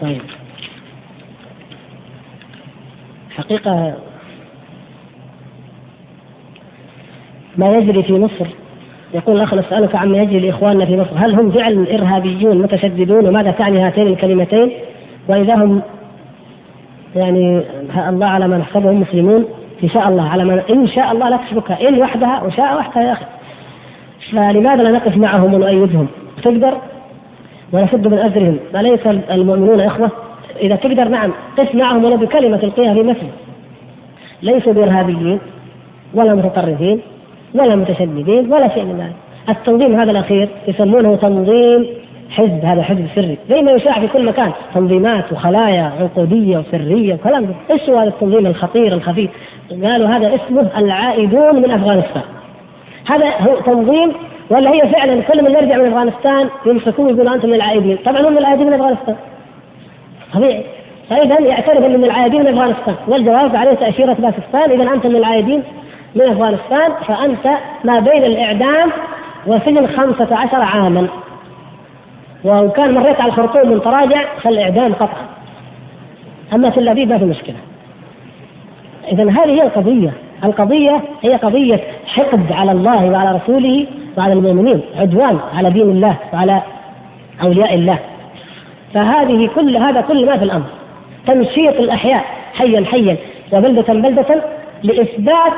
طيب. 0.00 0.22
حقيقة 3.36 3.94
ما 7.56 7.68
يجري 7.72 8.02
في 8.02 8.12
مصر. 8.12 8.46
يقول 9.14 9.36
الأخ 9.36 9.54
نسألك 9.54 9.96
عما 9.96 10.18
يجري 10.18 10.38
لإخواننا 10.38 10.86
في 10.86 10.96
مصر. 10.96 11.10
هل 11.16 11.34
هم 11.34 11.50
فعلا 11.50 11.94
إرهابيون 11.94 12.58
متشددون؟ 12.58 13.26
وماذا 13.26 13.50
تعني 13.50 13.78
هاتين 13.78 14.06
الكلمتين؟ 14.06 14.70
وإذا 15.28 15.54
هم 15.54 15.82
يعني 17.16 17.62
الله 18.08 18.26
على 18.26 18.48
ما 18.48 18.58
نحسبهم 18.58 19.00
مسلمون 19.00 19.44
إن 19.84 19.88
شاء 19.88 20.08
الله 20.08 20.28
على 20.28 20.44
ما 20.44 20.62
إن 20.70 20.86
شاء 20.86 21.12
الله 21.12 21.28
لا 21.28 21.36
تشبكها 21.36 21.88
إن 21.88 22.00
وحدها 22.00 22.42
وشاء 22.42 22.76
وحدها 22.76 23.02
يا 23.02 23.12
أخي. 23.12 23.24
فلماذا 24.32 24.82
لا 24.82 24.90
نقف 24.90 25.16
معهم 25.16 25.54
ونؤيدهم؟ 25.54 26.08
تقدر؟ 26.42 26.78
ونشد 27.72 28.08
من 28.08 28.18
أزرهم 28.18 28.58
أليس 28.76 29.06
المؤمنون 29.06 29.80
إخوة؟ 29.80 30.10
إذا 30.62 30.76
تقدر 30.76 31.08
نعم 31.08 31.32
قف 31.58 31.74
معهم 31.74 32.04
ولو 32.04 32.16
بكلمة 32.16 32.56
تلقيها 32.56 32.94
في 32.94 33.02
مسجد 33.02 33.30
ليسوا 34.42 34.72
بإرهابيين 34.72 35.38
ولا 36.14 36.34
متطرفين 36.34 37.00
ولا 37.54 37.76
متشددين 37.76 38.52
ولا 38.52 38.68
شيء 38.68 38.84
من 38.84 38.98
ذلك. 38.98 39.14
التنظيم 39.48 40.00
هذا 40.00 40.10
الأخير 40.10 40.48
يسمونه 40.68 41.16
تنظيم 41.16 41.86
حزب 42.30 42.64
هذا 42.64 42.82
حزب 42.82 43.06
سري. 43.14 43.38
زي 43.50 43.62
ما 43.62 43.72
يشاع 43.72 44.00
في 44.00 44.08
كل 44.08 44.24
مكان 44.24 44.52
تنظيمات 44.74 45.32
وخلايا 45.32 45.92
عقودية 46.00 46.58
وسرية 46.58 47.14
وكلام. 47.14 47.54
إيش 47.70 47.90
هو 47.90 47.96
هذا 47.96 48.08
التنظيم 48.08 48.46
الخطير 48.46 48.92
الخفيف؟ 48.92 49.30
قالوا 49.70 50.08
هذا 50.08 50.34
اسمه 50.34 50.70
العائدون 50.78 51.56
من 51.56 51.70
أفغانستان. 51.70 52.22
هذا 53.06 53.30
هو 53.40 53.60
تنظيم 53.60 54.12
ولا 54.50 54.70
هي 54.70 54.80
فعلا 54.80 55.22
كل 55.22 55.44
من 55.44 55.50
يرجع 55.50 55.76
من 55.76 55.86
أفغانستان 55.86 56.48
يمسكوه 56.66 57.10
يقولوا 57.10 57.34
أنتم 57.34 57.48
من 57.48 57.54
العائدين. 57.54 57.98
طبعا 58.04 58.20
هم 58.20 58.32
من 58.32 58.38
العائدين 58.38 58.66
من 58.66 58.72
أفغانستان. 58.72 59.16
طبيعي 60.34 60.64
فاذا 61.10 61.40
يعترف 61.40 61.84
من 61.84 62.04
العائدين 62.04 62.40
من 62.40 62.48
أفغانستان؟ 62.48 62.94
والجواب 63.08 63.56
عليه 63.56 63.72
تأشيرة 63.72 64.12
باكستان. 64.12 64.80
اذا 64.80 64.94
أنت 64.94 65.06
من 65.06 65.16
العائدين 65.16 65.62
من 66.14 66.22
أفغانستان 66.22 66.92
فأنت 67.06 67.58
ما 67.84 67.98
بين 67.98 68.24
الإعدام 68.24 68.90
وسجن 69.46 69.86
خمسة 69.86 70.36
عشر 70.36 70.62
عاما. 70.62 71.06
وإن 72.44 72.70
كان 72.70 72.94
مريت 72.94 73.20
على 73.20 73.28
الخرطوم 73.28 73.72
من 73.72 73.80
تراجع 73.80 74.22
فالإعدام 74.42 74.92
قطعا. 74.92 75.26
أما 76.52 76.70
في 76.70 76.80
الأبيب 76.80 77.08
ما 77.08 77.18
في 77.18 77.24
مشكلة. 77.24 77.56
إذا 79.12 79.30
هذه 79.30 79.50
هي 79.50 79.62
القضية. 79.62 80.12
القضية 80.44 81.00
هي 81.22 81.36
قضية 81.36 81.80
حقد 82.06 82.52
على 82.52 82.72
الله 82.72 83.10
وعلى 83.10 83.36
رسوله 83.36 83.86
وعلى 84.18 84.32
المؤمنين 84.32 84.80
عدوان 84.96 85.38
على 85.54 85.70
دين 85.70 85.90
الله 85.90 86.16
وعلى 86.32 86.62
أولياء 87.42 87.74
الله. 87.74 87.98
فهذه 88.94 89.48
كل 89.54 89.76
هذا 89.76 90.00
كل 90.00 90.26
ما 90.26 90.36
في 90.36 90.44
الأمر 90.44 90.66
تمشيط 91.26 91.80
الأحياء 91.80 92.24
حيا 92.54 92.84
حيا 92.84 93.16
وبلدة 93.52 93.92
بلدة 93.92 94.42
لإثبات 94.82 95.52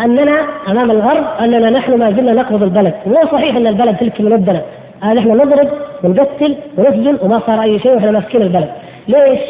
أننا 0.00 0.40
أمام 0.68 0.90
الغرب 0.90 1.24
أننا 1.40 1.70
نحن 1.70 1.98
ما 1.98 2.10
زلنا 2.10 2.32
نقبض 2.32 2.62
البلد 2.62 2.94
مو 3.06 3.14
صحيح 3.32 3.56
أن 3.56 3.66
البلد 3.66 3.96
تلك 3.96 4.20
ملبنة 4.20 4.62
هذا 5.00 5.20
إحنا 5.20 5.34
نضرب 5.34 5.68
ونقتل 6.04 6.56
ونسجن 6.78 7.18
وما 7.22 7.40
صار 7.46 7.62
أي 7.62 7.78
شيء 7.78 7.94
وإحنا 7.94 8.10
ماسكين 8.10 8.42
البلد. 8.42 8.68
ليش؟ 9.08 9.40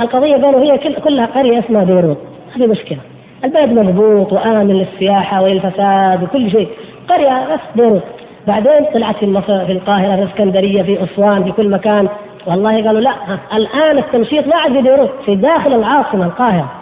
القضية 0.00 0.36
قالوا 0.36 0.64
هي 0.64 0.78
كلها 0.78 1.26
قرية 1.26 1.58
اسمها 1.58 1.84
بيروت، 1.84 2.18
هذه 2.56 2.66
مشكلة. 2.66 2.98
البلد 3.44 3.72
مضبوط 3.72 4.32
وآمن 4.32 4.68
للسياحة 4.68 5.42
وللفساد 5.42 6.22
وكل 6.22 6.50
شيء. 6.50 6.68
قرية 7.08 7.54
بس 7.54 7.60
بيروت. 7.76 8.02
بعدين 8.46 8.84
طلعت 8.94 9.16
في 9.16 9.26
مصر 9.26 9.64
في 9.64 9.72
القاهرة 9.72 10.16
في 10.16 10.22
الإسكندرية 10.22 10.82
في 10.82 11.04
أسوان 11.04 11.44
في 11.44 11.52
كل 11.52 11.70
مكان 11.70 12.08
والله 12.46 12.86
قالوا 12.86 13.00
لا 13.00 13.12
الآن 13.54 13.98
التمشيط 13.98 14.46
ما 14.46 14.56
عاد 14.56 14.72
في 14.72 14.82
بيروت 14.82 15.10
في 15.24 15.34
داخل 15.34 15.74
العاصمة 15.74 16.24
القاهرة. 16.26 16.72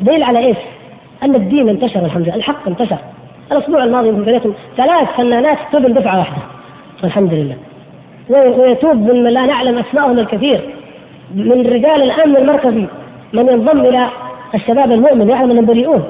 دليل 0.00 0.22
على 0.22 0.38
إيش؟ 0.38 0.56
أن 1.22 1.34
الدين 1.34 1.68
انتشر 1.68 2.00
الحمد 2.00 2.26
لله، 2.26 2.36
الحق 2.36 2.68
انتشر. 2.68 2.98
الأسبوع 3.52 3.84
الماضي 3.84 4.08
يمكن 4.08 4.54
ثلاث 4.76 5.08
فنانات 5.16 5.58
تبن 5.72 5.92
دفعة 5.92 6.18
واحدة. 6.18 6.42
والحمد 7.02 7.34
لله 7.34 7.56
ويتوب 8.30 8.96
من 8.96 9.24
لا 9.24 9.46
نعلم 9.46 9.78
اسمائهم 9.78 10.18
الكثير 10.18 10.60
من 11.34 11.66
رجال 11.66 12.02
الامن 12.02 12.36
المركزي 12.36 12.86
من 13.32 13.48
ينضم 13.48 13.80
إلى 13.80 14.06
الشباب 14.54 14.92
المؤمن 14.92 15.30
يعلم 15.30 15.50
أنهم 15.50 15.66
بريئون 15.66 16.04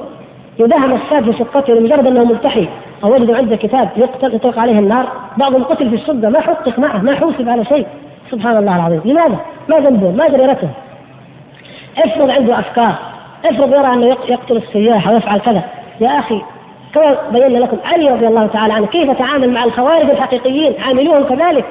يداهم 0.59 0.95
الشاب 0.95 1.31
في 1.31 1.39
شقته 1.39 1.74
لمجرد 1.74 2.07
أنه 2.07 2.24
ملتحي 2.24 2.69
أو 3.05 3.15
وجدوا 3.15 3.37
عنده 3.37 3.57
كتاب 3.57 3.89
يقتل 3.97 4.35
يطلق 4.35 4.59
عليه 4.59 4.78
النار 4.78 5.07
بعضهم 5.37 5.65
قتل 5.65 5.89
في 5.89 5.95
الشقه 5.95 6.28
ما 6.28 6.41
حقق 6.41 6.78
معه 6.78 6.99
ما 6.99 7.15
حوسب 7.15 7.49
على 7.49 7.65
شيء 7.65 7.87
سبحان 8.31 8.57
الله 8.57 8.77
العظيم 8.77 9.01
لماذا؟ 9.05 9.36
ما 9.69 9.77
ذنبه؟ 9.77 10.11
ما 10.11 10.28
جريرته؟ 10.28 10.69
افرض 11.98 12.31
عنده 12.31 12.59
أفكار 12.59 12.94
افرض 13.44 13.69
يرى 13.73 13.94
أنه 13.94 14.07
يقتل 14.07 14.57
السياح 14.57 15.09
ويفعل 15.09 15.40
كذا 15.40 15.62
يا 16.01 16.19
أخي 16.19 16.43
كما 16.94 17.16
بينا 17.32 17.59
لكم 17.59 17.77
علي 17.85 18.09
رضي 18.09 18.27
الله 18.27 18.47
تعالى 18.47 18.73
عنه 18.73 18.86
كيف 18.86 19.11
تعامل 19.11 19.51
مع 19.51 19.65
الخوارج 19.65 20.11
الحقيقيين 20.11 20.74
عاملوهم 20.86 21.23
كذلك 21.23 21.65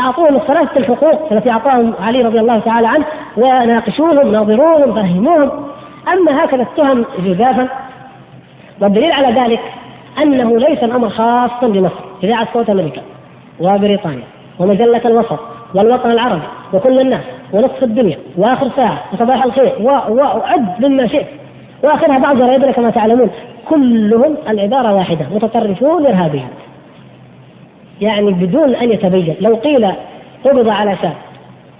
أعطوهم 0.00 0.36
الثلاثه 0.36 0.76
الحقوق 0.76 1.32
التي 1.32 1.50
أعطاهم 1.50 1.94
علي 2.00 2.22
رضي 2.22 2.40
الله 2.40 2.58
تعالى 2.58 2.88
عنه 2.88 3.04
وناقشوهم 3.36 4.32
ناظروهم 4.32 4.94
فهموهم 4.94 5.50
أما 6.12 6.44
هكذا 6.44 6.62
التهم 6.62 7.04
جزافا 7.18 7.68
والدليل 8.80 9.12
على 9.12 9.40
ذلك 9.40 9.60
أنه 10.22 10.58
ليس 10.58 10.84
الأمر 10.84 11.08
خاصا 11.08 11.68
بمصر 11.68 12.04
إذاعة 12.22 12.48
صوت 12.52 12.70
أمريكا 12.70 13.02
وبريطانيا 13.60 14.24
ومجلة 14.58 15.00
الوسط 15.04 15.38
والوطن 15.74 16.10
العربي 16.10 16.42
وكل 16.72 17.00
الناس 17.00 17.24
ونصف 17.52 17.82
الدنيا 17.82 18.18
وآخر 18.36 18.68
ساعة 18.76 19.02
وصباح 19.12 19.44
الخير 19.44 19.72
وعد 19.80 20.86
مما 20.86 21.06
شئت. 21.06 21.26
وآخرها 21.84 22.18
بعض 22.18 22.36
جرائدنا 22.36 22.72
كما 22.72 22.90
تعلمون 22.90 23.30
كلهم 23.68 24.36
العبارة 24.48 24.94
واحدة 24.94 25.26
متطرفون 25.34 26.06
ارهابيون 26.06 26.48
يعني 28.00 28.32
بدون 28.32 28.74
أن 28.74 28.90
يتبين. 28.92 29.34
لو 29.40 29.54
قيل 29.54 29.92
قبض 30.44 30.68
على 30.68 30.96
شاب 31.02 31.12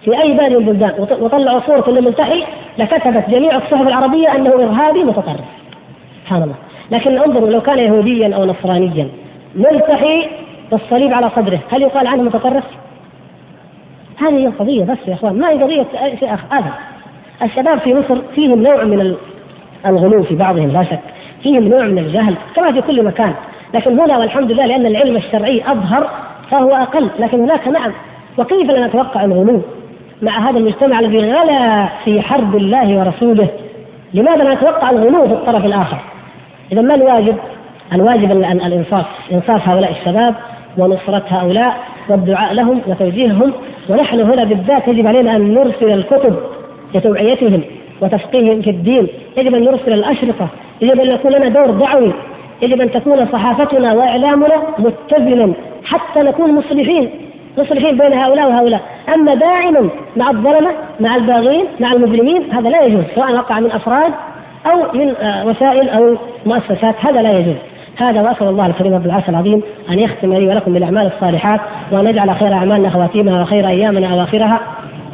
في 0.04 0.22
أي 0.22 0.32
بلد 0.32 0.52
من 0.52 0.56
البلدان 0.56 1.06
وطلعوا 1.20 1.60
صورة 1.66 1.80
كل 1.80 2.04
ملتحي 2.04 2.44
لكتبت 2.78 3.30
جميع 3.30 3.56
الصحف 3.56 3.88
العربية 3.88 4.34
أنه 4.36 4.50
إرهابي 4.50 5.04
متطرف. 5.04 5.44
سبحان 6.22 6.42
الله. 6.42 6.54
لكن 6.90 7.18
انظروا 7.18 7.48
لو 7.48 7.60
كان 7.60 7.78
يهوديا 7.78 8.36
أو 8.36 8.44
نصرانيا 8.44 9.08
ملتحي 9.54 10.28
والصليب 10.70 11.12
على 11.12 11.30
صدره 11.36 11.58
هل 11.70 11.82
يقال 11.82 12.06
عنه 12.06 12.22
متطرف؟ 12.22 12.64
هذه 14.20 14.46
القضية 14.46 14.84
بس 14.84 14.98
يا 15.06 15.14
إخوان 15.14 15.38
ما 15.38 15.50
هي 15.50 15.62
قضية 15.62 15.86
شيء 16.20 16.32
ابدا 16.52 16.72
الشباب 17.42 17.78
في 17.78 17.94
مصر 17.94 18.18
فيهم 18.34 18.62
نوع 18.62 18.84
من 18.84 19.16
الغلو 19.86 20.22
في 20.22 20.36
بعضهم 20.36 20.68
لا 20.68 20.82
شك. 20.82 21.00
فيهم 21.42 21.68
نوع 21.68 21.84
من 21.84 21.98
الجهل 21.98 22.34
كما 22.56 22.72
في 22.72 22.80
كل 22.80 23.04
مكان. 23.04 23.34
لكن 23.74 24.00
هنا 24.00 24.18
والحمد 24.18 24.52
لله 24.52 24.66
لأن 24.66 24.86
العلم 24.86 25.16
الشرعي 25.16 25.62
أظهر 25.66 26.10
فهو 26.50 26.74
أقل. 26.74 27.08
لكن 27.18 27.40
هناك 27.40 27.68
نعم. 27.68 27.92
وكيف 28.38 28.70
لا 28.70 28.86
نتوقع 28.86 29.24
الغلو 29.24 29.62
مع 30.22 30.50
هذا 30.50 30.58
المجتمع 30.58 31.00
الذي 31.00 31.32
غلا 31.32 31.88
في 32.04 32.22
حرب 32.22 32.56
الله 32.56 32.98
ورسوله؟ 32.98 33.48
لماذا 34.14 34.44
لا 34.44 34.54
نتوقع 34.54 34.90
الغلو 34.90 35.26
في 35.26 35.32
الطرف 35.32 35.64
الآخر؟ 35.64 35.98
إذا 36.72 36.80
ما 36.80 36.94
الواجب؟ 36.94 37.36
الواجب 37.92 38.32
الإنصاف 38.32 39.06
إنصاف 39.32 39.68
هؤلاء 39.68 39.90
الشباب 39.90 40.34
ونصرة 40.78 41.24
هؤلاء 41.28 41.78
والدعاء 42.08 42.54
لهم 42.54 42.80
وتوجيههم. 42.86 43.52
ونحن 43.88 44.20
هنا 44.20 44.44
بالذات 44.44 44.88
يجب 44.88 45.06
علينا 45.06 45.36
أن 45.36 45.54
نرسل 45.54 45.90
الكتب 45.90 46.36
لتوعيتهم 46.94 47.60
وتفقيههم 48.00 48.62
في 48.62 48.70
الدين. 48.70 49.06
يجب 49.36 49.54
أن 49.54 49.64
نرسل 49.64 49.92
الأشرطة. 49.92 50.48
يجب 50.82 51.00
أن 51.00 51.10
يكون 51.10 51.32
لنا 51.32 51.48
دور 51.48 51.70
دعوي 51.70 52.12
يجب 52.62 52.80
أن 52.80 52.90
تكون 52.90 53.26
صحافتنا 53.26 53.92
وإعلامنا 53.92 54.56
متزنا 54.78 55.52
حتى 55.84 56.20
نكون 56.20 56.54
مصلحين. 56.54 57.10
مصلحين 57.58 57.98
بين 57.98 58.12
هؤلاء 58.12 58.48
وهؤلاء. 58.48 58.80
أما 59.14 59.34
داعما 59.34 59.88
مع 60.16 60.30
الظلمة 60.30 60.70
مع 61.00 61.16
الباغين 61.16 61.64
مع 61.80 61.92
المجرمين 61.92 62.52
هذا 62.52 62.68
لا 62.68 62.82
يجوز 62.82 63.04
سواء 63.14 63.34
وقع 63.34 63.60
من 63.60 63.70
أفراد 63.70 64.12
أو 64.66 64.92
من 64.94 65.14
آه، 65.16 65.46
وسائل 65.46 65.88
أو 65.88 66.16
مؤسسات 66.46 66.94
هذا 67.00 67.22
لا 67.22 67.38
يجوز. 67.38 67.56
هذا 67.96 68.22
وأسأل 68.22 68.48
الله 68.48 68.66
الكريم 68.66 68.94
رب 68.94 69.06
العرش 69.06 69.28
العظيم 69.28 69.62
أن 69.90 69.98
يختم 69.98 70.32
لي 70.32 70.46
ولكم 70.48 70.72
بالأعمال 70.72 71.06
الصالحات 71.06 71.60
وأن 71.92 72.06
يجعل 72.06 72.34
خير 72.34 72.52
أعمالنا 72.52 72.90
خواتيمها 72.90 73.42
وخير 73.42 73.68
أيامنا 73.68 74.12
اواخرها 74.12 74.60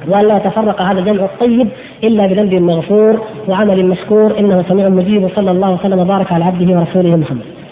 وأن 0.08 0.28
لا 0.28 0.36
يتفرق 0.36 0.82
هذا 0.82 1.00
الجمع 1.00 1.24
الطيب 1.24 1.68
إلا 2.04 2.26
بذنب 2.26 2.54
مغفور 2.54 3.20
وعمل 3.48 3.86
مشكور 3.86 4.38
إنه 4.38 4.64
سميع 4.68 4.88
مجيب 4.88 5.28
صلى 5.36 5.50
الله 5.50 5.72
وسلم 5.72 5.98
وبارك 5.98 6.32
على 6.32 6.44
عبده 6.44 6.78
ورسوله 6.78 7.16
محمد. 7.16 7.65